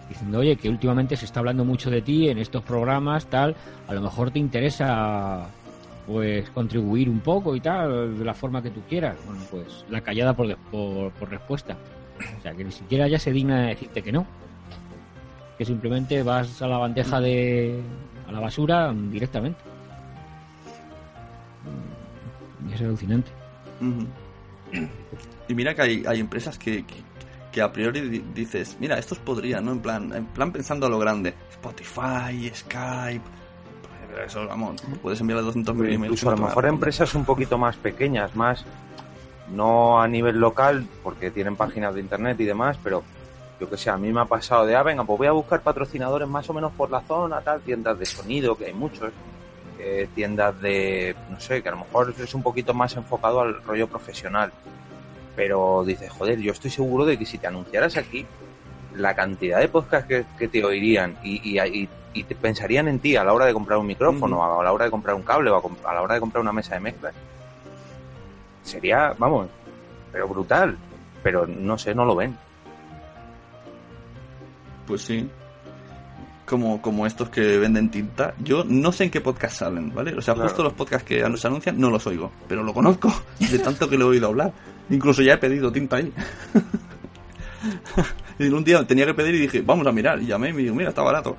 diciendo, 0.09 0.39
oye, 0.39 0.55
que 0.55 0.69
últimamente 0.69 1.15
se 1.15 1.25
está 1.25 1.39
hablando 1.39 1.65
mucho 1.65 1.89
de 1.89 2.01
ti 2.01 2.29
en 2.29 2.37
estos 2.37 2.63
programas, 2.63 3.25
tal, 3.27 3.55
a 3.87 3.93
lo 3.93 4.01
mejor 4.01 4.31
te 4.31 4.39
interesa 4.39 5.47
pues 6.05 6.47
contribuir 6.51 7.09
un 7.09 7.19
poco 7.19 7.55
y 7.55 7.61
tal, 7.61 8.17
de 8.17 8.23
la 8.25 8.33
forma 8.33 8.61
que 8.61 8.69
tú 8.69 8.81
quieras. 8.87 9.17
Bueno, 9.25 9.41
pues 9.49 9.85
la 9.89 10.01
callada 10.01 10.35
por, 10.35 10.55
por, 10.57 11.11
por 11.13 11.29
respuesta. 11.29 11.75
O 12.37 12.41
sea, 12.41 12.53
que 12.53 12.63
ni 12.63 12.71
siquiera 12.71 13.07
ya 13.07 13.17
se 13.17 13.31
digna 13.31 13.61
de 13.61 13.67
decirte 13.69 14.01
que 14.03 14.11
no. 14.11 14.25
Que 15.57 15.65
simplemente 15.65 16.21
vas 16.21 16.61
a 16.61 16.67
la 16.67 16.77
bandeja 16.77 17.19
de... 17.19 17.81
a 18.27 18.31
la 18.31 18.39
basura 18.39 18.91
mm, 18.91 19.11
directamente. 19.11 19.59
Mm, 21.63 22.69
Y 22.69 22.73
es 22.73 22.81
alucinante. 22.81 23.31
Y 25.47 25.53
mira 25.53 25.73
que 25.73 25.81
hay, 25.81 26.03
hay 26.07 26.19
empresas 26.19 26.57
que, 26.59 26.83
que 27.55 27.61
a 27.61 27.71
priori 27.71 28.01
di- 28.01 28.25
dices, 28.33 28.75
mira, 28.81 28.99
estos 28.99 29.17
podrían, 29.19 29.63
¿no? 29.63 29.71
En 29.71 29.79
plan, 29.79 30.11
en 30.13 30.25
plan 30.25 30.51
pensando 30.51 30.87
a 30.87 30.89
lo 30.89 30.99
grande. 30.99 31.33
Spotify, 31.51 32.51
Skype. 32.53 33.21
Eso, 34.25 34.45
vamos, 34.45 34.81
puedes 35.01 35.21
enviarle 35.21 35.45
200 35.45 35.73
mil 35.73 35.85
emails. 35.85 36.03
Incluso 36.21 36.27
a 36.29 36.35
lo 36.35 36.47
mejor 36.47 36.65
empresas 36.65 37.15
un 37.15 37.23
poquito 37.23 37.57
más 37.57 37.77
pequeñas, 37.77 38.35
más 38.35 38.65
no 39.53 40.01
a 40.01 40.07
nivel 40.09 40.37
local, 40.37 40.85
porque 41.01 41.31
tienen 41.31 41.55
páginas 41.55 41.95
de 41.95 42.01
internet 42.01 42.37
y 42.41 42.43
demás, 42.45 42.77
pero 42.83 43.03
yo 43.61 43.69
que 43.69 43.77
sé, 43.77 43.89
a 43.89 43.95
mí 43.97 44.11
me 44.11 44.19
ha 44.19 44.25
pasado 44.25 44.65
de, 44.65 44.75
ah, 44.75 44.83
venga, 44.83 45.05
pues 45.05 45.17
voy 45.17 45.27
a 45.27 45.31
buscar 45.31 45.61
patrocinadores 45.61 46.27
más 46.27 46.49
o 46.49 46.53
menos 46.53 46.73
por 46.73 46.91
la 46.91 46.99
zona, 47.03 47.39
tal, 47.39 47.61
tiendas 47.61 47.97
de 47.97 48.05
sonido, 48.05 48.57
que 48.57 48.65
hay 48.65 48.73
muchos, 48.73 49.13
eh, 49.79 50.09
tiendas 50.13 50.59
de, 50.61 51.15
no 51.29 51.39
sé, 51.39 51.61
que 51.63 51.69
a 51.69 51.71
lo 51.71 51.77
mejor 51.79 52.13
es 52.19 52.33
un 52.33 52.43
poquito 52.43 52.73
más 52.73 52.95
enfocado 52.97 53.39
al 53.39 53.63
rollo 53.63 53.87
profesional. 53.87 54.51
Pero 55.35 55.83
dices, 55.85 56.09
joder, 56.11 56.39
yo 56.39 56.51
estoy 56.53 56.71
seguro 56.71 57.05
de 57.05 57.17
que 57.17 57.25
si 57.25 57.37
te 57.37 57.47
anunciaras 57.47 57.97
aquí, 57.97 58.25
la 58.95 59.13
cantidad 59.15 59.59
de 59.59 59.67
podcasts 59.67 60.07
que, 60.07 60.25
que 60.39 60.47
te 60.47 60.63
oirían 60.63 61.17
y, 61.23 61.41
y, 61.43 61.59
y- 61.59 61.89
y 62.13 62.23
te 62.23 62.33
pensarían 62.33 62.87
en 62.87 62.99
ti 62.99 63.17
a 63.17 63.25
la 63.25 63.33
hora 63.33 63.45
de 63.45 63.51
comprar 63.53 63.77
un 63.77 63.87
micrófono, 63.87 64.41
a 64.59 64.63
la 64.63 64.71
hora 64.71 64.85
de 64.85 64.91
comprar 64.91 65.15
un 65.17 65.23
cable 65.23 65.49
o 65.49 65.61
a 65.83 65.93
la 65.93 66.01
hora 66.01 66.13
de 66.13 66.21
comprar 66.21 66.41
una 66.41 66.53
mesa 66.53 66.75
de 66.75 66.79
mezclas, 66.79 67.13
sería, 68.63 69.13
vamos, 69.17 69.47
pero 70.13 70.25
brutal. 70.27 70.77
Pero 71.21 71.45
no 71.45 71.77
sé, 71.77 71.93
no 71.93 72.05
lo 72.05 72.15
ven. 72.15 72.37
Pues 74.87 75.01
sí. 75.01 75.29
Como, 76.45 76.81
como 76.81 77.07
estos 77.07 77.29
que 77.29 77.57
venden 77.57 77.89
tinta. 77.89 78.33
Yo 78.39 78.63
no 78.63 78.91
sé 78.91 79.05
en 79.05 79.11
qué 79.11 79.19
podcast 79.19 79.57
salen, 79.57 79.93
¿vale? 79.93 80.13
O 80.15 80.21
sea, 80.21 80.35
Claro. 80.35 80.47
justo 80.49 80.63
los 80.63 80.73
podcasts 80.73 81.07
que 81.07 81.27
nos 81.27 81.43
anuncian 81.43 81.79
no 81.79 81.89
los 81.89 82.05
oigo. 82.05 82.31
Pero 82.47 82.63
lo 82.63 82.73
conozco 82.73 83.11
de 83.39 83.59
tanto 83.59 83.89
que 83.89 83.97
lo 83.97 84.05
he 84.05 84.09
oído 84.09 84.27
hablar. 84.27 84.53
Incluso 84.89 85.21
ya 85.21 85.33
he 85.33 85.37
pedido 85.37 85.71
tinta 85.71 85.97
ahí. 85.97 86.11
y 88.39 88.47
un 88.47 88.63
día 88.63 88.85
tenía 88.85 89.05
que 89.05 89.13
pedir 89.13 89.35
y 89.35 89.39
dije, 89.39 89.61
vamos 89.61 89.87
a 89.87 89.91
mirar. 89.91 90.21
Y 90.21 90.27
llamé 90.27 90.49
y 90.49 90.53
me 90.53 90.61
dijo, 90.63 90.75
mira, 90.75 90.89
está 90.89 91.01
barato. 91.01 91.37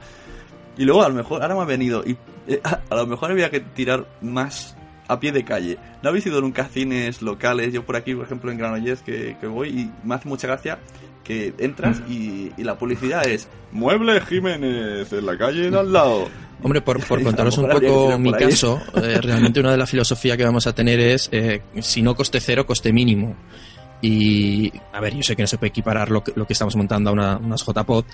Y 0.77 0.85
luego 0.85 1.03
a 1.03 1.09
lo 1.09 1.15
mejor, 1.15 1.43
ahora 1.43 1.55
me 1.55 1.63
ha 1.63 1.65
venido. 1.65 2.03
Y 2.05 2.17
eh, 2.49 2.61
a 2.65 2.95
lo 2.95 3.07
mejor 3.07 3.31
había 3.31 3.51
que 3.51 3.61
tirar 3.61 4.07
más 4.21 4.77
a 5.09 5.21
pie 5.21 5.33
de 5.33 5.45
calle. 5.45 5.79
¿No 6.03 6.09
habéis 6.09 6.27
ido 6.27 6.41
nunca 6.41 6.63
a 6.63 6.69
cines 6.69 7.23
locales? 7.23 7.73
Yo 7.73 7.85
por 7.85 7.97
aquí, 7.97 8.15
por 8.15 8.25
ejemplo, 8.25 8.51
en 8.51 8.59
Granollers 8.59 9.03
que, 9.03 9.37
que 9.41 9.47
voy 9.47 9.69
y 9.69 9.91
me 10.07 10.15
hace 10.15 10.29
mucha 10.29 10.47
gracia 10.47 10.79
que 11.27 11.53
entras 11.59 12.03
y, 12.09 12.53
y 12.57 12.63
la 12.63 12.79
publicidad 12.79 13.27
es 13.27 13.49
Mueble 13.73 14.21
Jiménez 14.21 15.13
en 15.13 15.27
la 15.27 15.37
calle 15.37 15.71
de 15.71 15.79
al 15.79 15.93
lado. 15.93 16.29
Hombre, 16.63 16.81
por, 16.81 17.05
por 17.05 17.23
contaros 17.25 17.59
un 17.59 17.69
poco 17.69 18.19
mi 18.19 18.33
caso, 18.33 18.81
eh, 18.95 19.21
realmente 19.21 19.61
una 19.61 19.73
de 19.73 19.77
las 19.77 19.91
filosofías 19.91 20.37
que 20.37 20.45
vamos 20.45 20.67
a 20.67 20.75
tener 20.75 21.01
es, 21.01 21.29
eh, 21.33 21.63
si 21.81 22.03
no 22.03 22.15
coste 22.15 22.41
cero, 22.41 22.65
coste 22.65 22.93
mínimo. 22.93 23.37
Y, 24.09 24.73
a 24.93 25.01
ver, 25.01 25.17
yo 25.17 25.23
sé 25.25 25.35
que 25.35 25.43
no 25.43 25.49
se 25.49 25.59
puede 25.59 25.71
equiparar 25.71 26.13
lo 26.13 26.23
que, 26.23 26.33
lo 26.37 26.47
que 26.47 26.53
estamos 26.53 26.77
montando 26.77 27.11
a 27.11 27.13
una, 27.13 27.37
unas 27.39 27.65
JPod, 27.65 28.05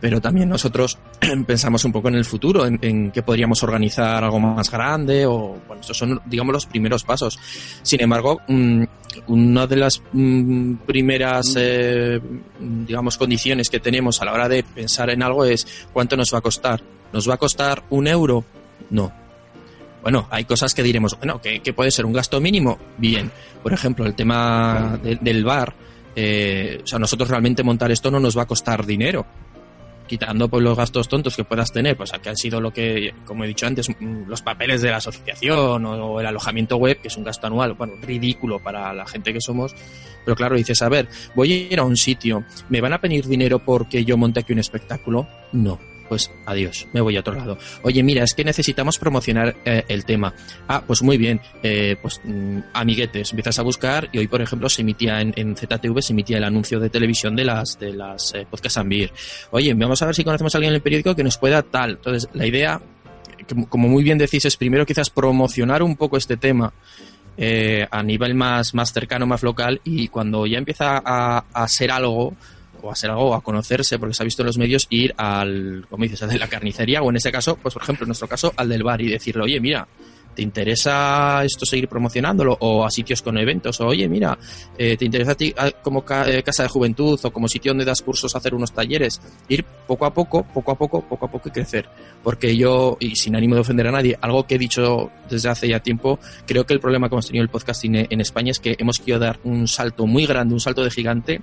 pero 0.00 0.20
también 0.20 0.48
nosotros 0.48 0.96
pensamos 1.46 1.84
un 1.84 1.90
poco 1.90 2.06
en 2.06 2.14
el 2.14 2.24
futuro, 2.24 2.64
en, 2.64 2.78
en 2.80 3.10
que 3.10 3.24
podríamos 3.24 3.60
organizar 3.64 4.22
algo 4.22 4.38
más 4.38 4.70
grande, 4.70 5.26
o, 5.26 5.56
bueno, 5.66 5.80
estos 5.80 5.98
son, 5.98 6.20
digamos, 6.26 6.52
los 6.52 6.66
primeros 6.66 7.02
pasos. 7.02 7.36
Sin 7.82 8.00
embargo, 8.00 8.42
mm, 8.46 8.84
una 9.26 9.66
de 9.66 9.76
las 9.76 10.00
mm, 10.12 10.74
primeras, 10.86 11.54
eh, 11.56 12.20
digamos, 12.60 13.18
condiciones 13.18 13.68
que 13.68 13.80
tenemos 13.80 14.22
a 14.22 14.26
la 14.26 14.34
hora 14.34 14.48
de 14.48 14.62
pensar 14.62 15.10
en 15.10 15.20
algo 15.20 15.44
es 15.44 15.66
cuánto 15.92 16.16
nos 16.16 16.32
va 16.32 16.38
a 16.38 16.42
costar. 16.42 16.80
¿Nos 17.12 17.28
va 17.28 17.34
a 17.34 17.38
costar 17.38 17.82
un 17.90 18.06
euro? 18.06 18.44
No. 18.90 19.23
Bueno, 20.04 20.28
hay 20.30 20.44
cosas 20.44 20.72
que 20.74 20.82
diremos, 20.84 21.16
bueno, 21.18 21.40
que, 21.40 21.58
que 21.60 21.72
puede 21.72 21.90
ser 21.90 22.06
un 22.06 22.12
gasto 22.12 22.40
mínimo. 22.40 22.78
Bien. 22.98 23.32
Por 23.62 23.72
ejemplo, 23.72 24.06
el 24.06 24.14
tema 24.14 25.00
de- 25.02 25.16
del 25.16 25.44
bar. 25.44 25.74
eh, 26.16 26.78
o 26.84 26.86
sea, 26.86 27.00
nosotros 27.00 27.28
realmente 27.28 27.64
montar 27.64 27.90
esto 27.90 28.08
no 28.08 28.20
nos 28.20 28.38
va 28.38 28.42
a 28.42 28.46
costar 28.46 28.86
dinero. 28.86 29.26
Quitando 30.06 30.48
pues, 30.48 30.62
los 30.62 30.76
gastos 30.76 31.08
tontos 31.08 31.34
que 31.34 31.44
puedas 31.44 31.72
tener, 31.72 31.96
pues 31.96 32.12
que 32.12 32.28
han 32.28 32.36
sido 32.36 32.60
lo 32.60 32.70
que, 32.70 33.14
como 33.24 33.42
he 33.42 33.48
dicho 33.48 33.66
antes, 33.66 33.88
mm, 33.88 34.28
los 34.28 34.42
papeles 34.42 34.82
de 34.82 34.90
la 34.90 34.98
asociación 34.98 35.84
o 35.86 36.20
el 36.20 36.26
alojamiento 36.26 36.76
web, 36.76 37.00
que 37.00 37.08
es 37.08 37.16
un 37.16 37.24
gasto 37.24 37.46
anual, 37.46 37.72
bueno, 37.72 37.94
ridículo 38.02 38.62
para 38.62 38.92
la 38.92 39.06
gente 39.06 39.32
que 39.32 39.40
somos. 39.40 39.74
Pero 40.26 40.36
claro, 40.36 40.56
dices, 40.56 40.80
a 40.82 40.88
ver, 40.90 41.08
voy 41.34 41.52
a 41.52 41.56
ir 41.72 41.78
a 41.80 41.84
un 41.84 41.96
sitio, 41.96 42.44
¿me 42.68 42.80
van 42.82 42.92
a 42.92 43.00
pedir 43.00 43.26
dinero 43.26 43.58
porque 43.58 44.04
yo 44.04 44.16
monte 44.18 44.40
aquí 44.40 44.52
un 44.52 44.58
espectáculo? 44.58 45.26
No. 45.52 45.78
Pues 46.08 46.30
adiós, 46.44 46.86
me 46.92 47.00
voy 47.00 47.16
a 47.16 47.20
otro 47.20 47.34
lado. 47.34 47.56
Oye, 47.82 48.02
mira, 48.02 48.24
es 48.24 48.34
que 48.34 48.44
necesitamos 48.44 48.98
promocionar 48.98 49.56
eh, 49.64 49.84
el 49.88 50.04
tema. 50.04 50.34
Ah, 50.68 50.82
pues 50.86 51.02
muy 51.02 51.16
bien, 51.16 51.40
eh, 51.62 51.96
pues 52.00 52.20
mm, 52.24 52.58
amiguetes, 52.74 53.30
empiezas 53.30 53.58
a 53.58 53.62
buscar 53.62 54.08
y 54.12 54.18
hoy, 54.18 54.28
por 54.28 54.42
ejemplo, 54.42 54.68
se 54.68 54.82
emitía 54.82 55.20
en, 55.20 55.56
ZTV, 55.56 56.02
se 56.02 56.12
emitía 56.12 56.36
el 56.38 56.44
anuncio 56.44 56.78
de 56.78 56.90
televisión 56.90 57.34
de 57.34 57.44
las 57.44 57.78
de 57.78 57.92
las 57.94 58.34
eh, 58.34 58.46
Ambir. 58.76 59.12
Oye, 59.50 59.72
vamos 59.74 60.02
a 60.02 60.06
ver 60.06 60.14
si 60.14 60.24
conocemos 60.24 60.54
a 60.54 60.58
alguien 60.58 60.72
en 60.72 60.76
el 60.76 60.82
periódico 60.82 61.14
que 61.16 61.24
nos 61.24 61.38
pueda 61.38 61.62
tal. 61.62 61.92
Entonces, 61.92 62.28
la 62.34 62.46
idea, 62.46 62.80
como- 63.48 63.68
como 63.68 63.88
muy 63.88 64.02
bien 64.04 64.18
decís, 64.18 64.44
es 64.44 64.56
primero 64.56 64.84
quizás 64.84 65.10
promocionar 65.10 65.82
un 65.82 65.96
poco 65.96 66.16
este 66.16 66.36
tema 66.36 66.72
eh, 67.36 67.86
a 67.90 68.02
nivel 68.02 68.34
más, 68.34 68.74
más 68.74 68.92
cercano, 68.92 69.26
más 69.26 69.42
local, 69.42 69.80
y 69.84 70.06
cuando 70.08 70.46
ya 70.46 70.58
empieza 70.58 71.02
a, 71.04 71.44
a 71.52 71.66
ser 71.68 71.90
algo, 71.90 72.34
o 72.84 72.90
a 72.90 72.94
ser 72.94 73.10
algo, 73.10 73.34
a 73.34 73.40
conocerse, 73.40 73.98
porque 73.98 74.14
se 74.14 74.22
ha 74.22 74.24
visto 74.24 74.42
en 74.42 74.46
los 74.46 74.58
medios, 74.58 74.86
ir 74.90 75.14
al, 75.16 75.86
como 75.88 76.04
dices, 76.04 76.22
al 76.22 76.28
de 76.28 76.38
la 76.38 76.48
carnicería, 76.48 77.02
o 77.02 77.10
en 77.10 77.16
ese 77.16 77.32
caso, 77.32 77.56
pues 77.56 77.74
por 77.74 77.82
ejemplo, 77.82 78.04
en 78.04 78.08
nuestro 78.08 78.28
caso, 78.28 78.52
al 78.56 78.68
del 78.68 78.82
bar, 78.82 79.00
y 79.00 79.08
decirle, 79.08 79.42
oye, 79.42 79.60
mira, 79.60 79.88
¿te 80.34 80.42
interesa 80.42 81.42
esto 81.44 81.64
seguir 81.64 81.88
promocionándolo? 81.88 82.56
O 82.60 82.84
a 82.84 82.90
sitios 82.90 83.22
con 83.22 83.38
eventos, 83.38 83.80
o 83.80 83.86
oye, 83.86 84.08
mira, 84.08 84.36
eh, 84.76 84.96
¿te 84.96 85.04
interesa 85.04 85.32
a 85.32 85.34
ti 85.34 85.54
como 85.82 86.04
ca- 86.04 86.28
eh, 86.30 86.42
casa 86.42 86.64
de 86.64 86.68
juventud 86.68 87.18
o 87.22 87.30
como 87.32 87.48
sitio 87.48 87.70
donde 87.70 87.84
das 87.84 88.02
cursos 88.02 88.34
hacer 88.36 88.54
unos 88.54 88.72
talleres? 88.72 89.20
Ir 89.48 89.64
poco 89.86 90.06
a 90.06 90.12
poco, 90.12 90.42
poco 90.42 90.72
a 90.72 90.74
poco, 90.74 91.00
poco 91.02 91.26
a 91.26 91.30
poco 91.30 91.48
y 91.48 91.52
crecer. 91.52 91.88
Porque 92.22 92.56
yo, 92.56 92.96
y 93.00 93.16
sin 93.16 93.36
ánimo 93.36 93.54
de 93.54 93.60
ofender 93.62 93.86
a 93.86 93.92
nadie, 93.92 94.16
algo 94.20 94.46
que 94.46 94.56
he 94.56 94.58
dicho 94.58 95.10
desde 95.30 95.48
hace 95.48 95.68
ya 95.68 95.80
tiempo, 95.80 96.18
creo 96.46 96.64
que 96.64 96.74
el 96.74 96.80
problema 96.80 97.08
que 97.08 97.14
hemos 97.14 97.26
tenido 97.26 97.42
en 97.42 97.46
el 97.46 97.50
podcasting 97.52 98.06
en 98.10 98.20
España 98.20 98.50
es 98.50 98.58
que 98.58 98.76
hemos 98.78 98.98
querido 98.98 99.18
dar 99.18 99.38
un 99.44 99.68
salto 99.68 100.06
muy 100.06 100.26
grande, 100.26 100.54
un 100.54 100.60
salto 100.60 100.82
de 100.82 100.90
gigante, 100.90 101.40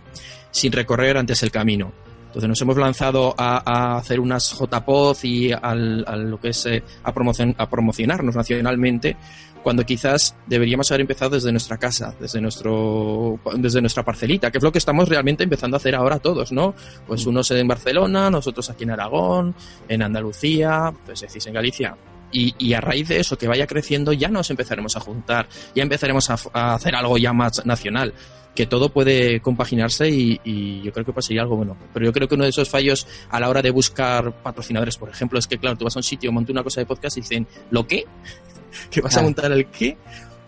sin 0.51 0.71
recorrer 0.71 1.17
antes 1.17 1.41
el 1.43 1.51
camino. 1.51 1.91
Entonces 2.31 2.47
nos 2.47 2.61
hemos 2.61 2.77
lanzado 2.77 3.35
a, 3.37 3.61
a 3.65 3.97
hacer 3.97 4.21
unas 4.21 4.57
JPod 4.57 5.17
y 5.23 5.51
al, 5.51 6.05
a 6.07 6.15
lo 6.15 6.39
que 6.39 6.49
es 6.49 6.65
eh, 6.65 6.81
a, 7.03 7.13
promocion- 7.13 7.55
a 7.57 7.69
promocionarnos 7.69 8.33
nacionalmente, 8.37 9.17
cuando 9.61 9.85
quizás 9.85 10.35
deberíamos 10.47 10.89
haber 10.91 11.01
empezado 11.01 11.31
desde 11.31 11.51
nuestra 11.51 11.77
casa, 11.77 12.15
desde 12.19 12.39
nuestro 12.41 13.37
desde 13.57 13.81
nuestra 13.81 14.03
parcelita, 14.03 14.49
que 14.49 14.57
es 14.59 14.63
lo 14.63 14.71
que 14.71 14.77
estamos 14.79 15.09
realmente 15.09 15.43
empezando 15.43 15.75
a 15.75 15.79
hacer 15.79 15.93
ahora 15.93 16.19
todos, 16.19 16.51
¿no? 16.53 16.73
Pues 17.05 17.25
unos 17.25 17.51
en 17.51 17.67
Barcelona, 17.67 18.29
nosotros 18.31 18.69
aquí 18.69 18.85
en 18.85 18.91
Aragón, 18.91 19.53
en 19.89 20.01
Andalucía, 20.01 20.91
pues 21.05 21.19
decís 21.21 21.45
en 21.47 21.53
Galicia. 21.53 21.95
Y, 22.31 22.55
y 22.57 22.73
a 22.73 22.81
raíz 22.81 23.07
de 23.09 23.19
eso, 23.19 23.37
que 23.37 23.47
vaya 23.47 23.67
creciendo, 23.67 24.13
ya 24.13 24.29
nos 24.29 24.49
empezaremos 24.49 24.95
a 24.95 24.99
juntar, 24.99 25.47
ya 25.75 25.83
empezaremos 25.83 26.29
a, 26.29 26.73
hacer 26.75 26.95
algo 26.95 27.17
ya 27.17 27.33
más 27.33 27.65
nacional 27.65 28.13
que 28.55 28.65
todo 28.65 28.89
puede 28.89 29.39
compaginarse 29.39 30.09
y, 30.09 30.39
y 30.43 30.81
yo 30.81 30.91
creo 30.91 31.05
que 31.05 31.21
sería 31.21 31.41
algo 31.41 31.55
bueno. 31.55 31.77
Pero 31.93 32.05
yo 32.05 32.11
creo 32.11 32.27
que 32.27 32.35
uno 32.35 32.43
de 32.43 32.49
esos 32.49 32.69
fallos 32.69 33.07
a 33.29 33.39
la 33.39 33.49
hora 33.49 33.61
de 33.61 33.71
buscar 33.71 34.33
patrocinadores, 34.43 34.97
por 34.97 35.09
ejemplo, 35.09 35.39
es 35.39 35.47
que, 35.47 35.57
claro, 35.57 35.77
tú 35.77 35.85
vas 35.85 35.95
a 35.95 35.99
un 35.99 36.03
sitio, 36.03 36.31
montas 36.31 36.51
una 36.51 36.63
cosa 36.63 36.81
de 36.81 36.85
podcast 36.85 37.17
y 37.17 37.21
dicen, 37.21 37.47
¿lo 37.69 37.87
qué? 37.87 38.05
¿Que 38.91 39.01
vas 39.01 39.15
a 39.17 39.21
montar 39.21 39.51
el 39.51 39.67
qué? 39.67 39.97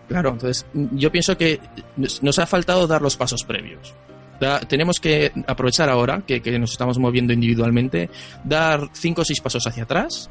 Claro, 0.08 0.30
entonces 0.30 0.66
yo 0.92 1.10
pienso 1.10 1.36
que 1.38 1.60
nos 1.96 2.22
nos 2.22 2.38
ha 2.38 2.46
faltado 2.46 2.86
dar 2.86 3.00
los 3.00 3.16
pasos 3.16 3.42
previos. 3.44 3.94
Da- 4.38 4.60
tenemos 4.60 5.00
que 5.00 5.32
aprovechar 5.46 5.88
ahora 5.88 6.22
que, 6.26 6.42
que 6.42 6.58
nos 6.58 6.72
estamos 6.72 6.98
moviendo 6.98 7.32
individualmente, 7.32 8.10
dar 8.44 8.90
cinco 8.92 9.22
o 9.22 9.24
seis 9.24 9.40
pasos 9.40 9.66
hacia 9.66 9.84
atrás. 9.84 10.28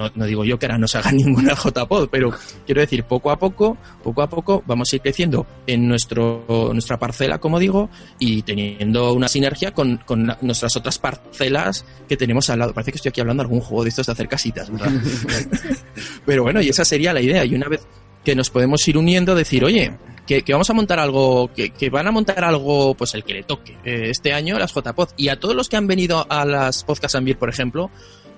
No, 0.00 0.10
no 0.14 0.24
digo 0.24 0.44
yo 0.44 0.58
que 0.58 0.66
ahora 0.66 0.78
no 0.78 0.88
se 0.88 0.98
haga 0.98 1.12
ninguna 1.12 1.54
JPod, 1.54 2.08
pero 2.10 2.30
quiero 2.64 2.80
decir, 2.80 3.04
poco 3.04 3.30
a 3.30 3.38
poco, 3.38 3.76
poco 4.02 4.22
a 4.22 4.28
poco 4.28 4.62
vamos 4.66 4.90
a 4.92 4.96
ir 4.96 5.02
creciendo 5.02 5.46
en 5.66 5.86
nuestro, 5.86 6.44
nuestra 6.72 6.98
parcela, 6.98 7.38
como 7.38 7.58
digo, 7.58 7.90
y 8.18 8.42
teniendo 8.42 9.12
una 9.12 9.28
sinergia 9.28 9.72
con, 9.72 9.98
con 9.98 10.26
la- 10.26 10.38
nuestras 10.40 10.74
otras 10.76 10.98
parcelas 10.98 11.84
que 12.08 12.16
tenemos 12.16 12.48
al 12.50 12.60
lado. 12.60 12.72
Parece 12.72 12.92
que 12.92 12.96
estoy 12.96 13.10
aquí 13.10 13.20
hablando 13.20 13.42
de 13.42 13.46
algún 13.48 13.60
juego 13.60 13.82
de 13.82 13.90
estos 13.90 14.06
de 14.06 14.12
hacer 14.12 14.28
casitas, 14.28 14.70
¿verdad? 14.70 14.90
Pero 16.26 16.42
bueno, 16.42 16.60
y 16.60 16.68
esa 16.68 16.84
sería 16.84 17.12
la 17.12 17.20
idea. 17.20 17.44
Y 17.44 17.54
una 17.54 17.68
vez 17.68 17.86
que 18.24 18.34
nos 18.34 18.50
podemos 18.50 18.86
ir 18.88 18.98
uniendo, 18.98 19.34
decir, 19.34 19.64
oye, 19.64 19.96
que, 20.26 20.42
que 20.42 20.52
vamos 20.52 20.68
a 20.70 20.74
montar 20.74 20.98
algo, 20.98 21.50
que, 21.54 21.70
que 21.70 21.90
van 21.90 22.06
a 22.06 22.10
montar 22.10 22.44
algo, 22.44 22.94
pues 22.94 23.14
el 23.14 23.24
que 23.24 23.34
le 23.34 23.42
toque. 23.42 23.72
Eh, 23.84 24.10
este 24.10 24.32
año 24.32 24.58
las 24.58 24.72
JPod. 24.74 25.08
Y 25.16 25.28
a 25.28 25.40
todos 25.40 25.54
los 25.54 25.68
que 25.68 25.76
han 25.76 25.86
venido 25.86 26.26
a 26.30 26.44
las 26.44 26.84
Podcast 26.84 27.14
Ambir, 27.16 27.38
por 27.38 27.48
ejemplo, 27.48 27.90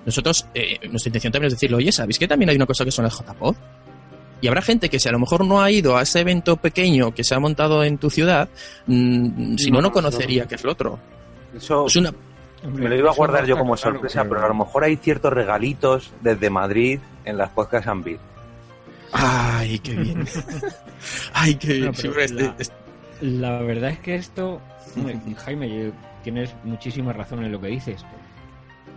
nosotros, 0.07 0.47
eh, 0.55 0.79
nuestra 0.89 1.09
intención 1.09 1.33
también 1.33 1.49
es 1.49 1.55
decirle, 1.55 1.77
oye, 1.77 1.93
¿sabéis 1.93 2.19
que 2.19 2.27
también 2.29 2.51
hay 2.51 2.57
una 2.57 2.67
cosa 2.67 2.85
que 2.85 2.91
son 2.91 3.05
las 3.05 3.15
JPod? 3.19 3.55
Y 4.41 4.49
habrá 4.49 4.61
gente 4.63 4.89
que 4.89 4.99
si 4.99 5.09
a 5.09 5.13
lo 5.13 5.21
mejor 5.21 5.45
no 5.45 5.63
ha 5.63 5.71
ido 5.71 5.97
a 5.97 6.03
ese 6.03 6.21
evento 6.21 6.57
pequeño 6.57 7.15
que 7.15 7.23
se 7.23 7.35
ha 7.35 7.39
montado 7.39 7.85
en 7.85 7.99
tu 7.99 8.11
ciudad, 8.11 8.49
mm, 8.87 9.57
si 9.57 9.71
no, 9.71 9.81
no 9.81 9.93
conocería 9.93 10.47
que 10.47 10.57
es 10.57 10.65
lo 10.65 10.73
otro. 10.73 10.99
Eso 11.57 11.87
Es 11.87 11.95
una, 11.97 12.13
me 12.75 12.89
lo 12.89 12.97
iba 12.97 13.11
a 13.11 13.15
guardar 13.15 13.43
no 13.43 13.49
yo 13.49 13.57
como 13.59 13.75
claro, 13.77 13.93
sorpresa, 13.93 14.23
pero- 14.23 14.35
pero 14.35 14.45
a 14.47 14.49
lo 14.49 14.55
mejor 14.55 14.83
hay 14.85 14.97
ciertos 14.97 15.33
regalitos 15.33 16.11
desde 16.23 16.51
Madrid 16.51 16.99
en 17.25 17.37
las 17.37 17.51
podcast 17.51 17.87
Ambit. 17.87 18.19
Ay, 19.13 19.79
qué 19.79 19.95
bien. 19.95 20.25
Ay, 21.35 21.55
qué 21.57 21.75
bien. 21.75 21.85
No, 21.93 22.19
este- 22.21 22.35
la- 22.43 22.55
este- 22.59 22.75
La 23.21 23.63
verdad 23.63 23.91
es 23.91 23.99
que 24.01 24.17
esto, 24.17 24.61
Jaime, 25.45 25.93
tienes 26.25 26.53
muchísima 26.65 27.13
razón 27.13 27.45
en 27.45 27.53
lo 27.53 27.61
que 27.61 27.69
dices. 27.69 28.05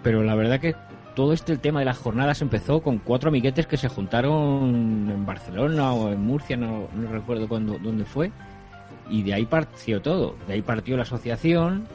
Pero 0.01 0.23
la 0.23 0.33
verdad 0.35 0.59
que 0.59 0.73
todo 1.15 1.33
este 1.33 1.53
el 1.53 1.59
tema 1.59 1.79
de 1.79 1.85
las 1.85 1.97
jornadas 1.97 2.41
empezó 2.41 2.81
con 2.81 2.99
cuatro 2.99 3.29
amiguetes 3.29 3.65
que 3.65 3.77
se 3.77 3.87
juntaron 3.87 5.09
en 5.09 5.25
Barcelona 5.25 5.93
o 5.93 6.11
en 6.11 6.21
Murcia, 6.21 6.57
no, 6.57 6.87
no 6.93 7.11
recuerdo 7.11 7.47
cuándo, 7.47 7.79
dónde 7.81 8.05
fue. 8.05 8.31
Y 9.09 9.23
de 9.23 9.33
ahí 9.33 9.45
partió 9.45 10.01
todo. 10.01 10.35
De 10.47 10.53
ahí 10.53 10.61
partió 10.61 10.97
la 10.97 11.03
asociación 11.03 11.87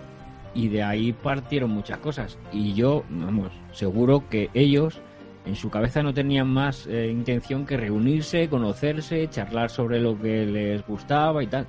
y 0.55 0.69
de 0.69 0.83
ahí 0.83 1.13
partieron 1.13 1.71
muchas 1.71 1.99
cosas. 1.99 2.39
Y 2.53 2.75
yo, 2.75 3.05
vamos, 3.11 3.53
seguro 3.73 4.29
que 4.29 4.49
ellos 4.55 5.01
en 5.45 5.57
su 5.57 5.71
cabeza 5.71 6.03
no 6.03 6.15
tenían 6.15 6.49
más 6.49 6.87
eh, 6.87 7.09
intención 7.11 7.67
que 7.67 7.77
reunirse, 7.77 8.49
conocerse, 8.49 9.29
charlar 9.29 9.71
sobre 9.71 10.01
lo 10.01 10.19
que 10.19 10.47
les 10.47 10.87
gustaba 10.87 11.43
y 11.43 11.47
tal. 11.47 11.67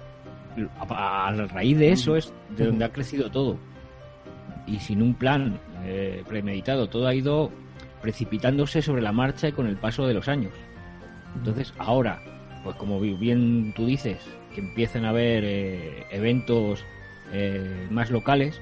A, 0.79 1.27
a 1.27 1.31
raíz 1.47 1.77
de 1.77 1.91
eso 1.91 2.15
es 2.15 2.33
de 2.55 2.65
donde 2.65 2.85
ha 2.85 2.91
crecido 2.91 3.29
todo. 3.29 3.57
Y 4.71 4.79
sin 4.79 5.01
un 5.01 5.15
plan 5.15 5.59
eh, 5.83 6.23
premeditado, 6.27 6.87
todo 6.87 7.07
ha 7.07 7.13
ido 7.13 7.51
precipitándose 8.01 8.81
sobre 8.81 9.01
la 9.01 9.11
marcha 9.11 9.49
y 9.49 9.51
con 9.51 9.67
el 9.67 9.75
paso 9.75 10.07
de 10.07 10.13
los 10.13 10.27
años. 10.27 10.53
Entonces, 11.35 11.73
ahora, 11.77 12.21
pues 12.63 12.75
como 12.77 12.99
bi- 12.99 13.13
bien 13.15 13.73
tú 13.75 13.85
dices, 13.85 14.17
que 14.55 14.61
empiecen 14.61 15.05
a 15.05 15.09
haber 15.09 15.43
eh, 15.45 16.05
eventos 16.11 16.85
eh, 17.33 17.87
más 17.89 18.09
locales, 18.11 18.61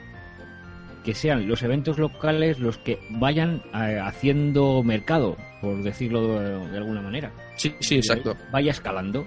que 1.03 1.13
sean 1.13 1.47
los 1.47 1.63
eventos 1.63 1.97
locales 1.97 2.59
los 2.59 2.77
que 2.77 2.99
vayan 3.09 3.61
eh, 3.73 3.99
haciendo 4.03 4.83
mercado, 4.83 5.37
por 5.61 5.81
decirlo 5.83 6.39
de, 6.39 6.69
de 6.71 6.77
alguna 6.77 7.01
manera. 7.01 7.31
Sí, 7.55 7.73
sí, 7.79 7.95
exacto. 7.95 8.35
Vaya 8.51 8.71
escalando. 8.71 9.25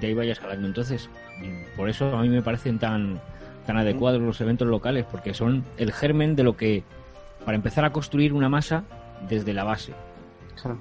De 0.00 0.08
ahí 0.08 0.14
vaya 0.14 0.32
escalando. 0.32 0.66
Entonces, 0.66 1.08
mm, 1.40 1.76
por 1.76 1.88
eso 1.88 2.14
a 2.16 2.22
mí 2.22 2.28
me 2.28 2.42
parecen 2.42 2.78
tan, 2.78 3.20
tan 3.66 3.76
adecuados 3.76 4.20
los 4.22 4.40
eventos 4.40 4.68
locales, 4.68 5.04
porque 5.10 5.34
son 5.34 5.64
el 5.76 5.92
germen 5.92 6.36
de 6.36 6.44
lo 6.44 6.56
que, 6.56 6.84
para 7.44 7.56
empezar 7.56 7.84
a 7.84 7.92
construir 7.92 8.32
una 8.32 8.48
masa 8.48 8.84
desde 9.28 9.52
la 9.52 9.64
base. 9.64 9.92
Claro. 10.60 10.78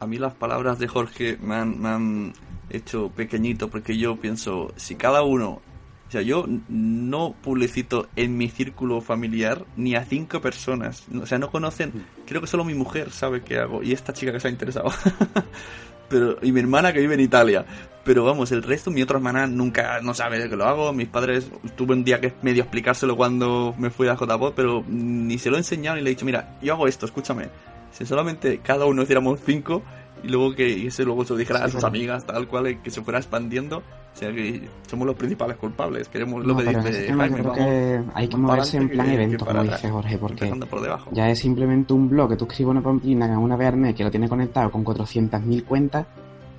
A 0.00 0.06
mí 0.06 0.16
las 0.16 0.34
palabras 0.34 0.78
de 0.78 0.86
Jorge 0.86 1.38
me 1.42 1.56
han, 1.56 1.80
me 1.80 1.88
han 1.88 2.32
hecho 2.70 3.10
pequeñito 3.10 3.68
porque 3.68 3.98
yo 3.98 4.16
pienso, 4.16 4.72
si 4.76 4.94
cada 4.94 5.22
uno, 5.22 5.60
o 6.08 6.10
sea, 6.10 6.22
yo 6.22 6.46
no 6.68 7.34
publicito 7.42 8.08
en 8.14 8.36
mi 8.36 8.48
círculo 8.48 9.00
familiar 9.00 9.66
ni 9.76 9.96
a 9.96 10.04
cinco 10.04 10.40
personas, 10.40 11.04
o 11.20 11.26
sea, 11.26 11.38
no 11.38 11.50
conocen, 11.50 11.92
creo 12.26 12.40
que 12.40 12.46
solo 12.46 12.64
mi 12.64 12.74
mujer 12.74 13.10
sabe 13.10 13.42
qué 13.42 13.58
hago 13.58 13.82
y 13.82 13.92
esta 13.92 14.12
chica 14.12 14.32
que 14.32 14.40
se 14.40 14.48
ha 14.48 14.50
interesado. 14.50 14.90
Pero, 16.08 16.36
y 16.42 16.52
mi 16.52 16.60
hermana 16.60 16.92
que 16.92 17.00
vive 17.00 17.14
en 17.14 17.20
Italia. 17.20 17.64
Pero 18.04 18.24
vamos, 18.24 18.52
el 18.52 18.62
resto, 18.62 18.90
mi 18.90 19.02
otra 19.02 19.18
hermana 19.18 19.46
nunca 19.46 20.00
no 20.00 20.14
sabe 20.14 20.38
de 20.38 20.48
que 20.48 20.56
lo 20.56 20.64
hago. 20.64 20.92
Mis 20.92 21.08
padres, 21.08 21.50
tuve 21.76 21.92
un 21.92 22.04
día 22.04 22.20
que 22.20 22.32
medio 22.40 22.62
explicárselo 22.62 23.16
cuando 23.16 23.74
me 23.78 23.90
fui 23.90 24.08
a 24.08 24.14
JPod, 24.14 24.54
pero 24.54 24.82
ni 24.88 25.38
se 25.38 25.50
lo 25.50 25.56
he 25.56 25.58
enseñado 25.58 25.96
ni 25.96 26.02
le 26.02 26.10
he 26.10 26.14
dicho, 26.14 26.24
mira, 26.24 26.56
yo 26.62 26.72
hago 26.72 26.88
esto, 26.88 27.04
escúchame. 27.04 27.48
Si 27.92 28.06
solamente 28.06 28.60
cada 28.60 28.86
uno 28.86 29.02
hiciéramos 29.02 29.40
cinco 29.44 29.82
y 30.22 30.28
luego 30.28 30.54
que 30.54 30.68
y 30.68 30.86
ese 30.86 31.04
luego 31.04 31.24
se 31.24 31.34
lo 31.34 31.38
dijera 31.38 31.64
a 31.64 31.68
sus 31.68 31.84
amigas, 31.84 32.24
tal 32.24 32.48
cual, 32.48 32.68
y 32.68 32.76
que 32.76 32.90
se 32.90 33.02
fuera 33.02 33.18
expandiendo. 33.18 33.82
O 34.18 34.20
sea 34.20 34.32
que 34.32 34.68
somos 34.88 35.06
los 35.06 35.14
principales 35.14 35.56
culpables. 35.58 36.08
Queremos 36.08 36.44
lo 36.44 36.56
que 36.56 36.64
dice 36.64 37.06
Jaime, 37.06 37.38
creo 37.38 37.52
que 37.52 38.02
hay 38.14 38.26
que 38.26 38.36
moverse 38.36 38.76
en 38.76 38.88
plan 38.88 39.06
que- 39.06 39.14
evento, 39.14 39.46
que 39.46 39.52
como 39.52 39.62
dice 39.62 39.90
Jorge, 39.90 40.18
porque 40.18 40.46
por 40.68 41.12
ya 41.12 41.30
es 41.30 41.38
simplemente 41.38 41.92
un 41.92 42.08
blog 42.08 42.30
que 42.30 42.36
tú 42.36 42.44
escribes 42.46 42.72
una 42.72 42.82
pamplina 42.82 43.26
en 43.26 43.38
una 43.38 43.54
VRM 43.54 43.94
que 43.94 44.02
lo 44.02 44.10
tiene 44.10 44.28
conectado 44.28 44.72
con 44.72 44.82
400.000 44.82 45.64
cuentas 45.64 46.04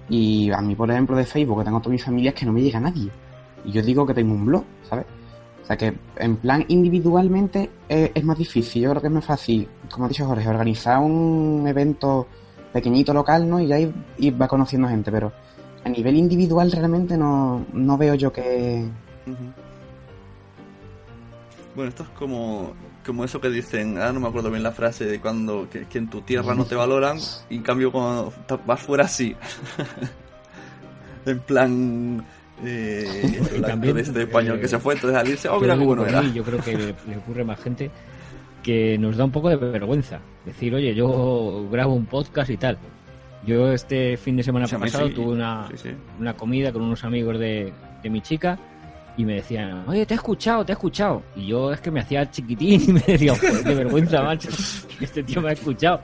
y 0.08 0.50
a 0.52 0.62
mí, 0.62 0.74
por 0.74 0.90
ejemplo, 0.90 1.18
de 1.18 1.26
Facebook, 1.26 1.60
que 1.60 1.66
tengo 1.66 1.82
toda 1.82 1.92
mi 1.92 2.00
familia, 2.00 2.30
es 2.30 2.36
que 2.36 2.46
no 2.46 2.54
me 2.54 2.62
llega 2.62 2.80
nadie. 2.80 3.12
Y 3.66 3.74
yo 3.74 3.82
digo 3.82 4.06
que 4.08 4.14
tengo 4.14 4.34
un 4.36 4.46
blog, 4.46 4.64
¿sabes? 4.90 5.06
O 5.62 5.66
sea 5.66 5.76
que 5.76 5.94
en 6.16 6.38
plan 6.38 6.64
individualmente 6.70 7.70
eh, 7.90 8.10
es 8.16 8.24
más 8.24 8.38
difícil. 8.38 8.84
Yo 8.84 8.90
creo 8.92 9.02
que 9.02 9.08
es 9.08 9.14
más 9.14 9.26
fácil, 9.26 9.68
como 9.92 10.06
ha 10.06 10.08
dicho 10.08 10.26
Jorge, 10.26 10.48
organizar 10.48 11.00
un 11.00 11.66
evento 11.68 12.26
pequeñito 12.72 13.14
local, 13.14 13.50
¿no? 13.50 13.60
Y 13.60 13.68
ya 13.68 13.78
ir, 13.78 13.94
ir 14.18 14.42
va 14.42 14.48
conociendo 14.48 14.88
gente, 14.88 15.12
pero 15.12 15.34
a 15.90 15.92
nivel 15.92 16.16
individual 16.16 16.72
realmente 16.72 17.18
no, 17.18 17.66
no 17.74 17.98
veo 17.98 18.16
yo 18.16 18.32
que... 18.32 18.86
Bueno, 21.76 21.90
esto 21.90 22.04
es 22.04 22.10
como, 22.10 22.74
como 23.06 23.24
eso 23.24 23.40
que 23.42 23.50
dicen, 23.50 23.98
ahora 23.98 24.14
no 24.14 24.20
me 24.20 24.28
acuerdo 24.28 24.52
bien 24.52 24.64
la 24.64 24.72
frase 24.72 25.06
de 25.06 25.20
cuando 25.20 25.70
que, 25.70 25.86
que 25.86 25.98
en 25.98 26.10
tu 26.10 26.22
tierra 26.22 26.54
no 26.54 26.66
te 26.66 26.76
valoran 26.76 27.18
y 27.50 27.56
en 27.56 27.64
cambio 27.64 27.92
cuando 27.92 28.34
vas 28.66 28.80
fuera 28.80 29.08
sí. 29.08 29.36
en 31.26 31.40
plan 31.40 32.26
eh, 32.64 33.08
el 33.54 33.64
acto 33.64 33.68
también, 33.68 33.96
de 33.96 34.02
este 34.02 34.24
español 34.24 34.58
eh, 34.58 34.62
que 34.62 34.68
se 34.68 34.80
fue, 34.80 34.96
entonces 34.96 35.18
al 35.18 35.28
irse, 35.28 35.48
oh 35.50 35.60
mira 35.60 35.76
bueno 35.76 36.02
por 36.02 36.10
era. 36.10 36.22
mí, 36.22 36.34
yo 36.34 36.44
creo 36.44 36.60
que 36.60 36.78
le, 36.78 36.96
le 37.08 37.18
ocurre 37.18 37.42
a 37.42 37.46
más 37.46 37.60
gente 37.60 37.92
que 38.64 38.98
nos 38.98 39.16
da 39.16 39.26
un 39.26 39.32
poco 39.32 39.50
de 39.50 39.56
vergüenza. 39.56 40.20
Decir, 40.46 40.74
oye, 40.76 40.94
yo 40.94 41.68
grabo 41.72 41.94
un 41.94 42.06
podcast 42.06 42.50
y 42.50 42.58
tal. 42.58 42.78
Yo 43.46 43.72
este 43.72 44.18
fin 44.18 44.36
de 44.38 44.44
semana 44.44 44.68
pasado 44.68 45.08
sí. 45.08 45.14
tuve 45.14 45.32
una, 45.34 45.68
Sí, 45.72 45.78
sí. 45.78 45.90
una 46.20 46.34
comida 46.36 46.72
con 46.74 46.82
unos 46.82 47.04
amigos 47.04 47.40
de, 47.40 47.72
de 48.04 48.10
mi 48.10 48.22
chica 48.22 48.58
y 49.18 49.26
me 49.26 49.36
decían, 49.36 49.84
oye, 49.88 50.06
te 50.06 50.14
he 50.14 50.18
escuchado, 50.18 50.66
te 50.66 50.72
he 50.72 50.74
escuchado. 50.74 51.24
Y 51.36 51.48
yo 51.48 51.72
es 51.74 51.80
que 51.82 51.90
me 51.92 52.00
hacía 52.02 52.30
chiquitín 52.30 52.82
y 52.88 52.94
me 52.94 53.00
decía, 53.02 53.34
joder, 53.36 53.64
qué 53.64 53.76
vergüenza, 53.76 54.22
macho, 54.24 54.50
este 55.02 55.24
tío 55.24 55.42
me 55.42 55.50
ha 55.50 55.54
escuchado. 55.54 56.02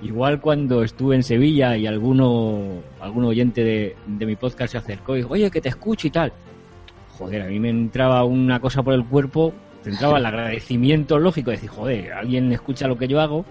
Igual 0.00 0.40
cuando 0.40 0.84
estuve 0.84 1.16
en 1.16 1.22
Sevilla 1.24 1.76
y 1.76 1.86
alguno, 1.86 2.82
algún 3.00 3.24
oyente 3.24 3.64
de, 3.64 3.96
de 4.06 4.26
mi 4.26 4.36
podcast 4.36 4.72
se 4.72 4.78
acercó 4.78 5.14
y 5.14 5.18
dijo, 5.18 5.32
oye, 5.34 5.50
que 5.50 5.60
te 5.60 5.70
escucho 5.70 6.06
y 6.06 6.10
tal. 6.10 6.32
Joder, 7.18 7.42
a 7.42 7.46
mí 7.46 7.58
me 7.58 7.70
entraba 7.70 8.22
una 8.24 8.60
cosa 8.60 8.82
por 8.84 8.94
el 8.94 9.04
cuerpo, 9.04 9.52
te 9.82 9.90
entraba 9.90 10.18
el 10.18 10.26
agradecimiento 10.26 11.18
lógico 11.18 11.50
de 11.50 11.56
decir, 11.56 11.70
joder, 11.70 12.12
alguien 12.12 12.52
escucha 12.52 12.86
lo 12.86 12.96
que 12.96 13.08
yo 13.08 13.20
hago. 13.20 13.44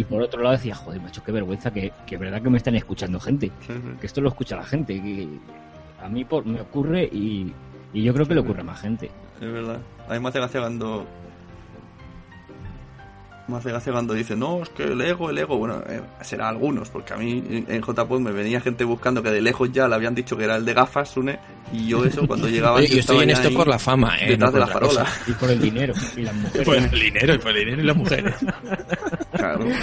Y 0.00 0.04
por 0.04 0.22
otro 0.22 0.42
lado 0.42 0.56
decía, 0.56 0.74
joder, 0.74 0.98
macho, 0.98 1.22
qué 1.22 1.30
vergüenza 1.30 1.70
que, 1.70 1.92
que 2.06 2.14
es 2.14 2.20
verdad 2.20 2.40
que 2.40 2.48
me 2.48 2.56
están 2.56 2.74
escuchando 2.74 3.20
gente. 3.20 3.52
Que 4.00 4.06
esto 4.06 4.22
lo 4.22 4.30
escucha 4.30 4.56
la 4.56 4.64
gente. 4.64 4.94
Que 4.94 5.28
a 6.02 6.08
mí 6.08 6.24
por, 6.24 6.46
me 6.46 6.58
ocurre 6.58 7.04
y, 7.04 7.52
y 7.92 8.02
yo 8.02 8.14
creo 8.14 8.24
que 8.24 8.32
le 8.32 8.40
ocurre 8.40 8.62
a 8.62 8.64
más 8.64 8.80
gente. 8.80 9.10
Es 9.38 9.52
verdad. 9.52 9.78
A 10.08 10.14
mí 10.14 10.20
me 10.20 10.30
hace 10.30 10.38
gracia 10.38 10.60
cuando. 10.60 11.06
Me 13.46 13.56
hace 13.56 13.68
gracia 13.68 13.92
cuando 13.92 14.14
dice, 14.14 14.34
no, 14.36 14.62
es 14.62 14.70
que 14.70 14.84
el 14.84 14.98
ego, 15.02 15.28
el 15.28 15.36
ego. 15.36 15.58
Bueno, 15.58 15.82
eh, 15.86 16.00
será 16.22 16.48
algunos, 16.48 16.88
porque 16.88 17.12
a 17.12 17.16
mí 17.18 17.44
en 17.68 17.82
JPod 17.82 18.20
me 18.20 18.32
venía 18.32 18.58
gente 18.62 18.84
buscando 18.84 19.22
que 19.22 19.30
de 19.30 19.42
lejos 19.42 19.70
ya 19.70 19.86
le 19.86 19.96
habían 19.96 20.14
dicho 20.14 20.34
que 20.34 20.44
era 20.44 20.56
el 20.56 20.64
de 20.64 20.72
gafas, 20.72 21.10
Sune. 21.10 21.38
Y 21.74 21.88
yo, 21.88 22.06
eso, 22.06 22.26
cuando 22.26 22.48
llegaba. 22.48 22.76
Oye, 22.76 22.88
yo 22.88 23.00
estoy 23.00 23.24
en 23.24 23.30
esto 23.30 23.52
por 23.52 23.68
la 23.68 23.78
fama, 23.78 24.16
¿eh? 24.18 24.30
Detrás 24.30 24.50
no 24.50 24.60
de 24.60 24.60
la 24.60 24.66
farola. 24.66 25.00
cosa. 25.04 25.20
Y 25.26 25.32
por 25.32 25.50
el 25.50 25.60
dinero 25.60 25.92
y 26.16 26.22
las 26.22 26.34
mujeres. 26.36 26.66
Por 26.66 26.76
el 26.76 26.90
dinero, 26.90 27.34
y 27.34 27.38
por 27.38 27.50
el 27.50 27.58
dinero 27.58 27.82
y 27.82 27.84
las 27.84 27.96
mujeres. 27.96 28.34
Claro. 29.40 29.64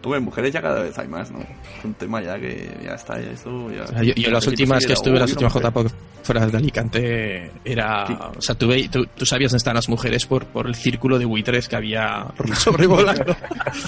Tuve 0.00 0.20
mujeres 0.20 0.52
ya 0.52 0.62
cada 0.62 0.82
vez 0.82 0.96
hay 0.96 1.08
más, 1.08 1.30
¿no? 1.32 1.40
Es 1.40 1.84
un 1.84 1.92
tema 1.94 2.22
ya 2.22 2.38
que 2.38 2.70
ya 2.84 2.92
está, 2.94 3.20
ya 3.20 3.32
eso 3.32 3.68
ya... 3.72 3.82
O 3.82 3.86
sea, 3.88 4.02
yo, 4.04 4.14
yo 4.14 4.30
las 4.30 4.46
últimas 4.46 4.86
que 4.86 4.92
estuve, 4.92 5.18
las 5.18 5.28
"Uy, 5.30 5.32
últimas 5.32 5.56
hombre". 5.56 5.70
JPOC 5.70 5.92
fuera 6.22 6.46
de 6.46 6.56
Alicante, 6.56 7.50
era. 7.64 8.06
Sí. 8.06 8.16
O 8.36 8.40
sea, 8.40 8.54
tú, 8.54 8.68
tú, 8.92 9.06
tú 9.06 9.26
sabías 9.26 9.50
dónde 9.50 9.58
están 9.58 9.74
las 9.74 9.88
mujeres 9.88 10.24
por, 10.26 10.46
por 10.46 10.68
el 10.68 10.74
círculo 10.76 11.18
de 11.18 11.24
buitres 11.24 11.68
que 11.68 11.74
había 11.76 12.26
sobrevolando. 12.54 13.36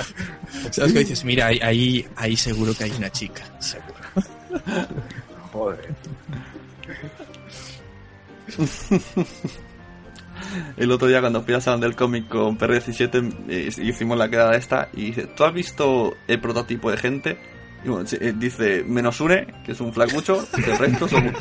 ¿Sabes 0.72 0.92
que 0.92 0.98
dices? 1.00 1.24
Mira, 1.24 1.46
ahí, 1.46 1.60
ahí, 1.62 2.08
ahí 2.16 2.36
seguro 2.36 2.74
que 2.74 2.84
hay 2.84 2.90
una 2.90 3.10
chica, 3.10 3.42
seguro. 3.60 3.94
Joder. 5.52 5.94
El 10.76 10.90
otro 10.90 11.08
día 11.08 11.20
cuando 11.20 11.42
fui 11.42 11.54
al 11.54 11.62
salón 11.62 11.80
del 11.80 11.94
cómic 11.94 12.28
con 12.28 12.58
PR17 12.58 13.34
eh, 13.48 13.70
hicimos 13.82 14.18
la 14.18 14.28
quedada 14.28 14.56
esta 14.56 14.88
y 14.92 15.06
dice, 15.06 15.26
¿tú 15.36 15.44
has 15.44 15.54
visto 15.54 16.14
el 16.28 16.40
prototipo 16.40 16.90
de 16.90 16.96
gente? 16.96 17.38
Y 17.82 17.88
bueno, 17.88 18.06
eh, 18.12 18.34
dice, 18.36 18.84
menos 18.84 19.20
une, 19.20 19.46
que 19.64 19.72
es 19.72 19.80
un 19.80 19.92
flacucho, 19.92 20.46
y 20.58 20.70
el 20.70 20.76
resto 20.76 21.08
somos 21.08 21.32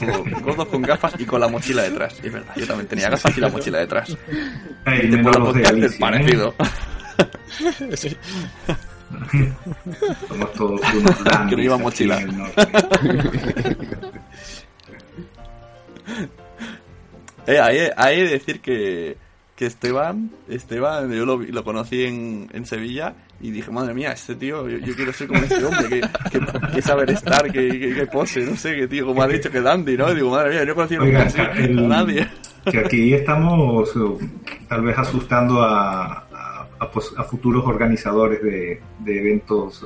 gordos 0.42 0.68
con 0.70 0.82
gafas 0.82 1.14
y 1.20 1.26
con 1.26 1.42
la 1.42 1.50
mochila 1.50 1.82
detrás. 1.84 2.18
Y 2.24 2.28
es 2.28 2.34
verdad, 2.34 2.54
yo 2.56 2.66
también 2.66 2.88
tenía 2.88 3.10
gafas 3.10 3.38
y 3.38 3.42
la 3.42 3.50
mochila 3.50 3.80
detrás. 3.80 4.10
Y 4.10 5.10
te 5.10 5.18
podcast 5.18 5.58
Galicia, 5.58 5.88
¿eh? 5.88 6.00
parecido. 6.00 6.56
Sí. 7.96 8.16
Somos 10.28 10.54
todos 10.54 10.82
unos 10.94 11.16
Que 11.50 11.56
no 11.56 11.74
aquí 11.74 11.84
mochila. 11.84 12.20
Eh, 17.54 17.60
de 18.24 18.28
decir 18.30 18.60
que, 18.62 19.18
que 19.56 19.66
Esteban, 19.66 20.32
Esteban, 20.48 21.12
yo 21.12 21.26
lo, 21.26 21.38
lo 21.38 21.64
conocí 21.64 22.04
en, 22.06 22.48
en 22.54 22.66
Sevilla 22.66 23.14
y 23.42 23.52
dije, 23.52 23.72
madre 23.72 23.94
mía, 23.94 24.12
este 24.12 24.36
tío, 24.36 24.68
yo, 24.70 24.78
yo 24.80 24.96
quiero 24.96 25.14
ser 25.14 25.28
como 25.28 25.40
este 25.42 25.64
hombre, 25.64 25.88
que, 25.90 26.02
que, 26.40 26.72
que 26.74 26.82
saber 26.82 27.10
estar, 27.12 27.44
que, 27.52 27.70
que, 27.80 27.94
que 27.96 28.06
pose, 28.08 28.42
no 28.46 28.56
sé, 28.56 28.76
que 28.76 28.88
tío, 28.88 29.06
como 29.06 29.22
ha 29.24 29.28
dicho 29.28 29.50
que 29.50 29.62
Dandy, 29.62 29.98
¿no? 29.98 30.12
Y 30.12 30.16
digo, 30.16 30.30
madre 30.32 30.50
mía, 30.52 30.64
yo 30.66 30.72
he 30.72 30.76
conocido 30.76 31.04
Oiga, 31.04 31.24
así 31.24 31.40
el- 31.58 31.80
a 31.80 31.82
nadie. 31.88 32.28
que 32.70 32.80
aquí 32.80 33.14
estamos 33.14 33.90
eh, 33.96 34.28
tal 34.68 34.82
vez 34.84 34.98
asustando 34.98 35.62
a, 35.62 36.06
a- 36.32 36.68
a 36.80 36.92
pos- 36.92 37.14
a 37.18 37.24
futuros 37.24 37.66
organizadores 37.66 38.42
de, 38.44 38.82
de 39.00 39.20
eventos 39.20 39.84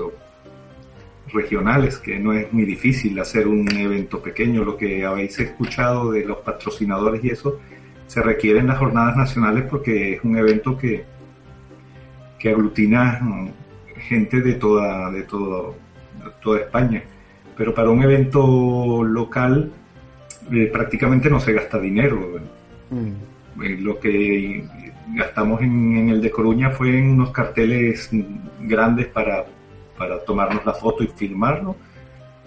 regionales, 1.34 1.98
que 1.98 2.20
no 2.20 2.34
es 2.34 2.52
muy 2.54 2.66
difícil 2.66 3.20
hacer 3.20 3.48
un 3.48 3.70
evento 3.70 4.22
pequeño. 4.22 4.64
Lo 4.64 4.78
que 4.78 5.06
habéis 5.06 5.38
escuchado 5.40 6.12
de 6.12 6.24
los 6.26 6.38
patrocinadores 6.38 7.24
y 7.24 7.30
eso, 7.30 7.60
se 8.08 8.22
requiere 8.22 8.60
en 8.60 8.68
las 8.68 8.78
jornadas 8.78 9.18
nacionales 9.18 9.66
porque 9.70 10.14
es 10.14 10.24
un 10.24 10.38
evento 10.38 10.78
que, 10.78 11.04
que 12.38 12.50
aglutina 12.50 13.20
mm, 13.22 13.48
gente 14.08 14.42
de 14.42 14.54
toda, 14.54 15.10
de, 15.10 15.24
todo, 15.24 15.76
de 16.24 16.32
toda 16.42 16.60
España. 16.60 17.04
Pero 17.58 17.74
para 17.74 17.90
un 17.90 18.04
evento 18.04 19.04
local 19.04 19.72
eh, 20.52 20.70
prácticamente 20.72 21.30
no 21.30 21.40
se 21.40 21.54
gasta 21.54 21.80
dinero. 21.80 22.40
Mm. 22.90 23.64
Eh, 23.64 23.78
lo 23.80 24.00
que 24.00 24.64
gastamos 25.16 25.62
en, 25.62 25.98
en 25.98 26.10
el 26.10 26.22
de 26.22 26.32
Coruña 26.32 26.72
fue 26.72 26.98
en 26.98 27.12
unos 27.12 27.32
carteles 27.32 28.10
grandes 28.62 29.08
para, 29.08 29.46
para 29.98 30.20
tomarnos 30.24 30.66
la 30.66 30.74
foto 30.74 31.04
y 31.04 31.08
filmarlo, 31.08 31.76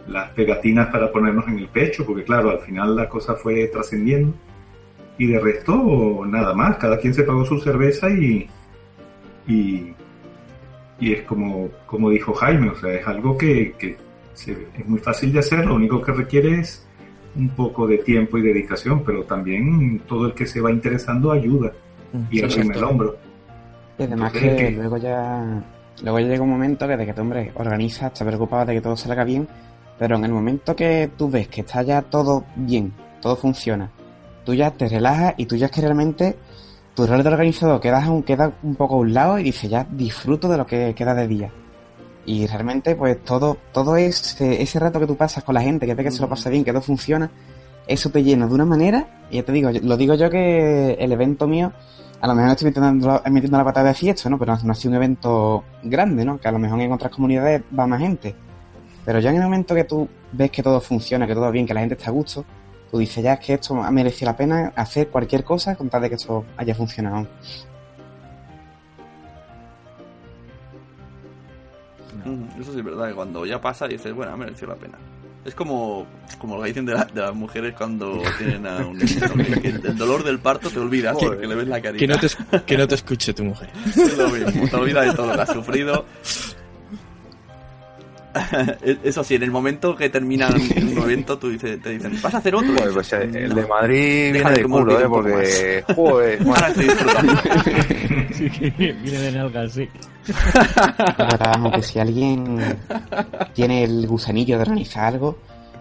las 0.09 0.31
pegatinas 0.31 0.89
para 0.89 1.11
ponernos 1.11 1.47
en 1.49 1.59
el 1.59 1.69
pecho, 1.69 2.05
porque 2.07 2.25
claro, 2.25 2.51
al 2.51 2.61
final 2.61 2.95
la 2.97 3.09
cosa 3.09 3.35
fue 3.35 3.67
trascendiendo. 3.69 4.35
Y 5.19 5.27
de 5.27 5.39
resto, 5.41 6.25
nada 6.27 6.53
más, 6.55 6.77
cada 6.77 6.99
quien 6.99 7.15
se 7.15 7.23
pagó 7.23 7.45
su 7.45 7.59
cerveza 7.59 8.11
y, 8.11 8.49
y, 9.49 9.95
y 11.01 11.13
es 11.13 11.23
como, 11.23 11.71
como 11.87 12.11
dijo 12.11 12.35
Jaime, 12.35 12.69
o 12.71 12.75
sea, 12.77 12.93
es 12.93 13.07
algo 13.07 13.37
que, 13.39 13.73
que 13.79 13.97
se- 14.35 14.67
es 14.79 14.87
muy 14.87 14.99
fácil 14.99 15.33
de 15.33 15.39
hacer, 15.39 15.65
lo 15.67 15.75
único 15.75 16.03
que 16.03 16.13
requiere 16.13 16.61
es 16.61 16.87
un 17.35 17.49
poco 17.51 17.87
de 17.87 17.99
tiempo 17.99 18.39
y 18.39 18.43
dedicación, 18.43 19.03
pero 19.05 19.25
también 19.25 20.01
todo 20.07 20.27
el 20.27 20.35
que 20.35 20.47
se 20.47 20.61
va 20.61 20.71
interesando 20.71 21.33
ayuda 21.33 21.73
y 22.31 22.43
arrima 22.43 22.75
el 22.75 22.85
hombro. 22.85 23.17
Y 23.99 24.03
además 24.03 24.33
Entonces, 24.35 24.57
que 24.59 24.65
que- 24.65 24.71
luego 24.77 24.97
ya 24.99 25.63
luego 26.03 26.19
llega 26.21 26.43
un 26.43 26.51
momento 26.51 26.87
que 26.87 26.97
de 26.97 27.07
que 27.07 27.15
tu 27.15 27.23
hombre 27.23 27.53
organiza, 27.55 28.09
está 28.09 28.25
preocupado 28.25 28.67
de 28.67 28.75
que 28.75 28.81
todo 28.81 28.97
salga 28.97 29.25
bien, 29.25 29.49
pero 29.99 30.17
en 30.17 30.25
el 30.25 30.33
momento 30.33 30.77
que 30.77 31.11
tú 31.17 31.31
ves 31.31 31.49
que 31.49 31.63
está 31.63 31.83
ya 31.83 32.03
todo 32.03 32.45
bien, 32.55 32.93
todo 33.21 33.37
funciona, 33.37 33.91
tú 34.45 34.55
ya 34.55 34.71
te 34.71 34.89
relajas 34.89 35.35
y 35.37 35.47
tú 35.47 35.57
ya 35.57 35.67
es 35.67 35.73
que 35.73 35.81
realmente 35.81 36.37
tu 36.95 37.07
rol 37.07 37.23
de 37.23 37.29
organizador 37.29 37.81
queda 37.81 38.11
un, 38.11 38.23
queda 38.23 38.53
un 38.63 38.75
poco 38.75 38.95
a 38.95 38.99
un 38.99 39.13
lado 39.13 39.39
y 39.39 39.43
dices 39.43 39.69
ya 39.69 39.87
disfruto 39.91 40.49
de 40.49 40.57
lo 40.57 40.67
que 40.67 40.95
queda 40.95 41.15
de 41.15 41.29
día. 41.29 41.51
Y 42.25 42.47
realmente 42.47 42.97
pues 42.97 43.23
todo, 43.23 43.59
todo 43.73 43.97
ese, 43.97 44.63
ese 44.63 44.81
rato 44.81 44.99
que 44.99 45.07
tú 45.07 45.17
pasas 45.17 45.45
con 45.45 45.55
la 45.55 45.61
gente, 45.61 45.87
que 45.87 45.95
ve 45.95 46.05
que 46.05 46.11
se 46.11 46.23
lo 46.23 46.29
pasa 46.29 46.51
bien, 46.51 46.65
que 46.65 46.73
todo 46.73 46.83
funciona, 46.83 47.31
eso 47.87 48.11
te 48.11 48.23
llena 48.23 48.47
de 48.47 48.55
una 48.55 48.65
manera, 48.65 49.27
y 49.31 49.37
ya 49.37 49.45
te 49.45 49.53
digo, 49.53 49.71
lo 49.71 49.97
digo 49.97 50.15
yo 50.15 50.29
que 50.29 50.95
el 50.95 51.13
evento 51.13 51.47
mío, 51.47 51.73
a 52.21 52.27
lo 52.27 52.35
mejor 52.35 52.51
estoy 52.53 52.67
metiendo, 52.67 53.23
metiendo 53.31 53.59
la 53.59 53.65
patada 53.65 53.89
de 53.89 53.95
fiesta, 53.95 54.31
¿no? 54.31 54.39
Pero 54.39 54.57
no, 54.63 54.73
ha 54.73 54.75
sido 54.75 54.91
un 54.91 54.97
evento 54.97 55.65
grande, 55.83 56.25
¿no? 56.25 56.39
Que 56.39 56.49
a 56.49 56.53
lo 56.53 56.59
mejor 56.59 56.81
en 56.81 56.93
otras 56.93 57.13
comunidades 57.13 57.63
va 57.79 57.87
más 57.87 58.01
gente. 58.01 58.35
Pero 59.05 59.21
ya 59.21 59.31
en 59.31 59.37
el 59.37 59.43
momento 59.43 59.75
que 59.75 59.85
tú 59.85 60.09
ves 60.33 60.51
que 60.51 60.63
todo 60.63 60.81
funciona, 60.81 61.27
que 61.27 61.35
todo 61.35 61.45
va 61.45 61.51
bien, 61.51 61.67
que 61.67 61.75
la 61.75 61.81
gente 61.81 61.95
está 61.95 62.11
a 62.11 62.13
gusto, 62.13 62.45
tú 62.91 62.99
dices 62.99 63.23
ya 63.23 63.35
es 63.35 63.41
que 63.41 63.55
esto 63.55 63.83
ha 63.83 63.91
merecido 63.91 64.31
la 64.31 64.37
pena 64.37 64.73
hacer 64.75 65.09
cualquier 65.09 65.45
cosa 65.45 65.77
con 65.77 65.89
tal 65.89 66.03
de 66.03 66.09
que 66.09 66.15
esto 66.17 66.45
haya 66.57 66.75
funcionado. 66.75 67.27
Ujú, 72.25 72.61
Eso 72.61 72.73
sí 72.73 72.79
es 72.79 72.85
verdad, 72.85 73.09
que 73.09 73.15
cuando 73.15 73.47
ya 73.47 73.61
pasa 73.61 73.87
dices, 73.87 74.13
bueno, 74.13 74.33
ha 74.33 74.37
merecido 74.37 74.69
la 74.69 74.77
pena. 74.77 74.99
Es 75.47 75.55
como, 75.55 76.07
como 76.39 76.57
lo 76.57 76.63
que 76.63 76.69
dicen 76.69 76.85
de, 76.87 76.95
la- 76.95 77.05
de 77.05 77.21
las 77.21 77.35
mujeres 77.35 77.73
cuando 77.79 78.21
tienen 78.37 78.67
a 78.67 78.79
un 78.79 78.99
niño, 78.99 79.21
¿no? 79.35 79.45
que, 79.45 79.61
que 79.61 79.69
el 79.69 79.97
dolor 79.97 80.25
del 80.25 80.41
parto 80.41 80.69
te 80.71 80.79
olvida, 80.81 81.15
Joder. 81.15 81.39
que 81.41 81.47
le 81.47 81.55
ves 81.55 81.69
la 81.69 81.81
carita. 81.81 81.99
Que 82.01 82.07
no, 82.09 82.19
te, 82.19 82.63
que 82.67 82.77
no 82.77 82.89
te 82.89 82.95
escuche 82.97 83.33
tu 83.33 83.45
mujer. 83.45 83.71
Es 83.87 84.19
lo 84.19 84.29
mismo, 84.29 84.69
te 84.69 84.77
olvidas 84.77 85.07
de 85.07 85.13
todo 85.15 85.27
lo 85.29 85.35
que 85.35 85.41
has 85.43 85.53
sufrido. 85.53 86.05
Eso 89.03 89.25
sí, 89.25 89.37
en 89.37 89.45
el 89.45 89.51
momento 89.51 89.97
que 89.97 90.11
termina 90.11 90.49
un 90.49 90.99
evento, 90.99 91.39
tú 91.39 91.49
dices, 91.49 91.81
te 91.81 91.91
dicen, 91.91 92.19
¿vas 92.21 92.35
a 92.35 92.39
hacer 92.39 92.55
otro? 92.55 92.69
Joder, 92.77 92.93
pues, 92.93 93.13
eh, 93.15 93.23
el 93.33 93.55
de 93.55 93.67
Madrid 93.67 94.33
viene 94.35 94.51
de 94.51 94.63
culo, 94.65 95.01
¿eh? 95.01 95.07
Porque, 95.09 95.85
joder, 95.95 96.43
Ahora 96.47 96.69
estoy 96.69 96.85
disfrutando. 96.85 97.33
Sí, 98.37 98.51
que 98.51 98.71
viene 98.93 99.19
de 99.19 99.33
nalgas, 99.33 99.73
sí. 99.73 99.89
Que 101.73 101.83
si 101.83 101.99
alguien 101.99 102.79
tiene 103.55 103.85
el 103.85 104.07
gusanillo 104.07 104.57
de 104.57 104.63
organizar 104.63 105.05
algo, 105.05 105.39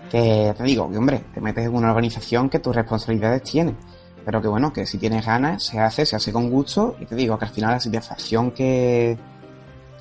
que 0.10 0.54
te 0.58 0.64
digo, 0.64 0.90
que 0.90 0.98
hombre, 0.98 1.24
te 1.34 1.42
metes 1.42 1.66
en 1.66 1.76
una 1.76 1.90
organización 1.90 2.50
que 2.50 2.60
tus 2.60 2.76
responsabilidades 2.76 3.44
tiene. 3.44 3.76
Pero 4.24 4.42
que 4.42 4.48
bueno, 4.48 4.74
que 4.74 4.86
si 4.86 4.98
tienes 4.98 5.26
ganas, 5.26 5.64
se 5.64 5.80
hace, 5.80 6.06
se 6.06 6.16
hace 6.16 6.32
con 6.32 6.50
gusto, 6.50 6.96
y 7.00 7.06
te 7.06 7.16
digo 7.16 7.38
que 7.38 7.46
al 7.46 7.52
final 7.52 7.72
la 7.72 7.80
satisfacción 7.80 8.52
que 8.52 9.18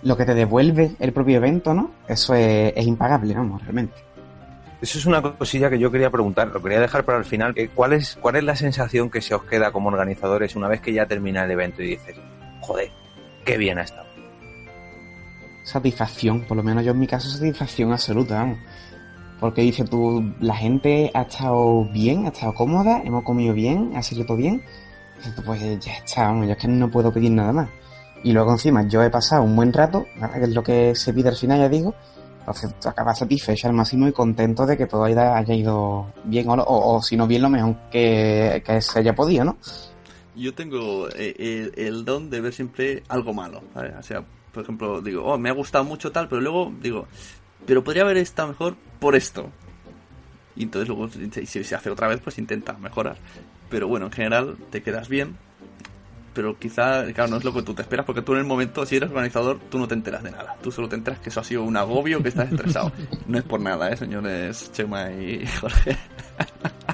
lo 0.03 0.17
que 0.17 0.25
te 0.25 0.35
devuelve 0.35 0.97
el 0.99 1.13
propio 1.13 1.39
evento, 1.39 1.75
¿no? 1.75 1.91
Eso 2.07 2.35
es, 2.35 2.87
impagable, 2.87 3.35
vamos, 3.35 3.63
realmente. 3.63 3.95
Eso 4.81 4.99
es 4.99 5.07
una 5.07 5.23
cosilla 5.23 5.71
que 5.71 5.79
yo 5.79 5.91
quería 5.91 6.11
preguntar, 6.11 6.49
lo 6.49 6.63
quería 6.63 6.81
dejar 6.81 7.05
para 7.05 7.19
el 7.19 7.25
final. 7.25 7.55
¿Cuál 7.75 7.95
es, 7.95 8.19
¿Cuál 8.21 8.37
es 8.37 8.45
la 8.45 8.55
sensación 8.55 9.11
que 9.11 9.23
se 9.23 9.35
os 9.35 9.45
queda 9.45 9.73
como 9.73 9.89
organizadores 9.89 10.57
una 10.57 10.69
vez 10.69 10.83
que 10.83 10.93
ya 10.93 11.07
termina 11.07 11.45
el 11.45 11.51
evento 11.51 11.83
y 11.83 11.89
dices, 11.89 12.17
joder, 12.61 12.91
qué 13.45 13.57
bien 13.57 13.79
ha 13.79 13.83
estado? 13.83 14.14
Satisfacción, 15.65 16.43
por 16.43 16.57
lo 16.57 16.63
menos 16.63 16.85
yo 16.85 16.93
en 16.93 17.01
mi 17.01 17.09
caso, 17.09 17.29
satisfacción 17.29 17.93
absoluta, 17.93 18.37
vamos. 18.37 18.59
Porque 19.41 19.63
dice 19.63 19.85
tú, 19.85 20.33
la 20.41 20.55
gente 20.55 21.11
ha 21.13 21.23
estado 21.23 21.85
bien, 21.87 22.27
ha 22.27 22.29
estado 22.29 22.55
cómoda, 22.55 23.03
hemos 23.05 23.25
comido 23.25 23.53
bien, 23.53 23.93
ha 23.97 24.03
salido 24.03 24.27
todo 24.27 24.37
bien. 24.37 24.63
Pues 25.45 25.61
ya 25.81 25.95
está, 25.95 26.29
vamos, 26.29 26.47
yo 26.47 26.53
es 26.53 26.59
que 26.59 26.69
no 26.69 26.91
puedo 26.91 27.13
pedir 27.13 27.33
nada 27.33 27.53
más. 27.53 27.69
Y 28.23 28.33
luego 28.33 28.53
encima 28.53 28.87
yo 28.89 29.03
he 29.03 29.11
pasado 29.11 29.43
un 29.43 29.57
buen 29.57 29.73
rato, 29.73 30.07
que 30.33 30.43
es 30.43 30.55
lo 30.55 30.63
que 30.63 30.95
se 30.95 31.13
pide 31.13 31.31
al 31.31 31.37
final, 31.37 31.59
ya 31.59 31.69
digo. 31.69 31.95
Entonces 32.41 32.75
tú 32.79 32.89
acabas 32.89 33.19
satisfecho 33.19 33.69
al 33.69 33.75
máximo 33.75 34.07
y 34.07 34.13
contento 34.13 34.67
de 34.67 34.77
que 34.77 34.87
todo 34.87 35.05
haya, 35.05 35.37
haya 35.37 35.55
ido 35.55 36.13
bien 36.25 36.49
o, 36.49 36.55
o, 36.55 36.97
o 36.97 37.03
si 37.03 37.17
no 37.17 37.27
bien 37.27 37.41
lo 37.41 37.49
mejor 37.49 37.75
que, 37.91 38.63
que 38.65 38.81
se 38.83 38.99
haya 38.99 39.15
podido, 39.15 39.47
¿no? 39.47 39.57
Yo 40.37 40.53
tengo 40.55 41.09
eh, 41.11 41.35
el, 41.39 41.73
el 41.75 42.05
don 42.05 42.29
de 42.29 42.41
ver 42.43 42.53
siempre 42.53 43.03
algo 43.09 43.33
malo. 43.33 43.63
¿vale? 43.75 43.95
O 43.97 44.03
sea, 44.03 44.23
por 44.55 44.63
ejemplo, 44.63 45.03
digo, 45.03 45.25
oh, 45.25 45.37
me 45.37 45.51
ha 45.51 45.53
gustado 45.53 45.85
mucho 45.85 46.13
tal, 46.13 46.29
pero 46.29 46.41
luego 46.41 46.73
digo, 46.81 47.07
pero 47.67 47.85
podría 47.85 48.05
haber 48.05 48.17
estado 48.17 48.49
mejor 48.49 48.77
por 49.01 49.17
esto. 49.17 49.51
Y 50.57 50.63
entonces 50.63 50.89
luego, 50.89 51.09
si 51.09 51.65
se 51.65 51.75
hace 51.75 51.91
otra 51.91 52.09
vez, 52.09 52.21
pues 52.21 52.39
intenta 52.39 52.75
mejorar. 52.75 53.17
Pero 53.69 53.89
bueno, 53.89 54.07
en 54.07 54.13
general 54.13 54.57
te 54.71 54.83
quedas 54.83 55.09
bien. 55.09 55.37
Pero 56.33 56.59
quizá, 56.59 57.05
claro, 57.13 57.31
no 57.31 57.37
es 57.37 57.45
lo 57.45 57.53
que 57.53 57.63
tú 57.63 57.75
te 57.75 57.83
esperas, 57.83 58.07
porque 58.07 58.23
tú 58.23 58.33
en 58.33 58.39
el 58.39 58.45
momento, 58.45 58.85
si 58.87 58.97
eres 58.97 59.11
organizador, 59.11 59.61
tú 59.71 59.79
no 59.79 59.87
te 59.87 59.95
enteras 59.95 60.23
de 60.23 60.33
nada. 60.33 60.57
Tú 60.63 60.73
solo 60.73 60.89
te 60.89 60.97
enteras 60.97 61.21
que 61.21 61.29
eso 61.29 61.41
ha 61.41 61.45
sido 61.45 61.63
un 61.63 61.77
agobio, 61.77 62.23
que 62.23 62.29
estás 62.29 62.51
estresado. 62.51 62.93
No 63.27 63.39
es 63.39 63.45
por 63.45 63.61
nada, 63.61 63.91
¿eh, 63.91 63.97
señores 63.97 64.71
Chema 64.73 65.11
y 65.13 65.47
Jorge? 65.61 65.97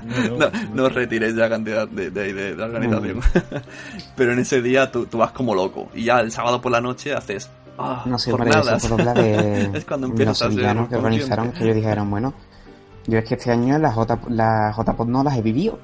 No, 0.04 0.50
no 0.74 0.84
os 0.84 0.94
retiréis 0.94 1.34
de 1.34 1.40
la 1.40 1.48
cantidad 1.48 1.88
de, 1.88 2.10
de, 2.10 2.32
de- 2.32 2.50
de 2.50 2.56
la 2.56 2.66
organización. 2.66 3.20
Pero 4.16 4.32
en 4.32 4.38
ese 4.40 4.62
día 4.62 4.90
tú, 4.90 5.06
tú 5.06 5.18
vas 5.18 5.32
como 5.32 5.54
loco. 5.54 5.88
Y 5.94 6.04
ya 6.04 6.20
el 6.20 6.30
sábado 6.32 6.60
por 6.60 6.72
la 6.72 6.80
noche 6.80 7.14
haces. 7.14 7.50
Ah, 7.78 8.02
No 8.06 8.18
sé, 8.18 8.30
jornadas. 8.30 8.84
eso 8.84 8.88
por 8.88 9.00
hablar 9.00 9.16
de 9.16 9.70
es 9.78 9.84
cuando 9.84 10.06
los 10.06 10.12
empiezas 10.12 10.42
a 10.42 10.44
ser 10.44 10.52
sevillanos 10.52 10.88
que 10.88 10.96
organizaron, 10.96 11.52
que 11.52 11.64
ellos 11.64 11.76
dijeron, 11.76 12.10
bueno, 12.10 12.34
yo 13.06 13.18
es 13.18 13.24
que 13.24 13.34
este 13.34 13.50
año 13.50 13.78
las 13.78 13.94
J, 13.94 14.20
las 14.28 14.76
JPOD 14.76 15.06
no 15.08 15.24
las 15.24 15.36
he 15.36 15.42
vivido. 15.42 15.78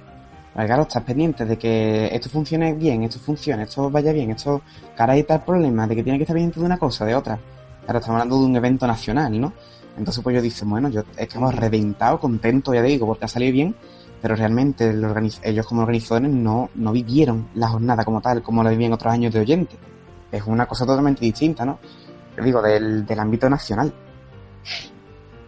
Claro, 0.55 0.83
estás 0.83 1.03
pendiente 1.03 1.45
de 1.45 1.59
que 1.59 2.07
esto 2.15 2.31
funcione 2.31 2.73
bien, 2.73 3.03
esto 3.03 3.19
funcione, 3.19 3.65
esto 3.65 3.91
vaya 3.91 4.11
bien, 4.13 4.31
esto, 4.31 4.63
que 4.97 5.03
ahora 5.03 5.13
hay 5.13 5.23
tal 5.25 5.45
problema, 5.45 5.87
de 5.87 5.95
que 5.97 6.03
tiene 6.03 6.19
que 6.19 6.23
estar 6.25 6.33
pendiente 6.35 6.59
de 6.61 6.65
una 6.65 6.79
cosa, 6.79 7.05
de 7.05 7.15
otra. 7.15 7.39
Claro, 7.85 7.99
estamos 7.99 8.21
hablando 8.23 8.41
de 8.41 8.47
un 8.47 8.57
evento 8.57 8.87
nacional, 8.87 9.39
¿no? 9.39 9.53
Entonces 9.99 10.23
pues 10.25 10.35
yo 10.35 10.41
dicen, 10.41 10.71
bueno, 10.71 10.89
yo 10.89 11.03
estamos 11.19 11.55
reventado, 11.55 12.19
contento, 12.19 12.73
ya 12.73 12.81
digo, 12.81 13.07
porque 13.07 13.27
ha 13.27 13.29
salido 13.29 13.53
bien, 13.53 13.75
pero 14.23 14.35
realmente 14.37 14.89
el 14.91 15.03
organiz- 15.05 15.41
ellos 15.43 15.67
como 15.67 15.83
organizadores 15.83 16.31
no, 16.31 16.71
no 16.75 16.93
vivieron 16.93 17.49
la 17.55 17.69
jornada 17.69 18.05
como 18.05 18.21
tal, 18.21 18.43
como 18.43 18.63
la 18.63 18.71
vivían 18.71 18.93
otros 18.93 19.13
años 19.13 19.33
de 19.35 19.41
oyente. 19.41 19.77
Es 20.33 20.43
una 20.47 20.67
cosa 20.67 20.85
totalmente 20.87 21.21
distinta, 21.25 21.65
¿no? 21.65 21.79
Yo 22.37 22.43
digo, 22.43 22.61
del, 22.63 23.07
del 23.07 23.19
ámbito 23.21 23.49
nacional. 23.49 23.93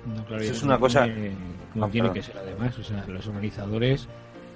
No, 0.06 0.24
claro, 0.24 0.42
Eso 0.42 0.52
y 0.52 0.56
es 0.56 0.62
una 0.62 0.78
cosa- 0.78 1.04
tiene- 1.04 1.36
como 1.72 1.84
Ah, 1.86 1.90
tiene 1.90 2.08
perdón. 2.08 2.14
que 2.14 2.22
ser 2.32 2.38
además. 2.38 2.78
O 2.78 2.82
sea, 2.84 3.04
los 3.08 3.26
organizadores 3.26 4.08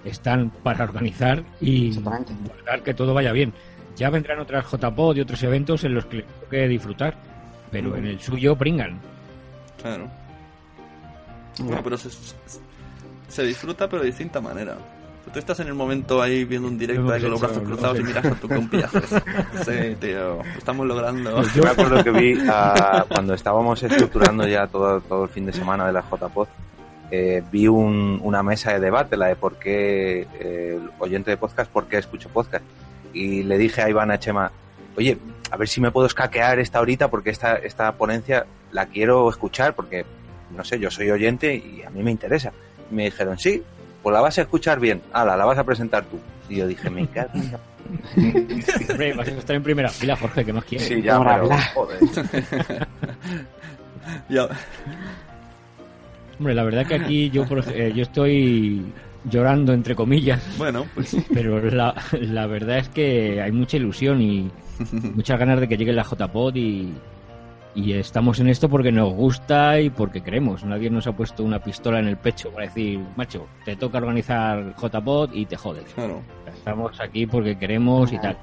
están 0.04 0.50
para 0.62 0.84
organizar 0.84 1.44
y 1.60 1.94
guardar 2.00 2.82
que 2.82 2.94
todo 2.94 3.12
vaya 3.14 3.32
bien. 3.32 3.52
Ya 3.96 4.08
vendrán 4.08 4.40
otras 4.40 4.64
JPod 4.70 5.16
y 5.16 5.20
otros 5.20 5.42
eventos 5.42 5.84
en 5.84 5.94
los 5.94 6.06
que 6.06 6.16
les 6.18 6.26
toque 6.26 6.68
disfrutar, 6.68 7.14
pero 7.70 7.90
Mm. 7.90 7.96
en 7.96 8.06
el 8.06 8.20
suyo 8.20 8.56
pringan. 8.56 8.98
Claro. 9.80 10.08
Bueno, 11.58 11.80
pero 11.84 11.98
se, 11.98 12.08
se- 13.32 13.42
disfruta, 13.44 13.88
pero 13.88 14.02
de 14.02 14.08
distinta 14.08 14.40
manera. 14.40 14.76
Tú 15.32 15.38
estás 15.38 15.60
en 15.60 15.68
el 15.68 15.74
momento 15.74 16.20
ahí 16.20 16.44
viendo 16.44 16.66
un 16.68 16.76
directo 16.76 17.10
ahí 17.12 17.20
con 17.22 17.30
los 17.30 17.40
brazos 17.40 17.62
cruzados 17.62 18.00
y 18.00 18.02
miras 18.02 18.24
a 18.26 18.34
tu 18.34 18.48
compi 18.48 18.78
y 18.78 18.82
haces. 18.84 19.08
Sí, 19.64 19.96
tío, 20.00 20.36
lo 20.42 20.58
estamos 20.58 20.86
logrando. 20.86 21.42
Yo 21.54 21.62
me 21.62 21.70
acuerdo 21.70 22.02
que 22.04 22.10
vi 22.10 22.38
a- 22.48 23.04
cuando 23.08 23.32
estábamos 23.34 23.82
estructurando 23.82 24.46
ya 24.48 24.66
todo, 24.66 25.00
todo 25.00 25.24
el 25.24 25.30
fin 25.30 25.46
de 25.46 25.52
semana 25.52 25.86
de 25.86 25.92
la 25.92 26.02
JPod, 26.02 26.48
eh, 27.10 27.42
vi 27.52 27.68
un- 27.68 28.18
una 28.22 28.42
mesa 28.42 28.72
de 28.72 28.80
debate, 28.80 29.16
la 29.16 29.26
de 29.28 29.36
por 29.36 29.56
qué, 29.58 30.26
eh, 30.40 30.78
el 30.82 30.90
oyente 30.98 31.30
de 31.30 31.36
podcast, 31.36 31.70
por 31.70 31.86
qué 31.86 31.98
escucho 31.98 32.28
podcast. 32.28 32.64
Y 33.14 33.44
le 33.44 33.58
dije 33.58 33.80
a 33.82 33.88
Iván 33.88 34.10
a 34.10 34.18
Chema, 34.18 34.50
oye, 34.96 35.18
a 35.50 35.56
ver 35.56 35.68
si 35.68 35.80
me 35.80 35.90
puedo 35.92 36.06
escaquear 36.08 36.58
esta 36.58 36.80
horita 36.80 37.08
porque 37.08 37.30
esta, 37.30 37.54
esta 37.56 37.92
ponencia 37.92 38.44
la 38.72 38.86
quiero 38.86 39.28
escuchar 39.30 39.74
porque, 39.74 40.04
no 40.56 40.64
sé, 40.64 40.78
yo 40.80 40.90
soy 40.90 41.10
oyente 41.10 41.54
y 41.54 41.82
a 41.86 41.90
mí 41.90 42.02
me 42.02 42.10
interesa. 42.10 42.52
Me 42.92 43.04
dijeron, 43.04 43.38
sí, 43.38 43.62
pues 44.02 44.12
la 44.12 44.20
vas 44.20 44.38
a 44.38 44.42
escuchar 44.42 44.78
bien, 44.78 45.02
ala, 45.12 45.36
la 45.36 45.44
vas 45.44 45.58
a 45.58 45.64
presentar 45.64 46.04
tú. 46.04 46.18
Y 46.48 46.56
yo 46.56 46.66
dije, 46.66 46.90
me 46.90 47.06
cago 47.08 47.30
en 47.34 47.52
la 47.52 47.60
Hombre, 48.90 49.14
vas 49.14 49.28
a 49.28 49.32
estar 49.32 49.56
en 49.56 49.62
primera 49.62 49.88
fila, 49.88 50.16
Jorge, 50.16 50.44
¿qué 50.44 50.52
más 50.52 50.64
quieres? 50.64 50.86
Sí, 50.86 51.02
ya, 51.02 51.18
pero, 51.18 51.48
joder. 51.74 51.98
Ya. 54.28 54.48
Hombre, 56.38 56.54
la 56.54 56.64
verdad 56.64 56.86
que 56.86 56.94
aquí 56.96 57.30
yo, 57.30 57.46
por 57.46 57.64
eh, 57.68 57.92
yo 57.94 58.02
estoy 58.02 58.84
llorando, 59.24 59.72
entre 59.72 59.94
comillas, 59.94 60.42
Bueno, 60.58 60.86
pues 60.94 61.16
pero 61.32 61.60
la, 61.70 61.94
la 62.12 62.46
verdad 62.46 62.78
es 62.78 62.88
que 62.88 63.40
hay 63.40 63.52
mucha 63.52 63.76
ilusión 63.76 64.20
y 64.20 64.50
muchas 65.14 65.38
ganas 65.38 65.60
de 65.60 65.68
que 65.68 65.76
llegue 65.76 65.92
la 65.92 66.02
JPod 66.02 66.56
y, 66.56 66.92
y 67.74 67.94
estamos 67.94 68.38
en 68.40 68.48
esto 68.48 68.68
porque 68.68 68.92
nos 68.92 69.12
gusta 69.14 69.80
y 69.80 69.88
porque 69.90 70.20
queremos. 70.22 70.62
Nadie 70.64 70.90
nos 70.90 71.06
ha 71.06 71.12
puesto 71.12 71.42
una 71.42 71.58
pistola 71.58 72.00
en 72.00 72.06
el 72.08 72.16
pecho 72.18 72.50
para 72.50 72.66
decir, 72.66 73.00
macho, 73.16 73.46
te 73.64 73.76
toca 73.76 73.98
organizar 73.98 74.74
JPod 74.76 75.32
y 75.32 75.46
te 75.46 75.56
jodes. 75.56 75.84
claro. 75.94 76.20
Estamos 76.54 77.00
aquí 77.00 77.26
porque 77.26 77.56
queremos 77.58 78.12
y 78.12 78.18
tal. 78.18 78.36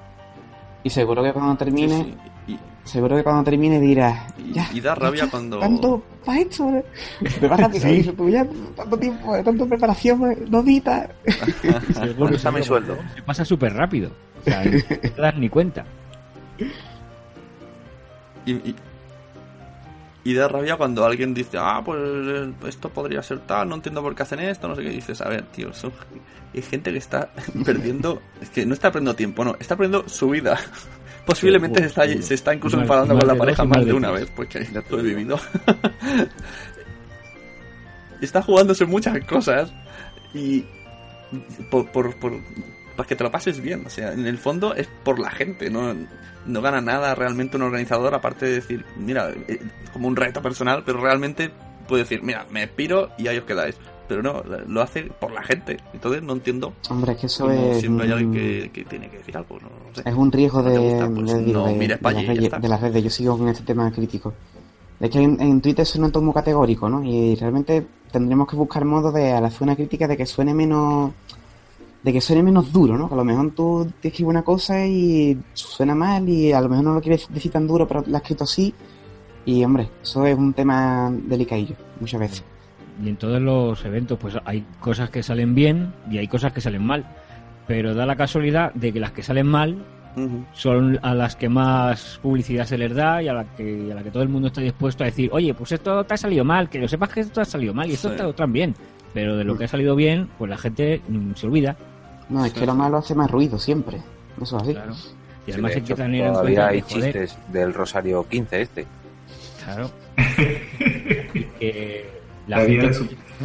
Y 0.84 0.90
seguro 0.90 1.22
que 1.24 1.32
cuando 1.32 1.56
termine, 1.56 2.04
sí. 2.04 2.16
Y, 2.54 2.60
seguro 2.84 3.16
que 3.16 3.24
cuando 3.24 3.44
termine 3.44 3.80
dirás, 3.80 4.34
y- 4.40 4.54
ya, 4.54 4.68
y 4.74 4.82
da 4.82 4.96
rabia 4.96 5.28
cuando. 5.30 5.60
tanto 5.60 6.02
para 6.26 6.40
esto, 6.40 6.68
¿eh? 6.70 6.84
me 7.42 7.48
va 7.48 7.58
rápido, 7.58 7.82
Sí. 7.88 7.96
dices 7.96 8.16
tú, 8.16 8.30
ya, 8.30 8.46
tanto 8.76 8.98
tiempo, 8.98 9.36
eh, 9.36 9.44
tanta 9.44 9.66
preparación, 9.66 10.32
eh, 10.32 10.38
no 10.50 10.64
dita. 10.64 11.10
Seguro, 11.94 12.14
¿Dónde 12.18 12.38
está 12.38 12.52
mi 12.52 12.64
sueldo? 12.64 12.98
Se 13.16 13.22
pasa 13.22 13.46
súper 13.46 13.74
rápido. 13.74 14.10
O 14.42 14.44
sea, 14.44 14.64
no 14.66 14.72
te 14.82 15.22
das 15.22 15.36
ni 15.38 15.50
cuenta. 15.50 15.86
Y, 18.46 18.52
y, 18.54 18.76
y 20.32 20.36
da 20.36 20.48
rabia 20.48 20.78
cuando 20.78 21.06
alguien 21.06 21.34
dice, 21.34 21.58
ah, 21.60 21.82
pues 21.84 22.00
esto 22.68 22.90
podría 22.90 23.22
ser 23.24 23.40
tal, 23.40 23.70
no 23.70 23.76
entiendo 23.76 24.02
por 24.02 24.16
qué 24.16 24.24
hacen 24.24 24.40
esto, 24.40 24.68
no 24.68 24.76
sé 24.76 24.84
qué. 24.84 24.90
Y 24.92 24.96
dices, 24.96 25.22
a 25.22 25.30
ver, 25.30 25.44
tío, 25.48 25.74
son, 25.74 25.92
hay 26.54 26.62
gente 26.62 26.92
que 26.92 26.98
está 26.98 27.30
perdiendo, 27.66 28.22
es 28.42 28.50
que 28.50 28.66
no 28.66 28.74
está 28.74 28.92
perdiendo 28.92 29.16
tiempo, 29.16 29.46
no, 29.46 29.56
está 29.60 29.76
perdiendo 29.76 30.08
su 30.10 30.30
vida. 30.30 30.60
Posiblemente 31.26 31.80
se 31.82 31.86
está, 31.88 32.22
se 32.24 32.34
está 32.34 32.54
incluso 32.56 32.80
enfadando 32.82 33.16
con 33.18 33.28
la 33.28 33.36
pareja 33.36 33.64
más 33.64 33.86
de 33.86 33.94
una 33.94 34.10
vez, 34.12 34.32
porque 34.36 34.68
ya 34.74 34.84
lo 34.90 35.00
he 35.00 35.04
vivido. 35.04 35.40
está 38.22 38.42
jugándose 38.42 38.86
muchas 38.86 39.18
cosas 39.26 39.72
y 40.34 40.66
por, 41.70 41.90
por, 41.92 42.16
por- 42.20 42.40
para 42.96 43.08
que 43.08 43.16
te 43.16 43.24
lo 43.24 43.32
pases 43.32 43.62
bien. 43.62 43.84
O 43.86 43.90
sea, 43.90 44.14
en 44.14 44.26
el 44.26 44.38
fondo 44.38 44.74
es 44.76 44.88
por 45.04 45.20
la 45.20 45.32
gente, 45.32 45.70
no, 45.70 45.96
no 46.46 46.62
gana 46.62 46.82
nada 46.82 47.16
realmente 47.16 47.58
un 47.58 47.64
organizador 47.64 48.14
aparte 48.16 48.46
de 48.46 48.52
decir, 48.54 48.86
mira, 48.98 49.32
eh, 49.48 49.60
como 49.94 50.08
un 50.08 50.16
reto 50.16 50.42
personal, 50.42 50.84
pero 50.86 51.02
realmente 51.02 51.52
puede 51.88 52.04
decir, 52.04 52.22
mira, 52.24 52.46
me 52.52 52.68
piro 52.68 53.10
y 53.18 53.28
ahí 53.28 53.38
os 53.38 53.44
quedáis. 53.46 53.76
Pero 54.08 54.24
no, 54.24 54.42
lo 54.68 54.82
hace 54.82 55.04
por 55.04 55.32
la 55.32 55.44
gente. 55.44 55.78
Entonces 55.94 56.24
no 56.24 56.34
entiendo 56.34 56.74
Hombre, 56.90 57.12
es 57.12 57.18
que 57.20 57.26
eso 57.28 57.52
es, 57.52 57.80
siempre 57.80 58.08
hay 58.08 58.12
alguien 58.12 58.34
que, 58.34 58.72
que 58.74 58.84
tiene 58.84 59.08
que 59.08 59.18
decir 59.20 59.38
algo. 59.38 59.60
No, 59.60 59.68
no 59.68 59.94
sé. 59.96 60.02
es 60.04 60.16
un 60.16 60.32
riesgo 60.32 60.64
¿No 60.64 60.70
de? 60.70 61.08
Pues 62.02 62.16
de- 62.62 62.68
las 62.68 62.82
redes. 62.82 63.04
Yo 63.04 63.10
sigo 63.12 63.38
con 63.38 63.48
este 63.50 63.64
tema 63.64 63.92
crítico. 63.92 64.34
Es 65.00 65.12
que 65.12 65.20
en, 65.22 65.40
en 65.40 65.62
Twitter 65.62 65.86
suena 65.86 66.10
todo 66.12 66.24
muy 66.24 66.34
categórico, 66.34 66.90
¿no? 66.90 67.04
Y 67.04 67.36
realmente 67.36 67.86
tendremos 68.12 68.48
que 68.50 68.56
buscar 68.56 68.84
modo 68.84 69.12
de 69.12 69.32
al 69.32 69.46
hacer 69.46 69.62
una 69.62 69.76
crítica 69.76 70.08
de 70.08 70.18
que 70.18 70.26
suene 70.26 70.56
menos 70.56 71.12
de 72.04 72.14
que 72.14 72.22
suene 72.22 72.44
menos 72.44 72.72
duro, 72.72 72.98
¿no? 72.98 73.08
Que 73.08 73.14
a 73.14 73.18
lo 73.18 73.26
mejor 73.26 73.52
tú 73.52 73.92
te 74.02 74.08
escribes 74.08 74.30
una 74.30 74.44
cosa 74.44 74.86
y 74.86 75.38
suena 75.54 75.94
mal 75.96 76.28
y 76.30 76.52
a 76.54 76.62
lo 76.62 76.70
mejor 76.70 76.86
no 76.86 76.94
lo 76.94 77.02
quieres 77.02 77.28
decir 77.30 77.52
tan 77.52 77.68
duro, 77.68 77.88
pero 77.88 78.04
la 78.08 78.18
has 78.20 78.24
escrito 78.24 78.44
así. 78.46 78.74
Y 79.46 79.64
hombre, 79.64 79.90
eso 80.02 80.26
es 80.26 80.38
un 80.38 80.54
tema 80.54 81.12
delicadillo, 81.12 81.76
muchas 82.00 82.20
veces. 82.20 82.44
Y 83.04 83.10
en 83.10 83.16
todos 83.18 83.42
los 83.42 83.84
eventos, 83.86 84.18
pues 84.20 84.36
hay 84.46 84.66
cosas 84.80 85.10
que 85.10 85.24
salen 85.24 85.56
bien 85.56 85.94
y 86.12 86.18
hay 86.18 86.28
cosas 86.28 86.54
que 86.54 86.62
salen 86.62 86.86
mal. 86.86 87.06
Pero 87.68 87.94
da 87.94 88.06
la 88.06 88.16
casualidad 88.16 88.74
de 88.74 88.92
que 88.94 89.00
las 89.00 89.12
que 89.12 89.24
salen 89.24 89.48
mal 89.48 89.78
son 90.54 91.00
a 91.02 91.14
las 91.16 91.36
que 91.38 91.48
más 91.48 92.20
publicidad 92.22 92.66
se 92.66 92.78
les 92.78 92.94
da 92.94 93.24
y 93.24 93.30
a 93.30 93.34
la 93.34 93.46
que, 93.56 93.90
a 93.92 93.96
la 93.96 94.04
que 94.04 94.12
todo 94.12 94.22
el 94.24 94.28
mundo 94.28 94.48
está 94.50 94.60
dispuesto 94.60 95.04
a 95.04 95.06
decir, 95.06 95.30
oye, 95.32 95.54
pues 95.54 95.72
esto 95.72 96.04
te 96.04 96.14
ha 96.14 96.18
salido 96.18 96.44
mal, 96.44 96.70
que 96.70 96.78
lo 96.80 96.88
sepas 96.90 97.10
que 97.10 97.22
esto 97.22 97.40
ha 97.40 97.46
salido 97.46 97.74
mal 97.74 97.90
y 97.90 97.94
esto 97.94 98.10
Sí. 98.10 98.16
está 98.16 98.34
también. 98.34 98.76
Pero 99.14 99.36
de 99.38 99.44
lo 99.44 99.58
que 99.58 99.64
ha 99.66 99.68
salido 99.68 99.96
bien, 99.96 100.30
pues 100.38 100.50
la 100.50 100.58
gente 100.58 101.02
mm, 101.08 101.34
se 101.36 101.48
olvida. 101.48 101.76
No, 102.30 102.46
es 102.46 102.54
que 102.54 102.66
lo 102.66 102.76
malo 102.76 102.98
hace 102.98 103.16
más 103.16 103.30
ruido 103.32 103.58
siempre. 103.58 103.98
Eso 104.42 104.58
es 104.58 104.64
así. 104.64 104.74
Claro. 104.74 104.94
Y 104.94 104.96
Sí, 105.46 105.52
además 105.54 105.72
de 105.72 105.78
hay 105.78 105.84
que 105.84 105.96
tener 105.96 106.26
en 106.28 106.34
todavía 106.34 106.56
cuenta 106.56 106.68
hay 106.68 106.82
que, 106.82 106.94
joder, 106.94 107.04
chistes 107.14 107.38
del 107.52 107.74
Rosario 107.74 108.28
15 108.30 108.62
este. 108.62 108.88
Claro. 109.64 109.90
Y 111.34 111.44
que 111.60 112.10
la 112.48 112.62
gente 112.62 112.92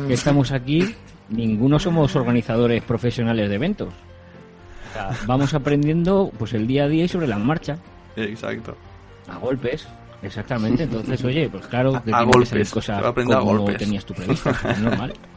que 0.06 0.12
estamos 0.12 0.52
aquí, 0.52 0.94
ninguno 1.30 1.78
somos 1.78 2.14
organizadores 2.16 2.82
profesionales 2.82 3.48
de 3.48 3.54
eventos. 3.54 3.88
O 3.88 4.92
sea, 4.92 5.10
vamos 5.26 5.54
aprendiendo 5.54 6.30
pues 6.38 6.52
el 6.52 6.66
día 6.66 6.84
a 6.84 6.88
día 6.88 7.04
y 7.04 7.08
sobre 7.08 7.26
la 7.26 7.38
marcha, 7.38 7.78
Exacto. 8.16 8.76
a 9.28 9.38
golpes. 9.38 9.88
Exactamente, 10.22 10.84
entonces, 10.84 11.22
oye, 11.24 11.48
pues 11.50 11.66
claro, 11.66 11.96
A- 11.96 12.00
te 12.02 12.10
a 12.14 12.18
tienen 12.18 12.40
que 12.40 12.46
salir 12.46 12.64
golpes, 12.64 12.70
cosas 12.72 13.02
va 13.02 13.08
a 13.08 13.10
a 13.10 13.14
como 13.14 13.44
golpes. 13.58 13.76
tenías 13.78 14.04
tú 14.04 14.14
previsto, 14.14 14.50
es 14.50 14.78
normal. 14.78 15.12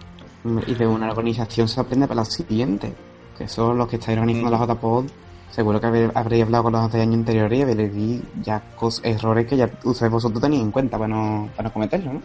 Y 0.68 0.74
de 0.76 0.88
una 0.88 1.10
organización 1.10 1.68
se 1.68 1.80
aprende 1.80 2.08
para 2.08 2.22
la 2.22 2.26
siguiente. 2.26 2.94
Que 3.38 3.48
son 3.48 3.78
los 3.78 3.88
que 3.88 3.98
estáis 3.98 4.18
organizando 4.18 4.50
la 4.52 4.66
JPod. 4.66 5.06
Seguro 5.52 5.80
que 5.80 5.88
habréis 6.14 6.44
hablado 6.44 6.64
con 6.66 6.74
los 6.74 6.92
de 6.92 7.02
años 7.02 7.16
anteriores 7.16 7.60
y 7.60 7.62
habréis 7.64 8.22
ya 8.44 8.62
cos- 8.78 9.00
errores 9.04 9.48
que 9.48 9.58
ya 9.58 9.70
ustedes 9.86 10.12
vosotros 10.12 10.42
tenéis 10.42 10.62
en 10.62 10.72
cuenta 10.72 10.98
para 10.98 11.08
no, 11.08 11.50
para 11.56 11.70
no 11.70 11.74
cometerlos, 11.74 12.14
¿no? 12.16 12.22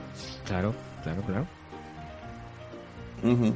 Claro, 0.47 0.75
claro, 1.03 1.23
claro. 1.23 1.47
Ujú. 3.23 3.55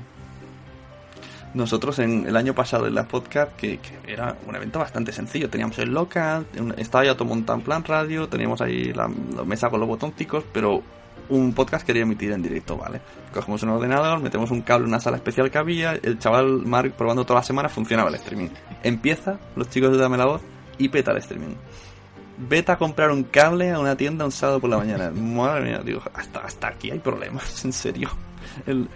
Nosotros 1.55 1.99
en 1.99 2.27
el 2.27 2.37
año 2.37 2.55
pasado 2.55 2.87
en 2.87 2.95
la 2.95 3.09
podcast, 3.09 3.53
que, 3.57 3.79
que 3.79 4.13
era 4.13 4.37
un 4.47 4.55
evento 4.55 4.79
bastante 4.79 5.11
sencillo, 5.13 5.49
teníamos 5.49 5.79
el 5.79 5.91
local, 5.93 6.47
estaba 6.77 7.05
ya 7.05 7.15
todo 7.15 7.25
montado 7.29 7.59
en 7.59 7.65
plan 7.65 7.85
radio, 7.85 8.29
teníamos 8.29 8.61
ahí 8.61 8.93
la, 8.93 9.11
la 9.35 9.45
mesa 9.45 9.71
con 9.71 9.81
los 9.81 9.89
botoncicos, 9.89 10.45
pero 10.53 10.83
un 11.29 11.53
podcast 11.55 11.87
quería 11.87 12.03
emitir 12.03 12.33
en 12.33 12.43
directo, 12.43 12.77
¿vale? 12.77 13.01
Cogemos 13.33 13.63
un 13.63 13.71
ordenador, 13.71 14.21
metemos 14.21 14.51
un 14.51 14.63
cable 14.63 14.85
en 14.85 14.91
una 14.91 15.01
sala 15.01 15.17
especial 15.17 15.51
que 15.51 15.59
había, 15.59 15.93
el 15.95 16.19
chaval 16.19 16.63
Mark 16.67 16.93
probando 16.97 17.25
toda 17.25 17.41
la 17.41 17.45
semana 17.45 17.69
funcionaba 17.69 18.09
el 18.09 18.15
streaming. 18.17 18.49
Empieza, 18.83 19.39
los 19.57 19.69
chicos 19.69 19.91
de 19.93 19.99
Dame 19.99 20.17
la 20.17 20.27
Voz, 20.27 20.43
y 20.79 20.89
peta 20.89 21.11
el 21.13 21.19
streaming. 21.19 21.55
Vete 22.39 22.71
a 22.73 22.77
comprar 22.77 23.11
un 23.11 23.25
cable 23.25 23.71
a 23.71 23.79
una 23.79 23.97
tienda 23.97 24.25
un 24.25 24.31
sábado 24.33 24.61
por 24.61 24.69
la 24.71 24.77
mañana. 24.79 25.11
Madre 25.11 25.65
mía, 25.65 25.81
digo, 25.85 26.03
hasta, 26.15 26.41
hasta 26.41 26.69
aquí 26.69 26.91
hay 26.91 26.99
problemas, 26.99 27.65
en 27.65 27.73
serio. 27.73 28.11
El- 28.67 28.89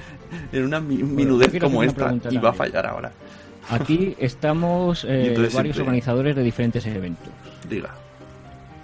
en 0.53 0.65
una 0.65 0.79
mi- 0.81 1.03
minudez 1.03 1.59
como 1.61 1.83
esta, 1.83 2.15
y 2.31 2.39
va 2.39 2.51
a 2.51 2.53
fallar 2.53 2.87
ahora. 2.87 3.11
Aquí 3.71 4.15
estamos 4.21 5.05
eh, 5.09 5.35
varios 5.37 5.53
siempre- 5.53 5.81
organizadores 5.81 6.37
de 6.37 6.43
diferentes 6.43 6.87
eventos. 6.87 7.29
Diga. 7.69 7.95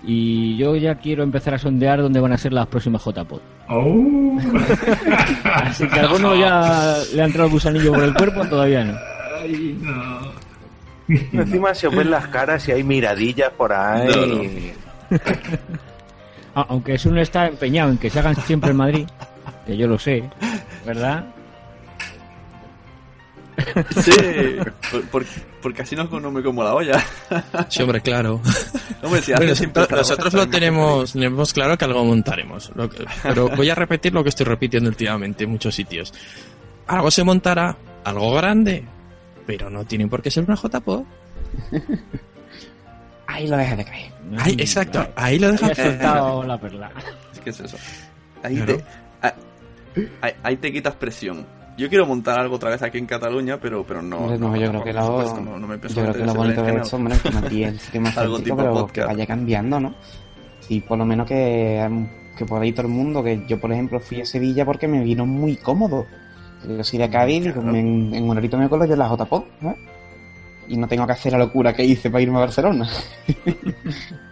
Y 0.09 0.57
yo 0.57 0.77
ya 0.77 0.95
quiero 0.95 1.25
empezar 1.25 1.55
a 1.55 1.59
sondear 1.59 2.01
dónde 2.01 2.21
van 2.21 2.33
a 2.33 2.39
ser 2.39 2.53
las 2.53 2.69
próximas 2.69 3.03
JPod. 3.05 3.41
Oh. 3.69 4.39
Así 5.45 5.87
que 5.89 5.99
alguno 5.99 6.37
ya 6.37 6.97
le 7.13 7.23
ha 7.23 7.25
entrado 7.25 7.47
el 7.49 7.53
gusanillo 7.53 7.93
por 7.93 8.05
el 8.05 8.15
cuerpo, 8.15 8.47
todavía 8.47 8.85
no. 8.85 8.97
Ay, 9.43 9.77
no. 9.81 10.37
Encima 11.41 11.75
se 11.75 11.89
os 11.89 11.95
ven 11.97 12.11
las 12.11 12.29
caras 12.29 12.69
y 12.69 12.73
hay 12.73 12.85
miradillas 12.85 13.51
por 13.57 13.73
ahí. 13.73 14.73
Ah, 16.55 16.67
aunque 16.69 16.95
es 16.95 17.05
uno 17.07 17.21
está 17.21 17.47
empeñado 17.49 17.91
en 17.91 17.99
que 17.99 18.09
se 18.09 18.19
hagan 18.21 18.37
siempre 18.37 18.71
en 18.71 18.77
Madrid, 18.77 19.07
que 19.67 19.77
yo 19.77 19.87
lo 19.89 19.99
sé, 19.99 20.23
¿verdad? 20.87 21.25
Sí, 24.01 24.57
por- 24.91 25.03
por- 25.09 25.25
porque 25.67 25.83
así 25.83 25.97
no, 25.97 26.05
no 26.05 26.31
me 26.31 26.45
como 26.45 26.63
la 26.63 26.75
olla. 26.77 27.05
Sí, 27.69 27.83
hombre, 27.83 28.01
claro. 28.01 28.41
Hombre, 29.03 29.21
si 29.21 29.33
Bueno, 29.33 29.47
haces 29.47 29.59
siempre 29.59 29.85
nosotros, 29.91 30.33
lo 30.33 30.49
tenemos, 30.49 31.13
tenemos 31.13 31.53
claro 31.53 31.77
que 31.77 31.85
algo 31.85 32.05
montaremos. 32.05 32.71
Lo 32.77 32.89
que- 32.89 33.05
pero 33.25 33.49
voy 33.57 33.69
a 33.69 33.75
repetir 33.75 34.13
lo 34.15 34.23
que 34.23 34.29
estoy 34.29 34.47
repitiendo 34.47 34.89
últimamente 34.89 35.43
en 35.43 35.51
muchos 35.51 35.75
sitios. 35.75 36.15
Algo 36.87 37.11
se 37.11 37.25
montará, 37.25 37.77
algo 38.05 38.33
grande, 38.35 38.85
pero 39.45 39.69
no 39.69 39.85
tiene 39.85 40.07
por 40.07 40.23
qué 40.23 40.31
ser 40.31 40.45
una 40.45 40.55
JPO. 40.55 41.05
Ahí 43.27 43.49
lo 43.49 43.57
dejas 43.57 43.77
de 43.79 43.85
caer. 43.85 44.13
Ay, 44.39 44.53
exacto, 44.61 45.05
ahí 45.17 45.39
lo 45.41 45.49
Ahí 45.49 45.53
dejas. 45.55 45.71
has 45.71 45.77
soltado 45.85 46.43
la 46.45 46.61
perla. 46.61 46.93
Es 47.33 47.41
que 47.41 47.51
es 47.51 47.59
eso. 47.61 47.77
Ahí, 48.45 48.55
Claro. 48.55 48.77
te, 48.77 48.85
ah, 49.23 49.35
ahí, 50.21 50.33
ahí 50.45 50.57
te 50.59 50.73
quitas 50.73 50.95
presión. 50.95 51.45
Yo 51.77 51.89
quiero 51.89 52.07
montar 52.07 52.41
algo 52.41 52.57
otra 52.57 52.71
vez 52.71 52.83
aquí 52.83 52.99
en 52.99 53.07
Cataluña, 53.07 53.59
pero, 53.61 53.85
pero 53.85 54.01
no. 54.01 54.37
No, 54.39 54.57
yo 54.57 54.71
creo 54.71 54.85
que 54.85 54.93
lo, 54.93 55.07
supuesto, 55.07 55.41
no, 55.41 55.59
no 55.59 55.67
me 55.67 55.75
yo 55.75 55.81
pienso 55.81 56.01
creo 56.01 56.07
meter 56.07 56.21
que 56.21 56.27
lo 56.27 56.33
ese 56.33 56.39
bonito 56.39 56.63
de 56.63 56.77
eso, 56.77 56.97
hombre, 56.97 57.15
aquí 57.45 57.65
el 57.65 57.79
sitio 57.79 58.01
más 58.01 58.17
Algo 58.17 58.39
tipo 58.39 58.57
pero 58.57 58.87
que 58.87 59.01
vaya 59.03 59.27
cambiando, 59.27 59.81
¿no? 59.81 59.95
Y 60.69 60.81
por 60.81 60.99
lo 60.99 61.05
menos 61.05 61.27
que, 61.27 62.09
que 62.37 62.47
pueda 62.47 62.65
ir 62.65 62.75
todo 62.75 62.87
el 62.87 62.93
mundo, 62.93 63.23
que 63.23 63.45
yo 63.47 63.61
por 63.61 63.73
ejemplo 63.73 64.01
fui 64.01 64.21
a 64.21 64.27
Sevilla 64.27 64.65
porque 64.65 64.89
me 64.89 65.03
vino 65.03 65.27
muy 65.27 65.57
cómodo. 65.57 66.07
Yo 66.67 66.83
soy 66.83 66.99
de 66.99 67.11
Cádiz 67.11 67.45
y 67.45 67.49
en, 67.49 68.15
en 68.15 68.25
un 68.25 68.37
horito 68.37 68.57
me 68.57 68.69
colo 68.69 68.87
yo 68.87 68.95
en 68.95 68.99
la 68.99 69.15
JPod, 69.15 69.45
¿no? 69.61 69.75
Y 70.69 70.77
no 70.77 70.89
tengo 70.89 71.07
que 71.07 71.13
hacer 71.13 71.33
la 71.33 71.39
locura 71.39 71.75
que 71.75 71.85
hice 71.85 72.11
para 72.11 72.23
irme 72.23 72.39
a 72.39 72.41
Barcelona. 72.41 72.89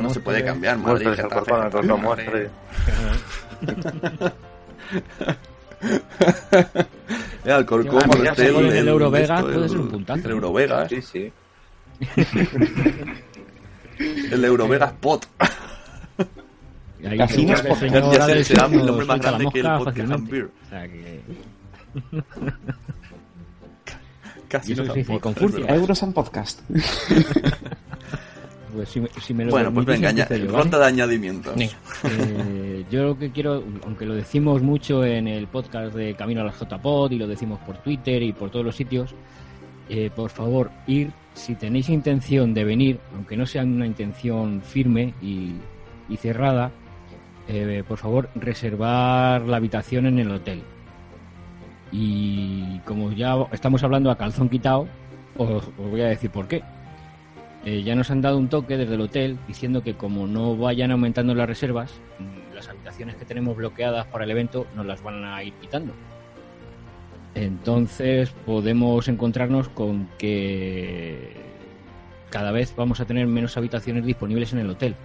No 0.00 0.10
se 0.10 0.20
puede 0.20 0.44
cambiar, 0.44 0.78
Madrid. 0.78 1.08
El. 7.44 7.44
El 7.44 7.66
este, 8.26 8.78
el 8.78 8.88
Eurovegas, 8.88 9.40
esto, 9.40 9.52
puede 9.52 9.68
ser 9.68 9.78
un 9.78 9.88
puntazo. 9.88 10.24
El 10.24 10.30
Eurovegas. 10.30 10.88
Sí, 10.88 11.02
sí. 11.02 11.32
El 14.32 14.44
Eurovegas 14.44 14.92
Pot. 15.00 15.26
Y 17.00 17.06
ahí 17.06 17.18
Casinos 17.18 17.60
seguro 17.60 17.62
que 17.62 17.68
el 17.68 17.68
por- 17.68 17.78
señor 17.78 18.12
Ya 18.14 18.26
se- 18.26 18.44
será 18.44 18.66
el 18.66 18.86
nombre 18.86 19.06
más 19.06 19.20
grande 19.20 19.46
que 19.52 19.60
el 19.60 19.66
podcast. 19.78 20.30
Beer. 20.30 20.44
O 20.44 20.50
sea 20.68 20.88
que- 20.88 21.20
Podcast. 26.12 26.60
Pues 28.74 28.88
si 28.88 29.00
me, 29.00 29.08
si 29.20 29.34
me 29.34 29.44
lo 29.44 29.50
Bueno, 29.50 29.72
pues 29.72 29.84
venga, 29.86 30.08
aña- 30.08 30.26
yo, 30.28 30.46
¿vale? 30.46 30.58
ronda 30.58 30.78
de 30.78 30.84
añadimientos. 30.86 31.54
Venga. 31.54 31.72
Eh, 32.04 32.84
yo 32.90 33.02
lo 33.04 33.18
que 33.18 33.30
quiero, 33.30 33.62
aunque 33.84 34.06
lo 34.06 34.14
decimos 34.14 34.62
mucho 34.62 35.04
en 35.04 35.28
el 35.28 35.46
podcast 35.46 35.94
de 35.94 36.14
Camino 36.14 36.40
a 36.40 36.44
la 36.44 36.52
JPod 36.52 37.10
y 37.12 37.18
lo 37.18 37.26
decimos 37.26 37.58
por 37.66 37.76
Twitter 37.78 38.22
y 38.22 38.32
por 38.32 38.50
todos 38.50 38.64
los 38.64 38.74
sitios, 38.76 39.14
eh, 39.88 40.10
por 40.14 40.30
favor, 40.30 40.70
ir, 40.86 41.10
si 41.34 41.54
tenéis 41.54 41.88
intención 41.90 42.54
de 42.54 42.64
venir, 42.64 42.98
aunque 43.14 43.36
no 43.36 43.44
sea 43.44 43.62
una 43.62 43.86
intención 43.86 44.62
firme 44.62 45.12
y, 45.20 45.52
y 46.08 46.16
cerrada, 46.16 46.70
eh, 47.48 47.82
por 47.86 47.98
favor, 47.98 48.30
reservar 48.34 49.42
la 49.42 49.56
habitación 49.58 50.06
en 50.06 50.18
el 50.18 50.30
hotel. 50.30 50.62
Y 51.90 52.78
como 52.86 53.12
ya 53.12 53.34
estamos 53.52 53.82
hablando 53.84 54.10
a 54.10 54.16
calzón 54.16 54.48
quitado, 54.48 54.86
os, 55.36 55.50
os 55.78 55.90
voy 55.90 56.00
a 56.00 56.06
decir 56.08 56.30
por 56.30 56.48
qué. 56.48 56.62
Eh, 57.64 57.82
ya 57.84 57.94
nos 57.94 58.10
han 58.10 58.20
dado 58.20 58.38
un 58.38 58.48
toque 58.48 58.76
desde 58.76 58.94
el 58.94 59.00
hotel 59.00 59.38
diciendo 59.46 59.82
que 59.82 59.94
como 59.94 60.26
no 60.26 60.56
vayan 60.56 60.90
aumentando 60.90 61.34
las 61.34 61.46
reservas, 61.46 61.92
mm, 62.18 62.54
las 62.54 62.68
habitaciones 62.68 63.14
que 63.14 63.24
tenemos 63.24 63.56
bloqueadas 63.56 64.06
para 64.06 64.24
el 64.24 64.32
evento 64.32 64.66
nos 64.74 64.84
las 64.84 65.02
van 65.02 65.24
a 65.24 65.44
ir 65.44 65.52
quitando. 65.54 65.92
Entonces 67.34 68.30
podemos 68.44 69.06
encontrarnos 69.08 69.68
con 69.68 70.08
que 70.18 71.34
cada 72.30 72.50
vez 72.50 72.74
vamos 72.76 73.00
a 73.00 73.04
tener 73.04 73.26
menos 73.26 73.56
habitaciones 73.56 74.04
disponibles 74.04 74.52
en 74.52 74.58
el 74.58 74.70
hotel 74.70 74.96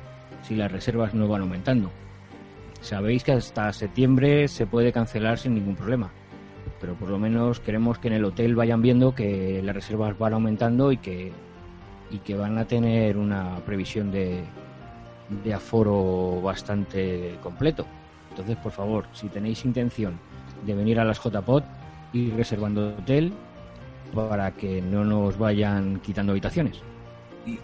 si 0.42 0.56
las 0.56 0.72
reservas 0.72 1.14
no 1.14 1.28
van 1.28 1.42
aumentando. 1.42 1.92
Sabéis 2.82 3.24
que 3.24 3.34
hasta 3.34 3.72
septiembre 3.72 4.48
se 4.48 4.66
puede 4.66 4.92
cancelar 4.92 5.38
sin 5.38 5.56
ningún 5.56 5.76
problema, 5.76 6.12
pero 6.80 6.96
por 6.96 7.10
lo 7.10 7.20
menos 7.20 7.60
queremos 7.60 8.00
que 8.00 8.08
en 8.08 8.16
el 8.16 8.26
hotel 8.26 8.56
vayan 8.56 8.82
viendo 8.82 9.14
que 9.14 9.62
las 9.64 9.76
reservas 9.76 10.18
van 10.18 10.34
aumentando 10.34 10.92
y 10.92 10.98
que 10.98 11.32
y 12.10 12.20
que 12.20 12.36
van 12.36 12.58
a 12.58 12.66
tener 12.66 13.18
una 13.18 13.58
previsión 13.66 14.12
de, 14.12 14.44
de 15.44 15.54
aforo 15.54 16.42
bastante 16.42 17.38
completo. 17.44 17.86
Entonces, 18.30 18.58
por 18.58 18.72
favor, 18.72 19.06
si 19.14 19.30
tenéis 19.30 19.66
intención 19.66 20.20
de 20.66 20.74
venir 20.74 21.00
a 21.00 21.06
las 21.06 21.20
JPOT, 21.20 21.64
ir 22.14 22.36
reservando 22.36 22.90
hotel 22.90 23.34
para 24.14 24.52
que 24.52 24.82
no 24.82 25.04
nos 25.04 25.38
vayan 25.38 26.00
quitando 26.00 26.32
habitaciones. 26.32 26.82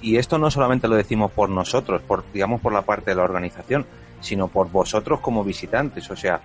Y, 0.01 0.15
esto 0.15 0.37
no 0.37 0.49
solamente 0.49 0.87
lo 0.87 0.95
decimos 0.95 1.31
por 1.31 1.49
nosotros, 1.49 2.01
por 2.01 2.23
digamos 2.31 2.61
por 2.61 2.71
la 2.71 2.83
parte 2.83 3.11
de 3.11 3.15
la 3.15 3.23
organización, 3.23 3.85
sino 4.21 4.47
por 4.47 4.71
vosotros 4.71 5.19
como 5.19 5.43
visitantes. 5.43 6.09
O 6.09 6.15
sea, 6.15 6.41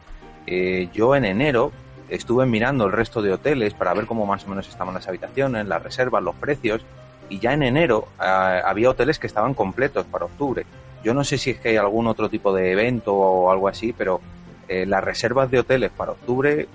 eh, 0.46 0.88
yo 0.92 1.14
en 1.14 1.24
enero 1.24 1.70
estuve 2.08 2.46
mirando 2.46 2.86
el 2.86 2.92
resto 2.92 3.22
de 3.22 3.32
hoteles 3.32 3.74
para 3.74 3.94
ver 3.94 4.06
cómo 4.06 4.26
más 4.26 4.44
o 4.44 4.48
menos 4.48 4.68
estaban 4.68 4.94
las 4.94 5.06
habitaciones, 5.06 5.66
las 5.66 5.82
reservas, 5.82 6.22
los 6.22 6.34
precios, 6.34 6.82
y 7.28 7.38
ya 7.38 7.52
en 7.52 7.62
enero 7.62 8.08
ah, 8.18 8.62
había 8.64 8.90
hoteles 8.90 9.18
que 9.18 9.26
estaban 9.26 9.54
completos 9.54 10.06
para 10.06 10.26
octubre. 10.26 10.64
Yo 11.02 11.14
no 11.14 11.24
sé 11.24 11.38
si 11.38 11.50
es 11.50 11.60
que 11.60 11.70
hay 11.70 11.76
algún 11.76 12.06
otro 12.06 12.28
tipo 12.28 12.52
de 12.52 12.72
evento 12.72 13.14
o 13.14 13.50
algo 13.50 13.68
así, 13.68 13.92
pero 13.92 14.20
eh, 14.68 14.84
las 14.86 15.02
reservas 15.02 15.50
de 15.50 15.60
hoteles 15.60 15.90
para 15.90 16.12
octubre 16.12 16.66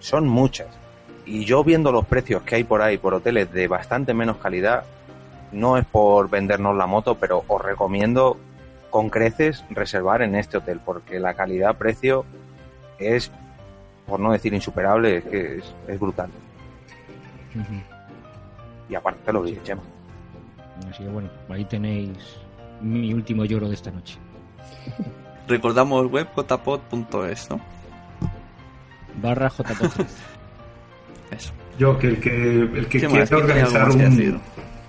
son 0.00 0.28
muchas. 0.28 0.68
Y 1.26 1.44
yo 1.44 1.64
viendo 1.64 1.90
los 1.90 2.04
precios 2.06 2.42
que 2.42 2.56
hay 2.56 2.64
por 2.64 2.82
ahí 2.82 2.98
por 2.98 3.14
hoteles 3.14 3.50
de 3.52 3.66
bastante 3.68 4.12
menos 4.12 4.36
calidad, 4.36 4.84
no 5.52 5.78
es 5.78 5.86
por 5.86 6.28
vendernos 6.28 6.76
la 6.76 6.86
moto, 6.86 7.14
pero 7.14 7.44
os 7.48 7.62
recomiendo 7.62 8.36
con 8.90 9.08
creces 9.08 9.64
reservar 9.70 10.22
en 10.22 10.34
este 10.34 10.58
hotel, 10.58 10.80
porque 10.84 11.18
la 11.18 11.34
calidad-precio 11.34 12.24
es, 12.98 13.30
por 14.06 14.20
no 14.20 14.32
decir 14.32 14.52
insuperable, 14.52 15.16
es 15.16 15.26
es, 15.26 15.74
es 15.88 15.98
brutal. 15.98 16.30
Y 18.88 18.94
aparte 18.94 19.32
lo 19.32 19.42
dice 19.42 19.62
Chema. 19.62 19.82
Así 20.90 21.02
que 21.02 21.08
bueno, 21.08 21.30
ahí 21.48 21.64
tenéis 21.64 22.18
mi 22.80 23.12
último 23.14 23.44
lloro 23.44 23.68
de 23.68 23.74
esta 23.74 23.90
noche. 23.90 24.18
Recordamos 25.48 26.10
web 26.10 26.28
jpod.es, 26.34 27.50
¿no? 27.50 27.60
Barra 29.20 29.48
JPOT. 29.48 30.06
Eso. 31.30 31.52
Yo, 31.78 31.98
que 31.98 32.06
el 32.08 32.20
que, 32.20 32.60
el 32.60 32.86
que 32.86 33.00
¿Qué 33.00 33.06
quiera 33.06 33.36
organizar 33.36 33.90
un, 33.90 34.40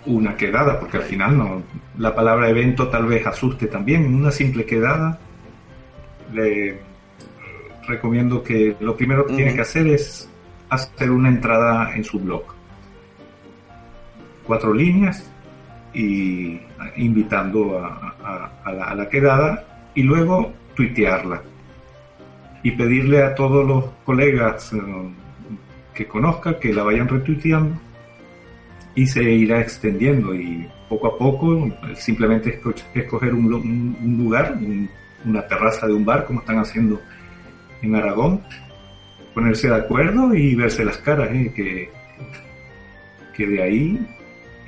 una 0.06 0.36
quedada, 0.36 0.80
porque 0.80 0.98
al 0.98 1.04
final 1.04 1.38
no, 1.38 1.64
la 1.98 2.14
palabra 2.14 2.50
evento 2.50 2.88
tal 2.90 3.08
vez 3.08 3.26
asuste 3.26 3.68
también. 3.68 4.14
Una 4.14 4.32
simple 4.32 4.66
quedada, 4.66 5.18
le 6.34 6.80
recomiendo 7.88 8.44
que 8.44 8.76
lo 8.80 8.96
primero 8.96 9.26
que 9.26 9.36
tiene 9.36 9.56
que 9.56 9.62
hacer 9.62 9.88
es 9.88 10.30
hacer 10.70 11.12
una 11.12 11.30
entrada 11.30 11.96
en 11.96 12.04
su 12.04 12.20
blog. 12.20 12.44
Cuatro 14.46 14.74
líneas 14.74 15.32
y 15.94 16.60
invitando 16.98 17.80
a, 17.80 18.52
a- 18.64 18.72
la, 18.96 19.10
quedada 19.10 19.64
y 19.96 20.04
luego 20.04 20.52
tuitearla 20.76 21.42
y 22.64 22.72
pedirle 22.72 23.24
a 23.24 23.34
todos 23.34 23.66
los 23.66 23.86
colegas 24.04 24.74
eh, 24.74 24.78
que 25.94 26.06
conozca 26.06 26.60
que 26.60 26.74
la 26.74 26.84
vayan 26.84 27.08
retuiteando 27.08 27.80
y 28.94 29.06
se 29.08 29.24
irá 29.24 29.62
extendiendo 29.62 30.34
y 30.36 30.68
poco 30.90 31.08
a 31.08 31.18
poco 31.18 31.66
eh, 31.68 31.74
simplemente 31.96 32.60
esco- 32.62 32.76
escoger 32.94 33.34
un, 33.34 33.54
un- 33.54 33.98
un 34.04 34.18
lugar, 34.18 34.54
un- 34.60 34.90
una 35.26 35.48
terraza 35.48 35.88
de 35.88 35.94
un 35.94 36.04
bar 36.06 36.26
como 36.26 36.42
están 36.42 36.60
haciendo 36.60 37.02
en 37.82 37.96
Aragón, 37.96 38.42
ponerse 39.34 39.70
de 39.70 39.76
acuerdo 39.76 40.34
y 40.36 40.56
verse 40.56 40.84
las 40.86 40.98
caras, 40.98 41.30
¿eh? 41.32 41.52
que, 41.56 41.90
que 43.36 43.48
de 43.48 43.62
ahí 43.64 44.08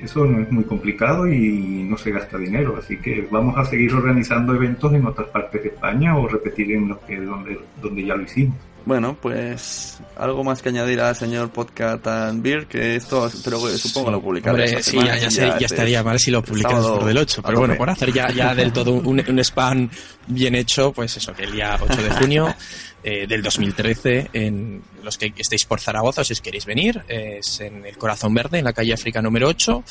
eso 0.02 0.24
no 0.24 0.40
es 0.42 0.50
muy 0.52 0.64
complicado 0.64 1.26
y 1.26 1.84
no 1.88 1.96
se 1.98 2.10
gasta 2.10 2.38
dinero, 2.38 2.76
así 2.78 2.96
que 2.98 3.26
vamos 3.30 3.56
a 3.56 3.64
seguir 3.64 3.92
organizando 3.92 4.54
eventos 4.54 4.92
en 4.94 5.06
otras 5.06 5.28
partes 5.28 5.62
de 5.62 5.68
España 5.70 6.16
o 6.16 6.28
repetir 6.28 6.72
en 6.72 6.88
los 6.88 6.98
que 6.98 7.16
donde, 7.20 7.58
donde 7.82 8.04
ya 8.04 8.14
lo 8.14 8.22
hicimos. 8.22 8.56
Bueno, 8.84 9.18
pues 9.20 10.00
algo 10.16 10.42
más 10.44 10.62
que 10.62 10.70
añadir 10.70 11.00
al 11.02 11.14
señor 11.14 11.50
Podcast 11.50 12.06
and 12.06 12.42
Beer, 12.42 12.66
que 12.66 12.96
esto, 12.96 13.28
pero 13.44 13.58
supongo 13.76 14.10
lo 14.10 14.22
publicaré. 14.22 14.50
Hombre, 14.52 14.64
esta 14.64 14.82
sí, 14.82 14.90
semana, 14.92 15.16
ya, 15.16 15.20
ya 15.20 15.26
y 15.26 15.30
sé- 15.30 15.40
ya 15.40 15.52
este 15.52 15.64
estaría 15.66 16.02
mal 16.02 16.18
si 16.18 16.30
lo 16.30 16.42
publicas 16.42 16.72
sábado 16.72 16.94
por 17.00 17.04
del 17.08 17.18
8, 17.18 17.40
a 17.42 17.46
pero 17.48 17.58
bueno, 17.58 17.74
por 17.76 17.90
hacer 17.90 18.12
ya, 18.14 18.30
ya 18.30 18.54
del 18.54 18.72
todo 18.72 18.92
un, 18.92 19.22
un 19.28 19.38
spam 19.40 19.90
bien 20.28 20.54
hecho, 20.54 20.92
pues 20.92 21.14
eso, 21.18 21.34
que 21.34 21.44
el 21.44 21.52
día 21.52 21.76
8 21.78 22.02
de 22.02 22.10
junio 22.12 22.54
eh, 23.02 23.26
del 23.26 23.42
2013, 23.42 24.30
en 24.32 24.82
los 25.02 25.18
que 25.18 25.32
estéis 25.36 25.64
por 25.64 25.80
Zaragoza, 25.80 26.24
si 26.24 26.32
os 26.32 26.40
queréis 26.40 26.66
venir, 26.66 27.02
es 27.08 27.60
en 27.60 27.84
el 27.86 27.96
Corazón 27.96 28.34
Verde, 28.34 28.58
en 28.58 28.64
la 28.64 28.72
calle 28.72 28.92
África 28.92 29.22
número 29.22 29.48
8, 29.48 29.84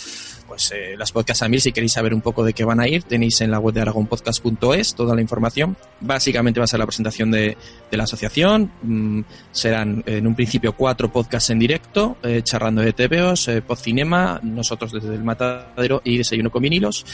pues 0.47 0.71
eh, 0.71 0.95
las 0.97 1.11
podcasts 1.11 1.43
a 1.43 1.49
mil, 1.49 1.61
si 1.61 1.71
queréis 1.71 1.93
saber 1.93 2.13
un 2.13 2.21
poco 2.21 2.43
de 2.43 2.53
qué 2.53 2.63
van 2.63 2.79
a 2.79 2.87
ir, 2.87 3.03
tenéis 3.03 3.41
en 3.41 3.51
la 3.51 3.59
web 3.59 3.73
de 3.73 3.81
aragonpodcast.es 3.81 4.95
toda 4.95 5.13
la 5.13 5.21
información. 5.21 5.75
Básicamente 5.99 6.59
va 6.59 6.63
a 6.63 6.67
ser 6.67 6.79
la 6.79 6.85
presentación 6.85 7.31
de, 7.31 7.57
de 7.91 7.97
la 7.97 8.03
asociación, 8.03 8.71
mm, 8.81 9.21
serán 9.51 10.03
en 10.05 10.25
un 10.25 10.35
principio 10.35 10.73
cuatro 10.73 11.11
podcasts 11.11 11.49
en 11.49 11.59
directo, 11.59 12.17
eh, 12.23 12.41
charlando 12.43 12.81
de 12.81 12.93
TVOs, 12.93 13.47
eh, 13.49 13.61
Podcinema, 13.61 14.39
nosotros 14.43 14.91
desde 14.91 15.13
el 15.15 15.23
Matadero 15.23 16.01
y 16.03 16.17
Desayuno 16.17 16.49
con 16.49 16.61
vinilos, 16.61 17.05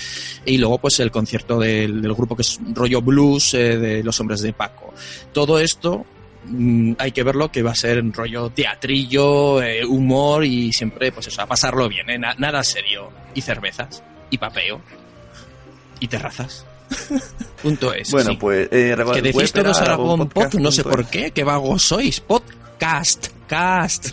y 0.46 0.58
luego 0.58 0.78
pues 0.78 1.00
el 1.00 1.12
concierto 1.12 1.60
del, 1.60 2.02
del 2.02 2.14
grupo 2.14 2.36
que 2.36 2.44
es 2.44 2.60
rollo 2.74 3.02
blues 3.02 3.54
eh, 3.54 3.78
de 3.78 4.04
los 4.04 4.20
hombres 4.20 4.42
de 4.42 4.54
Paco. 4.54 4.94
Todo 5.32 5.60
esto 5.60 5.83
mm, 6.46 6.94
hay 6.98 7.12
que 7.12 7.24
verlo 7.24 7.52
que 7.52 7.62
va 7.64 7.72
a 7.72 7.76
ser 7.76 7.98
en 7.98 8.12
rollo 8.14 8.50
teatrillo, 8.50 9.62
eh, 9.62 9.86
humor 9.86 10.46
y 10.46 10.72
siempre 10.74 11.12
pues 11.12 11.28
eso, 11.28 11.42
a 11.42 11.46
pasarlo 11.46 11.88
bien, 11.90 12.10
¿eh? 12.10 12.18
Na- 12.18 12.36
nada 12.38 12.64
serio. 12.64 13.10
Y 13.36 13.42
cervezas, 13.42 14.04
y 14.30 14.38
papeo, 14.38 14.82
y 16.00 16.08
terrazas. 16.08 16.66
Punto 17.64 17.94
es. 17.94 18.12
Bueno, 18.12 18.32
sí. 18.32 18.38
pues 18.40 18.68
eh, 18.72 18.96
que 19.14 19.22
decís 19.22 19.52
todos 19.54 19.82
Aragón 19.82 20.30
Pod, 20.30 20.54
no 20.56 20.72
sé 20.72 20.84
por 20.84 21.06
qué, 21.06 21.32
que 21.32 21.44
vagos 21.44 21.82
sois. 21.84 22.20
Podcast, 22.20 23.28
cast. 23.48 24.10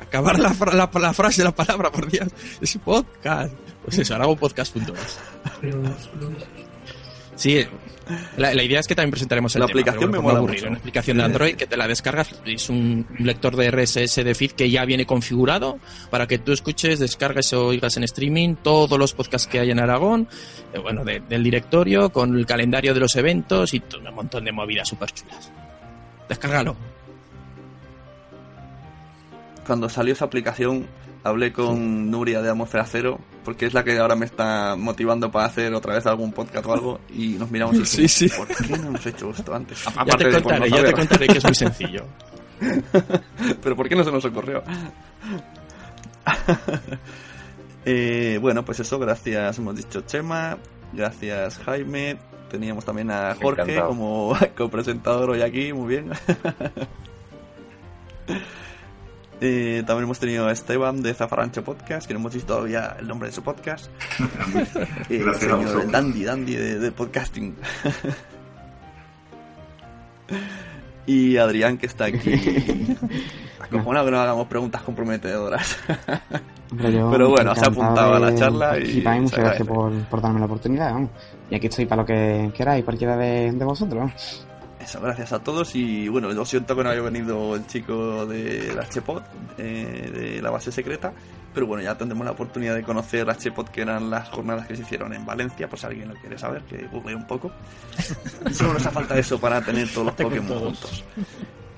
Acabar 0.00 0.38
la, 0.38 0.52
fra- 0.54 0.72
la, 0.74 0.90
la 0.92 1.12
frase, 1.12 1.44
la 1.44 1.54
palabra, 1.54 1.92
por 1.92 2.10
Dios. 2.10 2.28
Es 2.60 2.76
podcast. 2.84 3.52
Pues 3.84 3.98
eso, 3.98 4.14
aragonpodcast.es. 4.14 5.18
Sí, 7.36 7.66
la, 8.36 8.52
la 8.54 8.62
idea 8.62 8.80
es 8.80 8.86
que 8.86 8.94
también 8.94 9.10
presentaremos 9.12 9.54
el 9.56 9.60
La 9.60 9.66
tema, 9.66 9.80
aplicación 9.80 10.10
pero 10.10 10.12
me 10.12 10.18
bueno, 10.18 10.28
mola 10.28 10.38
aburrir, 10.38 10.58
mucho. 10.60 10.68
Una 10.70 10.78
aplicación 10.78 11.16
de 11.18 11.22
Android 11.24 11.54
que 11.56 11.66
te 11.66 11.76
la 11.76 11.88
descargas, 11.88 12.28
es 12.44 12.68
un 12.68 13.06
lector 13.18 13.56
de 13.56 13.70
RSS 13.70 14.22
de 14.24 14.34
feed 14.34 14.50
que 14.52 14.70
ya 14.70 14.84
viene 14.84 15.06
configurado 15.06 15.78
para 16.10 16.26
que 16.26 16.38
tú 16.38 16.52
escuches, 16.52 16.98
descargues 16.98 17.52
o 17.54 17.66
oigas 17.66 17.96
en 17.96 18.04
streaming 18.04 18.56
todos 18.56 18.98
los 18.98 19.14
podcasts 19.14 19.48
que 19.48 19.60
hay 19.60 19.70
en 19.70 19.80
Aragón, 19.80 20.28
eh, 20.72 20.78
bueno, 20.78 21.04
de- 21.04 21.20
del 21.20 21.42
directorio, 21.42 22.10
con 22.10 22.36
el 22.36 22.44
calendario 22.46 22.92
de 22.94 23.00
los 23.00 23.16
eventos 23.16 23.72
y 23.74 23.80
todo 23.80 24.00
un 24.08 24.14
montón 24.14 24.44
de 24.44 24.52
movidas 24.52 24.88
súper 24.88 25.10
chulas. 25.12 25.50
Descárgalo. 26.28 26.76
Cuando 29.66 29.88
salió 29.88 30.12
esa 30.12 30.26
aplicación, 30.26 30.86
hablé 31.24 31.52
con 31.52 32.10
Nuria 32.10 32.40
de 32.42 32.50
Atmósfera 32.50 32.84
Cero, 32.86 33.18
porque 33.44 33.66
es 33.66 33.74
la 33.74 33.82
que 33.82 33.98
ahora 33.98 34.14
me 34.14 34.26
está 34.26 34.76
motivando 34.76 35.30
para 35.32 35.46
hacer 35.46 35.74
otra 35.74 35.94
vez 35.94 36.06
algún 36.06 36.32
podcast 36.32 36.66
o 36.66 36.72
algo, 36.74 37.00
y 37.10 37.28
nos 37.30 37.50
miramos 37.50 37.76
y 37.76 37.84
Sí, 37.86 38.06
sí. 38.08 38.28
¿por 38.28 38.46
qué 38.46 38.76
no 38.76 38.88
hemos 38.88 39.04
hecho 39.06 39.30
esto 39.30 39.54
antes? 39.54 39.82
Ya 39.84 39.90
Aparte 40.02 40.24
te 40.26 40.42
contaré, 40.42 40.70
ya 40.70 40.84
te 40.84 40.92
contaré 40.92 41.26
que 41.26 41.38
es 41.38 41.44
muy 41.44 41.54
sencillo. 41.54 42.04
Pero 43.62 43.74
¿por 43.74 43.88
qué 43.88 43.96
no 43.96 44.04
se 44.04 44.12
nos 44.12 44.24
ocurrió? 44.24 44.62
Eh, 47.86 48.38
bueno, 48.40 48.64
pues 48.64 48.80
eso, 48.80 48.98
gracias, 48.98 49.58
hemos 49.58 49.76
dicho 49.76 50.00
Chema, 50.06 50.56
gracias 50.94 51.58
Jaime, 51.58 52.16
teníamos 52.50 52.82
también 52.82 53.10
a 53.10 53.34
Jorge 53.34 53.60
Encantado. 53.60 53.88
como 53.88 54.34
copresentador 54.56 55.28
hoy 55.28 55.42
aquí, 55.42 55.70
muy 55.74 55.88
bien. 55.88 56.10
Eh, 59.40 59.82
también 59.86 60.04
hemos 60.04 60.18
tenido 60.18 60.46
a 60.46 60.52
Esteban 60.52 61.02
de 61.02 61.14
Zafarancho 61.14 61.64
Podcast, 61.64 62.06
que 62.06 62.14
no 62.14 62.20
hemos 62.20 62.32
dicho 62.32 62.46
todavía 62.46 62.96
el 62.98 63.08
nombre 63.08 63.28
de 63.28 63.34
su 63.34 63.42
podcast. 63.42 63.90
Eh, 65.10 65.22
el 65.26 65.34
señor. 65.34 65.90
Dandy, 65.90 66.24
Dandy 66.24 66.54
de, 66.54 66.78
de 66.78 66.92
podcasting. 66.92 67.56
y 71.06 71.36
Adrián, 71.36 71.76
que 71.76 71.86
está 71.86 72.06
aquí. 72.06 72.18
Acojonado 73.60 74.06
que 74.06 74.12
no 74.12 74.20
hagamos 74.20 74.46
preguntas 74.46 74.82
comprometedoras. 74.82 75.78
Pero 76.78 77.30
bueno, 77.30 77.54
se 77.54 77.64
ha 77.64 77.68
apuntado 77.68 78.14
a 78.14 78.20
la 78.20 78.34
charla 78.34 78.78
y 78.78 79.02
se 79.02 79.20
muchas 79.20 79.38
gracias 79.38 79.68
por 79.68 80.20
darme 80.20 80.40
la 80.40 80.46
oportunidad. 80.46 80.92
vamos. 80.92 81.10
Y 81.50 81.54
aquí 81.54 81.66
estoy 81.66 81.86
para 81.86 82.02
lo 82.02 82.06
que 82.06 82.50
queráis, 82.54 82.84
cualquiera 82.84 83.16
de, 83.16 83.52
de 83.52 83.64
vosotros. 83.64 84.46
Eso, 84.84 85.00
gracias 85.00 85.32
a 85.32 85.38
todos. 85.38 85.74
Y 85.74 86.08
bueno, 86.08 86.30
lo 86.30 86.44
siento 86.44 86.76
que 86.76 86.84
no 86.84 86.90
haya 86.90 87.00
venido 87.00 87.56
el 87.56 87.66
chico 87.66 88.26
de 88.26 88.74
la 88.74 88.86
Chepot, 88.88 89.24
eh, 89.56 90.10
de 90.12 90.42
la 90.42 90.50
base 90.50 90.70
secreta. 90.70 91.12
Pero 91.54 91.66
bueno, 91.66 91.82
ya 91.82 91.96
tendremos 91.96 92.24
la 92.26 92.32
oportunidad 92.32 92.74
de 92.74 92.82
conocer 92.82 93.26
la 93.26 93.36
Chepot, 93.36 93.68
que 93.70 93.80
eran 93.80 94.10
las 94.10 94.28
jornadas 94.28 94.66
que 94.66 94.76
se 94.76 94.82
hicieron 94.82 95.14
en 95.14 95.24
Valencia, 95.24 95.68
por 95.68 95.78
si 95.78 95.86
alguien 95.86 96.08
lo 96.08 96.14
quiere 96.14 96.36
saber, 96.36 96.62
que 96.62 96.86
google 96.88 97.14
un 97.14 97.26
poco. 97.26 97.50
Solo 98.52 98.74
nos 98.74 98.84
hace 98.84 98.94
falta 98.94 99.18
eso 99.18 99.40
para 99.40 99.62
tener 99.62 99.88
todos 99.88 100.06
los 100.08 100.14
Pokémon 100.16 100.58
juntos. 100.58 101.04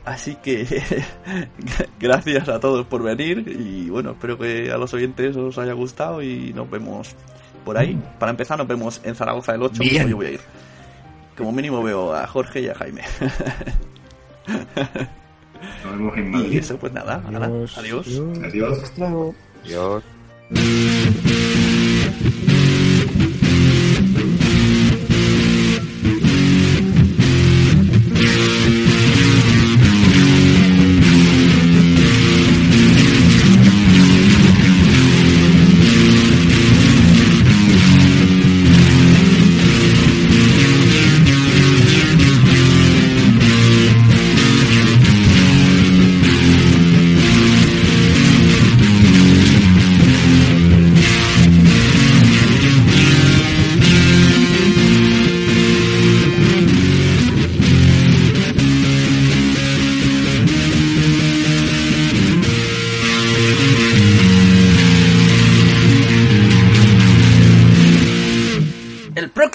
Así 0.05 0.37
que 0.37 0.67
gracias 2.01 2.49
a 2.49 2.59
todos 2.59 2.87
por 2.87 3.03
venir 3.03 3.45
y 3.49 3.91
bueno, 3.91 4.13
espero 4.13 4.39
que 4.39 4.71
a 4.71 4.79
los 4.79 4.95
oyentes 4.95 5.37
os 5.37 5.59
haya 5.59 5.73
gustado 5.73 6.23
y 6.23 6.53
nos 6.55 6.71
vemos 6.71 7.15
por 7.65 7.77
ahí. 7.77 8.01
Para 8.19 8.31
empezar, 8.31 8.57
nos 8.57 8.69
vemos 8.69 9.01
en 9.05 9.15
Zaragoza 9.15 9.55
el 9.55 9.63
8, 9.63 9.81
Bien. 9.81 10.09
yo 10.09 10.17
voy 10.17 10.27
a 10.27 10.31
ir. 10.31 10.41
Como 11.37 11.53
mínimo 11.53 11.83
veo 11.83 12.15
a 12.15 12.27
Jorge 12.27 12.61
y 12.63 12.69
a 12.69 12.75
Jaime. 12.75 13.03
Nos 15.85 15.93
vemos 15.93 16.17
en 16.17 16.27
y 16.27 16.31
Madrid. 16.31 16.59
eso, 16.59 16.77
pues 16.79 16.93
nada, 16.93 17.23
nada, 17.31 17.47
Adiós. 17.47 17.79
adiós. 17.79 18.09
Adiós. 18.45 18.79
Hasta 18.83 19.09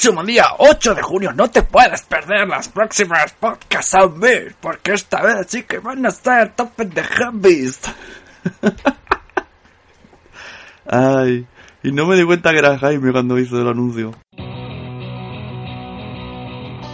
próximo 0.01 0.23
día 0.23 0.45
8 0.57 0.95
de 0.95 1.01
junio 1.03 1.31
no 1.31 1.47
te 1.51 1.61
puedes 1.61 2.01
perder 2.01 2.47
las 2.47 2.67
próximas 2.69 3.33
podcasts 3.33 3.93
a 3.93 4.07
mí, 4.07 4.49
porque 4.59 4.93
esta 4.93 5.21
vez 5.21 5.45
sí 5.47 5.61
que 5.61 5.77
van 5.77 6.03
a 6.03 6.09
estar 6.09 6.55
tope 6.55 6.85
de 6.85 7.03
hobbies. 7.03 7.81
Ay, 10.87 11.45
Y 11.83 11.91
no 11.91 12.07
me 12.07 12.15
di 12.15 12.23
cuenta 12.23 12.51
que 12.51 12.57
era 12.57 12.79
Jaime 12.79 13.11
cuando 13.11 13.37
hizo 13.37 13.61
el 13.61 13.67
anuncio. 13.67 14.15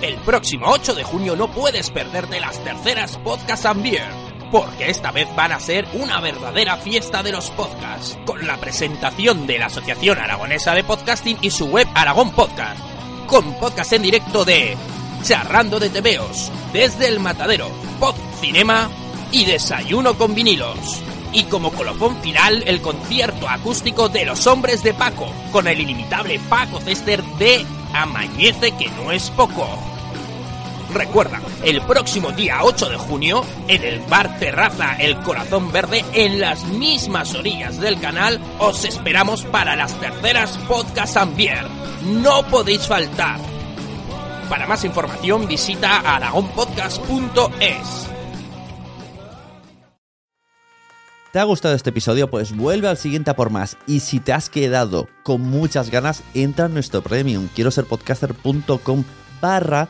El 0.01 0.15
próximo 0.25 0.65
8 0.67 0.93
de 0.93 1.03
junio 1.05 1.37
no 1.37 1.49
puedes 1.49 1.89
perderte 1.89 2.41
las 2.41 2.61
terceras 2.61 3.17
Podcast 3.19 3.67
and 3.67 3.83
Beer, 3.83 4.09
porque 4.51 4.89
esta 4.89 5.13
vez 5.13 5.33
van 5.33 5.53
a 5.53 5.61
ser 5.61 5.87
una 5.93 6.19
verdadera 6.19 6.75
fiesta 6.75 7.23
de 7.23 7.31
los 7.31 7.51
podcasts, 7.51 8.19
con 8.25 8.45
la 8.45 8.57
presentación 8.57 9.47
de 9.47 9.59
la 9.59 9.67
Asociación 9.67 10.17
Aragonesa 10.17 10.73
de 10.73 10.83
Podcasting 10.83 11.37
y 11.41 11.51
su 11.51 11.67
web 11.67 11.87
Aragón 11.95 12.31
Podcast, 12.31 12.96
con 13.27 13.53
podcast 13.55 13.91
en 13.93 14.01
directo 14.01 14.45
de 14.45 14.75
Charrando 15.21 15.79
de 15.79 15.89
Tebeos, 15.89 16.51
Desde 16.71 17.07
el 17.07 17.19
Matadero, 17.19 17.69
Pod 17.99 18.15
Cinema 18.39 18.89
y 19.31 19.45
Desayuno 19.45 20.17
con 20.17 20.33
vinilos. 20.33 21.03
Y 21.33 21.43
como 21.43 21.71
colofón 21.71 22.15
final, 22.21 22.63
el 22.65 22.81
concierto 22.81 23.49
acústico 23.49 24.07
de 24.07 24.25
Los 24.25 24.47
Hombres 24.47 24.81
de 24.81 24.93
Paco, 24.93 25.31
con 25.51 25.67
el 25.67 25.81
inimitable 25.81 26.39
Paco 26.49 26.79
Cester 26.79 27.21
de 27.37 27.65
Amañece 27.93 28.71
que 28.71 28.89
no 28.91 29.11
es 29.11 29.29
poco. 29.31 29.67
Recuerda, 30.93 31.41
el 31.63 31.81
próximo 31.81 32.31
día 32.31 32.59
8 32.63 32.89
de 32.89 32.97
junio, 32.97 33.43
en 33.67 33.83
el 33.83 33.99
bar 34.01 34.39
Terraza 34.39 34.95
El 34.95 35.17
Corazón 35.17 35.71
Verde, 35.71 36.03
en 36.13 36.39
las 36.39 36.63
mismas 36.65 37.35
orillas 37.35 37.79
del 37.79 37.99
canal, 37.99 38.39
os 38.59 38.85
esperamos 38.85 39.43
para 39.43 39.75
las 39.75 39.93
terceras 39.99 40.57
Podcast 40.67 41.17
and 41.17 41.35
Beer. 41.35 41.65
No 42.05 42.43
podéis 42.47 42.87
faltar. 42.87 43.39
Para 44.49 44.65
más 44.65 44.85
información 44.85 45.47
visita 45.47 45.99
aragonpodcast.es. 45.99 48.07
¿Te 51.33 51.39
ha 51.39 51.43
gustado 51.43 51.75
este 51.75 51.89
episodio? 51.89 52.29
Pues 52.29 52.55
vuelve 52.55 52.87
al 52.87 52.97
siguiente 52.97 53.29
a 53.29 53.35
por 53.35 53.49
más. 53.49 53.77
Y 53.85 53.99
si 53.99 54.21
te 54.21 54.31
has 54.31 54.49
quedado 54.49 55.09
con 55.23 55.41
muchas 55.41 55.91
ganas, 55.91 56.23
entra 56.33 56.67
en 56.67 56.73
nuestro 56.73 57.01
premium. 57.01 57.49
Quiero 57.53 57.71
ser 57.71 57.85
podcaster.com 57.85 59.03
barra 59.41 59.89